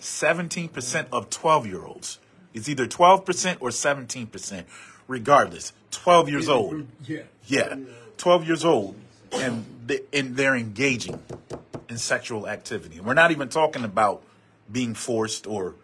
17% 0.00 1.06
of 1.12 1.30
12 1.30 1.66
year 1.66 1.84
olds. 1.84 2.18
It's 2.52 2.68
either 2.68 2.86
12% 2.86 3.58
or 3.60 3.68
17%. 3.70 4.64
Regardless, 5.06 5.72
12 5.90 6.28
years 6.28 6.48
old. 6.48 6.86
Yeah. 7.06 7.22
Yeah, 7.46 7.76
12 8.16 8.46
years 8.46 8.64
old. 8.64 8.94
And, 9.32 9.64
they, 9.86 10.00
and 10.12 10.36
they're 10.36 10.54
engaging 10.56 11.20
in 11.88 11.98
sexual 11.98 12.48
activity. 12.48 13.00
We're 13.00 13.14
not 13.14 13.30
even 13.32 13.48
talking 13.48 13.84
about 13.84 14.22
being 14.70 14.94
forced 14.94 15.46
or, 15.48 15.74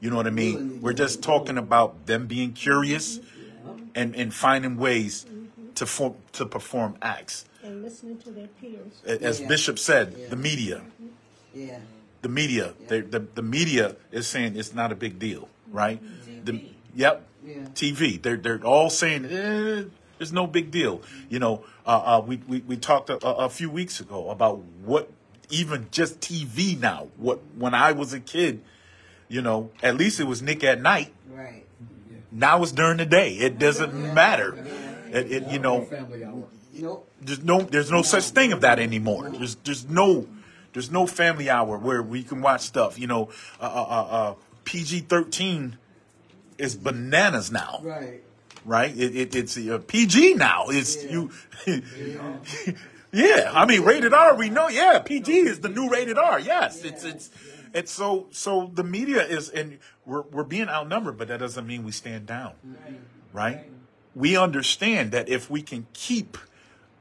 you 0.00 0.10
know 0.10 0.16
what 0.16 0.26
I 0.26 0.30
mean? 0.30 0.80
We're 0.82 0.92
just 0.92 1.22
talking 1.22 1.56
about 1.56 2.06
them 2.06 2.26
being 2.26 2.52
curious 2.52 3.20
and, 3.94 4.14
and 4.16 4.34
finding 4.34 4.76
ways 4.76 5.24
to, 5.76 5.86
form, 5.86 6.14
to 6.32 6.44
perform 6.44 6.96
acts. 7.00 7.44
And 7.62 7.82
listening 7.82 8.18
to 8.18 8.30
their 8.30 8.48
peers. 8.60 9.02
As 9.22 9.40
Yeah. 9.40 9.48
Bishop 9.48 9.78
said, 9.78 10.16
Yeah. 10.18 10.28
the 10.30 10.36
media 10.36 10.82
Yeah. 11.54 11.78
The 12.24 12.32
media 12.42 12.72
they, 12.88 13.00
the, 13.14 13.20
the 13.38 13.42
media 13.42 13.96
is 14.10 14.26
saying 14.26 14.56
it's 14.56 14.72
not 14.80 14.88
a 14.96 14.98
big 15.04 15.14
deal 15.18 15.42
right? 15.70 15.98
The, 16.46 16.52
yep 17.02 17.16
Yeah. 17.44 17.66
tv 17.80 18.00
they're, 18.22 18.38
they're 18.44 18.64
all 18.64 18.88
saying 19.02 19.22
eh, 19.26 19.84
it's 20.20 20.32
no 20.32 20.46
big 20.46 20.70
deal. 20.70 20.94
You 21.28 21.38
know 21.44 21.54
uh, 21.86 22.02
uh, 22.10 22.20
we, 22.28 22.36
we, 22.50 22.56
we 22.70 22.76
talked 22.90 23.10
a, 23.10 23.18
a 23.46 23.50
few 23.50 23.68
weeks 23.80 24.00
ago 24.00 24.30
about 24.30 24.56
what 24.90 25.04
even 25.50 25.88
just 25.90 26.12
tv 26.20 26.80
now 26.80 27.08
what 27.24 27.38
when 27.62 27.74
i 27.74 27.92
was 27.92 28.14
a 28.14 28.20
kid 28.34 28.62
you 29.28 29.42
know 29.42 29.58
at 29.82 29.94
least 29.96 30.18
it 30.18 30.26
was 30.32 30.40
Nick 30.40 30.64
at 30.64 30.80
Nite. 30.80 31.12
Right. 31.30 31.64
now 32.32 32.62
it's 32.62 32.72
during 32.72 32.96
the 33.04 33.06
day. 33.20 33.30
It 33.46 33.58
doesn't 33.58 33.92
matter. 34.14 34.50
It, 35.12 35.24
it, 35.36 35.42
you 35.52 35.58
know 35.58 35.76
family 35.84 36.24
hour. 36.24 36.44
Nope. 36.86 37.08
there's 37.20 37.44
no 37.44 37.60
there's 37.72 37.90
no 37.90 38.02
such 38.02 38.24
thing 38.36 38.52
of 38.56 38.60
that 38.62 38.78
anymore. 38.78 39.28
There's 39.30 39.56
there's 39.66 39.84
no 39.88 40.26
there's 40.74 40.90
no 40.90 41.06
family 41.06 41.48
hour 41.48 41.78
where 41.78 42.02
we 42.02 42.22
can 42.22 42.42
watch 42.42 42.60
stuff. 42.60 42.98
You 42.98 43.06
know, 43.06 43.30
uh, 43.58 43.64
uh, 43.64 43.66
uh, 43.88 44.06
uh, 44.30 44.34
PG 44.64 45.00
thirteen 45.08 45.78
is 46.58 46.76
bananas 46.76 47.50
now, 47.50 47.80
Right. 47.82 48.22
right? 48.64 48.94
It, 48.96 49.16
it, 49.16 49.34
it's 49.34 49.56
uh, 49.56 49.80
PG 49.86 50.34
now. 50.34 50.66
It's 50.68 51.02
Yeah. 51.02 51.10
you. 51.10 51.30
yeah, 53.12 53.50
I 53.54 53.64
mean 53.66 53.82
rated 53.82 54.12
R. 54.12 54.36
We 54.36 54.50
know. 54.50 54.68
Yeah, 54.68 54.98
PG 55.04 55.32
is 55.32 55.60
the 55.60 55.68
new 55.68 55.88
rated 55.88 56.18
R. 56.18 56.38
Yes, 56.40 56.84
it's 56.84 57.04
it's 57.04 57.30
And 57.74 57.88
so, 57.88 58.26
so 58.30 58.70
the 58.72 58.84
media 58.84 59.24
is, 59.26 59.48
and 59.50 59.78
we're 60.06 60.22
we're 60.22 60.44
being 60.44 60.68
outnumbered, 60.68 61.18
but 61.18 61.28
that 61.28 61.40
doesn't 61.40 61.66
mean 61.66 61.82
we 61.84 61.90
stand 61.92 62.26
down, 62.26 62.52
right? 63.32 63.68
We 64.14 64.36
understand 64.36 65.10
that 65.10 65.28
if 65.28 65.50
we 65.50 65.60
can 65.60 65.88
keep, 65.92 66.38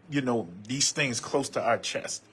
you 0.10 0.22
know, 0.22 0.48
these 0.68 0.92
things 0.92 1.20
close 1.20 1.48
to 1.50 1.62
our 1.62 1.78
chest, 1.78 2.24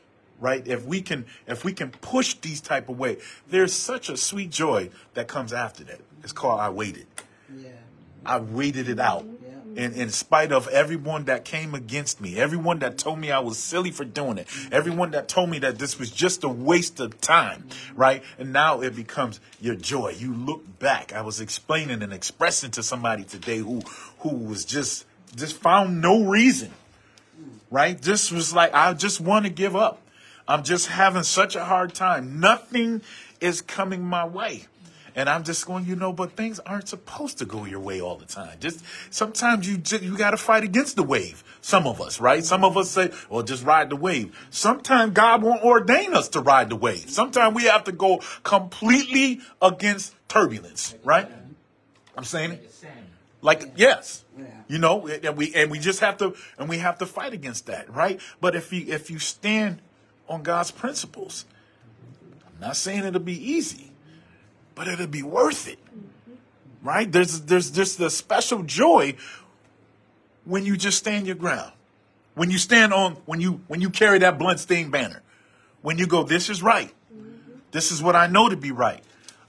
right? 0.40 0.66
If 0.66 0.84
we 0.84 1.02
can, 1.02 1.26
if 1.46 1.64
we 1.64 1.72
can 1.72 1.90
push 1.90 2.34
these 2.34 2.60
type 2.60 2.88
of 2.88 2.98
way, 2.98 3.18
there's 3.48 3.72
such 3.72 4.08
a 4.08 4.16
sweet 4.16 4.50
joy 4.50 4.90
that 5.14 5.28
comes 5.28 5.52
after 5.52 5.84
that. 5.84 6.00
It's 6.22 6.32
called 6.32 6.60
I 6.60 6.70
waited. 6.70 7.06
Yeah. 7.56 7.70
I 8.24 8.38
waited 8.38 8.88
it 8.88 8.98
out. 8.98 9.24
Yeah. 9.24 9.84
And 9.84 9.94
in 9.94 10.10
spite 10.10 10.50
of 10.50 10.66
everyone 10.68 11.24
that 11.24 11.44
came 11.44 11.74
against 11.74 12.20
me, 12.20 12.36
everyone 12.36 12.80
that 12.80 12.98
told 12.98 13.20
me 13.20 13.30
I 13.30 13.38
was 13.38 13.56
silly 13.56 13.92
for 13.92 14.04
doing 14.04 14.38
it, 14.38 14.48
mm-hmm. 14.48 14.74
everyone 14.74 15.12
that 15.12 15.28
told 15.28 15.48
me 15.48 15.60
that 15.60 15.78
this 15.78 15.98
was 15.98 16.10
just 16.10 16.42
a 16.42 16.48
waste 16.48 16.98
of 16.98 17.20
time, 17.20 17.64
mm-hmm. 17.68 17.96
right? 17.96 18.22
And 18.38 18.52
now 18.52 18.80
it 18.80 18.96
becomes 18.96 19.38
your 19.60 19.76
joy. 19.76 20.14
You 20.18 20.34
look 20.34 20.78
back. 20.80 21.12
I 21.12 21.22
was 21.22 21.40
explaining 21.40 22.02
and 22.02 22.12
expressing 22.12 22.72
to 22.72 22.82
somebody 22.82 23.24
today 23.24 23.58
who 23.58 23.82
who 24.18 24.34
was 24.34 24.64
just 24.64 25.06
just 25.36 25.56
found 25.56 26.00
no 26.00 26.24
reason, 26.24 26.72
mm. 27.40 27.60
right? 27.70 28.00
Just 28.00 28.32
was 28.32 28.52
like, 28.52 28.74
I 28.74 28.92
just 28.94 29.20
want 29.20 29.44
to 29.44 29.50
give 29.50 29.76
up. 29.76 30.02
I'm 30.50 30.64
just 30.64 30.88
having 30.88 31.22
such 31.22 31.54
a 31.54 31.64
hard 31.64 31.94
time. 31.94 32.40
Nothing 32.40 33.02
is 33.40 33.62
coming 33.62 34.02
my 34.02 34.26
way. 34.26 34.66
And 35.14 35.28
I'm 35.28 35.44
just 35.44 35.64
going, 35.64 35.86
you 35.86 35.94
know, 35.94 36.12
but 36.12 36.32
things 36.32 36.58
aren't 36.60 36.88
supposed 36.88 37.38
to 37.38 37.44
go 37.44 37.66
your 37.66 37.78
way 37.78 38.00
all 38.00 38.16
the 38.16 38.26
time. 38.26 38.56
Just 38.58 38.84
sometimes 39.10 39.68
you 39.68 39.78
just, 39.78 40.02
you 40.02 40.16
got 40.16 40.32
to 40.32 40.36
fight 40.36 40.64
against 40.64 40.96
the 40.96 41.04
wave. 41.04 41.44
Some 41.60 41.86
of 41.86 42.00
us, 42.00 42.20
right? 42.20 42.44
Some 42.44 42.64
of 42.64 42.76
us 42.76 42.90
say, 42.90 43.12
well, 43.28 43.44
just 43.44 43.64
ride 43.64 43.90
the 43.90 43.96
wave. 43.96 44.36
Sometimes 44.50 45.12
God 45.12 45.42
won't 45.42 45.62
ordain 45.62 46.14
us 46.14 46.28
to 46.30 46.40
ride 46.40 46.70
the 46.70 46.76
wave. 46.76 47.08
Sometimes 47.08 47.54
we 47.54 47.64
have 47.64 47.84
to 47.84 47.92
go 47.92 48.20
completely 48.42 49.42
against 49.62 50.16
turbulence, 50.26 50.96
right? 51.04 51.28
I'm 52.16 52.24
saying 52.24 52.52
it. 52.52 52.74
Like 53.40 53.72
yes, 53.76 54.24
you 54.68 54.78
know, 54.78 55.06
and 55.06 55.36
we 55.36 55.54
and 55.54 55.70
we 55.70 55.78
just 55.78 56.00
have 56.00 56.18
to 56.18 56.34
and 56.58 56.68
we 56.68 56.78
have 56.78 56.98
to 56.98 57.06
fight 57.06 57.32
against 57.32 57.66
that, 57.66 57.88
right? 57.94 58.20
But 58.40 58.54
if 58.54 58.72
you 58.72 58.84
if 58.92 59.10
you 59.10 59.18
stand 59.18 59.80
on 60.30 60.42
God's 60.42 60.70
principles, 60.70 61.44
I'm 62.46 62.60
not 62.60 62.76
saying 62.76 63.04
it'll 63.04 63.20
be 63.20 63.52
easy, 63.52 63.90
but 64.74 64.88
it'll 64.88 65.08
be 65.08 65.22
worth 65.22 65.68
it, 65.68 65.78
right? 66.82 67.10
There's 67.10 67.42
there's 67.42 67.70
just 67.70 67.98
the 67.98 68.08
special 68.08 68.62
joy 68.62 69.16
when 70.44 70.64
you 70.64 70.76
just 70.76 70.98
stand 70.98 71.26
your 71.26 71.36
ground, 71.36 71.72
when 72.34 72.50
you 72.50 72.58
stand 72.58 72.94
on 72.94 73.16
when 73.26 73.40
you 73.40 73.60
when 73.66 73.80
you 73.80 73.90
carry 73.90 74.20
that 74.20 74.38
bloodstained 74.38 74.92
banner, 74.92 75.22
when 75.82 75.98
you 75.98 76.06
go, 76.06 76.22
this 76.22 76.48
is 76.48 76.62
right, 76.62 76.94
this 77.72 77.90
is 77.90 78.02
what 78.02 78.16
I 78.16 78.28
know 78.28 78.48
to 78.48 78.56
be 78.56 78.70
right. 78.70 79.02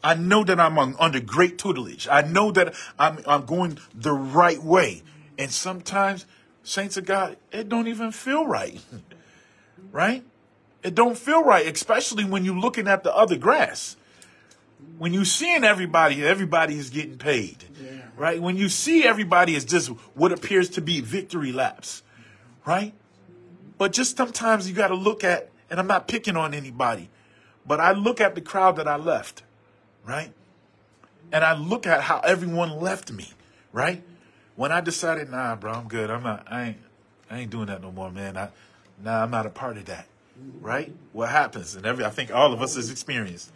I 0.03 0.15
know 0.15 0.43
that 0.43 0.59
I'm 0.59 0.79
on, 0.79 0.95
under 0.99 1.19
great 1.19 1.59
tutelage. 1.59 2.07
I 2.07 2.21
know 2.21 2.51
that 2.51 2.73
I'm, 2.97 3.19
I'm 3.27 3.45
going 3.45 3.77
the 3.93 4.13
right 4.13 4.61
way. 4.61 5.03
And 5.37 5.51
sometimes, 5.51 6.25
saints 6.63 6.97
of 6.97 7.05
God, 7.05 7.37
it 7.51 7.69
don't 7.69 7.87
even 7.87 8.11
feel 8.11 8.47
right. 8.47 8.81
right? 9.91 10.23
It 10.83 10.95
don't 10.95 11.17
feel 11.17 11.43
right, 11.43 11.65
especially 11.67 12.25
when 12.25 12.43
you're 12.45 12.57
looking 12.57 12.87
at 12.87 13.03
the 13.03 13.15
other 13.15 13.37
grass. 13.37 13.95
When 14.97 15.13
you 15.13 15.25
seeing 15.25 15.63
everybody, 15.63 16.23
everybody 16.23 16.77
is 16.77 16.89
getting 16.89 17.17
paid. 17.17 17.63
Yeah. 17.81 18.01
Right? 18.17 18.41
When 18.41 18.57
you 18.57 18.69
see 18.69 19.05
everybody 19.05 19.55
is 19.55 19.65
just 19.65 19.89
what 20.15 20.31
appears 20.31 20.69
to 20.71 20.81
be 20.81 21.01
victory 21.01 21.51
laps. 21.51 22.03
Right? 22.65 22.93
But 23.77 23.93
just 23.93 24.17
sometimes 24.17 24.69
you 24.69 24.75
got 24.75 24.89
to 24.89 24.95
look 24.95 25.23
at, 25.23 25.49
and 25.69 25.79
I'm 25.79 25.87
not 25.87 26.07
picking 26.07 26.37
on 26.37 26.53
anybody, 26.53 27.09
but 27.65 27.79
I 27.79 27.93
look 27.93 28.21
at 28.21 28.35
the 28.35 28.41
crowd 28.41 28.75
that 28.75 28.87
I 28.87 28.95
left, 28.95 29.43
right? 30.05 30.31
And 31.31 31.43
I 31.43 31.57
look 31.57 31.87
at 31.87 32.01
how 32.01 32.19
everyone 32.19 32.79
left 32.79 33.11
me, 33.11 33.31
right? 33.71 34.03
When 34.55 34.71
I 34.71 34.81
decided, 34.81 35.29
nah, 35.29 35.55
bro, 35.55 35.71
I'm 35.73 35.87
good. 35.87 36.11
I'm 36.11 36.23
not. 36.23 36.45
I 36.51 36.63
ain't. 36.63 36.77
I 37.31 37.39
ain't 37.39 37.49
doing 37.49 37.67
that 37.67 37.81
no 37.81 37.91
more, 37.91 38.11
man. 38.11 38.35
I, 38.35 38.49
nah, 39.01 39.23
I'm 39.23 39.31
not 39.31 39.45
a 39.45 39.49
part 39.49 39.77
of 39.77 39.85
that, 39.85 40.05
right? 40.61 40.93
What 41.13 41.29
happens? 41.29 41.75
And 41.75 41.85
every, 41.85 42.05
I 42.05 42.09
think 42.09 42.33
all 42.33 42.53
of 42.53 42.61
us 42.61 42.75
has 42.75 42.89
experienced. 42.89 43.51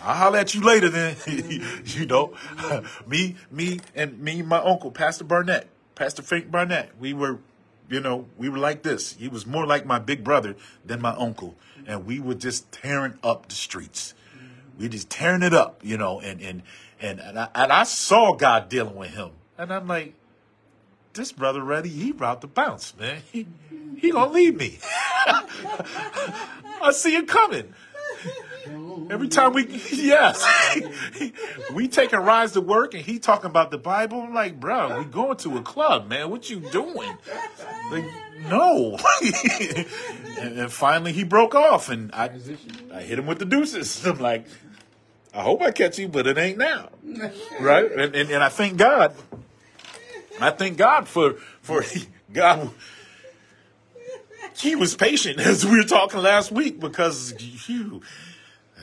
I'll 0.00 0.14
holler 0.14 0.38
at 0.38 0.54
you 0.54 0.62
later, 0.62 0.88
then. 0.88 1.16
you 1.84 2.06
know, 2.06 2.34
me, 3.06 3.36
me, 3.50 3.80
and 3.94 4.18
me, 4.18 4.40
and 4.40 4.48
my 4.48 4.58
uncle, 4.58 4.90
Pastor 4.90 5.24
Barnett, 5.24 5.68
Pastor 5.94 6.22
Frank 6.22 6.50
Barnett. 6.50 6.92
We 6.98 7.12
were, 7.12 7.38
you 7.90 8.00
know, 8.00 8.26
we 8.36 8.48
were 8.48 8.58
like 8.58 8.82
this. 8.82 9.14
He 9.14 9.28
was 9.28 9.46
more 9.46 9.66
like 9.66 9.86
my 9.86 9.98
big 9.98 10.22
brother 10.22 10.56
than 10.84 11.00
my 11.00 11.14
uncle, 11.14 11.56
and 11.86 12.06
we 12.06 12.20
were 12.20 12.34
just 12.34 12.70
tearing 12.70 13.18
up 13.22 13.48
the 13.48 13.54
streets. 13.54 14.14
We 14.78 14.88
just 14.88 15.10
tearing 15.10 15.42
it 15.42 15.52
up, 15.52 15.80
you 15.82 15.96
know, 15.96 16.20
and 16.20 16.40
and 16.40 16.62
and 17.00 17.20
and 17.20 17.38
I, 17.38 17.48
and 17.54 17.72
I 17.72 17.82
saw 17.82 18.34
God 18.34 18.68
dealing 18.68 18.94
with 18.94 19.10
him, 19.10 19.30
and 19.56 19.72
I'm 19.72 19.88
like, 19.88 20.14
this 21.14 21.32
brother 21.32 21.62
ready, 21.62 21.88
he 21.88 22.10
about 22.10 22.40
to 22.42 22.46
bounce, 22.46 22.96
man. 22.96 23.22
He 23.32 23.46
he 23.96 24.10
gonna 24.10 24.30
leave 24.30 24.56
me. 24.56 24.78
I 26.80 26.92
see 26.92 27.16
it 27.16 27.26
coming. 27.26 27.74
Every 29.10 29.28
time 29.28 29.54
we, 29.54 29.66
yes, 29.92 30.46
we 31.72 31.88
taking 31.88 32.18
rides 32.18 32.52
to 32.52 32.60
work 32.60 32.94
and 32.94 33.02
he 33.02 33.18
talking 33.18 33.48
about 33.48 33.70
the 33.70 33.78
Bible. 33.78 34.20
I'm 34.20 34.34
like, 34.34 34.60
bro, 34.60 34.98
we 34.98 35.04
going 35.06 35.36
to 35.38 35.56
a 35.56 35.62
club, 35.62 36.08
man. 36.08 36.30
What 36.30 36.50
you 36.50 36.60
doing? 36.60 37.16
Like, 37.90 38.04
no. 38.48 38.98
and, 40.40 40.70
finally 40.70 41.12
he 41.12 41.24
broke 41.24 41.54
off 41.54 41.88
and 41.88 42.10
I, 42.12 42.30
I 42.92 43.00
hit 43.00 43.18
him 43.18 43.26
with 43.26 43.38
the 43.38 43.46
deuces. 43.46 44.04
I'm 44.06 44.18
like, 44.18 44.46
I 45.32 45.42
hope 45.42 45.62
I 45.62 45.70
catch 45.70 45.98
you, 45.98 46.08
but 46.08 46.26
it 46.26 46.36
ain't 46.36 46.58
now. 46.58 46.90
Right? 47.60 47.90
And, 47.90 48.14
and, 48.14 48.30
and 48.30 48.42
I 48.42 48.48
thank 48.48 48.76
God. 48.76 49.14
I 50.40 50.50
thank 50.50 50.76
God 50.76 51.08
for, 51.08 51.34
for 51.62 51.84
God. 52.32 52.70
He 54.56 54.74
was 54.74 54.96
patient 54.96 55.38
as 55.40 55.64
we 55.64 55.78
were 55.78 55.84
talking 55.84 56.20
last 56.20 56.50
week 56.50 56.80
because 56.80 57.32
phew, 57.32 58.02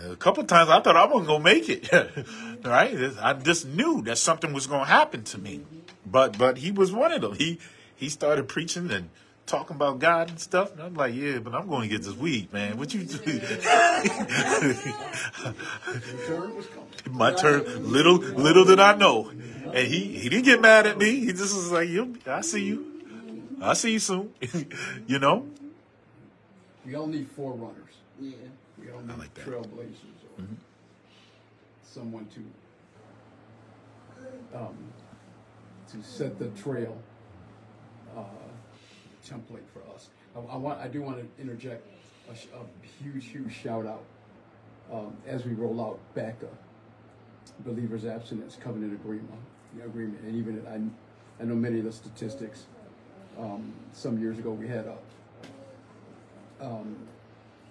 a 0.03 0.15
couple 0.15 0.44
times 0.44 0.69
I 0.69 0.80
thought 0.82 0.95
I 0.95 1.06
wasn't 1.06 1.27
gonna 1.27 1.44
make 1.44 1.69
it. 1.69 1.91
right? 2.64 3.14
I 3.22 3.34
just 3.34 3.68
knew 3.68 4.02
that 4.03 4.18
something 4.18 4.53
was 4.53 4.68
gonna 4.68 4.86
happen 4.86 5.23
to 5.26 5.38
me. 5.38 5.61
But 6.06 6.38
but 6.38 6.57
he 6.57 6.72
was 6.72 6.91
one 6.91 7.11
of 7.11 7.22
them. 7.22 7.36
He 7.36 7.60
he 7.95 8.10
started 8.10 8.48
preaching 8.48 8.91
and 8.91 9.10
talking 9.45 9.76
about 9.76 9.99
God 9.99 10.30
and 10.30 10.39
stuff. 10.39 10.72
And 10.73 10.81
I'm 10.81 10.93
like, 10.93 11.13
yeah, 11.13 11.39
but 11.39 11.53
I'm 11.53 11.67
going 11.67 11.84
to 11.84 11.88
get 11.88 12.03
this 12.03 12.15
weed, 12.15 12.51
man. 12.51 12.77
What 12.77 12.93
you 12.93 13.03
do? 13.03 13.17
Turn 13.17 13.39
was 16.55 16.67
coming. 16.67 16.89
My 17.11 17.34
turn. 17.34 17.91
Little 17.91 18.17
little 18.17 18.65
did 18.65 18.80
I 18.80 18.95
know. 18.95 19.30
And 19.30 19.88
he 19.88 20.17
he 20.17 20.30
didn't 20.30 20.45
get 20.45 20.61
mad 20.61 20.88
at 20.88 20.97
me. 20.97 21.19
He 21.19 21.27
just 21.27 21.55
was 21.55 21.72
like, 21.72 21.89
you, 21.89 22.17
I 22.26 22.41
see 22.41 22.63
you. 22.63 22.85
I 23.61 23.73
see 23.73 23.93
you 23.93 23.99
soon. 23.99 24.34
you 25.07 25.19
know. 25.19 25.47
We 26.85 26.95
all 26.95 27.07
need 27.07 27.30
forerunners. 27.31 27.95
Yeah. 28.19 28.35
We 28.80 28.91
all 28.91 29.01
need 29.01 29.17
like 29.17 29.34
that. 29.35 29.45
Mm-hmm. 29.45 29.80
trailblazers 29.80 30.39
or 30.39 30.45
someone 31.84 32.27
to 32.27 32.41
um, 34.57 34.77
to 35.91 36.03
set 36.03 36.38
the 36.39 36.47
trail 36.49 36.97
template 39.30 39.65
for 39.73 39.81
us. 39.93 40.10
I, 40.35 40.39
I 40.53 40.57
want 40.57 40.80
I 40.80 40.88
do 40.88 41.02
want 41.02 41.18
to 41.18 41.41
interject 41.41 41.85
a, 42.30 42.34
a 42.34 43.03
huge 43.03 43.26
huge 43.26 43.53
shout 43.53 43.85
out 43.85 44.03
um, 44.91 45.15
as 45.27 45.45
we 45.45 45.53
roll 45.53 45.81
out 45.81 45.99
BACA, 46.15 46.47
believers 47.65 48.06
abstinence 48.06 48.57
covenant 48.61 48.93
agreement 48.93 49.30
agreement, 49.84 50.22
and 50.23 50.35
even 50.35 50.65
I 50.68 51.41
I 51.41 51.45
know 51.45 51.56
many 51.56 51.80
of 51.80 51.85
the 51.85 51.91
statistics. 51.91 52.65
Um, 53.38 53.73
some 53.91 54.18
years 54.22 54.39
ago, 54.39 54.52
we 54.52 54.65
had 54.68 54.85
a 54.85 54.97
um, 56.65 56.95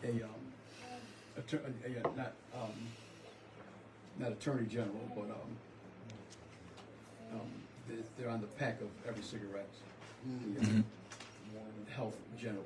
a 0.02 0.08
um, 0.10 0.18
a, 1.38 1.40
a, 1.40 2.16
not 2.16 2.32
um, 2.54 2.70
not 4.18 4.32
attorney 4.32 4.66
general, 4.66 5.08
but 5.16 5.22
um, 5.24 5.56
they- 7.88 7.94
they're 8.18 8.30
on 8.30 8.40
the 8.42 8.46
pack 8.46 8.80
of 8.82 8.88
every 9.08 9.22
cigarette. 9.22 9.68
The, 10.54 10.60
um, 10.60 10.84
Health 11.96 12.16
general, 12.38 12.64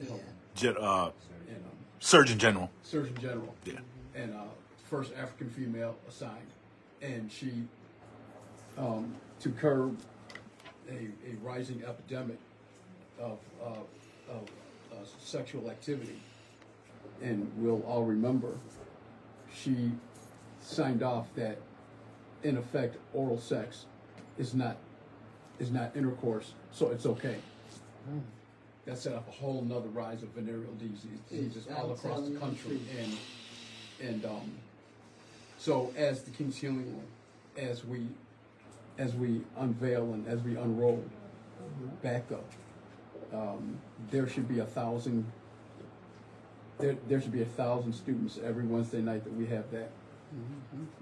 Yeah. 0.00 0.08
health, 0.08 0.22
Gen- 0.54 0.76
uh, 0.78 1.10
and 1.48 1.56
um, 1.56 1.70
Surgeon 1.98 2.38
General. 2.38 2.70
Surgeon 2.84 3.16
General. 3.20 3.54
Yeah. 3.64 3.72
And 4.14 4.34
uh, 4.34 4.42
first 4.88 5.12
African 5.16 5.50
female 5.50 5.96
assigned, 6.08 6.46
and 7.02 7.30
she 7.30 7.64
um, 8.76 9.14
to 9.40 9.50
curb 9.50 9.98
a, 10.88 10.92
a 10.94 11.34
rising 11.42 11.82
epidemic 11.84 12.38
of 13.20 13.38
uh, 13.62 13.70
of 14.30 14.42
uh, 14.92 14.96
sexual 15.20 15.70
activity, 15.70 16.20
and 17.22 17.50
we'll 17.56 17.82
all 17.82 18.04
remember, 18.04 18.52
she 19.52 19.90
signed 20.62 21.02
off 21.02 21.26
that, 21.34 21.58
in 22.44 22.56
effect, 22.56 22.96
oral 23.12 23.38
sex 23.40 23.86
is 24.38 24.54
not 24.54 24.76
is 25.58 25.70
not 25.72 25.96
intercourse, 25.96 26.52
so 26.70 26.90
it's 26.90 27.06
okay. 27.06 27.36
That 28.88 28.96
set 28.96 29.12
up 29.12 29.28
a 29.28 29.32
whole 29.32 29.60
nother 29.60 29.88
rise 29.88 30.22
of 30.22 30.30
venereal 30.30 30.72
disease, 30.78 31.18
diseases 31.28 31.66
all 31.76 31.92
across 31.92 32.26
the 32.26 32.36
country, 32.36 32.80
and 32.98 33.18
and 34.00 34.24
um, 34.24 34.50
so 35.58 35.92
as 35.94 36.22
the 36.22 36.30
King's 36.30 36.56
Healing 36.56 36.86
Room, 36.86 37.02
as 37.58 37.84
we 37.84 38.06
as 38.96 39.14
we 39.14 39.42
unveil 39.58 40.14
and 40.14 40.26
as 40.26 40.40
we 40.40 40.56
unroll 40.56 41.04
BACA, 42.02 42.38
um, 43.34 43.78
there 44.10 44.26
should 44.26 44.48
be 44.48 44.60
a 44.60 44.64
thousand. 44.64 45.30
There, 46.78 46.96
there 47.08 47.20
should 47.20 47.32
be 47.32 47.42
a 47.42 47.52
thousand 47.60 47.92
students 47.92 48.38
every 48.42 48.64
Wednesday 48.64 49.02
night 49.02 49.22
that 49.24 49.34
we 49.34 49.44
have 49.48 49.70
that. 49.70 49.90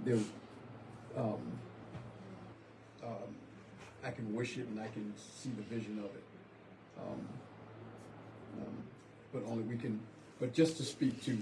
There, 0.05 0.19
um, 1.17 1.39
um, 3.05 3.37
I 4.03 4.11
can 4.11 4.35
wish 4.35 4.59
it 4.59 4.67
and 4.67 4.81
I 4.81 4.89
can 4.89 5.15
see 5.17 5.51
the 5.51 5.63
vision 5.63 6.01
of 6.01 6.07
it. 6.07 6.25
Um, 6.99 7.29
um, 8.61 8.77
but 9.33 9.43
only 9.51 9.63
we 9.65 9.77
can, 9.77 10.01
but 10.41 10.53
just 10.55 10.77
to 10.79 10.83
speak 10.85 11.23
to, 11.25 11.37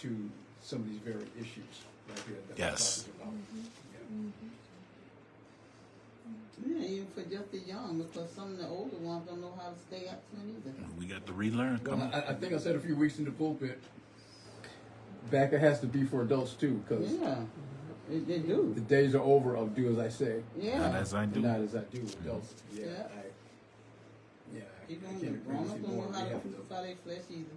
to 0.00 0.30
some 0.62 0.80
of 0.80 0.88
these 0.88 0.98
very 1.00 1.24
issues 1.38 1.64
right 2.08 2.18
here 2.26 2.36
that 2.48 2.58
we're 2.58 2.64
Yes. 2.64 3.02
talking 3.02 3.12
about. 3.20 3.32
Mm-hmm. 3.34 3.58
Yeah. 3.92 4.16
Mm-hmm. 4.16 4.48
Yeah, 6.66 6.86
even 6.86 7.06
for 7.14 7.22
just 7.22 7.50
the 7.52 7.58
young, 7.60 8.02
because 8.02 8.30
some 8.32 8.52
of 8.52 8.58
the 8.58 8.68
older 8.68 8.96
ones 8.98 9.26
don't 9.26 9.40
know 9.40 9.54
how 9.58 9.70
to 9.70 9.78
stay 9.88 10.06
abstinent 10.08 10.62
either. 10.66 10.74
We 10.98 11.06
got 11.06 11.24
to 11.26 11.32
relearn. 11.32 11.78
Come 11.78 12.00
Well, 12.00 12.08
on. 12.08 12.14
I, 12.14 12.30
I 12.30 12.34
think 12.34 12.52
I 12.52 12.58
said 12.58 12.76
a 12.76 12.80
few 12.80 12.94
weeks 12.96 13.18
in 13.18 13.24
the 13.24 13.30
pulpit, 13.30 13.80
BACA 15.30 15.58
has 15.58 15.80
to 15.80 15.86
be 15.86 16.04
for 16.04 16.20
adults 16.22 16.52
too, 16.52 16.82
because 16.86 17.10
Yeah, 17.12 17.36
they, 18.10 18.18
they 18.18 18.38
the 18.40 18.46
do. 18.48 18.84
days 18.88 19.14
are 19.14 19.22
over 19.22 19.56
of 19.56 19.74
do 19.74 19.90
as 19.90 19.98
I 19.98 20.08
say, 20.10 20.42
Not 20.56 20.64
Yeah, 20.64 20.98
as 20.98 21.14
I 21.14 21.24
do. 21.24 21.40
not 21.40 21.60
as 21.60 21.74
I 21.74 21.80
do. 21.84 22.00
Mm-hmm. 22.00 22.28
Adults, 22.28 22.54
yeah, 22.74 22.84
Yeah. 22.84 23.02
I, 23.16 23.22
yeah, 24.90 24.96
I 24.96 25.12
people 25.12 25.20
can't 25.20 25.22
don't 25.22 25.34
agree 25.34 25.54
grown 25.54 25.70
up 25.70 25.82
don't 25.82 25.96
know 25.96 26.12
how 26.12 26.24
to 26.28 26.38
crucify 26.40 26.82
their 26.82 26.96
flesh 27.04 27.24
either. 27.30 27.56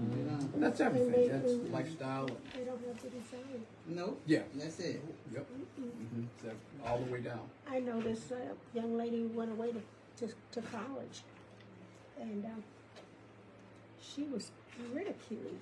You 0.00 0.22
know? 0.24 0.38
That's 0.56 0.80
everything. 0.80 1.12
they- 1.12 1.28
That's 1.28 1.52
and- 1.52 1.72
lifestyle. 1.72 2.26
And, 2.26 2.36
They 2.54 2.64
don't 2.64 2.86
have 2.86 3.02
the 3.02 3.08
desire. 3.10 3.60
Nope. 3.86 4.20
yeah. 4.26 4.42
That's 4.54 4.78
it. 4.80 5.02
Yep. 5.34 5.46
hmm 5.76 6.24
all 6.86 6.98
the 6.98 7.12
way 7.12 7.20
down. 7.20 7.40
I 7.70 7.80
know 7.80 8.00
this 8.00 8.32
uh, 8.32 8.36
young 8.74 8.96
lady 8.96 9.26
went 9.26 9.50
away 9.52 9.72
to, 9.72 10.26
to, 10.26 10.34
to 10.52 10.62
college, 10.68 11.22
and 12.20 12.44
um, 12.46 12.64
she 14.00 14.22
was 14.24 14.50
ridiculed 14.94 15.58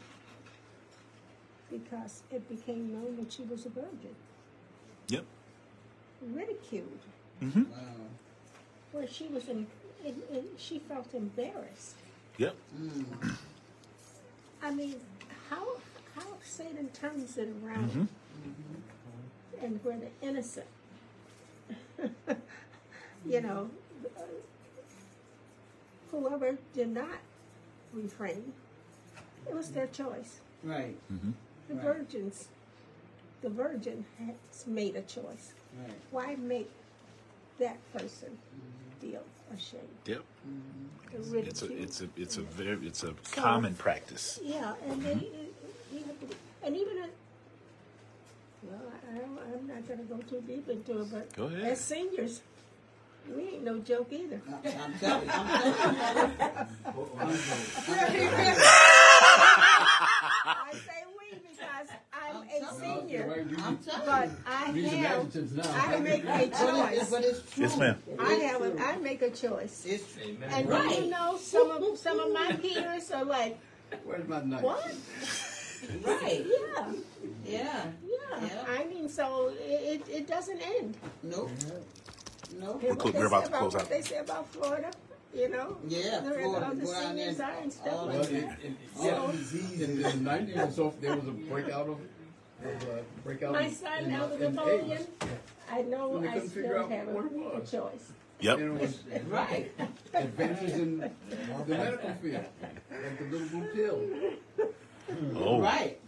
because 1.71 2.23
it 2.31 2.49
became 2.49 2.93
known 2.93 3.17
that 3.19 3.33
she 3.33 3.43
was 3.43 3.67
a 3.67 3.71
virgin. 3.71 4.15
Yep. 5.09 5.25
Ridiculed, 6.33 6.99
Mm-hmm. 7.43 7.71
Wow. 7.71 7.79
where 8.93 9.07
she 9.09 9.27
was 9.29 9.49
in, 9.49 9.67
in, 10.05 10.15
in, 10.33 10.45
she 10.57 10.79
felt 10.79 11.13
embarrassed. 11.15 11.97
Yep. 12.39 12.55
Mm. 12.81 13.05
I 14.63 14.71
mean, 14.71 14.97
how 15.51 15.67
how 16.15 16.27
Satan 16.45 16.89
turns 16.89 17.37
it 17.39 17.49
around, 17.65 17.91
Mm-hmm. 17.91 19.65
and 19.65 19.81
where 19.85 19.99
the 19.99 20.27
innocent, 20.27 20.67
you 23.29 23.41
know, 23.41 23.71
uh, 24.17 24.23
whoever 26.11 26.57
did 26.75 26.89
not 26.89 27.19
refrain, 27.93 28.53
it 29.49 29.55
was 29.55 29.71
their 29.73 29.87
choice. 29.89 30.41
Right. 30.63 30.97
Mm-hmm. 31.13 31.31
The 31.69 31.75
Right. 31.75 31.85
virgins, 31.85 32.49
the 33.43 33.51
virgin 33.51 34.05
has 34.19 34.67
made 34.67 34.97
a 34.97 35.03
choice. 35.03 35.53
Right. 35.79 35.93
Why 36.11 36.35
make 36.37 36.71
that 37.59 37.77
person 37.93 38.39
feel 39.01 39.23
ashamed? 39.55 39.83
Yep. 40.07 40.23
Mm-hmm. 40.49 41.33
The 41.33 41.39
It's 41.39 41.63
a 41.63 41.83
it's 41.83 42.01
a 42.03 42.09
it's 42.17 42.37
a 42.37 42.43
very 42.43 42.87
it's 42.87 43.03
a 43.03 43.07
So- 43.09 43.15
common 43.43 43.75
practice. 43.75 44.39
Yeah, 44.43 44.75
and 44.89 45.03
they, 45.03 45.15
mm-hmm. 45.15 45.25
uh, 45.25 45.97
you 45.99 46.05
have 46.05 46.19
to, 46.21 46.27
and 46.65 46.77
even 46.77 46.99
at, 46.99 47.11
well, 48.63 48.81
I, 48.93 48.95
I 49.15 49.19
don't, 49.19 49.39
I'm 49.55 49.67
not 49.67 49.89
gonna 49.89 50.03
go 50.05 50.19
too 50.19 50.41
deep 50.47 50.69
into 50.69 51.01
it, 51.01 51.11
but 51.11 51.33
Go 51.35 51.47
ahead. 51.47 51.65
as 51.73 51.81
seniors, 51.81 52.43
we 53.35 53.43
ain't 53.43 53.65
no 53.65 53.79
joke 53.79 54.13
either. 54.13 54.41
I- 54.49 54.53
I'm 54.85 54.95
telling 54.99 55.27
you. 55.27 55.33
I'm 55.33 55.49
telling 55.49 56.33
you. 58.15 58.29
I 60.45 60.73
say 60.73 61.05
we 61.19 61.39
because 61.39 61.89
I'm 62.41 62.65
a 62.65 62.81
senior, 62.81 63.47
I'm 63.59 63.79
but. 64.05 64.31
I 64.47 64.65
have, 64.67 64.77
adjectives 64.77 65.53
now. 65.53 65.71
I 65.73 65.99
make 66.01 66.25
a 66.25 66.27
But 66.27 66.41
it's, 66.43 66.61
choice. 66.61 67.11
but 67.11 67.25
it's 67.25 67.53
true. 67.53 67.63
Yes, 67.65 67.77
ma'am. 67.79 67.97
I 68.19 68.33
have, 68.35 68.63
a, 68.63 68.79
I 68.83 68.97
make 68.97 69.23
a 69.23 69.31
choice. 69.31 69.85
It's 69.87 70.05
And 70.51 70.69
Right. 70.69 70.89
do 70.97 71.03
you 71.05 71.11
know, 71.11 71.37
some 71.41 71.71
of, 71.71 71.99
some 71.99 72.19
of 72.21 72.33
my 72.33 72.53
peers 72.63 73.11
are 73.11 73.25
like, 73.25 73.59
Where's 74.05 74.29
my 74.29 74.43
knife? 74.43 74.63
what? 74.63 74.85
right. 76.05 76.45
Yeah, 76.47 76.93
Yeah. 77.45 77.85
yeah. 78.07 78.41
Yeah. 78.43 78.65
I 78.69 78.85
mean, 78.85 79.09
so 79.09 79.53
it, 79.61 80.03
it, 80.07 80.09
it 80.11 80.27
doesn't 80.27 80.61
end. 80.61 80.97
Nope. 81.23 81.51
Nope. 82.59 82.83
We're 82.83 82.95
what 82.95 83.15
we're 83.15 83.27
about 83.27 83.45
to 83.47 83.51
close 83.51 83.75
what 83.75 83.83
out. 83.83 83.89
They 83.91 84.01
say 84.03 84.19
about 84.19 84.49
Florida, 84.49 84.91
you 85.35 85.49
know. 85.51 85.77
Yeah, 85.87 86.21
Where 86.23 86.41
Florida, 86.41 86.67
all 86.67 86.75
the 86.75 86.85
go 86.85 86.93
down 86.93 87.17
there 87.17 87.35
seniors 87.35 87.41
are 87.41 87.53
and 87.63 87.73
stuff 87.73 87.93
all 87.93 88.07
like 88.07 88.15
Well, 88.15 88.25
that. 88.25 88.33
in, 88.33 88.51
in, 88.63 88.77
yeah, 89.03 89.85
in 89.85 90.03
the 90.03 90.31
nineties 90.31 90.57
and 90.57 90.73
so 90.73 90.95
there 91.01 91.15
was 91.17 91.29
a 91.29 91.33
breakout 91.33 91.89
of, 91.89 91.99
of 92.65 92.83
uh, 92.89 93.03
breakout. 93.25 93.53
My 93.53 93.63
in- 93.63 93.75
son, 93.75 94.05
in, 94.05 94.13
uh, 94.15 94.19
Elder 94.23 94.45
in 94.45 94.55
Napoleon, 94.55 94.91
AIDS. 94.93 95.09
I 95.71 95.83
know 95.83 96.09
When 96.09 96.23
they 96.23 96.29
I 96.29 96.33
couldn't 96.33 96.49
figure 96.51 96.71
still 96.71 96.85
out 96.85 96.91
have 96.91 97.09
a, 97.09 97.13
what 97.13 97.25
it 97.27 97.33
a 97.33 97.59
was. 97.61 97.71
choice. 97.71 98.13
Yep. 98.41 98.59
And 98.59 98.77
it 98.77 98.81
was 98.81 98.99
Right. 99.29 99.73
advances 100.15 100.73
in 100.75 100.99
the 101.01 101.11
medical 101.67 102.15
field, 102.15 102.45
like 102.61 103.19
the 103.19 103.25
little 103.37 103.49
blue 103.49 103.69
pill. 103.75 104.01
Oh. 105.37 105.61
Right. 105.61 105.99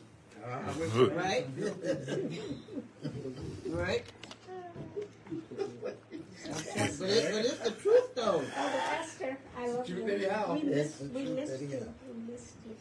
I 0.45 0.79
went 0.79 1.13
Right. 1.15 1.47
right. 3.67 4.05
But, 5.83 5.97
it, 6.49 6.99
but 6.99 7.45
it's 7.45 7.59
the 7.59 7.71
truth 7.81 8.15
though. 8.15 8.43
Elder 8.57 8.83
Esther, 8.99 9.37
I 9.59 9.69
love 9.69 9.87
Truth 9.87 10.07
you. 10.07 10.15
anyhow. 10.15 10.55
We 10.55 10.61
Yes, 10.69 10.75
missed, 10.77 10.99
the 10.99 11.05
we 11.19 11.25
truth 11.25 11.37
missed 11.37 11.61
you. 11.61 11.67
anyhow. 11.69 11.87
We 12.09 12.33
missed 12.33 12.55
you. 12.67 12.75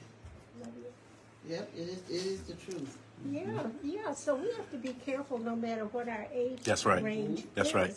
Love 0.61 0.71
you. 0.77 1.53
Yep, 1.55 1.69
it 1.75 1.79
is. 1.89 2.01
It 2.09 2.25
is 2.31 2.41
the 2.43 2.53
truth. 2.53 2.97
Yeah, 3.29 3.63
yeah. 3.83 4.13
So 4.13 4.35
we 4.35 4.47
have 4.55 4.69
to 4.71 4.77
be 4.77 4.93
careful 5.05 5.37
no 5.39 5.55
matter 5.55 5.85
what 5.85 6.07
our 6.07 6.27
age 6.33 6.61
That's 6.63 6.85
right. 6.85 7.03
range 7.03 7.43
That's 7.55 7.69
is. 7.69 7.75
right. 7.75 7.95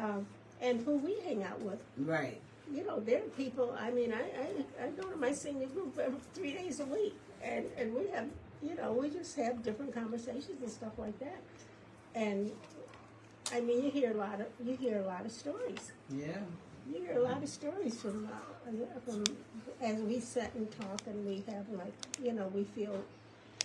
Um, 0.00 0.26
and 0.60 0.80
who 0.84 0.96
we 0.96 1.18
hang 1.20 1.42
out 1.42 1.60
with. 1.62 1.80
Right. 1.98 2.40
You 2.72 2.84
know, 2.84 3.00
there 3.00 3.18
are 3.18 3.28
people. 3.36 3.76
I 3.78 3.90
mean, 3.90 4.12
I, 4.12 4.22
I 4.82 4.86
I 4.86 4.88
go 4.90 5.08
to 5.08 5.16
my 5.16 5.32
senior 5.32 5.66
group 5.68 5.98
every 5.98 6.18
three 6.34 6.52
days 6.52 6.80
a 6.80 6.84
week, 6.86 7.14
and 7.42 7.64
and 7.78 7.94
we 7.94 8.08
have 8.08 8.26
you 8.62 8.74
know 8.74 8.92
we 8.92 9.08
just 9.10 9.36
have 9.36 9.62
different 9.62 9.94
conversations 9.94 10.60
and 10.62 10.70
stuff 10.70 10.92
like 10.98 11.18
that. 11.20 11.40
And 12.14 12.50
I 13.52 13.60
mean, 13.60 13.84
you 13.84 13.90
hear 13.90 14.10
a 14.12 14.14
lot 14.16 14.40
of 14.40 14.46
you 14.66 14.76
hear 14.76 14.98
a 14.98 15.06
lot 15.06 15.24
of 15.24 15.32
stories. 15.32 15.92
Yeah. 16.10 16.26
You 16.92 17.00
hear 17.02 17.18
a 17.18 17.22
lot 17.22 17.42
of 17.42 17.48
stories 17.48 18.00
from 18.00 18.26
uh, 18.30 19.00
from 19.04 19.24
as 19.80 20.00
we 20.00 20.20
sit 20.20 20.50
and 20.54 20.70
talk, 20.80 21.00
and 21.06 21.26
we 21.26 21.44
have 21.52 21.68
like 21.70 21.92
you 22.22 22.32
know 22.32 22.48
we 22.48 22.64
feel 22.64 23.02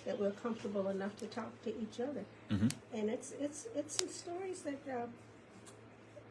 that 0.04 0.18
we're 0.20 0.32
comfortable 0.32 0.88
enough 0.88 1.16
to 1.18 1.26
talk 1.26 1.50
to 1.62 1.70
each 1.80 1.98
other, 2.00 2.24
Mhm. 2.50 2.70
and 2.92 3.10
it's 3.10 3.32
it's 3.40 3.66
it's 3.74 3.96
some 3.98 4.08
stories 4.08 4.62
that 4.62 4.80
uh, 4.88 5.06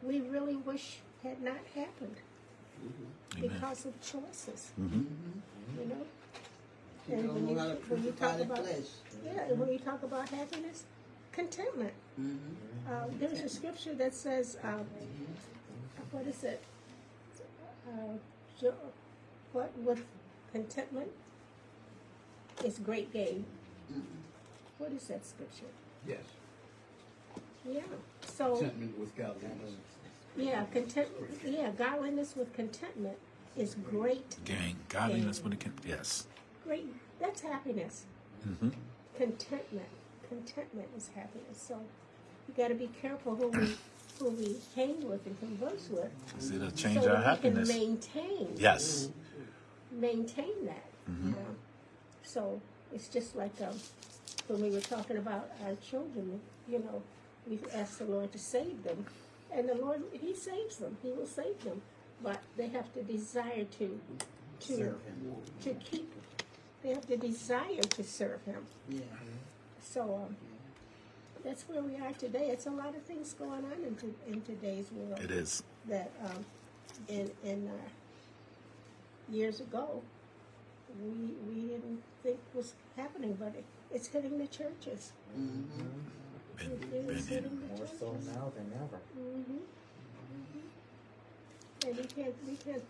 we 0.02 0.20
really 0.20 0.56
wish 0.56 0.98
had 1.22 1.40
not 1.42 1.58
happened 1.74 2.16
Amen. 2.82 3.10
because 3.40 3.86
of 3.86 4.00
choices. 4.00 4.72
Mhm. 4.80 5.06
You 5.78 5.86
know, 5.86 6.06
People 7.06 7.20
And 7.36 7.46
when 7.46 7.48
you- 7.58 7.74
when 7.88 8.04
you 8.04 8.12
talk 8.12 8.40
about- 8.40 8.58
flesh. 8.64 8.88
yeah. 9.22 9.42
And 9.50 9.58
when 9.60 9.70
you 9.70 9.78
talk 9.78 10.02
about 10.02 10.26
happiness, 10.30 10.84
contentment. 11.32 11.92
Mm-hmm. 12.18 12.90
Uh, 12.90 13.06
there's 13.18 13.40
a 13.40 13.48
scripture 13.48 13.94
that 13.96 14.14
says, 14.14 14.56
um, 14.62 14.86
what 16.12 16.26
is 16.26 16.44
it? 16.44 16.62
Uh, 17.86 18.16
jo- 18.58 18.92
what 19.52 19.76
with 19.78 20.02
contentment 20.52 21.10
is 22.64 22.78
great 22.78 23.12
gain. 23.12 23.44
What 24.78 24.92
is 24.92 25.06
that 25.08 25.24
scripture? 25.24 25.66
Yes, 26.06 26.20
Yeah. 27.68 27.80
So 28.26 28.56
contentment 28.56 28.98
with 28.98 29.16
godliness. 29.16 29.74
yeah, 30.36 30.64
content. 30.66 31.08
Yeah, 31.44 31.70
godliness 31.70 32.34
with 32.36 32.52
contentment 32.52 33.16
is 33.56 33.76
great. 33.90 34.36
Gang. 34.44 34.76
Godliness 34.88 35.42
when 35.42 35.52
it 35.52 35.60
can. 35.60 35.72
Yes. 35.86 36.26
Great. 36.64 36.86
That's 37.20 37.40
happiness. 37.42 38.04
Mm-hmm. 38.46 38.70
Contentment. 39.16 39.88
Contentment 40.28 40.88
is 40.96 41.08
happiness. 41.14 41.56
So 41.68 41.80
you 42.48 42.54
got 42.54 42.68
to 42.68 42.74
be 42.74 42.88
careful 43.00 43.36
who 43.36 43.48
we 43.48 43.76
who 44.18 44.30
we 44.30 44.56
hang 44.76 45.08
with 45.08 45.24
and 45.26 45.38
converse 45.40 45.88
with. 45.90 46.10
Is 46.38 46.50
It'll 46.50 46.70
change 46.70 47.00
so 47.02 47.08
our 47.10 47.16
that 47.16 47.24
happiness. 47.24 47.68
we 47.68 47.74
can 47.74 47.80
maintain 47.90 48.48
Yes. 48.56 49.08
maintain 49.90 50.66
that. 50.66 50.84
You 51.08 51.30
know? 51.30 51.36
So 52.22 52.60
it's 52.94 53.08
just 53.08 53.36
like 53.36 53.52
um, 53.60 53.76
when 54.48 54.62
we 54.62 54.70
were 54.70 54.80
talking 54.80 55.16
about 55.18 55.50
our 55.66 55.74
children. 55.76 56.40
You 56.68 56.78
know, 56.78 57.02
we 57.48 57.58
asked 57.74 57.98
the 57.98 58.06
Lord 58.06 58.32
to 58.32 58.38
save 58.38 58.82
them, 58.84 59.04
and 59.52 59.68
the 59.68 59.74
Lord 59.74 60.02
He 60.12 60.34
saves 60.34 60.76
them. 60.76 60.96
He 61.02 61.10
will 61.10 61.26
save 61.26 61.62
them, 61.64 61.82
but 62.22 62.40
they 62.56 62.68
have 62.68 62.92
to 62.94 63.02
desire 63.02 63.64
to 63.78 64.00
to 64.60 64.76
Serve 64.76 65.02
him. 65.04 65.34
to 65.64 65.74
keep 65.74 66.10
they 66.82 66.90
have 66.90 67.06
to 67.08 67.16
desire 67.16 67.80
to 67.82 68.04
serve 68.04 68.42
Him. 68.44 68.64
Yeah. 68.88 69.00
So 69.82 70.02
um, 70.26 70.36
that's 71.44 71.62
where 71.68 71.82
we 71.82 71.96
are 71.96 72.12
today. 72.12 72.48
It's 72.48 72.66
a 72.66 72.70
lot 72.70 72.94
of 72.94 73.02
things 73.02 73.32
going 73.34 73.64
on 73.64 73.84
in, 73.86 73.94
to, 73.96 74.14
in 74.28 74.40
today's 74.42 74.86
world 74.92 75.18
It 75.22 75.30
is. 75.30 75.62
that 75.88 76.10
um, 76.24 76.44
in 77.08 77.30
in 77.42 77.68
uh, 77.68 79.32
years 79.32 79.60
ago 79.60 80.02
we 81.02 81.34
we 81.48 81.60
didn't 81.68 82.02
think 82.22 82.38
was 82.54 82.74
happening, 82.96 83.36
but 83.38 83.54
it, 83.56 83.64
it's 83.92 84.08
hitting 84.08 84.38
the 84.38 84.46
churches. 84.46 85.12
Mm-hmm. 85.36 85.88
Been, 86.56 86.70
It 86.70 86.90
been 86.90 87.16
is 87.16 87.26
here. 87.28 87.40
hitting 87.40 87.60
the 87.60 87.66
More 87.66 87.78
churches. 87.78 87.98
so 87.98 88.12
now 88.32 88.52
than 88.56 88.70
ever. 88.82 89.00
hmm 89.14 89.58
And 91.86 91.96
we 91.96 92.04
can't, 92.04 92.34
we 92.48 92.56
can't, 92.56 92.82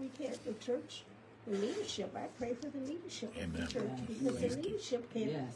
we 0.00 0.08
can't, 0.08 0.44
the 0.44 0.54
church, 0.54 1.02
the 1.46 1.56
leadership, 1.58 2.14
I 2.16 2.26
pray 2.38 2.54
for 2.54 2.68
the 2.70 2.78
leadership 2.78 3.30
of 3.36 3.52
the 3.52 3.58
Amen. 3.58 3.68
church, 3.68 3.90
Yes. 3.98 4.08
because 4.08 4.42
Yes. 4.42 4.54
the 4.54 4.62
leadership 4.62 5.12
can't 5.12 5.30
Yes. 5.32 5.54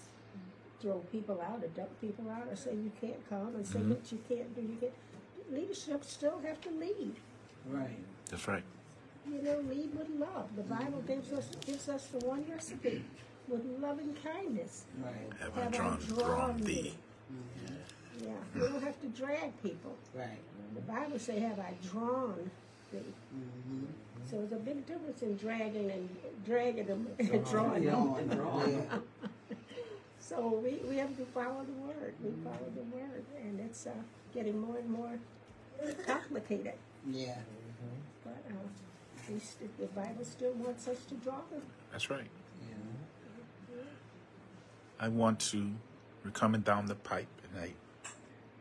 throw 0.81 0.99
people 1.13 1.41
out 1.41 1.63
or 1.65 1.69
dump 1.69 2.01
people 2.01 2.29
out 2.29 2.49
or 2.49 2.57
say 2.57 2.73
you 2.75 2.91
can't 3.01 3.29
come 3.29 3.55
and 3.55 3.67
say 3.67 3.79
Mhm. 3.79 3.91
what 3.91 4.13
you 4.13 4.19
can't 4.29 4.55
do, 4.55 4.61
you 4.63 4.77
can't. 4.77 4.93
Leadership 5.51 6.05
still 6.05 6.39
have 6.41 6.61
to 6.63 6.71
lead, 6.71 7.15
Right. 7.69 7.99
That's 8.29 8.49
right. 8.49 8.65
You 9.31 9.43
know, 9.43 9.59
lead 9.69 9.91
with 9.97 10.09
love. 10.19 10.49
The 10.57 10.63
Bible 10.63 11.03
gives 11.07 11.33
us, 11.33 11.49
gives 11.65 11.89
us 11.89 12.07
the 12.07 12.27
one 12.27 12.45
recipe, 12.51 13.05
with 13.49 13.63
loving 13.81 14.15
kindness. 14.23 14.85
Right. 15.03 15.13
Have 15.41 15.59
I 15.59 15.61
Have 15.63 15.75
I 15.75 15.77
drawn, 15.77 15.99
drawn 15.99 16.19
drawn 16.19 16.61
thee? 16.61 16.75
thee? 16.83 16.95
Yeah, 18.25 18.31
we 18.55 18.61
don't 18.61 18.83
have 18.83 19.01
to 19.01 19.09
drag 19.09 19.63
people. 19.63 19.97
Right. 20.15 20.29
The 20.75 20.81
Bible 20.83 21.19
say, 21.19 21.41
have 21.41 21.59
I 21.59 21.75
drawn 21.91 22.51
thee? 22.93 22.99
Mm-hmm. 23.35 23.85
So 24.31 24.37
there's 24.37 24.53
a 24.53 24.65
big 24.65 24.87
difference 24.87 25.23
in 25.23 25.37
dragging 25.37 25.91
and 25.91 26.09
dragging 26.45 26.87
them 26.87 27.09
and 27.19 27.45
drawing 27.45 27.85
them. 27.85 28.17
Yeah. 28.29 29.29
So 30.25 30.61
we, 30.65 30.81
we 30.89 30.97
have 30.97 31.15
to 31.19 31.25
follow 31.27 31.67
the 31.67 31.83
word. 31.87 32.15
We 32.23 32.31
follow 32.45 32.71
the 32.77 32.97
word, 32.97 33.25
and 33.45 33.59
it's 33.61 33.87
uh, 33.87 33.91
getting 34.33 34.59
more 34.59 34.79
and 34.79 34.89
more 34.89 35.19
complicated. 36.07 36.75
Yeah. 37.11 37.37
But 38.25 38.43
uh, 38.49 38.55
the 39.79 39.87
Bible 39.87 40.25
still 40.25 40.53
wants 40.53 40.89
us 40.89 41.05
to 41.09 41.15
draw 41.15 41.39
them. 41.51 41.63
That's 41.91 42.11
right. 42.11 42.27
Yeah. 42.69 43.77
I 45.01 45.09
want 45.09 45.41
to, 45.41 45.71
we're 46.25 46.31
coming 46.31 46.61
down 46.61 46.87
the 46.87 46.95
pipe, 46.95 47.29
and 47.51 47.63
I 47.63 47.73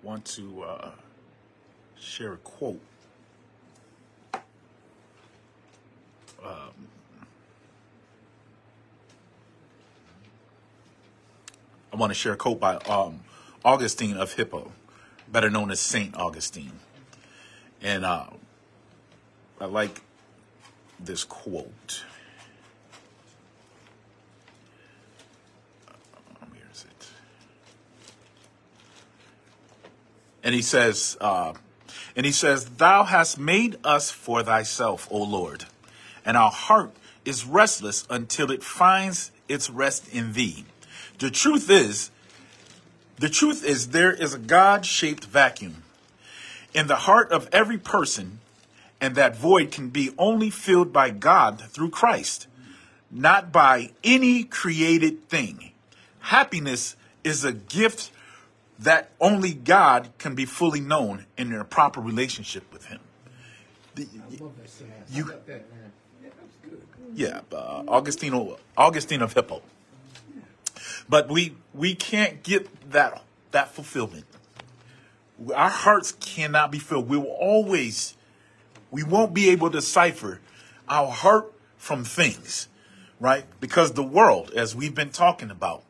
want 0.03 0.25
to 0.25 0.63
uh, 0.63 0.91
share 1.99 2.33
a 2.33 2.37
quote. 2.37 2.81
Um, 6.43 6.87
I 11.93 11.95
want 11.95 12.09
to 12.09 12.15
share 12.15 12.33
a 12.33 12.37
quote 12.37 12.59
by 12.59 12.75
um, 12.77 13.21
Augustine 13.63 14.17
of 14.17 14.33
Hippo, 14.33 14.71
better 15.31 15.49
known 15.49 15.69
as 15.69 15.79
Saint 15.79 16.15
Augustine, 16.15 16.79
and 17.81 18.03
uh, 18.03 18.25
I 19.59 19.65
like 19.65 20.01
this 21.05 21.23
quote. 21.23 22.03
where 26.49 26.61
is 26.71 26.85
it? 26.85 27.07
And 30.43 30.55
he 30.55 30.61
says, 30.61 31.17
uh, 31.21 31.53
and 32.15 32.25
he 32.25 32.31
says, 32.31 32.65
Thou 32.65 33.03
hast 33.03 33.37
made 33.37 33.77
us 33.83 34.11
for 34.11 34.43
thyself, 34.43 35.07
O 35.11 35.23
Lord, 35.23 35.65
and 36.25 36.37
our 36.37 36.51
heart 36.51 36.91
is 37.25 37.45
restless 37.45 38.05
until 38.09 38.51
it 38.51 38.63
finds 38.63 39.31
its 39.47 39.69
rest 39.69 40.13
in 40.13 40.33
thee. 40.33 40.65
The 41.19 41.29
truth 41.29 41.69
is, 41.69 42.09
the 43.17 43.29
truth 43.29 43.63
is 43.63 43.89
there 43.89 44.11
is 44.11 44.33
a 44.33 44.39
God-shaped 44.39 45.25
vacuum 45.25 45.83
in 46.73 46.87
the 46.87 46.95
heart 46.95 47.31
of 47.31 47.47
every 47.51 47.77
person, 47.77 48.39
and 49.01 49.15
that 49.15 49.35
void 49.35 49.71
can 49.71 49.89
be 49.89 50.11
only 50.17 50.51
filled 50.51 50.93
by 50.93 51.09
God 51.09 51.59
through 51.59 51.89
Christ, 51.89 52.47
not 53.09 53.51
by 53.51 53.91
any 54.03 54.43
created 54.43 55.27
thing. 55.27 55.71
Happiness 56.19 56.95
is 57.23 57.43
a 57.43 57.51
gift 57.51 58.11
that 58.77 59.09
only 59.19 59.53
God 59.53 60.09
can 60.17 60.35
be 60.35 60.45
fully 60.45 60.79
known 60.79 61.25
in 61.37 61.51
a 61.53 61.65
proper 61.65 61.99
relationship 61.99 62.71
with 62.71 62.85
Him. 62.85 62.99
The- 63.95 64.07
I 64.13 64.43
love 64.43 64.53
that. 64.57 65.15
You- 65.15 65.23
that. 65.47 65.65
Yeah, 67.13 67.41
yeah, 67.51 67.57
uh, 67.57 67.83
Augustino, 67.83 68.57
Augustine 68.77 69.21
of 69.21 69.33
Hippo. 69.33 69.61
But 71.09 71.29
we 71.29 71.55
we 71.73 71.95
can't 71.95 72.41
get 72.43 72.91
that 72.91 73.21
that 73.51 73.73
fulfillment. 73.73 74.25
Our 75.53 75.69
hearts 75.69 76.13
cannot 76.13 76.71
be 76.71 76.79
filled. 76.79 77.09
We 77.09 77.17
will 77.17 77.25
always, 77.25 78.15
we 78.91 79.03
won't 79.03 79.33
be 79.33 79.49
able 79.49 79.69
to 79.71 79.77
decipher 79.77 80.39
our 80.87 81.09
heart 81.09 81.51
from 81.77 82.03
things, 82.03 82.67
right? 83.19 83.45
Because 83.59 83.93
the 83.93 84.03
world, 84.03 84.51
as 84.51 84.75
we've 84.75 84.93
been 84.93 85.09
talking 85.09 85.49
about 85.49 85.83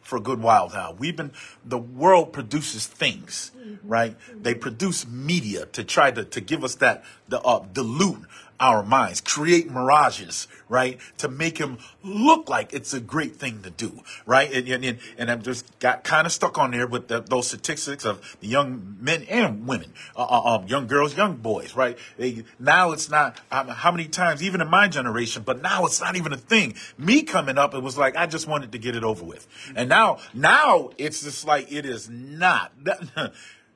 for 0.00 0.16
a 0.16 0.20
good 0.20 0.40
while 0.40 0.70
now, 0.70 0.94
we've 0.96 1.16
been 1.16 1.32
the 1.64 1.78
world 1.78 2.32
produces 2.32 2.86
things, 2.86 3.50
right? 3.82 4.16
They 4.40 4.54
produce 4.54 5.06
media 5.06 5.66
to 5.66 5.82
try 5.84 6.12
to 6.12 6.24
to 6.24 6.40
give 6.40 6.62
us 6.62 6.76
that 6.76 7.04
the 7.28 7.40
uh, 7.40 7.66
dilute 7.72 8.22
our 8.58 8.82
minds, 8.82 9.20
create 9.20 9.70
mirages, 9.70 10.48
right? 10.68 10.98
To 11.18 11.28
make 11.28 11.58
him 11.58 11.78
look 12.02 12.48
like 12.48 12.72
it's 12.72 12.94
a 12.94 13.00
great 13.00 13.36
thing 13.36 13.62
to 13.62 13.70
do, 13.70 14.02
right? 14.24 14.52
And, 14.52 14.84
and, 14.84 14.98
and, 15.18 15.30
I'm 15.30 15.42
just 15.42 15.78
got 15.78 16.04
kind 16.04 16.26
of 16.26 16.32
stuck 16.32 16.58
on 16.58 16.70
there 16.70 16.86
with 16.86 17.08
the, 17.08 17.20
those 17.20 17.48
statistics 17.48 18.04
of 18.04 18.36
the 18.40 18.48
young 18.48 18.96
men 19.00 19.24
and 19.24 19.66
women, 19.66 19.92
uh, 20.16 20.24
uh, 20.24 20.56
um, 20.56 20.66
young 20.66 20.86
girls, 20.86 21.16
young 21.16 21.36
boys, 21.36 21.76
right? 21.76 21.98
They, 22.16 22.44
now 22.58 22.92
it's 22.92 23.10
not, 23.10 23.38
um, 23.50 23.68
how 23.68 23.90
many 23.90 24.08
times, 24.08 24.42
even 24.42 24.60
in 24.60 24.68
my 24.68 24.88
generation, 24.88 25.42
but 25.44 25.62
now 25.62 25.84
it's 25.84 26.00
not 26.00 26.16
even 26.16 26.32
a 26.32 26.38
thing. 26.38 26.74
Me 26.96 27.22
coming 27.22 27.58
up, 27.58 27.74
it 27.74 27.82
was 27.82 27.98
like, 27.98 28.16
I 28.16 28.26
just 28.26 28.46
wanted 28.46 28.72
to 28.72 28.78
get 28.78 28.96
it 28.96 29.04
over 29.04 29.24
with. 29.24 29.46
And 29.74 29.88
now, 29.88 30.18
now 30.32 30.90
it's 30.98 31.22
just 31.22 31.46
like, 31.46 31.70
it 31.70 31.84
is 31.84 32.08
not. 32.08 32.72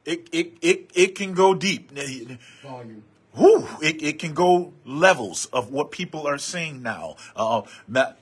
It, 0.06 0.30
it, 0.32 0.54
it, 0.62 0.90
it 0.94 1.14
can 1.14 1.34
go 1.34 1.54
deep. 1.54 1.92
Volume. 2.62 3.02
Whew, 3.34 3.68
it, 3.80 4.02
it 4.02 4.18
can 4.18 4.34
go 4.34 4.72
levels 4.84 5.46
of 5.46 5.70
what 5.70 5.90
people 5.90 6.26
are 6.26 6.38
saying 6.38 6.82
now. 6.82 7.16
Uh, 7.36 7.62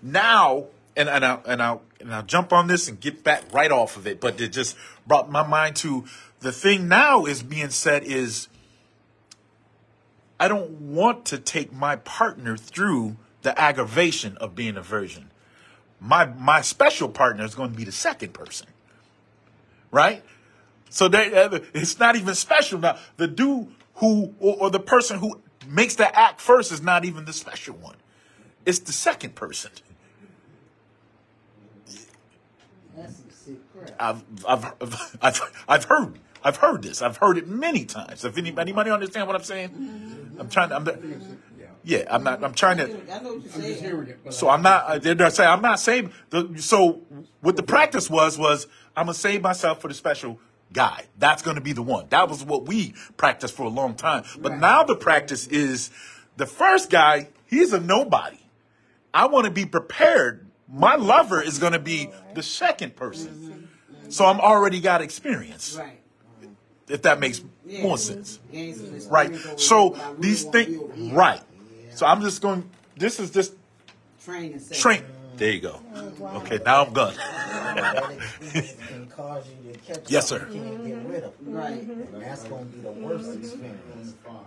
now, 0.02 0.66
and, 0.96 1.08
and, 1.08 1.24
I'll, 1.24 1.42
and, 1.46 1.62
I'll, 1.62 1.82
and 2.00 2.14
I'll 2.14 2.22
jump 2.22 2.52
on 2.52 2.66
this 2.66 2.88
and 2.88 3.00
get 3.00 3.24
back 3.24 3.44
right 3.52 3.72
off 3.72 3.96
of 3.96 4.06
it, 4.06 4.20
but 4.20 4.40
it 4.40 4.48
just 4.48 4.76
brought 5.06 5.30
my 5.30 5.46
mind 5.46 5.76
to 5.76 6.04
the 6.40 6.52
thing 6.52 6.88
now 6.88 7.24
is 7.24 7.42
being 7.42 7.70
said 7.70 8.04
is 8.04 8.48
I 10.38 10.48
don't 10.48 10.70
want 10.92 11.24
to 11.26 11.38
take 11.38 11.72
my 11.72 11.96
partner 11.96 12.56
through 12.56 13.16
the 13.42 13.58
aggravation 13.58 14.36
of 14.36 14.54
being 14.54 14.76
a 14.76 14.82
virgin. 14.82 15.30
My, 16.00 16.26
my 16.26 16.60
special 16.60 17.08
partner 17.08 17.44
is 17.44 17.54
going 17.54 17.72
to 17.72 17.76
be 17.76 17.84
the 17.84 17.92
second 17.92 18.34
person, 18.34 18.68
right? 19.90 20.22
So 20.90 21.08
they, 21.08 21.30
it's 21.74 21.98
not 21.98 22.14
even 22.14 22.34
special 22.34 22.78
now. 22.78 22.98
The 23.16 23.26
dude 23.26 23.68
who, 23.98 24.34
or, 24.40 24.56
or 24.56 24.70
the 24.70 24.80
person 24.80 25.18
who 25.18 25.40
makes 25.66 25.94
the 25.96 26.18
act 26.18 26.40
first 26.40 26.72
is 26.72 26.82
not 26.82 27.04
even 27.04 27.24
the 27.24 27.32
special 27.32 27.74
one. 27.76 27.96
It's 28.64 28.80
the 28.80 28.92
second 28.92 29.34
person. 29.34 29.70
I've, 33.98 34.22
I've, 34.46 34.64
I've, 35.22 35.64
I've 35.68 35.84
heard, 35.84 36.18
I've 36.44 36.56
heard 36.56 36.82
this. 36.82 37.02
I've 37.02 37.16
heard 37.16 37.38
it 37.38 37.48
many 37.48 37.84
times. 37.84 38.24
If 38.24 38.36
anybody, 38.36 38.70
anybody 38.70 38.90
understand 38.90 39.26
what 39.26 39.36
I'm 39.36 39.42
saying? 39.42 40.36
I'm 40.38 40.48
trying. 40.48 40.72
I'm, 40.72 40.86
I 40.86 40.92
think 40.92 41.14
it's, 41.14 41.26
yeah. 41.84 42.04
I'm 42.10 42.22
not. 42.22 42.44
I'm 42.44 42.54
trying 42.54 42.76
to. 42.78 42.84
I'm 42.84 44.32
So 44.32 44.48
I'm 44.48 44.62
not. 44.62 45.02
They're 45.02 45.30
saying 45.30 45.48
I'm 45.48 45.62
not 45.62 45.80
saying. 45.80 46.12
The, 46.30 46.54
so 46.58 47.00
what 47.40 47.56
the 47.56 47.62
practice 47.62 48.10
was 48.10 48.38
was 48.38 48.66
I'm 48.96 49.06
gonna 49.06 49.14
save 49.14 49.42
myself 49.42 49.80
for 49.80 49.88
the 49.88 49.94
special 49.94 50.38
guy. 50.72 51.04
That's 51.18 51.42
gonna 51.42 51.60
be 51.60 51.72
the 51.72 51.82
one. 51.82 52.06
That 52.10 52.28
was 52.28 52.44
what 52.44 52.66
we 52.66 52.94
practiced 53.16 53.54
for 53.54 53.64
a 53.64 53.68
long 53.70 53.94
time. 53.94 54.24
But 54.40 54.52
Right. 54.52 54.60
now 54.60 54.82
the 54.84 54.96
practice 54.96 55.46
is 55.46 55.90
the 56.36 56.46
first 56.46 56.90
guy. 56.90 57.28
He's 57.46 57.72
a 57.72 57.80
nobody. 57.80 58.38
I 59.14 59.26
want 59.26 59.46
to 59.46 59.50
be 59.50 59.64
prepared. 59.64 60.46
My 60.70 60.96
lover 60.96 61.40
is 61.42 61.58
gonna 61.58 61.78
be 61.78 62.10
the 62.34 62.42
second 62.42 62.96
person. 62.96 63.68
So 64.10 64.26
I'm 64.26 64.40
already 64.40 64.80
got 64.80 65.00
experience. 65.02 65.76
Right. 65.78 66.00
If 66.88 67.02
that 67.02 67.20
makes 67.20 67.42
Yeah. 67.66 67.82
more 67.82 67.98
sense. 67.98 68.38
Some 68.52 69.08
Right. 69.10 69.34
So 69.56 69.88
what 69.90 70.00
I 70.00 70.08
really 70.10 70.20
these 70.20 70.44
to 70.44 70.50
things. 70.52 71.12
Right. 71.12 71.40
So 71.94 72.06
I'm 72.06 72.20
just 72.22 72.40
going. 72.40 72.68
This 72.96 73.20
is 73.20 73.30
just 73.30 73.52
train. 74.74 75.04
There 75.38 75.50
you 75.52 75.60
go. 75.60 75.80
wow. 76.18 76.36
Okay, 76.38 76.58
now 76.64 76.84
I'm 76.84 76.92
done. 76.92 77.14
that 77.14 78.12
experience 78.40 78.76
can 78.88 79.06
cause 79.06 79.44
you 79.64 79.72
to 79.72 79.78
catch 79.78 80.10
Yes, 80.10 80.28
sir. 80.28 80.48
you 80.50 80.60
can't 80.60 80.84
get 80.86 80.96
rid 81.06 81.24
of. 81.24 81.32
Right. 81.42 81.80
And 81.82 82.20
that's 82.22 82.44
going 82.44 82.66
to 82.70 82.76
be 82.76 82.80
the 82.80 82.90
worst 82.90 83.28
On 83.30 83.38
experience. 83.38 84.12
the 84.12 84.28
farm. 84.28 84.44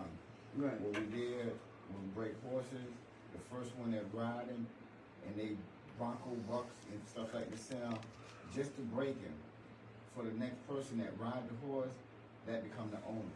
Right. 0.57 0.80
What 0.81 0.93
we 0.99 1.05
did, 1.18 1.45
when 1.89 2.01
we 2.03 2.07
break 2.13 2.34
horses, 2.49 2.89
the 3.34 3.39
first 3.55 3.72
one 3.77 3.91
that 3.91 4.03
riding, 4.13 4.65
and 5.26 5.35
they 5.38 5.55
Bronco 5.97 6.31
bucks 6.49 6.76
and 6.91 6.99
stuff 7.07 7.34
like 7.34 7.49
this 7.51 7.61
sound, 7.61 7.99
just 8.55 8.76
to 8.76 8.81
break 8.81 9.09
him. 9.22 9.34
For 10.15 10.23
the 10.23 10.31
next 10.31 10.68
person 10.68 10.97
that 10.99 11.11
ride 11.18 11.43
the 11.47 11.68
horse, 11.68 11.91
that 12.47 12.63
become 12.63 12.89
the 12.91 12.97
owner. 13.07 13.31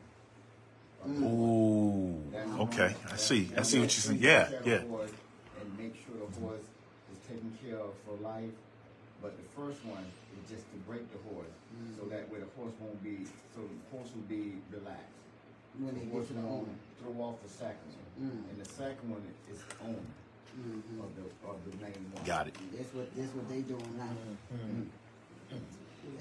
of 1.05 1.21
the 1.21 1.25
horse. 1.25 2.59
Ooh, 2.59 2.63
okay. 2.63 2.95
I 3.09 3.15
see. 3.15 3.49
I 3.57 3.61
see 3.61 3.79
what 3.79 3.83
you're 3.83 3.89
saying. 3.91 4.19
Yeah, 4.21 4.49
yeah. 4.65 4.73
of 4.75 4.81
the 4.83 4.87
horse 4.89 5.11
And 5.61 5.77
make 5.79 5.95
sure 5.95 6.15
the 6.27 6.39
horse 6.41 6.59
is 6.59 6.65
taken 7.27 7.51
care 7.63 7.79
of 7.79 7.93
for 8.05 8.15
life. 8.23 8.53
But 9.21 9.33
the 9.37 9.47
first 9.57 9.83
one 9.85 10.03
is 10.37 10.43
just 10.51 10.65
to 10.71 10.77
break 10.85 11.01
the 11.11 11.17
horse, 11.33 11.55
so 11.97 12.05
that 12.09 12.29
way 12.29 12.39
the 12.39 12.51
horse 12.59 12.73
won't 12.79 13.01
be, 13.03 13.25
so 13.55 13.61
the 13.63 13.79
horse 13.97 14.09
will 14.13 14.27
be 14.29 14.53
relaxed. 14.69 15.01
When 15.79 15.93
they 15.95 16.01
The 16.01 16.05
get 16.05 16.13
horse 16.13 16.27
to 16.27 16.33
the 16.33 16.41
won't 16.41 16.67
owner. 16.69 16.77
Throw 17.01 17.23
off 17.23 17.35
the 17.41 17.49
second 17.49 17.89
one. 17.95 18.29
Mm. 18.29 18.49
And 18.51 18.57
the 18.61 18.69
second 18.69 19.09
one 19.09 19.23
is 19.51 19.59
owner 19.83 20.07
Mhm. 20.55 21.03
of 21.03 21.09
the, 21.15 21.25
of 21.49 21.57
the 21.67 21.73
main 21.83 21.99
one. 22.13 22.23
Got 22.23 22.47
it. 22.47 22.55
That's 22.75 22.93
what, 22.93 23.07
that's 23.15 23.33
what 23.33 23.49
they 23.49 23.61
doing 23.61 23.97
now. 23.97 24.13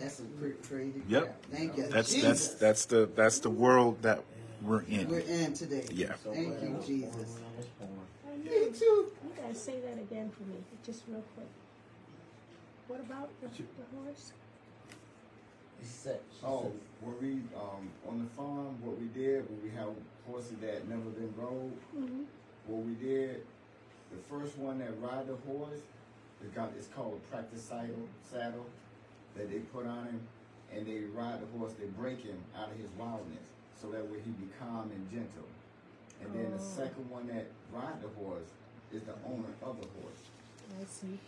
That's 0.01 0.15
some 0.17 0.29
pretty 0.41 0.57
crazy 0.67 1.03
Yep. 1.09 1.23
crap. 1.25 1.43
Thank 1.53 1.77
you, 1.77 1.83
That's 1.89 2.13
Jesus. 2.13 2.49
that's 2.49 2.55
that's 2.59 2.85
the 2.87 3.09
that's 3.15 3.39
the 3.41 3.51
world 3.51 4.01
that 4.03 4.25
we're 4.63 4.83
in. 4.83 5.09
We're 5.09 5.19
in. 5.21 5.41
in 5.47 5.53
today. 5.53 5.87
Yeah. 5.93 6.15
Thank 6.33 6.61
you, 6.63 6.81
Jesus. 6.85 7.37
I 8.27 8.37
Me 8.37 8.45
know. 8.45 8.71
too. 8.73 9.13
You 9.55 9.61
say 9.61 9.79
that 9.87 10.01
again 10.03 10.31
for 10.37 10.43
me, 10.51 10.57
just 10.85 11.05
real 11.07 11.23
quick. 11.37 11.47
What 12.89 12.99
about 12.99 13.31
the, 13.41 13.47
the 13.47 14.03
horse? 14.03 14.33
She 15.81 15.87
said, 15.87 16.19
she 16.33 16.45
Oh, 16.45 16.63
said, 16.63 16.73
when 17.03 17.15
we, 17.23 17.33
um, 17.57 17.89
on 18.09 18.19
the 18.19 18.29
farm, 18.35 18.75
what 18.83 18.99
we 19.01 19.07
did, 19.15 19.49
when 19.49 19.63
we 19.63 19.71
have 19.79 19.91
horses 20.27 20.57
that 20.61 20.89
never 20.89 21.03
been 21.11 21.33
rode, 21.39 21.71
Mm-hmm. 21.97 22.23
what 22.67 22.83
we 22.83 22.95
did, 22.95 23.43
the 24.11 24.19
first 24.29 24.59
one 24.59 24.81
that 24.81 24.91
ride 25.01 25.29
the 25.29 25.37
horse, 25.49 25.83
it 26.43 26.53
got, 26.53 26.73
it's 26.77 26.89
called 26.89 27.21
a 27.25 27.31
practice 27.31 27.63
saddle, 27.63 28.09
saddle, 28.29 28.67
that 29.37 29.49
they 29.53 29.59
put 29.61 29.87
on 29.87 30.07
him, 30.07 30.21
and 30.75 30.85
they 30.85 30.99
ride 31.15 31.39
the 31.41 31.47
horse, 31.57 31.75
they 31.79 31.87
break 31.87 32.25
him 32.25 32.39
out 32.59 32.73
of 32.73 32.77
his 32.77 32.89
wildness, 32.99 33.47
so 33.81 33.87
that 33.93 34.03
way 34.11 34.19
he 34.25 34.33
be 34.33 34.49
calm 34.59 34.91
and 34.91 35.09
gentle. 35.13 35.47
And 36.25 36.35
then 36.35 36.51
the 36.51 36.57
Oh. 36.59 36.75
second 36.77 37.09
one 37.09 37.29
that 37.29 37.47
ride 37.73 38.03
the 38.03 38.09
horse 38.21 38.51
is 38.95 39.03
the 39.03 39.15
owner 39.27 39.49
of 39.63 39.77
the 39.81 39.87
horse. 40.01 40.23
I 40.81 40.85
see. 40.87 41.19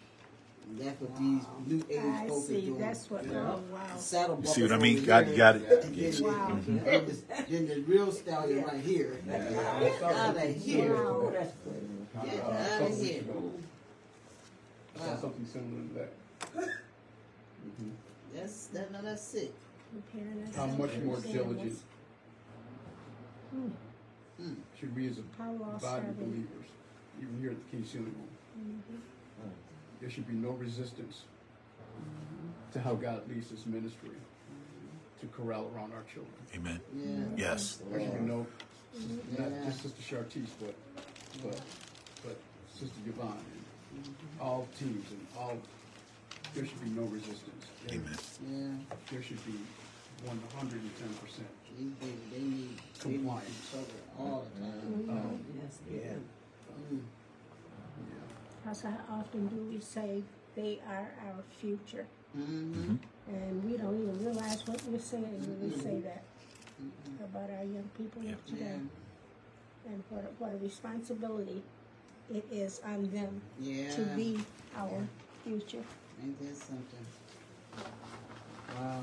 That's 0.78 1.00
what 1.00 1.16
these 1.18 1.42
new 1.66 1.84
age 1.88 1.98
I 2.04 2.26
folks 2.28 2.44
are 2.44 2.48
see. 2.48 2.60
doing. 2.62 2.78
That's 2.80 3.10
what. 3.10 3.24
Yeah. 3.24 3.52
Oh 3.52 3.60
wow. 3.72 3.96
Saddle 3.96 4.38
You 4.42 4.46
see 4.48 4.62
what 4.62 4.72
I 4.72 4.78
mean? 4.78 5.04
Got 5.04 5.26
here. 5.26 5.36
got 5.36 5.56
it. 5.56 5.84
And 5.84 5.96
then, 5.96 6.22
Wow. 6.24 6.58
then, 6.66 7.06
the, 7.06 7.16
then 7.48 7.68
the 7.68 7.80
real 7.86 8.10
stallion 8.10 8.64
right 8.64 8.80
here. 8.80 9.20
Get 9.26 10.02
out 10.02 10.36
of 10.36 10.54
here. 10.56 10.92
Wow. 10.94 11.32
Get 12.24 12.42
out 12.42 12.82
of 12.82 13.00
here. 13.00 13.20
ago, 13.20 13.52
I 14.96 14.98
saw 14.98 15.06
Wow. 15.12 15.18
something 15.20 15.46
similar 15.46 15.82
to 15.82 15.94
that. 15.94 16.12
Mhm. 17.80 17.90
That's 18.34 18.66
that. 18.68 18.90
No, 18.92 19.00
that's 19.02 19.22
sick. 19.22 19.52
How 20.56 20.66
much 20.66 20.90
more 21.04 21.16
the 21.16 21.28
diligent. 21.28 21.78
Hmm. 23.50 23.68
Hmm. 24.36 24.54
should 24.78 24.94
we 24.94 25.08
as 25.08 25.18
a 25.18 25.22
How 25.38 25.52
body 25.52 25.86
are 25.86 26.10
of 26.10 26.18
they? 26.18 26.24
believers, 26.24 26.66
even 27.20 27.40
here 27.40 27.50
at 27.50 27.56
the 27.58 27.70
King's 27.70 27.90
Healing 27.92 28.14
Room, 28.14 28.82
Mhm. 28.90 29.50
there 30.00 30.10
should 30.10 30.26
be 30.26 30.34
no 30.34 30.50
resistance 30.50 31.22
to 32.72 32.80
how 32.80 32.94
God 32.94 33.28
leads 33.28 33.50
His 33.50 33.64
ministry 33.66 34.10
to 35.20 35.26
corral 35.28 35.70
around 35.74 35.92
our 35.92 36.02
children. 36.12 36.34
Amen. 36.54 36.80
Yeah. 36.94 37.52
Yes. 37.52 37.76
There 37.90 38.00
should 38.00 38.14
be 38.14 38.20
no, 38.26 38.46
not 39.38 39.64
just 39.64 39.82
Sister 39.82 40.02
Chartice, 40.02 40.50
but, 40.60 40.74
but, 41.42 41.60
but 42.24 42.36
Sister 42.78 42.98
Yvonne 43.06 43.38
and 43.52 44.14
all 44.40 44.68
teams 44.78 45.10
and 45.10 45.26
all, 45.38 45.58
there 46.54 46.66
should 46.66 46.82
be 46.84 46.90
no 46.90 47.02
resistance. 47.04 47.64
There- 47.86 47.98
Amen. 47.98 48.18
Yeah. 48.90 48.96
There 49.10 49.22
should 49.22 49.44
be 49.46 49.54
one 50.24 50.40
hundred 50.56 50.80
and 50.82 50.96
ten 50.98 51.08
percent. 51.14 51.48
These 51.78 51.92
they 52.00 52.06
need 52.06 52.78
they 53.02 53.08
need 53.10 53.18
Compliance. 53.18 53.50
each 53.50 53.78
other 53.78 54.00
all 54.18 54.46
the 54.54 54.60
time. 54.60 55.10
Um, 55.10 55.44
yes, 55.60 55.78
yeah. 55.90 56.14
Mm. 56.92 57.00
Because 58.62 58.82
how 58.82 58.98
often 59.10 59.46
do 59.48 59.56
we 59.70 59.80
say 59.80 60.22
they 60.54 60.80
are 60.88 61.08
our 61.26 61.42
future? 61.60 62.06
Mm-hmm. 62.36 62.96
And 63.28 63.64
we 63.64 63.76
don't 63.76 64.00
even 64.02 64.24
realize 64.24 64.66
what 64.66 64.82
we're 64.86 64.98
saying 64.98 65.40
when 65.40 65.70
we 65.70 65.76
say 65.78 66.00
that 66.00 66.22
about 67.22 67.50
our 67.50 67.64
young 67.64 67.88
people 67.96 68.22
Yeah. 68.22 68.32
of 68.32 68.44
today. 68.46 68.60
Yeah. 68.64 69.92
And 69.92 70.02
what 70.10 70.24
a, 70.24 70.28
what 70.42 70.52
a 70.52 70.56
responsibility 70.58 71.62
it 72.32 72.44
is 72.50 72.80
on 72.84 73.10
them 73.10 73.40
Yeah. 73.60 73.90
to 73.94 74.02
be 74.16 74.38
our 74.76 75.06
future. 75.44 75.84
Ain't 76.22 76.38
that 76.40 76.56
something? 76.56 77.06
Wow. 78.76 79.02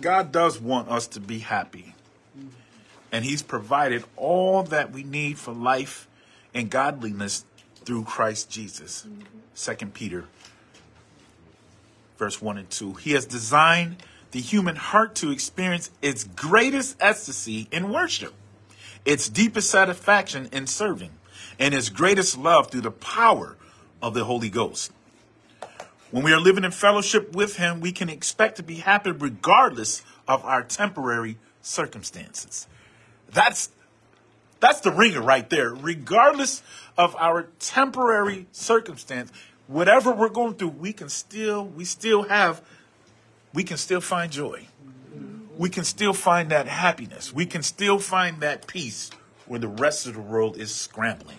God 0.00 0.32
does 0.32 0.60
want 0.60 0.88
us 0.88 1.06
to 1.08 1.20
be 1.20 1.38
happy. 1.38 1.94
And 3.12 3.24
he's 3.24 3.42
provided 3.42 4.04
all 4.16 4.62
that 4.64 4.92
we 4.92 5.02
need 5.02 5.38
for 5.38 5.52
life 5.52 6.08
and 6.54 6.70
godliness 6.70 7.44
through 7.84 8.04
Christ 8.04 8.50
Jesus. 8.50 9.06
Second 9.54 9.94
Peter 9.94 10.26
verse 12.20 12.40
1 12.40 12.58
and 12.58 12.70
2. 12.70 12.94
He 12.94 13.12
has 13.12 13.24
designed 13.24 13.96
the 14.30 14.40
human 14.40 14.76
heart 14.76 15.14
to 15.16 15.32
experience 15.32 15.90
its 16.02 16.22
greatest 16.22 16.96
ecstasy 17.00 17.66
in 17.72 17.90
worship, 17.90 18.34
its 19.06 19.28
deepest 19.28 19.70
satisfaction 19.70 20.48
in 20.52 20.66
serving, 20.66 21.10
and 21.58 21.74
its 21.74 21.88
greatest 21.88 22.36
love 22.36 22.70
through 22.70 22.82
the 22.82 22.90
power 22.90 23.56
of 24.02 24.12
the 24.12 24.24
Holy 24.24 24.50
Ghost. 24.50 24.92
When 26.10 26.22
we 26.22 26.32
are 26.32 26.40
living 26.40 26.64
in 26.64 26.72
fellowship 26.72 27.34
with 27.34 27.56
Him, 27.56 27.80
we 27.80 27.90
can 27.90 28.10
expect 28.10 28.56
to 28.56 28.62
be 28.62 28.76
happy 28.76 29.12
regardless 29.12 30.02
of 30.28 30.44
our 30.44 30.62
temporary 30.62 31.38
circumstances. 31.62 32.66
That's 33.32 33.70
that's 34.60 34.80
the 34.80 34.92
ringer 34.92 35.22
right 35.22 35.48
there. 35.48 35.74
Regardless 35.74 36.62
of 36.98 37.16
our 37.16 37.48
temporary 37.58 38.46
circumstance, 38.52 39.32
whatever 39.66 40.12
we're 40.12 40.28
going 40.28 40.54
through, 40.54 40.68
we 40.68 40.92
can 40.92 41.08
still 41.08 41.64
we 41.66 41.84
still 41.84 42.24
have 42.24 42.62
we 43.52 43.64
can 43.64 43.76
still 43.76 44.00
find 44.00 44.30
joy. 44.30 44.66
We 45.56 45.68
can 45.68 45.84
still 45.84 46.14
find 46.14 46.50
that 46.50 46.68
happiness. 46.68 47.32
We 47.32 47.44
can 47.44 47.62
still 47.62 47.98
find 47.98 48.40
that 48.40 48.66
peace 48.66 49.10
where 49.46 49.60
the 49.60 49.68
rest 49.68 50.06
of 50.06 50.14
the 50.14 50.20
world 50.20 50.56
is 50.56 50.74
scrambling. 50.74 51.36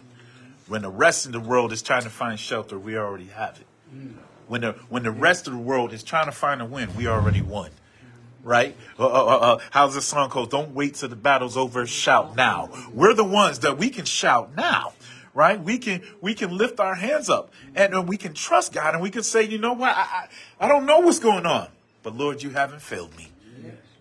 When 0.68 0.84
the 0.84 0.90
rest 0.90 1.26
of 1.26 1.32
the 1.32 1.40
world 1.40 1.74
is 1.74 1.82
trying 1.82 2.04
to 2.04 2.10
find 2.10 2.40
shelter, 2.40 2.78
we 2.78 2.98
already 2.98 3.28
have 3.28 3.60
it. 3.60 3.66
When 4.48 4.62
the 4.62 4.74
when 4.90 5.04
the 5.04 5.12
rest 5.12 5.48
of 5.48 5.54
the 5.54 5.60
world 5.60 5.94
is 5.94 6.04
trying 6.04 6.26
to 6.26 6.32
find 6.32 6.62
a 6.62 6.66
win, 6.66 6.96
we 6.96 7.08
already 7.08 7.42
won. 7.42 7.72
Right? 8.44 8.76
Uh, 8.98 9.06
uh, 9.06 9.10
uh, 9.10 9.38
uh, 9.38 9.58
how's 9.72 9.96
the 9.96 10.02
song 10.02 10.30
called? 10.30 10.50
Don't 10.50 10.74
wait 10.74 10.96
till 10.96 11.10
the 11.10 11.16
battle's 11.16 11.58
over. 11.58 11.86
Shout 11.86 12.36
now. 12.36 12.70
We're 12.94 13.14
the 13.14 13.24
ones 13.24 13.60
that 13.60 13.78
we 13.78 13.90
can 13.90 14.06
shout 14.06 14.56
now. 14.56 14.94
Right? 15.34 15.62
We 15.62 15.78
can 15.78 16.02
we 16.20 16.34
can 16.34 16.58
lift 16.58 16.80
our 16.80 16.96
hands 16.96 17.30
up 17.30 17.52
and 17.74 17.96
uh, 17.96 18.02
we 18.02 18.18
can 18.18 18.34
trust 18.34 18.74
God 18.74 18.96
and 18.96 19.02
we 19.02 19.10
can 19.10 19.24
say, 19.24 19.44
you 19.44 19.58
know 19.58 19.74
what? 19.74 19.96
I, 19.96 20.02
I 20.02 20.28
I 20.60 20.68
don't 20.68 20.86
know 20.86 21.00
what's 21.00 21.20
going 21.20 21.46
on, 21.46 21.70
but 22.04 22.18
Lord, 22.18 22.44
you 22.44 22.50
haven't 22.50 22.82
failed 22.82 23.16
me. 23.16 23.31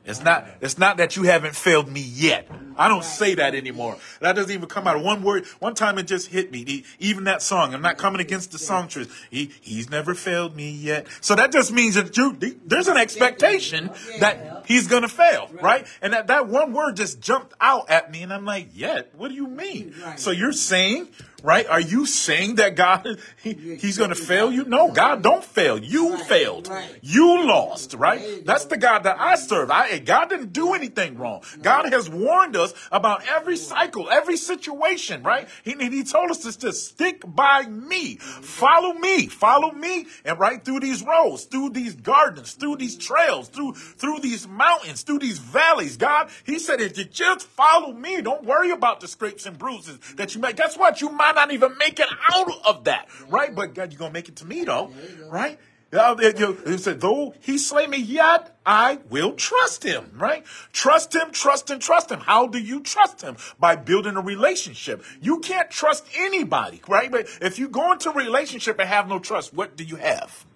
It's 0.05 0.23
not 0.23 0.47
it's 0.61 0.79
not 0.79 0.97
that 0.97 1.17
you 1.17 1.25
haven't 1.25 1.55
failed 1.55 1.89
me 1.89 2.01
yet. 2.01 2.49
I 2.77 2.89
don't 2.89 3.05
say 3.05 3.35
that 3.35 3.55
anymore. 3.55 3.99
That 4.21 4.35
doesn't 4.35 4.51
even 4.51 4.69
come 4.69 4.87
out 4.87 4.97
of 4.97 5.03
one 5.03 5.23
word. 5.23 5.45
One 5.59 5.75
time 5.75 5.99
it 5.99 6.05
just 6.05 6.29
hit 6.29 6.51
me. 6.51 6.85
Even 6.99 7.25
that 7.25 7.43
song. 7.43 7.75
I'm 7.75 7.83
not 7.83 7.99
coming 7.99 8.21
against 8.21 8.53
the 8.53 8.59
songstress. 8.59 9.09
He 9.31 9.53
he's 9.61 9.91
never 9.91 10.15
failed 10.15 10.57
me 10.57 10.71
yet. 10.71 11.07
So 11.21 11.35
that 11.35 11.53
just 11.53 11.71
means 11.71 11.97
that 11.97 12.17
you 12.17 12.37
there's 12.65 12.89
an 12.89 12.97
expectation 12.97 13.91
that 14.21 14.60
he's 14.71 14.87
gonna 14.89 15.09
fail, 15.09 15.51
right? 15.61 15.87
And 16.03 16.13
that, 16.13 16.29
that 16.29 16.47
one 16.49 16.73
word 16.73 16.97
just 16.97 17.21
jumped 17.21 17.55
out 17.61 17.91
at 17.91 18.11
me 18.13 18.23
and 18.23 18.33
I'm 18.33 18.45
like, 18.45 18.69
yet? 18.75 19.13
What 19.17 19.29
do 19.29 19.35
you 19.35 19.47
mean? 19.49 19.95
Right. 20.03 20.19
So 20.19 20.31
you're 20.31 20.53
saying, 20.53 21.09
right? 21.43 21.67
Are 21.69 21.81
you 21.81 22.07
saying 22.07 22.57
that 22.57 22.77
God 22.77 23.19
he, 23.43 23.53
he's 23.53 23.99
gonna 23.99 24.15
fail 24.15 24.51
you? 24.53 24.65
No, 24.65 24.91
God 24.93 25.23
don't 25.23 25.45
fail. 25.45 25.79
You 25.79 26.15
Right, 26.15 26.27
failed. 26.27 26.69
right. 26.69 26.89
You 27.03 27.47
lost, 27.47 27.95
right? 27.95 28.45
That's 28.45 28.67
the 28.67 28.77
God 28.77 29.05
that 29.05 29.17
I 29.21 29.35
serve. 29.37 29.71
I, 29.71 29.99
God 29.99 30.29
didn't 30.29 30.53
do 30.53 30.75
anything 30.75 31.17
wrong. 31.19 31.43
God 31.63 31.93
has 31.93 32.09
warned 32.09 32.57
us 32.57 32.73
about 32.93 33.23
every 33.29 33.57
cycle, 33.57 34.09
every 34.11 34.37
situation, 34.37 35.23
right? 35.23 35.49
He, 35.65 35.73
he 35.75 36.05
told 36.05 36.31
us 36.31 36.39
to 36.39 36.59
just 36.59 36.89
stick 36.89 37.23
by 37.27 37.67
me. 37.67 38.17
Follow 38.17 38.93
me. 38.95 39.27
Follow 39.27 39.73
me. 39.73 40.07
And 40.25 40.39
right 40.39 40.65
through 40.65 40.81
these 40.81 41.03
roads, 41.03 41.45
through 41.45 41.71
these 41.71 41.95
gardens, 41.95 42.53
through 42.53 42.77
these 42.77 42.97
trails, 42.97 43.49
through, 43.49 43.75
through 43.75 44.21
these 44.21 44.47
mountains, 44.61 45.03
through 45.03 45.21
these 45.21 45.39
valleys. 45.39 45.97
God, 45.97 46.29
he 46.45 46.59
said, 46.59 46.81
if 46.81 46.99
you 46.99 47.05
just 47.05 47.47
follow 47.47 47.93
me, 47.93 48.21
don't 48.21 48.45
worry 48.45 48.71
about 48.71 49.01
the 49.01 49.09
scrapes 49.09 49.47
and 49.47 49.59
bruises 49.59 49.99
that 50.17 50.35
you 50.35 50.41
make. 50.41 50.57
Guess 50.57 50.77
what? 50.77 51.01
You 51.01 51.09
might 51.09 51.35
not 51.35 51.51
even 51.53 51.77
make 51.79 51.99
it 51.99 52.09
out 52.33 52.51
of 52.67 52.85
that, 52.85 53.09
right? 53.29 53.55
But 53.55 53.75
God, 53.75 53.91
you're 53.91 53.99
going 53.99 54.11
to 54.11 54.19
make 54.19 54.29
it 54.29 54.37
to 54.37 54.45
me 54.45 54.65
though, 54.65 54.91
right? 55.31 55.59
Uh, 55.93 56.15
yeah, 56.21 56.53
He 56.67 56.79
said, 56.79 57.01
though 57.01 57.35
he 57.41 57.59
slay 57.59 57.87
me, 57.89 57.99
yet 57.99 58.57
I 58.65 59.01
will 59.09 59.33
trust 59.33 59.83
him, 59.83 60.13
right? 60.15 60.45
Trust 60.73 61.13
him, 61.13 61.33
trust 61.33 61.69
him, 61.69 61.81
trust 61.81 62.13
him. 62.13 62.21
How 62.21 62.47
do 62.47 62.59
you 62.59 62.81
trust 62.81 63.23
him? 63.23 63.37
By 63.59 63.75
building 63.75 64.17
a 64.17 64.21
relationship. 64.21 65.03
You 65.21 65.41
can't 65.41 65.69
trust 65.69 66.07
anybody, 66.15 66.81
right? 66.87 67.11
But 67.11 67.27
if 67.41 67.59
you 67.59 67.69
go 67.69 67.91
into 67.91 68.11
a 68.11 68.15
relationship 68.15 68.79
and 68.79 68.89
have 68.89 69.09
no 69.09 69.19
trust, 69.19 69.53
what 69.53 69.77
do 69.77 69.83
you 69.83 69.97
have? 69.97 70.47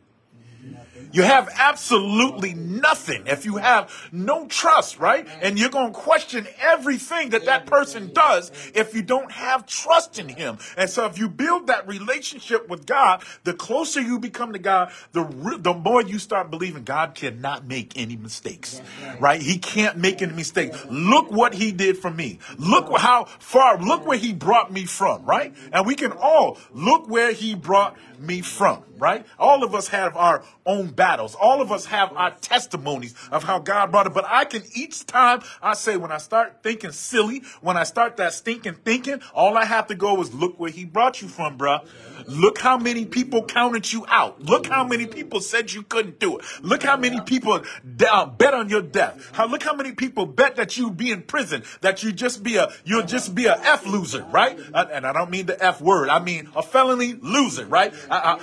You 1.15 1.23
have 1.23 1.49
absolutely 1.55 2.55
nothing 2.55 3.28
if 3.28 3.45
you 3.45 3.59
have 3.59 4.09
no 4.11 4.49
trust, 4.49 4.99
right? 4.99 5.24
Mm-hmm. 5.24 5.41
And 5.43 5.59
you're 5.59 5.70
going 5.70 5.93
to 5.93 5.99
question 5.99 6.49
everything 6.59 7.31
that 7.31 7.45
that 7.45 7.66
person 7.66 8.12
does 8.12 8.51
if 8.74 8.97
you 8.97 9.03
don't 9.03 9.31
have 9.31 9.65
trust 9.65 10.19
in 10.19 10.28
him. 10.28 10.59
And 10.77 10.91
so 10.91 11.07
if 11.07 11.16
you 11.16 11.28
build 11.28 11.69
that 11.69 11.86
relationship 11.86 12.69
with 12.69 12.85
God, 12.85 13.23
the 13.45 13.55
closer 13.55 14.01
you 14.01 14.19
become 14.19 14.53
to 14.55 14.59
God, 14.59 14.91
the 15.12 15.23
re- 15.23 15.59
the 15.59 15.73
more 15.73 16.03
you 16.03 16.19
start 16.19 16.51
believing 16.51 16.82
God 16.82 17.15
cannot 17.15 17.65
make 17.65 17.97
any 17.97 18.16
mistakes, 18.16 18.82
right? 19.20 19.41
He 19.41 19.59
can't 19.59 19.97
make 19.97 20.20
any 20.20 20.32
mistakes. 20.32 20.85
Look 20.91 21.31
what 21.31 21.55
he 21.55 21.70
did 21.70 21.97
for 21.97 22.11
me. 22.11 22.41
Look 22.59 22.91
how 22.99 23.27
far, 23.39 23.81
look 23.81 24.05
where 24.05 24.19
he 24.19 24.32
brought 24.32 24.73
me 24.73 24.85
from, 24.85 25.24
right? 25.24 25.55
And 25.73 25.86
we 25.86 25.95
can 25.95 26.11
all 26.11 26.59
look 26.73 27.09
where 27.09 27.31
he 27.32 27.55
brought 27.55 27.97
me 28.26 28.40
from, 28.40 28.82
right? 28.98 29.26
All 29.38 29.64
of 29.64 29.74
us 29.74 29.88
have 29.88 30.16
our 30.16 30.42
own 30.66 30.88
battles. 30.88 31.34
All 31.34 31.60
of 31.60 31.70
us 31.70 31.86
have 31.86 32.12
our 32.16 32.30
testimonies 32.32 33.14
of 33.30 33.44
how 33.44 33.59
God 33.59 33.90
brought 33.90 34.06
it. 34.06 34.14
But 34.14 34.24
I 34.28 34.44
can 34.44 34.62
each 34.74 35.06
time 35.06 35.42
I 35.62 35.74
say, 35.74 35.96
when 35.96 36.12
I 36.12 36.18
start 36.18 36.62
thinking 36.62 36.92
silly, 36.92 37.42
when 37.60 37.76
I 37.76 37.84
start 37.84 38.16
that 38.18 38.34
stinking 38.34 38.74
thinking, 38.84 39.20
all 39.34 39.56
I 39.56 39.64
have 39.64 39.86
to 39.88 39.94
go 39.94 40.20
is 40.20 40.32
look 40.34 40.59
where 40.59 40.70
he 40.70 40.84
brought 40.84 41.22
you 41.22 41.28
from, 41.28 41.59
bruh. 41.59 41.86
Look 42.26 42.59
how 42.59 42.78
many 42.78 43.05
people 43.05 43.44
counted 43.44 43.92
you 43.92 44.06
out. 44.09 44.40
Look 44.42 44.66
how 44.66 44.84
many 44.84 45.06
people 45.06 45.40
said 45.40 45.72
you 45.72 45.82
couldn't 45.82 46.18
do 46.18 46.38
it. 46.38 46.44
Look 46.62 46.82
how 46.82 46.96
many 46.96 47.20
people 47.20 47.60
uh, 48.09 48.26
bet 48.26 48.55
on 48.55 48.68
your 48.68 48.82
death. 48.82 49.30
How 49.32 49.46
look 49.46 49.62
how 49.62 49.74
many 49.74 49.92
people 49.92 50.26
bet 50.26 50.56
that 50.56 50.76
you'd 50.76 50.96
be 50.96 51.10
in 51.10 51.22
prison, 51.22 51.64
that 51.82 52.02
you 52.02 52.12
just 52.12 52.42
be 52.42 52.56
a 52.56 52.70
you'll 52.84 53.02
just 53.05 53.34
be 53.34 53.46
a 53.46 53.56
F 53.56 53.86
loser, 53.86 54.22
right? 54.24 54.59
And 54.74 55.06
I 55.06 55.12
don't 55.12 55.30
mean 55.30 55.46
the 55.46 55.62
F 55.62 55.80
word. 55.80 56.09
I 56.09 56.18
mean 56.18 56.48
a 56.56 56.62
felony 56.62 57.14
loser, 57.14 57.66
right? 57.66 57.92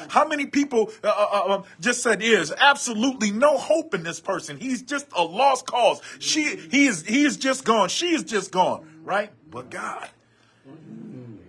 How 0.10 0.27
many 0.27 0.45
people 0.45 0.91
uh, 1.03 1.07
uh, 1.07 1.43
uh, 1.48 1.64
just 1.80 2.03
said 2.03 2.22
there's 2.22 2.52
absolutely 2.52 3.31
no 3.31 3.57
hope 3.57 3.93
in 3.93 4.03
this 4.03 4.19
person. 4.19 4.57
He's 4.57 4.81
just 4.81 5.07
a 5.15 5.23
lost 5.23 5.65
cause. 5.65 6.02
She 6.19 6.56
he 6.69 6.88
is 6.88 7.06
he 7.06 7.23
is 7.23 7.38
just 7.38 7.64
gone. 7.64 7.89
She 7.89 8.14
is 8.14 8.23
just 8.23 8.52
gone, 8.52 8.88
right? 9.03 9.31
But 9.49 9.69
God. 9.69 10.10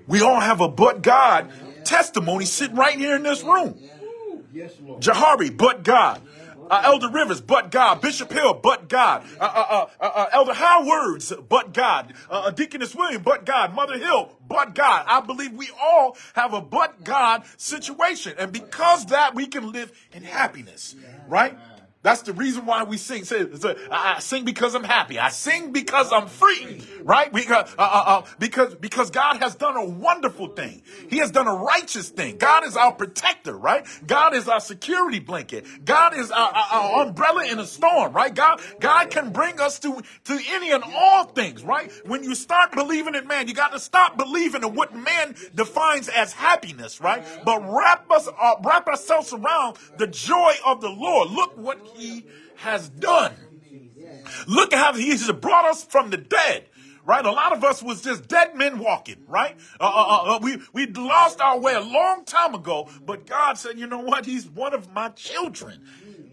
We 0.07 0.21
all 0.21 0.41
have 0.41 0.61
a 0.61 0.69
but 0.69 1.03
God 1.03 1.51
testimony 1.85 2.45
sitting 2.45 2.77
right 2.77 2.99
here 2.99 3.17
in 3.17 3.23
this 3.23 3.43
room. 3.43 3.79
Yes, 4.53 4.73
Lord. 4.85 5.03
Jahari, 5.03 5.57
but 5.57 5.83
God. 5.83 6.21
Uh, 6.71 6.83
Elder 6.85 7.09
Rivers, 7.11 7.41
but 7.41 7.71
God. 7.71 8.01
Bishop 8.01 8.33
Hill, 8.33 8.55
but 8.55 8.89
God. 8.89 9.25
Uh, 9.41 9.45
uh, 9.45 9.87
uh, 10.01 10.05
uh, 10.05 10.27
Elder 10.33 10.55
Howard's, 10.55 11.33
but 11.49 11.73
God. 11.73 12.15
Uh, 12.31 12.43
uh, 12.45 12.51
Deaconess 12.51 12.95
William, 12.95 13.23
but 13.23 13.45
God. 13.45 13.75
Mother 13.75 13.99
Hill, 13.99 14.33
but 14.49 14.75
God. 14.75 15.05
I 15.07 15.21
believe 15.21 15.53
we 15.53 15.71
all 15.81 16.17
have 16.35 16.55
a 16.55 16.61
but 16.61 17.05
God 17.05 17.43
situation. 17.57 18.35
And 18.39 18.53
because 18.53 19.07
that, 19.07 19.35
we 19.35 19.47
can 19.47 19.73
live 19.73 19.93
in 20.13 20.23
happiness, 20.23 20.95
right? 21.29 21.57
That's 22.03 22.23
the 22.23 22.33
reason 22.33 22.67
why 22.67 22.83
we 22.83 22.97
sing. 22.97 23.25
I 23.91 24.19
sing 24.19 24.45
because 24.45 24.75
I'm 24.75 24.83
happy. 24.83 25.21
I 25.21 25.29
sing 25.29 25.71
because 25.71 26.13
I'm 26.13 26.27
free, 26.27 26.83
right? 27.05 27.33
We 27.33 27.47
uh, 27.47 27.65
uh, 27.79 28.03
uh, 28.07 28.23
because 28.41 28.75
because 28.75 29.11
God 29.11 29.37
has 29.37 29.55
done 29.55 29.77
a 29.77 29.85
wonderful 29.85 30.49
thing. 30.49 30.83
He 31.09 31.19
has 31.19 31.31
done 31.31 31.47
a 31.47 31.55
righteous 31.55 32.09
thing. 32.09 32.39
God 32.39 32.65
is 32.65 32.77
our 32.77 32.93
protector, 32.93 33.57
right? 33.57 33.87
God 34.05 34.35
is 34.35 34.49
our 34.49 34.59
security 34.59 35.21
blanket. 35.21 35.65
God 35.85 36.17
is 36.17 36.33
our, 36.33 36.53
our, 36.53 36.67
our 36.73 37.07
umbrella 37.07 37.45
in 37.47 37.61
a 37.61 37.67
storm, 37.67 38.13
right? 38.13 38.35
God 38.35 38.61
God 38.81 39.11
can 39.11 39.31
bring 39.31 39.61
us 39.61 39.79
to 39.81 40.03
to 40.25 40.41
any 40.49 40.73
and 40.73 40.83
all 40.85 41.27
things, 41.27 41.63
right? 41.63 41.93
When 42.05 42.25
you 42.25 42.35
start 42.35 42.73
believing 42.73 43.15
in 43.15 43.29
man, 43.29 43.47
you 43.47 43.55
got 43.55 43.73
to 43.73 43.79
stop 43.79 44.17
believing 44.17 44.65
in 44.65 44.75
what 44.75 44.93
man 44.93 45.37
defines 45.55 46.09
as 46.09 46.33
happiness, 46.33 47.01
right? 47.01 47.25
But 47.45 47.63
wrap 47.63 48.11
us 48.11 48.29
uh, 48.29 48.55
wrap 48.65 48.89
ourselves 48.89 49.33
around 49.33 49.77
the 49.99 50.09
joy 50.09 50.55
of 50.67 50.81
the 50.81 50.91
Lord. 50.91 51.31
Look 51.31 51.57
what 51.57 51.92
He 51.97 52.25
has 52.57 52.89
done. 52.89 53.35
Look 54.47 54.73
at 54.73 54.79
how 54.79 54.93
He 54.95 55.11
has 55.11 55.31
brought 55.33 55.65
us 55.65 55.85
from 55.85 56.11
the 56.11 56.17
dead. 56.17 56.67
Right, 57.05 57.25
a 57.27 57.33
lot 57.33 57.53
of 57.53 57.65
us 57.65 57.83
was 57.83 58.01
just 58.01 58.29
dead 58.29 58.55
men 58.55 58.79
walking. 58.79 59.25
Right, 59.27 59.57
uh, 59.81 59.91
uh, 59.93 60.37
uh, 60.37 60.39
we 60.41 60.59
we 60.73 60.87
lost 60.87 61.41
our 61.41 61.59
way 61.59 61.75
a 61.75 61.81
long 61.81 62.25
time 62.25 62.55
ago. 62.55 62.89
But 63.05 63.27
God 63.27 63.59
said, 63.59 63.77
you 63.77 63.89
know 63.89 63.99
what? 63.99 64.25
He's 64.25 64.49
one 64.49 64.73
of 64.73 64.93
my 64.93 65.09
children. 65.09 65.81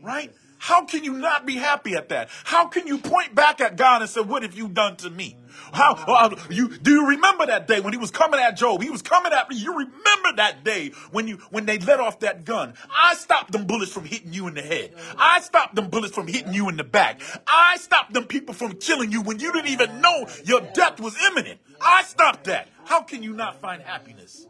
Right, 0.04 0.32
how 0.60 0.86
can 0.86 1.04
you 1.04 1.14
not 1.14 1.46
be 1.46 1.56
happy 1.56 1.96
at 1.96 2.10
that? 2.10 2.30
How 2.44 2.68
can 2.68 2.86
you 2.86 3.00
point 3.00 3.34
back 3.34 3.62
at 3.62 3.76
God 3.76 4.02
and 4.02 4.10
say, 4.10 4.22
"What 4.22 4.44
have 4.44 4.54
you 4.54 4.68
done 4.68 4.98
to 4.98 5.10
me?" 5.10 5.36
How 5.74 5.94
uh, 6.08 6.36
you 6.50 6.78
do 6.78 6.92
you 6.92 7.08
remember 7.08 7.46
that 7.46 7.68
day 7.68 7.80
when 7.80 7.94
he 7.94 7.98
was 7.98 8.12
coming 8.12 8.40
at 8.40 8.58
Job? 8.58 8.82
He 8.82 8.90
was 8.90 9.02
coming 9.02 9.32
at 9.32 9.50
me. 9.50 9.56
You 9.56 9.78
remember 9.78 10.34
that 10.36 10.64
day 10.64 10.90
when 11.12 11.28
you 11.28 11.38
when 11.50 11.66
they 11.66 11.80
let 11.80 12.00
off 12.00 12.20
that 12.20 12.46
gun? 12.46 12.74
I 12.96 13.16
stopped 13.16 13.52
them 13.52 13.66
bullets 13.66 13.92
from 13.92 14.06
hitting 14.06 14.34
you 14.34 14.48
in 14.48 14.54
the 14.54 14.62
head. 14.62 14.94
I 15.18 15.40
stopped 15.42 15.76
them 15.76 15.90
bullets 15.90 16.14
from 16.14 16.28
hitting 16.28 16.54
you 16.54 16.70
in 16.70 16.78
the 16.78 16.84
back. 16.84 17.22
I 17.48 17.78
stopped 17.78 18.14
them 18.14 18.26
people 18.26 18.54
from 18.54 18.74
killing 18.76 19.12
you 19.12 19.22
when 19.22 19.40
you 19.40 19.52
didn't 19.54 19.72
even 19.72 20.02
know 20.02 20.28
your 20.44 20.62
death 20.74 21.00
was 21.00 21.16
imminent. 21.32 21.60
I 21.82 22.04
stopped 22.04 22.46
that. 22.46 22.68
How 22.86 23.02
can 23.02 23.24
you 23.24 23.34
not 23.34 23.62
find 23.62 23.82
happiness? 23.82 24.46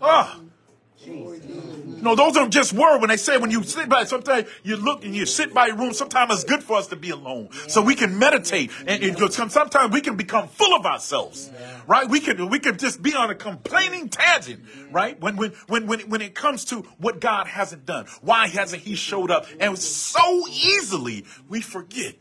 Ah. 0.00 0.40
No, 1.06 2.14
those 2.14 2.36
are 2.36 2.48
just 2.48 2.72
words 2.72 3.00
when 3.00 3.08
they 3.08 3.16
say 3.16 3.38
when 3.38 3.50
you 3.50 3.62
sit 3.62 3.88
by, 3.88 4.04
sometimes 4.04 4.48
you 4.62 4.76
look 4.76 5.04
and 5.04 5.14
you 5.14 5.26
sit 5.26 5.54
by 5.54 5.68
your 5.68 5.76
room. 5.76 5.92
Sometimes 5.94 6.34
it's 6.34 6.44
good 6.44 6.62
for 6.62 6.76
us 6.76 6.88
to 6.88 6.96
be 6.96 7.10
alone 7.10 7.48
so 7.68 7.80
we 7.80 7.94
can 7.94 8.18
meditate. 8.18 8.70
And 8.86 9.02
it 9.02 9.18
goes, 9.18 9.34
sometimes 9.34 9.92
we 9.92 10.00
can 10.00 10.16
become 10.16 10.48
full 10.48 10.74
of 10.74 10.84
ourselves, 10.84 11.50
right? 11.86 12.08
We 12.08 12.20
can, 12.20 12.50
we 12.50 12.58
can 12.58 12.76
just 12.76 13.02
be 13.02 13.14
on 13.14 13.30
a 13.30 13.34
complaining 13.34 14.08
tangent, 14.08 14.64
right? 14.90 15.18
When, 15.20 15.36
when, 15.36 15.52
when, 15.66 15.86
when, 15.86 16.00
when 16.10 16.20
it 16.20 16.34
comes 16.34 16.64
to 16.66 16.82
what 16.98 17.20
God 17.20 17.46
hasn't 17.46 17.86
done, 17.86 18.06
why 18.20 18.48
hasn't 18.48 18.82
he 18.82 18.94
showed 18.94 19.30
up? 19.30 19.46
And 19.58 19.78
so 19.78 20.46
easily 20.48 21.24
we 21.48 21.60
forget 21.62 22.16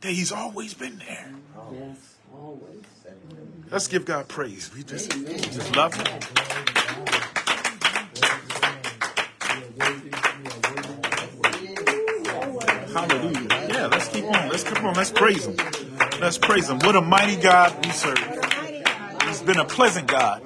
that 0.00 0.12
he's 0.12 0.30
always 0.30 0.74
been 0.74 0.98
there. 0.98 1.32
Yes, 1.72 2.14
always. 2.32 2.84
Let's 3.70 3.88
give 3.88 4.04
God 4.06 4.28
praise. 4.28 4.70
We 4.74 4.82
just, 4.82 5.14
we 5.14 5.24
just 5.24 5.76
love 5.76 5.94
him. 5.94 6.77
Hallelujah. 12.92 13.48
Yeah, 13.68 13.86
let's 13.86 14.08
keep 14.08 14.24
on. 14.24 14.48
Let's 14.48 14.64
keep 14.64 14.82
on. 14.82 14.94
Let's 14.94 15.10
praise 15.10 15.46
him. 15.46 15.56
Let's 16.20 16.38
praise 16.38 16.68
him. 16.68 16.78
What 16.80 16.96
a 16.96 17.00
mighty 17.00 17.36
God 17.36 17.74
we 17.84 17.92
serve. 17.92 18.18
He's 19.26 19.42
been 19.42 19.58
a 19.58 19.64
pleasant 19.64 20.08
God. 20.08 20.42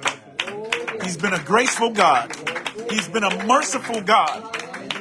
He's 1.03 1.17
been 1.17 1.33
a 1.33 1.43
graceful 1.43 1.91
God. 1.91 2.35
He's 2.89 3.07
been 3.07 3.23
a 3.23 3.45
merciful 3.45 4.01
God. 4.01 4.55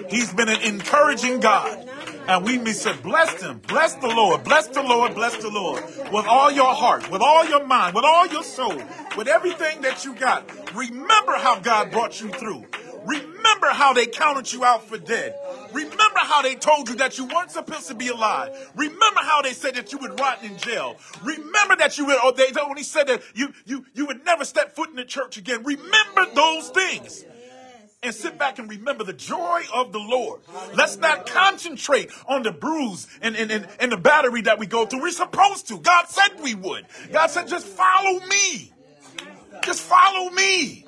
He's 0.08 0.32
been 0.32 0.48
an 0.48 0.60
encouraging 0.62 1.40
God. 1.40 1.88
And 2.28 2.44
we 2.44 2.72
say, 2.72 2.94
bless 3.02 3.42
him, 3.42 3.60
bless 3.66 3.94
the 3.96 4.06
Lord, 4.06 4.44
bless 4.44 4.68
the 4.68 4.82
Lord, 4.82 5.14
bless 5.14 5.36
the 5.38 5.50
Lord. 5.50 5.82
With 6.12 6.26
all 6.26 6.50
your 6.52 6.72
heart, 6.72 7.10
with 7.10 7.20
all 7.20 7.44
your 7.46 7.66
mind, 7.66 7.94
with 7.94 8.04
all 8.04 8.26
your 8.28 8.44
soul, 8.44 8.80
with 9.16 9.26
everything 9.26 9.80
that 9.82 10.04
you 10.04 10.14
got. 10.14 10.48
Remember 10.74 11.36
how 11.36 11.58
God 11.58 11.90
brought 11.90 12.20
you 12.20 12.28
through. 12.28 12.64
Remember 13.04 13.68
how 13.68 13.92
they 13.92 14.06
counted 14.06 14.52
you 14.52 14.64
out 14.64 14.84
for 14.84 14.98
dead. 14.98 15.34
Remember 15.72 16.18
how 16.18 16.42
they 16.42 16.54
told 16.54 16.88
you 16.88 16.96
that 16.96 17.18
you 17.18 17.26
weren't 17.26 17.50
supposed 17.50 17.88
to 17.88 17.94
be 17.94 18.08
alive. 18.08 18.70
Remember 18.74 19.20
how 19.20 19.42
they 19.42 19.52
said 19.52 19.74
that 19.76 19.92
you 19.92 19.98
would 19.98 20.18
rot 20.20 20.42
in 20.42 20.56
jail. 20.58 20.96
Remember 21.22 21.76
that 21.76 21.98
you 21.98 22.06
would, 22.06 22.18
or 22.24 22.32
they 22.32 22.48
only 22.60 22.82
said 22.82 23.08
that 23.08 23.22
you, 23.34 23.52
you, 23.64 23.84
you 23.94 24.06
would 24.06 24.24
never 24.24 24.44
step 24.44 24.74
foot 24.74 24.90
in 24.90 24.96
the 24.96 25.04
church 25.04 25.36
again. 25.36 25.62
Remember 25.64 26.26
those 26.34 26.70
things 26.70 27.24
and 28.02 28.14
sit 28.14 28.38
back 28.38 28.58
and 28.58 28.68
remember 28.68 29.04
the 29.04 29.12
joy 29.12 29.62
of 29.72 29.92
the 29.92 29.98
Lord. 29.98 30.40
Let's 30.74 30.96
not 30.96 31.26
concentrate 31.26 32.10
on 32.26 32.42
the 32.42 32.50
bruise 32.50 33.06
and, 33.20 33.36
and, 33.36 33.50
and, 33.50 33.68
and 33.78 33.92
the 33.92 33.96
battery 33.96 34.42
that 34.42 34.58
we 34.58 34.66
go 34.66 34.86
through. 34.86 35.02
We're 35.02 35.10
supposed 35.12 35.68
to. 35.68 35.78
God 35.78 36.08
said 36.08 36.40
we 36.42 36.54
would. 36.54 36.86
God 37.12 37.28
said, 37.28 37.46
just 37.48 37.66
follow 37.66 38.18
me. 38.26 38.72
Just 39.64 39.82
follow 39.82 40.30
me. 40.30 40.84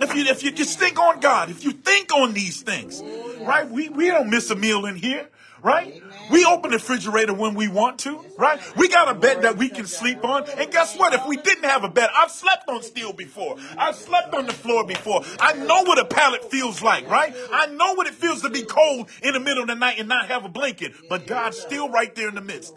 If 0.00 0.14
you 0.14 0.24
if 0.24 0.42
you 0.42 0.52
just 0.52 0.78
think 0.78 0.98
on 0.98 1.20
God, 1.20 1.50
if 1.50 1.64
you 1.64 1.72
think 1.72 2.12
on 2.12 2.34
these 2.34 2.62
things, 2.62 3.02
right? 3.40 3.68
We 3.68 3.88
we 3.88 4.08
don't 4.08 4.28
miss 4.28 4.50
a 4.50 4.56
meal 4.56 4.86
in 4.86 4.96
here, 4.96 5.28
right? 5.62 6.02
We 6.30 6.44
open 6.44 6.70
the 6.70 6.78
refrigerator 6.78 7.34
when 7.34 7.54
we 7.54 7.68
want 7.68 7.98
to, 8.00 8.24
right? 8.38 8.60
We 8.76 8.88
got 8.88 9.08
a 9.08 9.14
bed 9.14 9.42
that 9.42 9.56
we 9.56 9.68
can 9.68 9.86
sleep 9.86 10.24
on. 10.24 10.48
And 10.58 10.70
guess 10.70 10.96
what? 10.96 11.12
If 11.12 11.26
we 11.26 11.36
didn't 11.36 11.64
have 11.64 11.84
a 11.84 11.88
bed, 11.88 12.08
I've 12.14 12.30
slept 12.30 12.68
on 12.68 12.82
steel 12.82 13.12
before. 13.12 13.56
I've 13.76 13.94
slept 13.94 14.34
on 14.34 14.46
the 14.46 14.52
floor 14.52 14.86
before. 14.86 15.22
I 15.38 15.52
know 15.54 15.82
what 15.82 15.98
a 15.98 16.04
pallet 16.04 16.50
feels 16.50 16.82
like, 16.82 17.08
right? 17.08 17.34
I 17.52 17.66
know 17.66 17.94
what 17.94 18.06
it 18.06 18.14
feels 18.14 18.42
to 18.42 18.50
be 18.50 18.62
cold 18.62 19.08
in 19.22 19.34
the 19.34 19.40
middle 19.40 19.62
of 19.62 19.68
the 19.68 19.74
night 19.74 19.98
and 19.98 20.08
not 20.08 20.28
have 20.28 20.44
a 20.44 20.48
blanket. 20.48 20.92
But 21.08 21.26
God's 21.26 21.58
still 21.58 21.88
right 21.88 22.14
there 22.14 22.28
in 22.28 22.34
the 22.34 22.40
midst. 22.40 22.74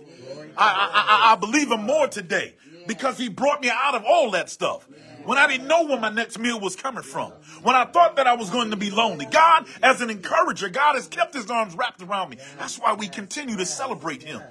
I 0.58 0.68
I, 0.68 1.30
I, 1.30 1.34
I 1.34 1.36
believe 1.36 1.72
him 1.72 1.84
more 1.84 2.08
today 2.08 2.56
because 2.86 3.18
he 3.18 3.30
brought 3.30 3.62
me 3.62 3.70
out 3.70 3.96
of 3.96 4.04
all 4.06 4.32
that 4.32 4.50
stuff. 4.50 4.88
When 5.28 5.38
I 5.38 5.46
didn't 5.46 5.68
know 5.68 5.84
where 5.84 6.00
my 6.00 6.10
next 6.10 6.40
meal 6.40 6.58
was 6.58 6.78
coming 6.78 7.04
from, 7.04 7.34
when 7.62 7.76
I 7.76 7.84
thought 7.84 8.16
that 8.16 8.28
I 8.28 8.36
was 8.36 8.50
going 8.50 8.72
to 8.72 8.78
be 8.78 8.90
lonely. 8.90 9.26
God, 9.26 9.68
as 9.84 10.00
an 10.00 10.10
encourager, 10.10 10.70
God 10.70 10.96
has 10.96 11.08
kept 11.08 11.34
his 11.34 11.52
arms 11.52 11.76
wrapped 11.76 12.02
around 12.02 12.30
me. 12.30 12.38
That's 12.58 12.80
why 12.80 12.94
we 12.94 13.10
continue 13.10 13.58
to 13.58 13.66
celebrate 13.66 14.24
him 14.24 14.42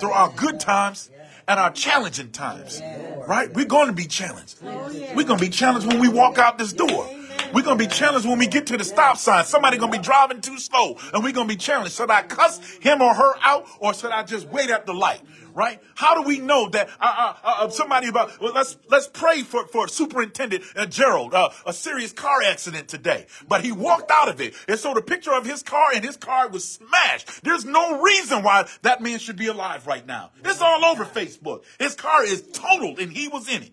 through 0.00 0.12
our 0.12 0.30
good 0.30 0.58
times 0.58 1.10
and 1.46 1.60
our 1.60 1.70
challenging 1.70 2.30
times. 2.30 2.80
Right? 3.28 3.52
We're 3.52 3.66
going 3.66 3.88
to 3.88 3.92
be 3.92 4.06
challenged. 4.06 4.56
We're 4.62 5.24
going 5.24 5.38
to 5.38 5.44
be 5.44 5.50
challenged 5.50 5.86
when 5.86 6.00
we 6.00 6.08
walk 6.08 6.38
out 6.38 6.56
this 6.56 6.72
door. 6.72 7.10
We're 7.52 7.62
gonna 7.62 7.76
be 7.76 7.86
challenged 7.86 8.26
when 8.26 8.38
we 8.38 8.46
get 8.46 8.66
to 8.68 8.78
the 8.78 8.84
stop 8.84 9.18
sign. 9.18 9.44
Somebody 9.44 9.76
gonna 9.76 9.92
be 9.92 9.98
driving 9.98 10.40
too 10.40 10.58
slow, 10.58 10.96
and 11.12 11.22
we're 11.22 11.32
gonna 11.32 11.48
be 11.48 11.56
challenged. 11.56 11.94
Should 11.94 12.10
I 12.10 12.22
cuss 12.22 12.58
him 12.80 13.02
or 13.02 13.12
her 13.12 13.34
out, 13.42 13.66
or 13.78 13.92
should 13.92 14.10
I 14.10 14.22
just 14.22 14.48
wait 14.48 14.70
at 14.70 14.86
the 14.86 14.94
light? 14.94 15.20
Right? 15.54 15.80
How 15.94 16.14
do 16.14 16.22
we 16.22 16.38
know 16.38 16.68
that 16.70 16.88
uh, 17.00 17.34
uh, 17.34 17.34
uh, 17.44 17.68
somebody 17.68 18.08
about? 18.08 18.40
Well, 18.40 18.52
let's 18.54 18.76
let's 18.88 19.06
pray 19.06 19.42
for 19.42 19.66
for 19.66 19.86
Superintendent 19.88 20.64
uh, 20.74 20.86
Gerald, 20.86 21.34
uh, 21.34 21.50
a 21.66 21.72
serious 21.72 22.12
car 22.12 22.42
accident 22.42 22.88
today, 22.88 23.26
but 23.46 23.62
he 23.62 23.72
walked 23.72 24.10
out 24.10 24.28
of 24.28 24.40
it, 24.40 24.54
and 24.66 24.78
so 24.78 24.94
the 24.94 25.02
picture 25.02 25.32
of 25.32 25.44
his 25.44 25.62
car 25.62 25.88
and 25.94 26.04
his 26.04 26.16
car 26.16 26.48
was 26.48 26.64
smashed. 26.64 27.42
There's 27.44 27.64
no 27.64 28.00
reason 28.00 28.42
why 28.42 28.66
that 28.82 29.02
man 29.02 29.18
should 29.18 29.36
be 29.36 29.48
alive 29.48 29.86
right 29.86 30.06
now. 30.06 30.30
It's 30.44 30.60
all 30.60 30.84
over 30.84 31.04
Facebook. 31.04 31.64
His 31.78 31.94
car 31.94 32.24
is 32.24 32.42
totaled, 32.52 32.98
and 32.98 33.12
he 33.12 33.28
was 33.28 33.48
in 33.48 33.62
it. 33.62 33.72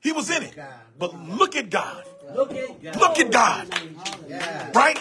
He 0.00 0.12
was 0.12 0.30
in 0.30 0.42
it. 0.42 0.58
But 0.98 1.14
look 1.28 1.56
at 1.56 1.68
God. 1.70 2.04
Look 2.34 2.52
at 2.52 2.82
God. 2.82 2.96
Look 2.96 3.18
at 3.18 3.30
God. 3.30 4.74
Right? 4.74 4.98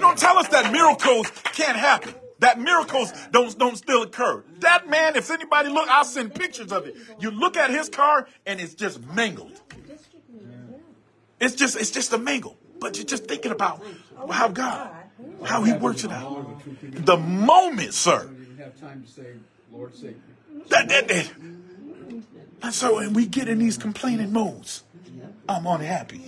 Don't 0.00 0.18
tell 0.18 0.38
us 0.38 0.48
that 0.48 0.72
miracles 0.72 1.30
can't 1.52 1.76
happen. 1.76 2.14
That 2.40 2.60
miracles 2.60 3.12
don't 3.30 3.56
don't 3.58 3.76
still 3.76 4.02
occur. 4.02 4.44
That 4.60 4.88
man, 4.88 5.16
if 5.16 5.30
anybody 5.30 5.70
look, 5.70 5.88
I'll 5.88 6.04
send 6.04 6.34
pictures 6.34 6.70
of 6.72 6.86
it. 6.86 6.96
You 7.18 7.30
look 7.30 7.56
at 7.56 7.70
his 7.70 7.88
car 7.88 8.28
and 8.44 8.60
it's 8.60 8.74
just 8.74 9.02
mangled. 9.06 9.60
It's 11.40 11.54
just 11.54 11.76
it's 11.76 11.90
just 11.90 12.12
a 12.12 12.18
mangle. 12.18 12.56
But 12.78 12.96
you're 12.96 13.06
just 13.06 13.24
thinking 13.24 13.52
about 13.52 13.82
how 14.30 14.48
God, 14.48 14.90
how 15.44 15.62
He 15.62 15.72
works 15.72 16.04
it 16.04 16.12
out. 16.12 16.60
The 16.82 17.16
moment, 17.16 17.94
sir. 17.94 18.28
That, 20.68 20.88
that, 20.88 21.08
that. 21.08 21.32
And 22.62 22.74
so, 22.74 22.98
and 22.98 23.14
we 23.14 23.26
get 23.26 23.48
in 23.48 23.58
these 23.58 23.78
complaining 23.78 24.32
modes. 24.32 24.82
I'm 25.48 25.66
unhappy. 25.66 26.22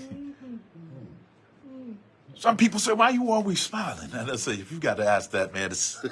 Some 2.39 2.56
people 2.56 2.78
say, 2.78 2.93
"Why 2.93 3.10
you 3.10 3.31
always 3.32 3.60
smiling?" 3.60 4.10
And 4.12 4.31
I 4.31 4.36
say, 4.36 4.52
"If 4.52 4.70
you 4.70 4.78
got 4.78 4.97
to 4.98 5.06
ask 5.06 5.32
that, 5.32 5.52
man, 5.52 5.70
it's, 5.73 6.05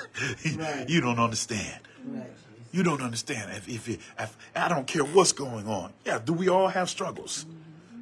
you 0.89 1.01
don't 1.01 1.19
understand. 1.21 1.81
Right. 2.05 2.27
You 2.73 2.83
don't 2.83 3.01
understand. 3.01 3.53
If, 3.53 3.69
if, 3.69 3.89
it- 3.89 4.01
if 4.19 4.37
I 4.55 4.69
don't 4.69 4.87
care 4.87 5.05
what's 5.05 5.33
going 5.33 5.67
on, 5.69 5.93
yeah. 6.05 6.19
Do 6.19 6.33
we 6.33 6.49
all 6.49 6.69
have 6.69 6.91
struggles? 6.91 7.47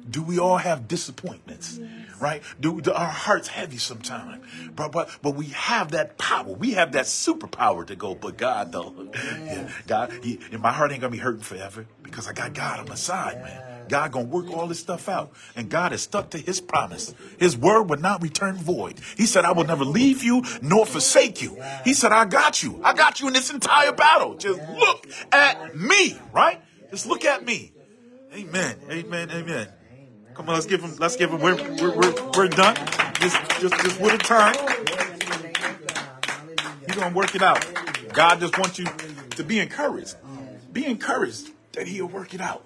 Do 0.09 0.21
we 0.21 0.37
all 0.39 0.57
have 0.57 0.87
disappointments? 0.87 1.79
Right? 2.19 2.41
Do, 2.59 2.79
do 2.79 2.93
our 2.93 3.09
hearts 3.09 3.47
heavy 3.49 3.77
sometimes? 3.77 4.43
But 4.75 4.91
but 4.91 5.09
but 5.21 5.31
we 5.35 5.47
have 5.47 5.91
that 5.91 6.17
power. 6.17 6.47
We 6.47 6.71
have 6.71 6.93
that 6.93 7.05
superpower 7.05 7.85
to 7.87 7.95
go. 7.95 8.15
But 8.15 8.37
God 8.37 8.71
though, 8.71 8.93
yeah, 9.13 9.69
God, 9.87 10.11
he, 10.23 10.39
my 10.57 10.71
heart 10.71 10.91
ain't 10.91 11.01
gonna 11.01 11.11
be 11.11 11.17
hurting 11.17 11.41
forever 11.41 11.85
because 12.03 12.27
I 12.27 12.33
got 12.33 12.53
God 12.53 12.79
on 12.79 12.87
my 12.87 12.95
side, 12.95 13.41
man. 13.41 13.74
God 13.89 14.11
gonna 14.11 14.25
work 14.25 14.51
all 14.51 14.67
this 14.67 14.79
stuff 14.79 15.07
out, 15.09 15.31
and 15.55 15.69
God 15.69 15.93
is 15.93 16.01
stuck 16.01 16.29
to 16.31 16.37
His 16.37 16.61
promise. 16.61 17.13
His 17.37 17.57
word 17.57 17.83
would 17.83 18.01
not 18.01 18.21
return 18.21 18.55
void. 18.55 18.99
He 19.17 19.25
said, 19.25 19.45
"I 19.45 19.51
will 19.51 19.65
never 19.65 19.85
leave 19.85 20.23
you 20.23 20.43
nor 20.61 20.85
forsake 20.85 21.41
you." 21.41 21.61
He 21.83 21.93
said, 21.93 22.11
"I 22.11 22.25
got 22.25 22.63
you. 22.63 22.79
I 22.83 22.93
got 22.93 23.19
you 23.19 23.27
in 23.27 23.33
this 23.33 23.49
entire 23.49 23.91
battle. 23.91 24.35
Just 24.35 24.59
look 24.77 25.07
at 25.31 25.75
me, 25.75 26.19
right? 26.33 26.61
Just 26.91 27.05
look 27.05 27.25
at 27.25 27.45
me." 27.45 27.71
Amen. 28.33 28.75
Amen. 28.89 29.31
Amen. 29.31 29.67
Come 30.33 30.49
on, 30.49 30.55
let's 30.55 30.65
give 30.65 30.81
him. 30.81 30.95
Let's 30.97 31.15
give 31.15 31.31
him. 31.31 31.39
We're 31.39 31.55
we're 31.55 31.95
we're, 31.95 32.31
we're 32.35 32.47
done. 32.49 32.75
Just 33.21 33.37
just 33.61 33.73
just 33.81 34.01
with 34.01 34.13
a 34.13 34.17
time. 34.17 34.55
He's 36.85 36.95
gonna 36.95 37.15
work 37.15 37.33
it 37.35 37.41
out. 37.41 37.65
God 38.11 38.41
just 38.41 38.57
wants 38.57 38.77
you 38.77 38.85
to 39.31 39.43
be 39.43 39.59
encouraged. 39.59 40.15
Be 40.73 40.85
encouraged 40.85 41.51
that 41.75 41.87
He'll 41.87 42.07
work 42.07 42.33
it 42.33 42.41
out. 42.41 42.63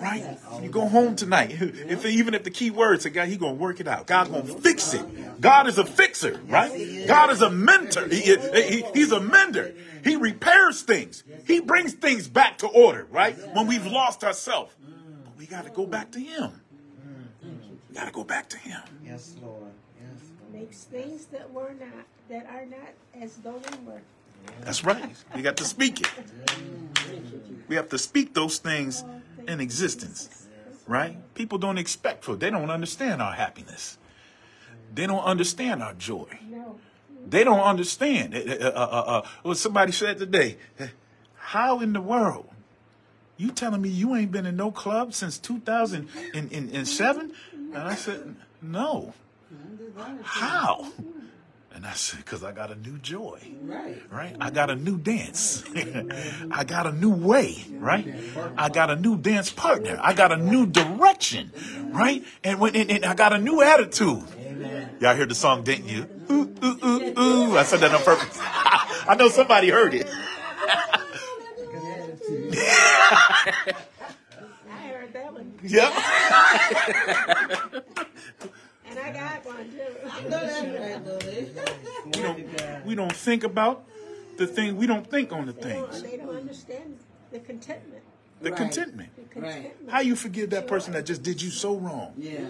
Right? 0.00 0.24
You 0.60 0.68
go 0.68 0.88
home 0.88 1.16
tonight. 1.16 1.50
If 1.60 2.04
even 2.04 2.34
if 2.34 2.42
the 2.44 2.50
key 2.50 2.70
words 2.70 3.06
are 3.06 3.10
God, 3.10 3.28
He 3.28 3.36
gonna 3.36 3.54
work 3.54 3.80
it 3.80 3.88
out. 3.88 4.06
God's 4.06 4.30
gonna 4.30 4.44
fix 4.44 4.94
it. 4.94 5.04
God 5.40 5.66
is 5.66 5.78
a 5.78 5.84
fixer, 5.84 6.40
right? 6.48 6.70
God 7.06 7.30
is 7.30 7.42
a 7.42 7.50
mentor. 7.50 8.06
He, 8.08 8.20
he- 8.20 8.84
he's 8.94 9.12
a 9.12 9.20
mender. 9.20 9.74
He 10.04 10.16
repairs 10.16 10.82
things. 10.82 11.22
He 11.46 11.60
brings 11.60 11.92
things 11.94 12.28
back 12.28 12.58
to 12.58 12.66
order, 12.68 13.06
right? 13.10 13.36
When 13.54 13.66
we've 13.66 13.86
lost 13.86 14.22
ourselves. 14.24 14.72
But 15.24 15.36
we 15.38 15.46
gotta 15.46 15.70
go 15.70 15.86
back 15.86 16.10
to 16.12 16.20
Him. 16.20 16.50
We 17.88 17.94
gotta 17.96 18.12
go 18.12 18.24
back 18.24 18.48
to 18.50 18.58
Him. 18.58 18.80
Yes, 19.04 19.34
Lord. 19.42 19.72
Yes, 20.00 20.20
Lord. 20.40 20.52
Makes 20.60 20.84
things 20.84 21.26
that 21.26 21.52
were 21.52 21.74
not, 21.78 22.06
that 22.28 22.46
are 22.46 22.66
not 22.66 22.94
as 23.22 23.36
though 23.36 23.58
they 23.58 23.76
were. 23.86 24.00
That's 24.62 24.84
right. 24.84 25.14
We 25.34 25.42
got 25.42 25.56
to 25.58 25.64
speak 25.64 26.00
it. 26.00 26.10
We 27.68 27.76
have 27.76 27.88
to 27.90 27.98
speak 27.98 28.34
those 28.34 28.58
things 28.58 29.04
in 29.48 29.60
existence, 29.60 30.46
right? 30.86 31.16
People 31.34 31.58
don't 31.58 31.78
expect 31.78 32.24
for, 32.24 32.36
they 32.36 32.50
don't 32.50 32.70
understand 32.70 33.22
our 33.22 33.32
happiness. 33.32 33.98
They 34.94 35.06
don't 35.06 35.24
understand 35.24 35.82
our 35.82 35.94
joy. 35.94 36.26
They 37.26 37.44
don't 37.44 37.60
understand. 37.60 38.34
Uh, 38.34 38.38
uh, 38.38 38.68
uh, 38.68 39.04
uh, 39.06 39.22
what 39.42 39.56
somebody 39.56 39.92
said 39.92 40.18
today, 40.18 40.58
how 41.36 41.80
in 41.80 41.92
the 41.92 42.00
world 42.00 42.48
you 43.36 43.50
telling 43.50 43.80
me 43.80 43.88
you 43.88 44.14
ain't 44.14 44.32
been 44.32 44.46
in 44.46 44.56
no 44.56 44.70
club 44.70 45.14
since 45.14 45.38
2007? 45.38 47.32
And 47.54 47.78
I 47.78 47.94
said, 47.94 48.36
no. 48.60 49.14
How? 50.22 50.92
And 51.82 51.90
I 51.90 51.94
said, 51.94 52.20
because 52.20 52.44
I 52.44 52.52
got 52.52 52.70
a 52.70 52.76
new 52.76 52.96
joy 52.98 53.40
Right. 53.60 54.00
right? 54.08 54.36
I 54.40 54.50
got 54.50 54.70
a 54.70 54.76
new 54.76 54.96
dance. 54.98 55.64
I 56.50 56.62
got 56.62 56.86
a 56.86 56.92
new 56.92 57.10
way, 57.12 57.56
right? 57.80 58.06
I 58.56 58.68
got 58.68 58.90
a 58.90 58.94
new 58.94 59.16
dance 59.16 59.50
partner. 59.50 59.98
I 60.00 60.12
got 60.12 60.30
a 60.30 60.36
new 60.36 60.64
direction, 60.64 61.50
right? 61.92 62.22
And 62.44 62.60
when 62.60 62.76
and, 62.76 62.88
and 62.88 63.04
I 63.04 63.14
got 63.14 63.32
a 63.32 63.38
new 63.38 63.62
attitude. 63.62 64.22
Y'all 65.00 65.16
heard 65.16 65.28
the 65.28 65.34
song, 65.34 65.64
didn't 65.64 65.88
you? 65.88 66.06
Ooh, 66.30 66.54
ooh, 66.62 66.78
ooh, 66.84 67.18
ooh. 67.20 67.58
I 67.58 67.64
said 67.64 67.80
that 67.80 67.92
on 67.92 68.02
purpose. 68.02 68.38
I 68.40 69.16
know 69.18 69.28
somebody 69.28 69.68
heard 69.68 69.92
it. 69.94 70.06
I 74.70 74.86
heard 74.86 75.12
that 75.14 75.32
one. 75.32 75.52
Yep. 75.64 75.92
And 79.02 79.16
I 79.16 79.20
got 79.20 79.44
one 79.44 79.70
too. 79.70 80.28
No, 80.28 80.30
that's 80.30 81.56
right, 81.56 82.06
We 82.06 82.22
don't, 82.22 82.86
we 82.86 82.94
don't 82.94 83.12
think 83.12 83.44
about 83.44 83.84
the 84.36 84.46
thing. 84.46 84.76
We 84.76 84.86
don't 84.86 85.08
think 85.08 85.32
on 85.32 85.46
the 85.46 85.52
They 85.52 85.72
don't, 85.72 85.90
things. 85.90 86.02
they 86.02 86.16
don't 86.16 86.36
understand 86.36 86.98
the 87.30 87.38
contentment. 87.40 88.02
The 88.40 88.50
Right. 88.50 88.56
contentment. 88.56 89.10
The 89.16 89.22
contentment. 89.22 89.74
How 89.90 90.00
you 90.00 90.16
forgive 90.16 90.50
that 90.50 90.66
person 90.66 90.92
that 90.94 91.06
just 91.06 91.22
did 91.22 91.40
you 91.40 91.50
so 91.50 91.76
wrong, 91.76 92.12
Yeah. 92.16 92.40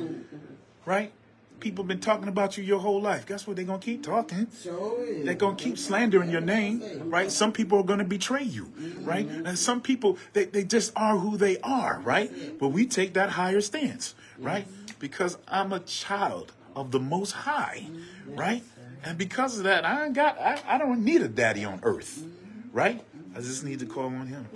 right? 0.87 1.13
People 1.61 1.85
been 1.85 2.01
talking 2.01 2.27
about 2.27 2.57
you 2.59 2.65
your 2.65 2.81
whole 2.81 3.01
life. 3.01 3.25
Guess 3.25 3.47
what? 3.47 3.55
They're 3.55 3.65
gonna 3.65 3.79
keep 3.79 4.03
talking. 4.03 4.49
Sure 4.63 5.05
is. 5.05 5.25
They're 5.25 5.35
gonna 5.35 5.55
keep 5.55 5.79
slandering 5.79 6.29
your 6.29 6.41
name, 6.41 6.83
right? 7.05 7.31
Some 7.31 7.53
people 7.53 7.79
are 7.79 7.85
gonna 7.85 8.03
betray 8.05 8.43
you, 8.43 8.65
mm-hmm. 8.65 9.05
right? 9.05 9.29
And 9.29 9.57
some 9.57 9.81
people 9.81 10.19
they, 10.33 10.45
they 10.47 10.65
just 10.65 10.93
are 10.97 11.19
who 11.19 11.37
they 11.37 11.59
are, 11.61 12.01
right? 12.03 12.59
But 12.59 12.69
we 12.69 12.85
take 12.87 13.13
that 13.15 13.31
higher 13.31 13.61
stance, 13.61 14.17
right? 14.39 14.67
Mm-hmm. 14.67 14.82
Because 15.03 15.37
I'm 15.49 15.73
a 15.73 15.81
child 15.81 16.53
of 16.77 16.93
the 16.93 17.01
most 17.01 17.33
high, 17.33 17.89
right? 18.37 18.63
And 19.03 19.19
because 19.19 19.59
of 19.59 19.65
that, 19.65 19.85
I 19.85 20.09
got 20.11 20.39
I, 20.39 20.61
I 20.65 20.79
don't 20.79 21.05
need 21.05 21.23
a 21.23 21.29
daddy 21.29 21.65
on 21.65 21.81
earth, 21.83 22.25
right? 22.73 23.03
I 23.35 23.41
just 23.41 23.65
need 23.65 23.81
to 23.81 23.87
call 23.87 24.05
on 24.05 24.29
him. 24.29 24.47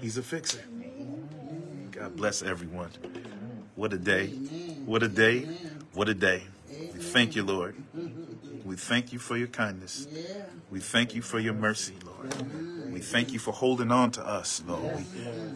He's 0.00 0.16
a 0.16 0.24
fixer. 0.24 0.64
God 1.92 2.16
bless 2.16 2.42
everyone. 2.42 2.90
What 3.76 3.92
a 3.92 3.96
day. 3.96 4.32
What 4.86 5.04
a 5.04 5.08
day. 5.08 5.46
What 5.92 6.08
a 6.08 6.14
day. 6.14 6.42
We 6.92 6.98
thank 6.98 7.36
you, 7.36 7.44
Lord. 7.44 7.76
We 8.64 8.74
thank 8.74 9.12
you 9.12 9.20
for 9.20 9.36
your 9.36 9.46
kindness. 9.46 10.08
Yeah. 10.12 10.46
We 10.72 10.80
thank 10.80 11.14
you 11.14 11.22
for 11.22 11.38
your 11.38 11.54
mercy, 11.54 11.94
Lord. 12.04 12.34
We 12.94 13.00
thank 13.00 13.32
you 13.32 13.40
for 13.40 13.52
holding 13.52 13.90
on 13.90 14.12
to 14.12 14.24
us, 14.24 14.62
Lord. 14.66 14.82
We, 14.96 15.04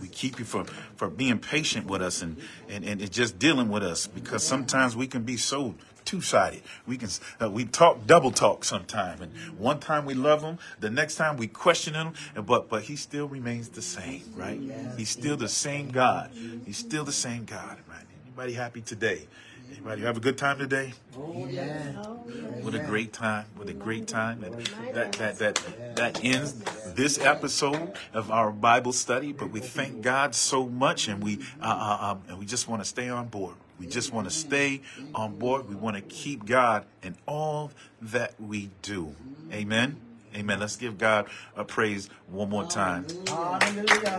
we 0.02 0.09
keep 0.09 0.40
you 0.40 0.44
for, 0.44 0.65
for 0.97 1.09
being 1.09 1.39
patient 1.39 1.86
with 1.86 2.02
us 2.02 2.20
and, 2.20 2.36
and, 2.69 2.85
and 2.85 3.10
just 3.12 3.39
dealing 3.39 3.69
with 3.69 3.85
us 3.85 4.09
because 4.09 4.43
sometimes 4.43 4.97
we 4.97 5.06
can 5.06 5.23
be 5.23 5.36
so 5.36 5.77
two-sided. 6.05 6.62
We 6.86 6.97
can 6.97 7.09
uh, 7.40 7.48
we 7.48 7.65
talk 7.65 8.06
double 8.06 8.32
talk 8.32 8.65
sometime, 8.65 9.23
and 9.23 9.32
one 9.59 9.78
time 9.78 10.05
we 10.05 10.15
love 10.15 10.43
him, 10.43 10.59
the 10.81 10.90
next 10.90 11.15
time 11.16 11.36
we 11.36 11.47
question 11.47 11.94
him, 11.94 12.15
but 12.44 12.69
but 12.69 12.82
he 12.82 12.97
still 12.97 13.28
remains 13.28 13.69
the 13.69 13.82
same, 13.82 14.23
right? 14.35 14.60
He's 14.97 15.10
still 15.10 15.36
the 15.36 15.48
same 15.48 15.90
God. 15.90 16.31
He's 16.66 16.78
still 16.78 17.05
the 17.05 17.12
same 17.12 17.44
God, 17.44 17.78
right? 17.89 18.05
Anybody 18.27 18.55
happy 18.55 18.81
today? 18.81 19.28
Anybody 19.70 20.03
have 20.03 20.16
a 20.16 20.20
good 20.20 20.39
time 20.39 20.59
today? 20.59 20.93
Amen. 21.16 21.99
Oh, 22.03 22.15
What 22.62 22.74
a 22.74 22.78
great 22.78 23.12
time! 23.12 23.47
What 23.57 23.69
a 23.69 23.73
great 23.73 24.07
time! 24.07 24.40
That 24.40 24.53
that 24.95 25.12
that 25.12 25.39
that, 25.39 25.97
that 25.97 26.24
ends 26.24 26.55
this 26.95 27.19
episode 27.19 27.93
of 28.12 28.31
our 28.31 28.51
Bible 28.51 28.93
study, 28.93 29.32
but 29.32 29.51
we 29.51 29.61
thank 29.61 30.03
God 30.03 30.35
so 30.35 30.66
much, 30.66 31.09
and 31.09 31.23
we 31.23 31.39
uh, 31.61 31.65
uh, 31.65 32.11
um, 32.12 32.23
and 32.28 32.39
we 32.39 32.47
just 32.47 32.69
want 32.69 32.82
to 32.82 32.89
stay 32.89 33.09
on 33.09 33.28
board. 33.28 33.57
We 33.78 33.86
just 33.86 34.12
want 34.12 34.28
to 34.28 34.35
stay 34.35 34.81
on 35.15 35.36
board. 35.39 35.69
We 35.69 35.77
want 35.77 35.97
to 35.97 36.03
keep 36.03 36.45
God 36.45 36.85
in 37.03 37.16
all 37.27 37.70
that 38.03 38.40
we 38.40 38.70
do. 38.82 39.15
Amen. 39.53 39.97
Amen. 40.35 40.61
Let's 40.61 40.77
give 40.77 40.99
God 40.99 41.27
a 41.57 41.65
praise 41.65 42.11
one 42.27 42.51
more 42.51 42.66
time. 42.66 43.07
Hallelujah. 43.27 44.19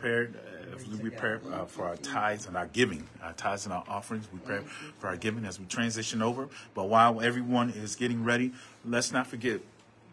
Prepared, 0.00 0.34
uh, 0.36 0.78
we 0.90 1.10
prepare 1.10 1.40
uh, 1.52 1.64
for 1.66 1.84
our 1.84 1.96
tithes 1.96 2.46
and 2.46 2.56
our 2.56 2.66
giving, 2.66 3.06
our 3.22 3.32
tithes 3.34 3.66
and 3.66 3.72
our 3.74 3.84
offerings, 3.88 4.26
we 4.32 4.38
prepare 4.38 4.62
for 4.98 5.08
our 5.08 5.16
giving 5.16 5.44
as 5.44 5.58
we 5.60 5.66
transition 5.66 6.22
over. 6.22 6.48
But 6.74 6.88
while 6.88 7.20
everyone 7.20 7.70
is 7.70 7.96
getting 7.96 8.24
ready, 8.24 8.52
let's 8.84 9.12
not 9.12 9.26
forget. 9.26 9.60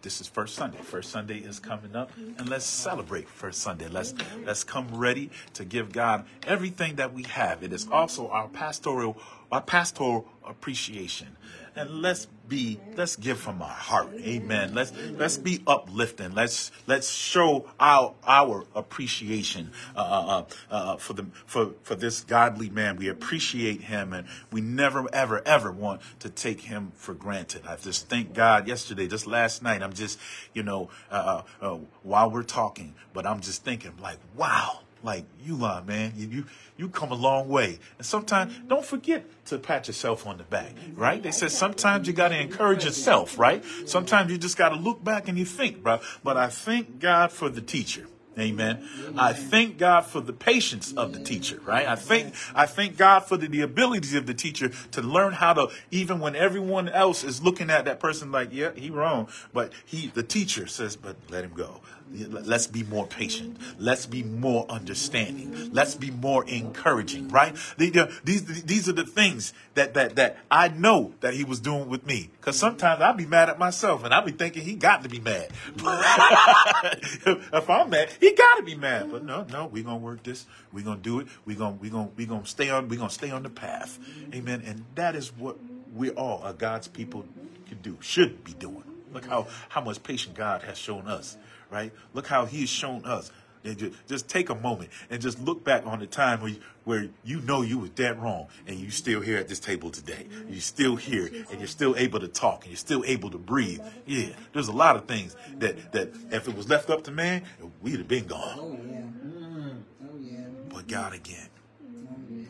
This 0.02 0.22
is 0.22 0.28
first 0.28 0.56
Sunday. 0.56 0.78
First 0.78 1.10
Sunday 1.10 1.40
is 1.40 1.60
coming 1.60 1.96
up, 1.96 2.12
and 2.18 2.48
let's 2.48 2.66
celebrate 2.66 3.28
first 3.28 3.62
Sunday. 3.62 3.88
Let's 3.88 4.14
let's 4.46 4.64
come 4.64 4.88
ready 4.94 5.32
to 5.56 5.66
give 5.66 5.92
God 5.92 6.26
everything 6.46 6.96
that 6.98 7.14
we 7.14 7.24
have. 7.24 7.64
It 7.64 7.74
is 7.74 7.88
also 7.92 8.30
our 8.30 8.48
pastoral 8.48 9.18
our 9.52 9.62
pastoral 9.62 10.28
appreciation, 10.46 11.36
and 11.78 12.02
let's 12.02 12.28
be 12.48 12.80
let's 12.96 13.16
give 13.16 13.40
from 13.40 13.62
our 13.62 13.68
heart. 13.68 14.10
Amen. 14.20 14.74
Let's 14.74 14.92
let's 15.12 15.38
be 15.38 15.62
uplifting. 15.68 16.34
Let's 16.34 16.72
let's 16.88 17.10
show 17.10 17.70
our 17.80 18.16
our 18.26 18.66
appreciation 18.74 19.72
uh, 19.96 20.00
uh, 20.00 20.46
uh, 20.74 20.98
for 20.98 21.14
the 21.14 21.26
for 21.46 21.72
for 21.84 21.96
this 21.96 22.24
godly 22.24 22.70
man. 22.70 22.96
We 22.96 23.10
appreciate 23.10 23.82
him, 23.82 24.14
and 24.14 24.28
we 24.52 24.62
never 24.62 25.08
ever 25.14 25.42
ever 25.46 25.72
want 25.72 26.02
to 26.20 26.30
take 26.30 26.62
him 26.62 26.92
for 26.96 27.14
granted. 27.14 27.68
I 27.68 27.76
just 27.76 28.10
thank 28.10 28.34
God. 28.34 28.68
Yesterday, 28.68 29.08
just 29.08 29.28
last 29.28 29.62
night, 29.62 29.84
I'm 29.84 29.94
just 29.94 30.20
you 30.54 30.64
know 30.64 30.90
uh, 31.12 31.44
uh, 31.62 31.66
uh, 31.66 31.78
while 32.04 32.32
we're 32.32 32.44
talking, 32.44 32.96
but 33.14 33.28
I'm 33.28 33.42
just 33.42 33.64
thinking 33.64 33.94
like, 34.02 34.18
wow 34.36 34.80
like 35.04 35.26
Yulon, 35.46 35.86
man, 35.86 36.14
you, 36.16 36.28
you 36.28 36.46
you 36.78 36.90
come 36.90 37.12
a 37.12 37.16
long 37.16 37.50
way. 37.50 37.80
And 37.98 38.06
sometimes 38.06 38.54
don't 38.68 38.86
forget 38.86 39.26
to 39.46 39.58
pat 39.58 39.88
yourself 39.88 40.28
on 40.28 40.38
the 40.38 40.44
back, 40.44 40.74
right? 40.94 41.22
They 41.22 41.32
said 41.32 41.52
sometimes 41.52 42.08
you 42.08 42.14
got 42.14 42.30
to 42.30 42.40
encourage 42.40 42.86
yourself, 42.86 43.38
right? 43.38 43.64
Sometimes 43.86 44.32
you 44.32 44.38
just 44.38 44.58
got 44.58 44.70
to 44.70 44.76
look 44.76 45.04
back 45.04 45.28
and 45.28 45.38
you 45.38 45.46
think, 45.46 45.82
bro. 45.82 46.00
But 46.24 46.38
I 46.38 46.48
thank 46.48 47.00
God 47.00 47.32
for 47.32 47.50
the 47.50 47.62
teacher. 47.62 48.08
Amen. 48.40 48.88
I 49.18 49.34
thank 49.34 49.80
God 49.80 50.02
for 50.02 50.22
the 50.22 50.34
patience 50.34 50.94
of 50.94 51.12
the 51.14 51.20
teacher, 51.20 51.60
right? 51.66 51.88
I 51.88 51.96
thank 51.96 52.36
I 52.54 52.68
thank 52.68 52.96
God 52.96 53.22
for 53.22 53.36
the, 53.36 53.48
the 53.48 53.62
abilities 53.62 54.14
of 54.14 54.28
the 54.28 54.34
teacher 54.34 54.70
to 54.92 55.02
learn 55.02 55.34
how 55.34 55.54
to 55.54 55.70
even 55.90 56.20
when 56.20 56.36
everyone 56.36 56.88
else 56.88 57.24
is 57.24 57.42
looking 57.42 57.72
at 57.72 57.86
that 57.86 58.00
person 58.00 58.32
like, 58.32 58.50
yeah, 58.52 58.72
he 58.76 58.92
wrong, 58.92 59.28
but 59.54 59.74
he 59.86 60.08
the 60.08 60.24
teacher 60.24 60.68
says, 60.68 60.96
but 60.96 61.16
let 61.30 61.44
him 61.44 61.54
go. 61.56 61.82
Let's 62.14 62.68
be 62.68 62.84
more 62.84 63.06
patient. 63.06 63.58
Let's 63.78 64.06
be 64.06 64.24
more 64.24 64.66
understanding. 64.70 65.72
Let's 65.74 65.96
be 65.96 66.12
more 66.12 66.46
encouraging, 66.48 67.28
right? 67.30 67.56
These 67.78 68.64
these 68.64 68.90
are 68.90 68.94
the 68.94 69.06
things 69.06 69.54
that 69.74 69.94
that 69.94 70.16
that 70.16 70.38
I 70.50 70.70
know 70.70 71.14
that 71.20 71.34
he 71.34 71.44
was 71.44 71.60
doing 71.60 71.90
with 71.90 72.06
me. 72.06 72.30
Because 72.40 72.58
sometimes 72.58 73.02
I'll 73.02 73.14
be 73.14 73.26
mad 73.26 73.50
at 73.50 73.60
myself 73.60 74.04
and 74.04 74.14
I'll 74.14 74.26
be 74.26 74.32
thinking 74.32 74.64
he 74.64 74.76
got 74.76 75.04
to 75.04 75.10
be 75.10 75.20
mad. 75.20 75.50
if 75.78 77.70
I'm 77.70 77.90
mad, 77.90 78.10
he 78.20 78.34
got 78.34 78.56
to 78.58 78.64
be 78.64 78.76
mad. 78.76 79.12
But 79.12 79.24
no, 79.26 79.46
no, 79.52 79.68
we're 79.68 79.84
gonna 79.84 79.98
work 79.98 80.24
this. 80.24 80.46
We're 80.72 80.86
gonna 80.86 81.00
do 81.00 81.20
it. 81.20 81.28
We're 81.46 81.58
gonna 81.58 81.78
we're 81.80 81.92
gonna 81.92 82.10
we're 82.16 82.28
gonna 82.28 82.46
stay 82.46 82.70
on 82.70 82.88
we're 82.88 83.00
gonna 83.00 83.10
stay 83.10 83.32
on 83.32 83.44
the 83.44 83.50
path. 83.50 84.00
Amen. 84.34 84.64
And 84.66 84.86
that 84.96 85.16
is 85.16 85.36
what 85.36 85.58
we 85.94 86.12
all, 86.12 86.42
uh, 86.44 86.54
God's 86.54 86.88
people, 86.88 87.26
can 87.68 87.80
do, 87.80 87.98
should 88.02 88.44
be 88.44 88.54
doing. 88.54 88.84
Look 89.14 89.26
how 89.26 89.48
how 89.70 89.82
much 89.82 90.02
patience 90.04 90.38
God 90.38 90.62
has 90.64 90.78
shown 90.78 91.08
us 91.08 91.38
right? 91.70 91.92
Look 92.14 92.28
how 92.28 92.46
he's 92.46 92.70
shown 92.70 93.06
us. 93.06 93.32
And 93.64 93.78
just, 93.78 94.08
just 94.08 94.30
take 94.30 94.50
a 94.50 94.56
moment 94.56 94.92
and 95.10 95.22
just 95.22 95.42
look 95.42 95.64
back 95.64 95.86
on 95.86 96.00
the 96.00 96.08
time 96.08 96.40
where 96.40 96.52
you, 96.52 96.60
where 96.86 97.10
you 97.26 97.42
know 97.42 97.64
you 97.64 97.80
was 97.80 97.90
dead 97.90 98.22
wrong 98.22 98.48
and 98.66 98.80
you 98.80 98.90
still 98.92 99.20
here 99.20 99.38
at 99.38 99.50
this 99.50 99.60
table 99.60 99.90
today. 99.90 100.28
You're 100.48 100.62
still 100.62 100.96
here 100.96 101.26
and 101.26 101.60
you're 101.60 101.68
still 101.68 101.94
able 101.98 102.22
to 102.22 102.30
talk 102.30 102.64
and 102.64 102.72
you're 102.72 102.78
still 102.78 103.04
able 103.06 103.30
to 103.32 103.38
breathe. 103.38 103.82
Yeah, 104.06 104.30
there's 104.54 104.70
a 104.70 104.74
lot 104.74 104.96
of 104.96 105.06
things 105.06 105.36
that, 105.58 105.92
that 105.92 106.14
if 106.32 106.48
it 106.48 106.56
was 106.56 106.70
left 106.70 106.90
up 106.90 107.04
to 107.06 107.12
man, 107.12 107.44
we'd 107.82 107.98
have 107.98 108.08
been 108.08 108.28
gone. 108.28 108.58
Oh 108.58 108.72
yeah. 108.72 109.00
Mm-hmm. 109.00 109.70
Oh 110.04 110.20
yeah. 110.22 110.46
But 110.70 110.88
God 110.88 111.14
again. 111.14 111.50
Oh. 111.84 112.46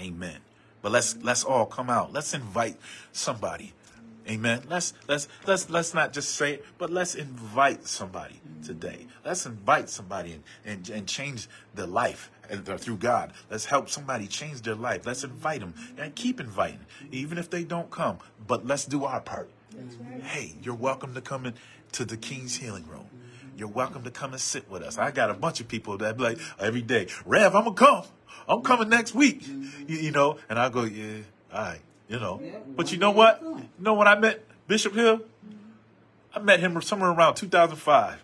Amen. 0.00 0.38
But 0.80 0.92
let's 0.92 1.16
let's 1.22 1.44
all 1.44 1.66
come 1.66 1.88
out. 1.90 2.12
Let's 2.12 2.34
invite 2.34 2.76
somebody. 3.12 3.72
Amen. 4.28 4.62
Let's 4.68 4.94
let's 5.08 5.28
let's 5.46 5.68
let's 5.68 5.94
not 5.94 6.12
just 6.12 6.34
say 6.36 6.54
it, 6.54 6.64
but 6.78 6.90
let's 6.90 7.14
invite 7.14 7.86
somebody 7.86 8.40
today. 8.64 9.06
Let's 9.24 9.46
invite 9.46 9.88
somebody 9.88 10.32
and 10.32 10.42
and, 10.64 10.88
and 10.90 11.06
change 11.08 11.48
their 11.74 11.86
life 11.86 12.30
uh, 12.50 12.76
through 12.76 12.98
God. 12.98 13.32
Let's 13.50 13.64
help 13.64 13.88
somebody 13.90 14.28
change 14.28 14.62
their 14.62 14.76
life. 14.76 15.06
Let's 15.06 15.24
invite 15.24 15.60
them 15.60 15.74
and 15.98 16.14
keep 16.14 16.38
inviting, 16.38 16.86
even 17.10 17.36
if 17.36 17.50
they 17.50 17.64
don't 17.64 17.90
come. 17.90 18.18
But 18.46 18.66
let's 18.66 18.84
do 18.84 19.04
our 19.04 19.20
part. 19.20 19.50
Hey, 20.22 20.54
you're 20.62 20.74
welcome 20.74 21.14
to 21.14 21.20
come 21.20 21.46
in 21.46 21.54
to 21.92 22.04
the 22.04 22.16
King's 22.16 22.56
Healing 22.56 22.86
Room. 22.86 23.06
You're 23.56 23.68
welcome 23.68 24.02
to 24.04 24.10
come 24.10 24.32
and 24.32 24.40
sit 24.40 24.70
with 24.70 24.82
us. 24.82 24.98
I 24.98 25.10
got 25.10 25.30
a 25.30 25.34
bunch 25.34 25.60
of 25.60 25.68
people 25.68 25.98
that 25.98 26.16
be 26.16 26.22
like 26.22 26.38
every 26.58 26.82
day, 26.82 27.08
Rev, 27.26 27.54
I'm 27.54 27.64
gonna 27.64 27.74
come. 27.74 28.04
I'm 28.48 28.62
coming 28.62 28.88
next 28.88 29.14
week. 29.14 29.46
You, 29.46 29.96
you 29.98 30.10
know, 30.10 30.38
and 30.48 30.58
I 30.58 30.68
go, 30.68 30.84
yeah, 30.84 31.18
all 31.52 31.60
right. 31.60 31.80
You 32.12 32.20
know, 32.20 32.42
but 32.76 32.92
you 32.92 32.98
know 32.98 33.10
what? 33.10 33.40
You 33.42 33.68
know 33.78 33.94
when 33.94 34.06
I 34.06 34.18
met 34.18 34.44
Bishop 34.68 34.94
Hill? 34.94 35.22
I 36.34 36.40
met 36.40 36.60
him 36.60 36.80
somewhere 36.82 37.10
around 37.10 37.36
2005, 37.36 38.22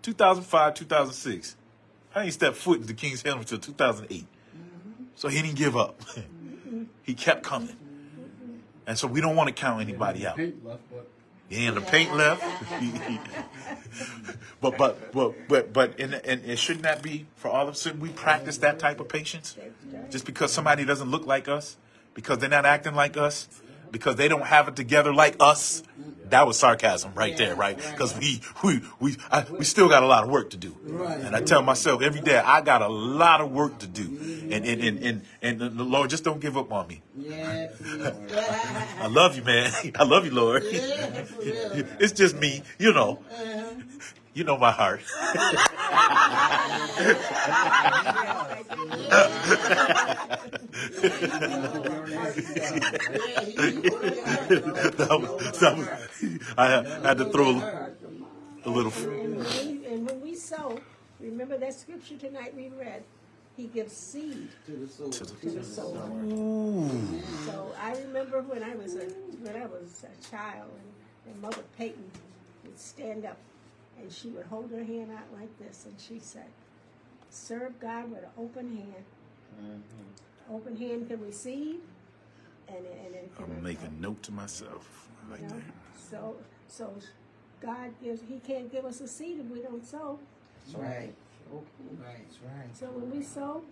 2005, 0.00 0.74
2006. 0.74 1.56
I 2.14 2.22
didn't 2.22 2.32
step 2.32 2.54
foot 2.54 2.80
into 2.80 2.94
King's 2.94 3.20
Hill 3.20 3.36
until 3.36 3.58
2008. 3.58 4.24
So 5.16 5.28
he 5.28 5.42
didn't 5.42 5.56
give 5.56 5.76
up. 5.76 6.00
he 7.02 7.12
kept 7.12 7.42
coming. 7.42 7.76
And 8.86 8.96
so 8.96 9.06
we 9.06 9.20
don't 9.20 9.36
want 9.36 9.48
to 9.48 9.54
count 9.54 9.82
anybody 9.82 10.26
out. 10.26 10.38
Paint 10.38 10.64
left, 10.64 10.80
but 10.90 11.06
Yeah, 11.50 11.68
and 11.68 11.76
the 11.76 11.82
paint 11.82 12.16
left. 12.16 12.42
but 14.62 14.78
but 14.78 15.12
but 15.12 15.34
but 15.46 15.74
but 15.74 16.00
and, 16.00 16.14
and 16.14 16.42
it 16.46 16.58
shouldn't 16.58 16.84
that 16.84 17.02
be 17.02 17.26
for 17.36 17.48
all 17.48 17.64
of 17.64 17.74
us? 17.74 17.82
Shouldn't 17.82 18.00
we 18.00 18.08
practice 18.08 18.56
that 18.58 18.78
type 18.78 18.98
of 18.98 19.10
patience? 19.10 19.58
Just 20.08 20.24
because 20.24 20.54
somebody 20.54 20.86
doesn't 20.86 21.10
look 21.10 21.26
like 21.26 21.48
us, 21.48 21.76
because 22.20 22.38
they're 22.38 22.50
not 22.50 22.66
acting 22.66 22.94
like 22.94 23.16
us, 23.16 23.48
because 23.90 24.16
they 24.16 24.28
don't 24.28 24.44
have 24.44 24.68
it 24.68 24.76
together 24.76 25.12
like 25.12 25.36
us. 25.40 25.82
That 26.28 26.46
was 26.46 26.58
sarcasm 26.58 27.12
right 27.14 27.36
there, 27.36 27.56
right? 27.56 27.76
Because 27.76 28.16
we 28.16 28.40
we 28.62 28.82
we 29.00 29.16
I, 29.32 29.44
we 29.58 29.64
still 29.64 29.88
got 29.88 30.02
a 30.04 30.06
lot 30.06 30.22
of 30.22 30.30
work 30.30 30.50
to 30.50 30.56
do, 30.56 30.76
and 30.86 31.34
I 31.34 31.40
tell 31.40 31.62
myself 31.62 32.02
every 32.02 32.20
day 32.20 32.36
I 32.36 32.60
got 32.60 32.82
a 32.82 32.88
lot 32.88 33.40
of 33.40 33.50
work 33.50 33.78
to 33.80 33.86
do, 33.88 34.04
and 34.52 34.64
and 34.64 34.80
and 34.80 34.98
and, 35.02 35.22
and 35.42 35.60
the 35.60 35.82
Lord 35.82 36.10
just 36.10 36.22
don't 36.22 36.40
give 36.40 36.56
up 36.56 36.70
on 36.72 36.86
me. 36.86 37.02
I 39.00 39.08
love 39.08 39.36
you, 39.36 39.42
man. 39.42 39.72
I 39.96 40.04
love 40.04 40.24
you, 40.24 40.32
Lord. 40.32 40.62
It's 41.98 42.12
just 42.12 42.36
me, 42.36 42.62
you 42.78 42.92
know. 42.92 43.18
Uh-huh. 43.32 43.74
You 44.32 44.44
know 44.44 44.56
my 44.56 44.70
heart. 44.70 45.00
That 53.80 55.18
was- 55.20 55.60
that 55.60 55.76
was- 55.76 55.88
I 56.56 56.66
had- 56.70 56.86
had 57.04 57.18
to 57.18 57.24
throw 57.26 57.50
a, 57.58 57.90
a 58.64 58.70
little. 58.70 58.92
And 58.92 59.36
when, 59.38 59.84
and 59.86 60.06
when 60.08 60.20
we 60.20 60.34
sow, 60.34 60.78
remember 61.20 61.56
that 61.58 61.74
scripture 61.74 62.16
tonight 62.16 62.54
we 62.54 62.68
read, 62.68 63.02
he 63.56 63.66
gives 63.66 63.92
seed 63.92 64.48
To 64.66 64.72
the 64.72 64.88
soul. 64.88 65.10
To 65.10 65.24
the- 65.24 65.34
to 65.34 65.50
the 65.50 65.64
sower. 65.64 65.96
So 67.46 67.72
I 67.80 67.96
remember 68.06 68.42
when 68.42 68.62
I 68.62 68.74
was 68.74 68.94
a 68.96 69.04
when 69.42 69.56
I 69.56 69.66
was 69.66 70.04
a 70.04 70.30
child, 70.30 70.70
and, 71.26 71.32
and 71.32 71.42
Mother 71.42 71.62
Peyton 71.78 72.10
would 72.64 72.78
stand 72.78 73.24
up, 73.24 73.38
and 73.98 74.12
she 74.12 74.28
would 74.28 74.46
hold 74.46 74.70
her 74.70 74.84
hand 74.84 75.10
out 75.12 75.26
like 75.38 75.56
this, 75.58 75.84
and 75.86 75.94
she 75.98 76.18
said, 76.20 76.48
"Serve 77.30 77.78
God 77.80 78.10
with 78.10 78.22
an 78.22 78.30
open 78.38 78.76
hand. 78.76 79.04
Mm-hmm. 79.60 80.29
Open 80.50 80.76
hand 80.76 81.08
can 81.08 81.20
receive, 81.24 81.80
and 82.68 82.84
it- 82.84 82.98
and 83.16 83.34
can." 83.36 83.44
I'm 83.44 83.50
gonna 83.50 83.62
make 83.62 83.82
a 83.82 83.90
note 84.00 84.22
to 84.24 84.32
myself 84.32 85.08
right 85.28 85.40
you 85.40 85.46
know? 85.46 85.54
there. 85.54 85.64
So 86.10 86.36
so 86.68 86.94
God 87.60 87.92
gives. 88.02 88.22
He 88.22 88.40
can't 88.40 88.70
give 88.70 88.84
us 88.84 89.00
a 89.00 89.08
seed 89.08 89.38
if 89.40 89.46
we 89.46 89.60
don't 89.62 89.84
sow. 89.84 90.18
That's 90.66 90.76
right. 90.78 91.14
Right. 91.52 91.64
That's 92.26 92.40
right. 92.42 92.76
So 92.76 92.86
when 92.90 93.10
we 93.10 93.22
sow, 93.22 93.64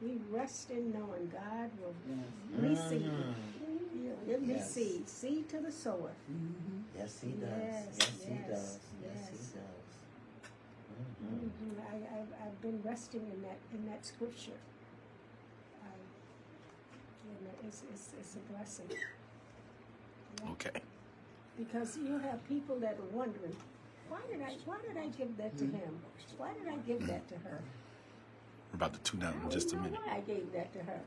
we 0.00 0.18
rest 0.30 0.70
in 0.70 0.92
knowing 0.92 1.28
God 1.32 1.70
will 1.80 1.94
Yes. 2.08 2.90
receive. 2.90 3.02
You 3.02 4.08
know, 4.08 4.16
he'll 4.26 4.42
Yes. 4.42 4.76
receive 4.76 5.08
seed 5.08 5.48
to 5.50 5.60
the 5.60 5.70
sower. 5.72 6.10
Yes, 6.96 7.20
he 7.20 7.32
does. 7.32 7.48
Yes, 7.48 7.96
Yes, 7.98 8.22
he 8.24 8.34
does. 8.34 8.48
Yes, 8.48 8.80
yes. 9.02 9.30
he 9.30 9.36
does. 9.58 9.82
Mhm. 11.22 11.50
Mhm. 11.50 11.80
I, 11.80 12.18
I've, 12.20 12.32
I've 12.46 12.60
been 12.60 12.82
resting 12.82 13.22
in 13.32 13.42
that 13.42 13.58
in 13.72 13.86
that 13.86 14.04
scripture. 14.04 14.58
I, 17.24 17.30
And 17.38 17.68
it's, 17.68 17.82
it's, 17.92 18.10
it's 18.18 18.36
a 18.36 18.52
blessing. 18.52 18.86
Okay. 20.50 20.80
Because 21.58 21.96
you 21.96 22.18
have 22.18 22.46
people 22.48 22.76
that 22.80 22.98
are 22.98 23.16
wondering, 23.16 23.54
why 24.08 24.18
did 24.30 24.42
I, 24.42 24.56
why 24.64 24.76
did 24.86 24.96
I 24.96 25.06
give 25.08 25.36
that 25.36 25.56
to 25.58 25.64
hmm. 25.64 25.76
him? 25.76 26.00
Why 26.38 26.52
did 26.54 26.72
I 26.72 26.76
give 26.86 27.06
that 27.06 27.28
to 27.28 27.34
her? 27.34 27.60
We're 28.72 28.76
about 28.76 28.94
to 28.94 29.00
tune 29.00 29.22
out 29.22 29.34
in 29.42 29.50
just 29.50 29.72
a 29.72 29.76
minute. 29.76 30.00
why 30.04 30.16
I 30.16 30.20
gave 30.20 30.50
that 30.52 30.72
to 30.72 30.78
her. 30.80 31.00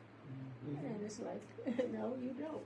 And 0.68 1.02
it's 1.04 1.20
like, 1.20 1.92
no, 1.92 2.16
you 2.22 2.36
don't. 2.38 2.62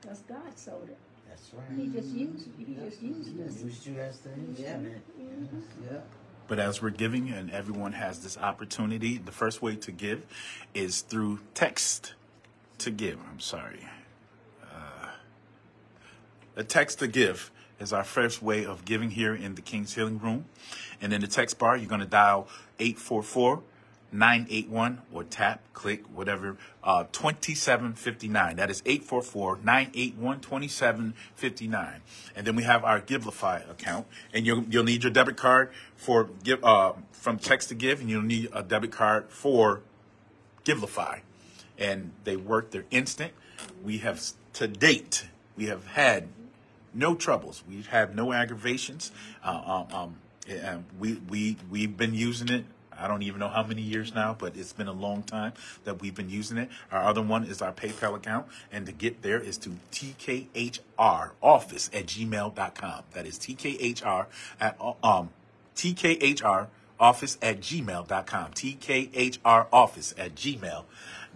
Because 0.00 0.20
God 0.28 0.56
sold 0.58 0.88
it. 0.88 0.98
That's 1.28 1.50
right. 1.54 1.78
He 1.78 1.86
just 1.88 2.08
used, 2.08 2.48
he 2.58 2.74
just 2.74 3.02
used 3.02 3.40
us. 3.40 3.62
Used 3.62 3.86
you 3.86 3.98
as 4.00 4.18
the 4.20 4.32
instrument. 4.34 4.58
Yeah. 4.58 5.24
instrument. 5.24 5.50
Mm-hmm. 5.50 5.94
Yeah. 5.94 6.00
But 6.48 6.58
as 6.58 6.82
we're 6.82 6.90
giving, 6.90 7.30
and 7.30 7.50
everyone 7.50 7.92
has 7.92 8.22
this 8.22 8.36
opportunity, 8.36 9.16
the 9.16 9.32
first 9.32 9.62
way 9.62 9.76
to 9.76 9.92
give 9.92 10.26
is 10.74 11.00
through 11.00 11.40
text 11.54 12.14
to 12.82 12.90
give. 12.90 13.18
I'm 13.30 13.40
sorry. 13.40 13.86
Uh, 14.62 15.08
a 16.56 16.64
text 16.64 16.98
to 17.00 17.08
give 17.08 17.50
is 17.80 17.92
our 17.92 18.04
first 18.04 18.42
way 18.42 18.64
of 18.64 18.84
giving 18.84 19.10
here 19.10 19.34
in 19.34 19.54
the 19.54 19.62
King's 19.62 19.94
Healing 19.94 20.18
Room. 20.18 20.44
And 21.00 21.12
in 21.12 21.20
the 21.20 21.26
text 21.26 21.58
bar, 21.58 21.76
you're 21.76 21.88
going 21.88 22.00
to 22.00 22.06
dial 22.06 22.48
844 22.78 23.62
981 24.12 25.00
or 25.10 25.24
tap, 25.24 25.62
click, 25.72 26.04
whatever, 26.14 26.58
uh, 26.84 27.04
2759. 27.12 28.56
That 28.56 28.70
is 28.70 28.82
844 28.84 29.60
981 29.64 30.40
2759. 30.40 32.00
And 32.36 32.46
then 32.46 32.54
we 32.54 32.62
have 32.64 32.84
our 32.84 33.00
Givelify 33.00 33.68
account. 33.70 34.06
And 34.32 34.46
you'll, 34.46 34.64
you'll 34.64 34.84
need 34.84 35.02
your 35.02 35.12
debit 35.12 35.36
card 35.36 35.70
for 35.96 36.28
give, 36.44 36.62
uh, 36.62 36.92
from 37.12 37.38
text 37.38 37.70
to 37.70 37.74
give, 37.74 38.00
and 38.00 38.10
you'll 38.10 38.22
need 38.22 38.50
a 38.52 38.62
debit 38.62 38.92
card 38.92 39.30
for 39.30 39.80
Givelify. 40.64 41.20
And 41.78 42.12
they 42.24 42.36
work, 42.36 42.70
they're 42.70 42.84
instant. 42.90 43.32
We 43.84 43.98
have, 43.98 44.22
to 44.54 44.68
date, 44.68 45.26
we 45.56 45.66
have 45.66 45.86
had 45.86 46.28
no 46.94 47.14
troubles. 47.14 47.62
We've 47.68 47.86
had 47.86 48.14
no 48.14 48.32
aggravations. 48.32 49.12
Uh, 49.44 49.84
um, 49.92 50.16
um, 50.64 50.84
we, 50.98 51.14
we, 51.28 51.56
we've 51.70 51.96
been 51.96 52.14
using 52.14 52.48
it. 52.48 52.64
I 52.98 53.08
don't 53.08 53.22
even 53.22 53.40
know 53.40 53.48
how 53.48 53.64
many 53.64 53.82
years 53.82 54.14
now, 54.14 54.36
but 54.38 54.56
it's 54.56 54.72
been 54.72 54.86
a 54.86 54.92
long 54.92 55.22
time 55.22 55.54
that 55.84 56.00
we've 56.00 56.14
been 56.14 56.30
using 56.30 56.58
it. 56.58 56.68
Our 56.90 57.02
other 57.02 57.22
one 57.22 57.44
is 57.44 57.62
our 57.62 57.72
PayPal 57.72 58.14
account. 58.14 58.46
And 58.70 58.86
to 58.86 58.92
get 58.92 59.22
there 59.22 59.40
is 59.40 59.56
to 59.58 59.76
TKHR 59.90 61.30
office 61.42 61.90
at 61.92 62.06
gmail.com. 62.06 63.02
That 63.12 63.26
is 63.26 63.38
TKHR 63.38 64.26
at, 64.60 64.80
um, 65.02 65.30
TKHR 65.74 66.68
office 67.00 67.38
at 67.42 67.60
gmail.com. 67.60 68.50
TKHR 68.52 69.66
office 69.72 70.14
at 70.16 70.34
gmail.com. 70.34 70.84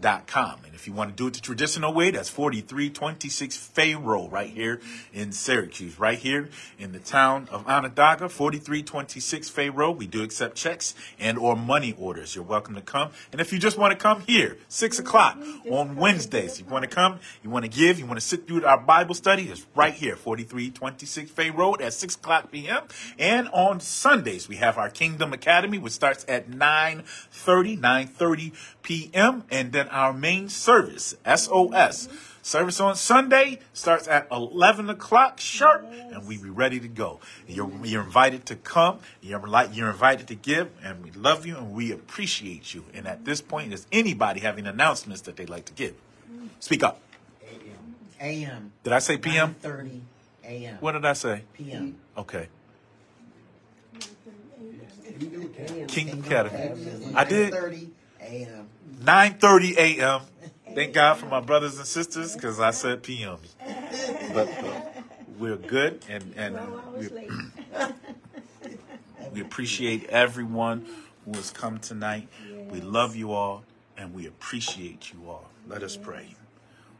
And 0.03 0.75
if 0.75 0.87
you 0.87 0.93
want 0.93 1.11
to 1.11 1.17
do 1.17 1.27
it 1.27 1.35
the 1.35 1.41
traditional 1.41 1.93
way, 1.93 2.11
that's 2.11 2.29
4326 2.29 3.57
Fay 3.57 3.95
Road 3.95 4.31
right 4.31 4.51
here 4.51 4.81
in 5.13 5.33
Syracuse, 5.33 5.99
right 5.99 6.19
here 6.19 6.49
in 6.79 6.93
the 6.93 6.99
town 6.99 7.49
of 7.51 7.67
Onondaga, 7.67 8.29
4326 8.29 9.49
Fay 9.49 9.71
Road. 9.71 9.99
We 9.99 10.07
do 10.07 10.23
accept 10.23 10.57
checks 10.57 10.95
and 11.19 11.39
or 11.39 11.57
money 11.57 11.95
orders. 11.99 12.35
You're 12.35 12.45
welcome 12.45 12.75
to 12.75 12.81
come. 12.81 13.11
And 13.33 13.41
if 13.41 13.53
you 13.53 13.59
just 13.59 13.79
want 13.79 13.93
to 13.93 13.99
come 13.99 14.21
here, 14.23 14.59
6 14.69 14.99
o'clock 14.99 15.39
on 15.71 15.97
Wednesdays, 15.97 16.61
you 16.61 16.67
want 16.67 16.85
to 16.85 16.91
come, 16.91 17.19
you 17.43 17.51
want 17.51 17.65
to 17.65 17.71
give, 17.71 17.99
you 17.99 18.07
want 18.07 18.21
to 18.21 18.27
sit 18.27 18.47
through 18.47 18.65
our 18.65 18.79
Bible 18.79 19.15
study, 19.15 19.45
it's 19.45 19.67
right 19.75 19.95
here, 19.95 20.15
4326 20.15 21.31
Fay 21.31 21.51
Road 21.51 21.81
at 21.81 21.95
6 21.95 22.15
o'clock 22.17 22.53
p.m. 22.53 22.85
And 23.19 23.49
on 23.49 23.81
Sundays, 23.81 24.49
we 24.49 24.57
have 24.57 24.79
our 24.79 24.91
Kingdom 24.91 25.33
Academy, 25.33 25.79
which 25.79 25.95
starts 25.95 26.25
at 26.29 26.51
9.30, 26.51 27.81
9.30 27.81 28.53
p.m. 28.83 29.45
And 29.51 29.73
then 29.73 29.86
our 29.89 30.13
main 30.13 30.49
service, 30.49 31.17
SOS, 31.25 32.09
service 32.47 32.79
on 32.79 32.95
Sunday 32.95 33.59
starts 33.73 34.07
at 34.07 34.29
11 34.31 34.89
o'clock 34.89 35.41
sharp, 35.41 35.85
and 35.93 36.27
we 36.27 36.37
be 36.37 36.49
ready 36.49 36.79
to 36.79 36.89
go. 36.89 37.21
You're, 37.49 37.71
you're 37.85 38.05
invited 38.05 38.47
to 38.47 38.57
come, 38.57 39.01
you're, 39.21 39.43
you're 39.73 39.91
invited 39.91 40.29
to 40.29 40.35
give, 40.35 40.71
and 40.83 41.03
we 41.03 41.11
love 41.11 41.45
you 41.45 41.57
and 41.57 41.73
we 41.73 41.91
appreciate 41.91 42.73
you. 42.73 42.85
And 42.95 43.07
at 43.07 43.25
this 43.25 43.41
point, 43.41 43.73
is 43.73 43.87
anybody 43.91 44.41
having 44.41 44.67
announcements 44.67 45.23
that 45.23 45.37
they'd 45.37 45.51
like 45.51 45.65
to 45.67 45.73
give? 45.73 45.95
Speak 46.61 46.83
up. 46.85 47.01
AM. 47.43 47.61
A.M. 48.21 48.73
Did 48.85 48.93
I 48.93 49.01
say 49.01 49.19
PM? 49.19 49.55
30 49.55 50.01
AM. 50.45 50.77
What 50.81 50.93
did 50.93 51.05
I 51.05 51.13
say? 51.15 51.43
PM. 51.55 51.97
Okay. 52.17 52.49
AM. 55.21 55.87
Kingdom 55.89 56.21
Academy. 56.25 57.13
I 57.15 57.25
did. 57.25 57.53
30 57.53 57.91
AM. 58.21 58.69
9:30 58.99 59.77
a.m. 59.77 60.21
Thank 60.75 60.93
God 60.95 61.15
for 61.15 61.27
my 61.27 61.41
brothers 61.41 61.79
and 61.79 61.87
sisters 61.87 62.35
because 62.35 62.61
I 62.61 62.71
said 62.71 63.03
p.m. 63.03 63.39
But 64.33 64.49
uh, 64.49 64.81
we're 65.39 65.57
good 65.57 66.05
and 66.09 66.35
and 66.37 66.59
we, 66.99 67.09
we 69.33 69.41
appreciate 69.41 70.05
everyone 70.07 70.87
who 71.25 71.33
has 71.33 71.51
come 71.51 71.79
tonight. 71.79 72.29
We 72.71 72.81
love 72.81 73.17
you 73.17 73.33
all 73.33 73.65
and 73.97 74.15
we 74.15 74.27
appreciate 74.27 75.13
you 75.13 75.29
all. 75.29 75.51
Let 75.69 75.83
us 75.83 75.97
pray. 75.97 76.35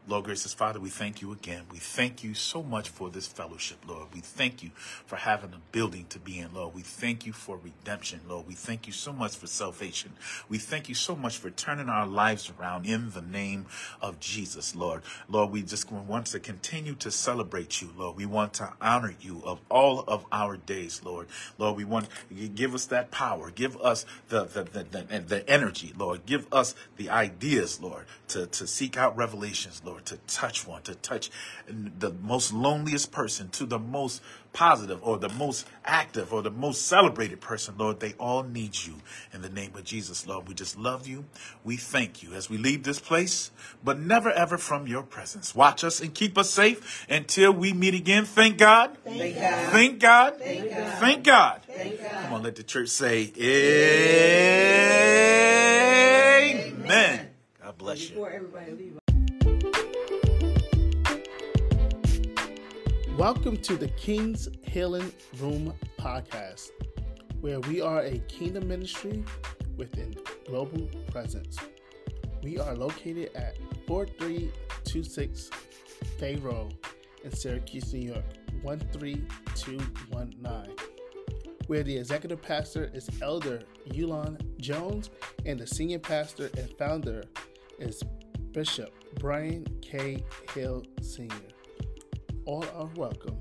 Lord 0.09 0.23
gracious 0.23 0.53
Father, 0.53 0.79
we 0.79 0.89
thank 0.89 1.21
you 1.21 1.33
again. 1.33 1.63
We 1.69 1.79
thank 1.79 2.23
you 2.23 2.33
so 2.33 2.63
much 2.63 2.87
for 2.87 3.09
this 3.09 3.27
fellowship, 3.27 3.79
Lord. 3.85 4.07
We 4.13 4.21
thank 4.21 4.63
you 4.63 4.71
for 5.05 5.17
having 5.17 5.51
a 5.51 5.59
building 5.73 6.05
to 6.09 6.19
be 6.19 6.39
in, 6.39 6.53
Lord. 6.53 6.73
We 6.73 6.81
thank 6.81 7.25
you 7.25 7.33
for 7.33 7.57
redemption, 7.57 8.21
Lord. 8.25 8.47
We 8.47 8.53
thank 8.53 8.87
you 8.87 8.93
so 8.93 9.11
much 9.11 9.35
for 9.35 9.47
salvation. 9.47 10.13
We 10.47 10.59
thank 10.59 10.87
you 10.87 10.95
so 10.95 11.13
much 11.13 11.37
for 11.37 11.49
turning 11.49 11.89
our 11.89 12.07
lives 12.07 12.49
around 12.57 12.85
in 12.85 13.09
the 13.09 13.21
name 13.21 13.65
of 14.01 14.17
Jesus, 14.21 14.77
Lord. 14.77 15.01
Lord, 15.27 15.51
we 15.51 15.61
just 15.61 15.91
want 15.91 16.27
to 16.27 16.39
continue 16.39 16.95
to 16.95 17.11
celebrate 17.11 17.81
you, 17.81 17.89
Lord. 17.97 18.15
We 18.15 18.25
want 18.25 18.53
to 18.55 18.71
honor 18.79 19.13
you 19.19 19.41
of 19.43 19.59
all 19.69 20.05
of 20.07 20.25
our 20.31 20.55
days, 20.55 21.01
Lord. 21.03 21.27
Lord, 21.57 21.75
we 21.75 21.83
want 21.83 22.07
give 22.55 22.73
us 22.73 22.85
that 22.85 23.11
power. 23.11 23.51
Give 23.51 23.75
us 23.81 24.05
the 24.29 24.45
the, 24.45 24.63
the, 24.63 24.83
the, 24.83 25.19
the 25.19 25.49
energy, 25.49 25.93
Lord. 25.97 26.25
Give 26.25 26.47
us 26.53 26.75
the 26.95 27.09
ideas, 27.09 27.81
Lord, 27.81 28.05
to, 28.29 28.47
to 28.47 28.67
seek 28.67 28.97
out 28.97 29.17
revelations, 29.17 29.81
Lord, 29.83 29.96
to 30.05 30.17
touch 30.27 30.67
one, 30.67 30.81
to 30.83 30.95
touch 30.95 31.29
the 31.67 32.11
most 32.21 32.53
loneliest 32.53 33.11
person 33.11 33.49
to 33.49 33.65
the 33.65 33.79
most 33.79 34.21
positive 34.53 34.99
or 35.03 35.17
the 35.19 35.29
most 35.29 35.67
active 35.85 36.33
or 36.33 36.41
the 36.41 36.49
most 36.49 36.87
celebrated 36.87 37.39
person, 37.39 37.75
Lord. 37.77 37.99
They 37.99 38.13
all 38.13 38.41
need 38.43 38.75
you 38.85 38.95
in 39.31 39.43
the 39.43 39.49
name 39.49 39.75
of 39.75 39.83
Jesus, 39.83 40.25
Lord. 40.25 40.47
We 40.47 40.55
just 40.55 40.77
love 40.77 41.07
you. 41.07 41.25
We 41.63 41.77
thank 41.77 42.23
you 42.23 42.33
as 42.33 42.49
we 42.49 42.57
leave 42.57 42.81
this 42.83 42.99
place, 42.99 43.51
but 43.83 43.99
never 43.99 44.31
ever 44.31 44.57
from 44.57 44.87
your 44.87 45.03
presence. 45.03 45.53
Watch 45.53 45.83
us 45.83 46.01
and 46.01 46.13
keep 46.13 46.37
us 46.37 46.49
safe 46.49 47.05
until 47.09 47.51
we 47.51 47.71
meet 47.73 47.93
again. 47.93 48.25
Thank 48.25 48.57
God. 48.57 48.97
Thank 49.03 49.35
God. 49.35 49.71
Thank 49.71 49.99
God. 49.99 50.39
Thank 50.39 50.71
God. 50.71 50.99
Thank 50.99 51.23
God. 51.23 51.61
Thank 51.67 52.01
God. 52.01 52.23
Come 52.23 52.33
on, 52.33 52.41
let 52.43 52.55
the 52.55 52.63
church 52.63 52.89
say, 52.89 53.31
Amen. 56.87 57.29
God 57.61 57.77
bless 57.77 58.09
you. 58.09 58.27
Welcome 63.17 63.57
to 63.63 63.75
the 63.77 63.87
King's 63.87 64.47
Healing 64.61 65.11
Room 65.39 65.73
podcast, 65.97 66.69
where 67.41 67.59
we 67.61 67.81
are 67.81 68.01
a 68.01 68.19
kingdom 68.19 68.67
ministry 68.67 69.25
within 69.75 70.15
global 70.45 70.87
presence. 71.09 71.57
We 72.43 72.59
are 72.59 72.75
located 72.75 73.31
at 73.33 73.57
4326 73.87 75.49
Fay 76.19 76.35
Road 76.35 76.75
in 77.23 77.35
Syracuse, 77.35 77.91
New 77.91 78.13
York, 78.13 78.23
13219, 78.61 80.75
where 81.65 81.81
the 81.81 81.97
executive 81.97 82.43
pastor 82.43 82.91
is 82.93 83.09
Elder 83.23 83.63
Yulon 83.89 84.39
Jones 84.59 85.09
and 85.43 85.59
the 85.59 85.65
senior 85.65 85.97
pastor 85.97 86.51
and 86.55 86.69
founder 86.77 87.23
is 87.79 88.03
Bishop 88.51 88.93
Brian 89.19 89.65
K. 89.81 90.23
Hill 90.53 90.85
Sr 91.01 91.56
all 92.47 92.63
are 92.77 92.89
welcome. 92.95 93.37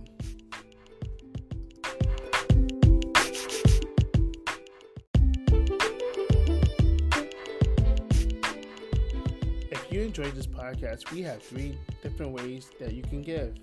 If 9.70 9.93
you 9.93 10.01
enjoyed 10.01 10.35
this 10.35 10.49
podcast, 10.49 11.12
we 11.12 11.23
have 11.23 11.41
three 11.41 11.78
different 12.03 12.33
ways 12.33 12.70
that 12.81 12.95
you 12.95 13.03
can 13.03 13.23
give. 13.23 13.55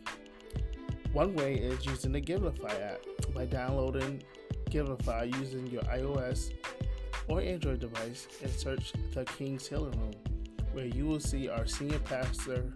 One 1.11 1.35
way 1.35 1.55
is 1.55 1.85
using 1.85 2.13
the 2.13 2.21
Givelify 2.21 2.93
app 2.93 3.01
by 3.35 3.45
downloading 3.45 4.23
Givelify 4.69 5.25
using 5.39 5.67
your 5.67 5.83
iOS 5.83 6.53
or 7.27 7.41
Android 7.41 7.81
device 7.81 8.27
and 8.41 8.49
search 8.49 8.93
the 9.13 9.25
King's 9.25 9.67
Healing 9.67 9.91
Room, 9.99 10.13
where 10.73 10.85
you 10.85 11.05
will 11.05 11.19
see 11.19 11.47
our 11.47 11.65
senior 11.65 11.99
pastor, 11.99 12.73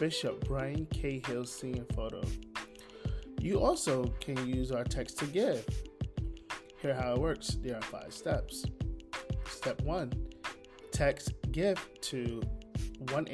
Bishop 0.00 0.46
Brian 0.48 0.86
K. 0.86 1.22
Hill 1.26 1.44
Sr. 1.44 1.84
photo. 1.94 2.22
You 3.38 3.60
also 3.60 4.04
can 4.20 4.48
use 4.48 4.72
our 4.72 4.84
text 4.84 5.18
to 5.18 5.26
give. 5.26 5.66
Here 6.80 6.94
how 6.94 7.14
it 7.14 7.20
works. 7.20 7.56
There 7.62 7.76
are 7.76 7.82
five 7.82 8.12
steps. 8.12 8.64
Step 9.48 9.80
one, 9.82 10.12
text 10.90 11.32
give 11.52 11.86
to 12.00 12.42
1 13.10 13.26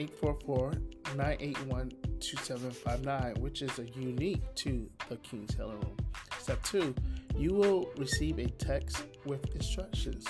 981 1.16 1.92
2759, 2.20 3.34
which 3.40 3.62
is 3.62 3.78
a 3.78 3.86
unique 3.98 4.42
to 4.56 4.88
the 5.08 5.16
King's 5.18 5.54
Healing 5.54 5.80
Room. 5.80 5.96
Step 6.38 6.62
2, 6.64 6.94
you 7.36 7.54
will 7.54 7.90
receive 7.96 8.38
a 8.38 8.46
text 8.46 9.04
with 9.24 9.54
instructions. 9.54 10.26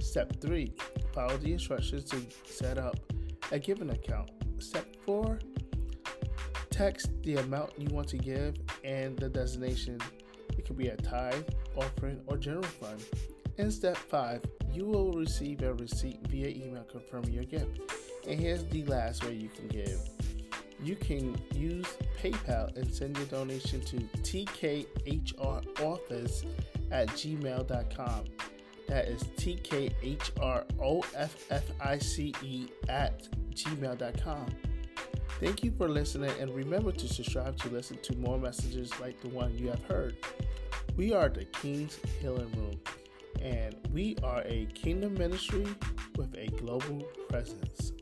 Step 0.00 0.40
3, 0.40 0.72
follow 1.12 1.36
the 1.38 1.52
instructions 1.52 2.04
to 2.04 2.22
set 2.44 2.78
up 2.78 2.96
a 3.52 3.58
giving 3.58 3.90
account. 3.90 4.30
Step 4.58 4.86
4, 5.04 5.38
text 6.70 7.10
the 7.22 7.36
amount 7.36 7.70
you 7.78 7.86
want 7.94 8.08
to 8.08 8.16
give 8.16 8.56
and 8.82 9.16
the 9.16 9.28
designation. 9.28 10.00
It 10.56 10.64
could 10.66 10.78
be 10.78 10.88
a 10.88 10.96
tithe, 10.96 11.44
offering, 11.76 12.20
or 12.26 12.38
general 12.38 12.64
fund. 12.64 13.04
In 13.58 13.70
step 13.70 13.96
5, 13.96 14.40
you 14.72 14.86
will 14.86 15.12
receive 15.12 15.62
a 15.62 15.74
receipt 15.74 16.26
via 16.28 16.48
email 16.48 16.84
confirming 16.84 17.32
your 17.32 17.44
gift. 17.44 17.78
And 18.26 18.40
here's 18.40 18.64
the 18.66 18.84
last 18.84 19.22
way 19.24 19.34
you 19.34 19.50
can 19.50 19.68
give. 19.68 20.00
You 20.82 20.96
can 20.96 21.40
use 21.54 21.86
PayPal 22.20 22.74
and 22.76 22.92
send 22.92 23.16
your 23.18 23.26
donation 23.26 23.82
to 23.82 23.98
tkhroffice 24.22 25.26
at 26.90 27.08
gmail.com. 27.08 28.24
That 28.88 29.08
is 29.08 29.22
tkhroffice 29.22 30.18
at 32.88 33.28
gmail.com. 33.54 34.46
Thank 35.40 35.64
you 35.64 35.72
for 35.72 35.88
listening 35.88 36.30
and 36.38 36.54
remember 36.54 36.92
to 36.92 37.08
subscribe 37.08 37.56
to 37.58 37.68
listen 37.70 37.98
to 38.02 38.16
more 38.16 38.38
messages 38.38 38.92
like 39.00 39.20
the 39.20 39.28
one 39.28 39.56
you 39.56 39.68
have 39.68 39.82
heard. 39.84 40.16
We 40.96 41.12
are 41.12 41.28
the 41.28 41.44
King's 41.46 41.98
Healing 42.20 42.52
Room 42.56 42.80
and 43.40 43.76
we 43.92 44.16
are 44.22 44.42
a 44.44 44.66
kingdom 44.74 45.14
ministry 45.14 45.66
with 46.16 46.34
a 46.36 46.46
global 46.58 47.02
presence. 47.28 47.92